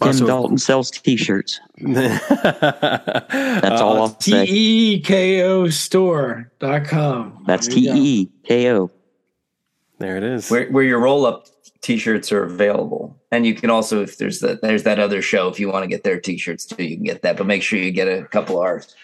Tim 0.00 0.08
also- 0.08 0.26
Dalton 0.26 0.56
sells 0.58 0.90
T-shirts. 0.90 1.60
That's 1.78 3.80
all 3.82 4.00
I'll 4.00 4.20
say. 4.20 4.44
E 4.44 4.46
T-E-K-O 5.02 5.68
store.com. 5.68 7.44
That's 7.46 7.66
There 7.66 7.76
T 7.76 7.80
you 7.82 7.92
go. 7.92 7.96
E 7.98 8.30
K 8.44 8.72
O. 8.72 8.90
there 9.98 10.16
it 10.16 10.22
is. 10.22 10.50
Where 10.50 10.70
where 10.70 10.84
your 10.84 11.00
roll 11.00 11.26
up 11.26 11.46
t-shirts 11.80 12.32
are 12.32 12.44
available. 12.44 13.16
And 13.30 13.46
you 13.46 13.54
can 13.54 13.70
also 13.70 14.02
if 14.02 14.18
there's 14.18 14.40
that 14.40 14.62
there's 14.62 14.82
that 14.84 14.98
other 14.98 15.22
show 15.22 15.48
if 15.48 15.60
you 15.60 15.70
want 15.70 15.84
to 15.84 15.88
get 15.88 16.04
their 16.04 16.20
t-shirts 16.20 16.66
too, 16.66 16.82
you 16.82 16.96
can 16.96 17.04
get 17.04 17.22
that. 17.22 17.36
But 17.36 17.46
make 17.46 17.62
sure 17.62 17.78
you 17.78 17.90
get 17.90 18.08
a 18.08 18.24
couple 18.24 18.56
of 18.56 18.62
ours. 18.62 18.94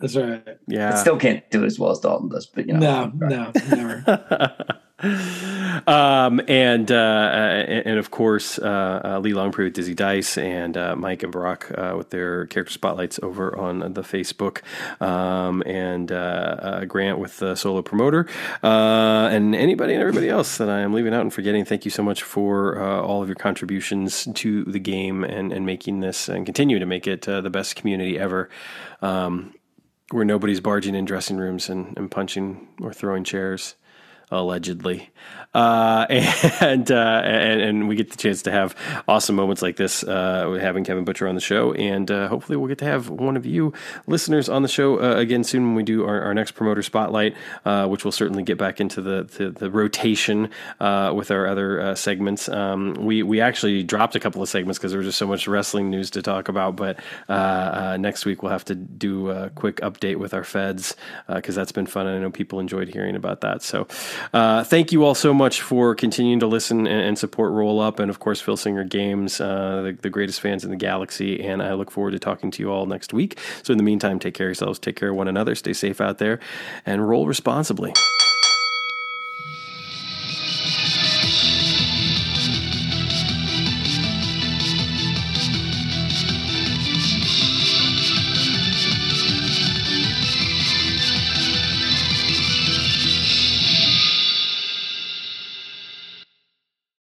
That's 0.00 0.16
right. 0.16 0.58
yeah. 0.66 0.94
It 0.94 0.98
still 0.98 1.16
can't 1.16 1.48
do 1.50 1.62
it 1.62 1.66
as 1.66 1.78
well 1.78 1.92
as 1.92 2.00
Dalton 2.00 2.28
does, 2.28 2.46
but 2.46 2.66
you 2.66 2.74
know. 2.74 3.12
No, 3.14 3.28
no, 3.28 3.52
never. 3.70 4.78
um, 5.02 6.40
and, 6.46 6.92
uh, 6.92 6.94
and 6.94 7.98
of 7.98 8.10
course 8.12 8.58
uh, 8.58 9.00
uh, 9.04 9.18
Lee 9.18 9.32
Longpree 9.32 9.64
with 9.64 9.72
Dizzy 9.72 9.94
Dice 9.94 10.38
and 10.38 10.76
uh, 10.76 10.94
Mike 10.94 11.24
and 11.24 11.32
Brock 11.32 11.70
uh, 11.76 11.94
with 11.96 12.10
their 12.10 12.46
character 12.46 12.72
spotlights 12.72 13.18
over 13.22 13.56
on 13.58 13.80
the 13.80 14.02
Facebook, 14.02 14.62
um, 15.00 15.62
and 15.66 16.08
Grant 16.88 17.18
with 17.18 17.38
the 17.38 17.56
solo 17.56 17.82
promoter, 17.82 18.28
and 18.62 19.54
anybody 19.54 19.94
and 19.94 20.00
everybody 20.00 20.28
else 20.28 20.58
that 20.58 20.68
I 20.68 20.80
am 20.80 20.92
leaving 20.92 21.14
out 21.14 21.22
and 21.22 21.32
forgetting. 21.32 21.64
Thank 21.64 21.84
you 21.84 21.90
so 21.90 22.02
much 22.02 22.22
for 22.22 22.80
all 22.80 23.22
of 23.22 23.28
your 23.28 23.36
contributions 23.36 24.28
to 24.34 24.64
the 24.64 24.78
game 24.78 25.24
and 25.24 25.52
and 25.52 25.66
making 25.66 26.00
this 26.00 26.28
and 26.28 26.46
continue 26.46 26.78
to 26.78 26.86
make 26.86 27.06
it 27.06 27.22
the 27.22 27.50
best 27.50 27.74
community 27.76 28.18
ever. 28.18 28.48
Um, 29.00 29.54
where 30.12 30.24
nobody's 30.26 30.60
barging 30.60 30.94
in 30.94 31.06
dressing 31.06 31.38
rooms 31.38 31.70
and, 31.70 31.96
and 31.96 32.10
punching 32.10 32.68
or 32.82 32.92
throwing 32.92 33.24
chairs 33.24 33.76
allegedly. 34.32 35.10
Uh, 35.54 36.06
and, 36.60 36.90
uh, 36.90 37.20
and 37.24 37.60
and 37.60 37.88
we 37.88 37.94
get 37.94 38.10
the 38.10 38.16
chance 38.16 38.42
to 38.42 38.50
have 38.50 38.74
awesome 39.06 39.36
moments 39.36 39.60
like 39.60 39.76
this, 39.76 40.02
uh, 40.02 40.58
having 40.60 40.82
Kevin 40.82 41.04
Butcher 41.04 41.28
on 41.28 41.34
the 41.34 41.42
show, 41.42 41.72
and 41.74 42.10
uh, 42.10 42.28
hopefully 42.28 42.56
we'll 42.56 42.68
get 42.68 42.78
to 42.78 42.86
have 42.86 43.10
one 43.10 43.36
of 43.36 43.44
you 43.44 43.72
listeners 44.06 44.48
on 44.48 44.62
the 44.62 44.68
show 44.68 44.98
uh, 45.02 45.16
again 45.16 45.44
soon 45.44 45.66
when 45.66 45.74
we 45.74 45.82
do 45.82 46.06
our, 46.06 46.22
our 46.22 46.32
next 46.32 46.52
promoter 46.52 46.82
spotlight, 46.82 47.36
uh, 47.66 47.86
which 47.86 48.02
will 48.04 48.12
certainly 48.12 48.42
get 48.42 48.56
back 48.56 48.80
into 48.80 49.02
the 49.02 49.24
the, 49.24 49.50
the 49.50 49.70
rotation 49.70 50.48
with 50.80 51.30
our 51.30 51.46
other 51.46 51.94
segments. 51.96 52.48
Um, 52.48 52.94
we 52.94 53.22
we 53.22 53.40
actually 53.42 53.82
dropped 53.82 54.16
a 54.16 54.20
couple 54.20 54.42
of 54.42 54.48
segments 54.48 54.78
because 54.78 54.92
there 54.92 54.98
was 54.98 55.08
just 55.08 55.18
so 55.18 55.26
much 55.26 55.46
wrestling 55.46 55.90
news 55.90 56.10
to 56.12 56.22
talk 56.22 56.48
about, 56.48 56.76
but 56.76 56.98
next 58.00 58.24
week 58.24 58.42
we'll 58.42 58.52
have 58.52 58.64
to 58.64 58.74
do 58.74 59.28
a 59.28 59.50
quick 59.50 59.76
update 59.76 60.16
with 60.16 60.32
our 60.32 60.44
feds 60.44 60.96
because 61.28 61.54
that's 61.54 61.72
been 61.72 61.86
fun. 61.86 62.06
And 62.06 62.16
I 62.16 62.20
know 62.20 62.30
people 62.30 62.58
enjoyed 62.58 62.88
hearing 62.88 63.16
about 63.16 63.42
that. 63.42 63.62
So 63.62 63.86
uh, 64.32 64.64
thank 64.64 64.92
you 64.92 65.04
all 65.04 65.14
so 65.14 65.32
much 65.34 65.62
for 65.62 65.94
continuing 65.94 66.40
to 66.40 66.46
listen 66.46 66.86
and, 66.86 67.00
and 67.00 67.18
support 67.18 67.52
Roll 67.52 67.80
Up, 67.80 67.98
and 67.98 68.10
of 68.10 68.18
course 68.18 68.40
Fil 68.40 68.56
Singer 68.56 68.84
Games, 68.84 69.40
uh, 69.40 69.82
the, 69.82 69.98
the 70.00 70.10
greatest 70.10 70.40
fans 70.40 70.64
in 70.64 70.70
the 70.70 70.76
galaxy. 70.76 71.42
And 71.42 71.62
I 71.62 71.74
look 71.74 71.90
forward 71.90 72.12
to 72.12 72.18
talking 72.18 72.50
to 72.50 72.62
you 72.62 72.70
all 72.70 72.86
next 72.86 73.12
week. 73.12 73.38
So 73.62 73.72
in 73.72 73.78
the 73.78 73.84
meantime, 73.84 74.18
take 74.18 74.34
care 74.34 74.46
of 74.46 74.50
yourselves, 74.50 74.78
take 74.78 74.96
care 74.96 75.10
of 75.10 75.16
one 75.16 75.28
another, 75.28 75.54
stay 75.54 75.72
safe 75.72 76.00
out 76.00 76.18
there, 76.18 76.40
and 76.86 77.08
roll 77.08 77.26
responsibly. 77.26 77.92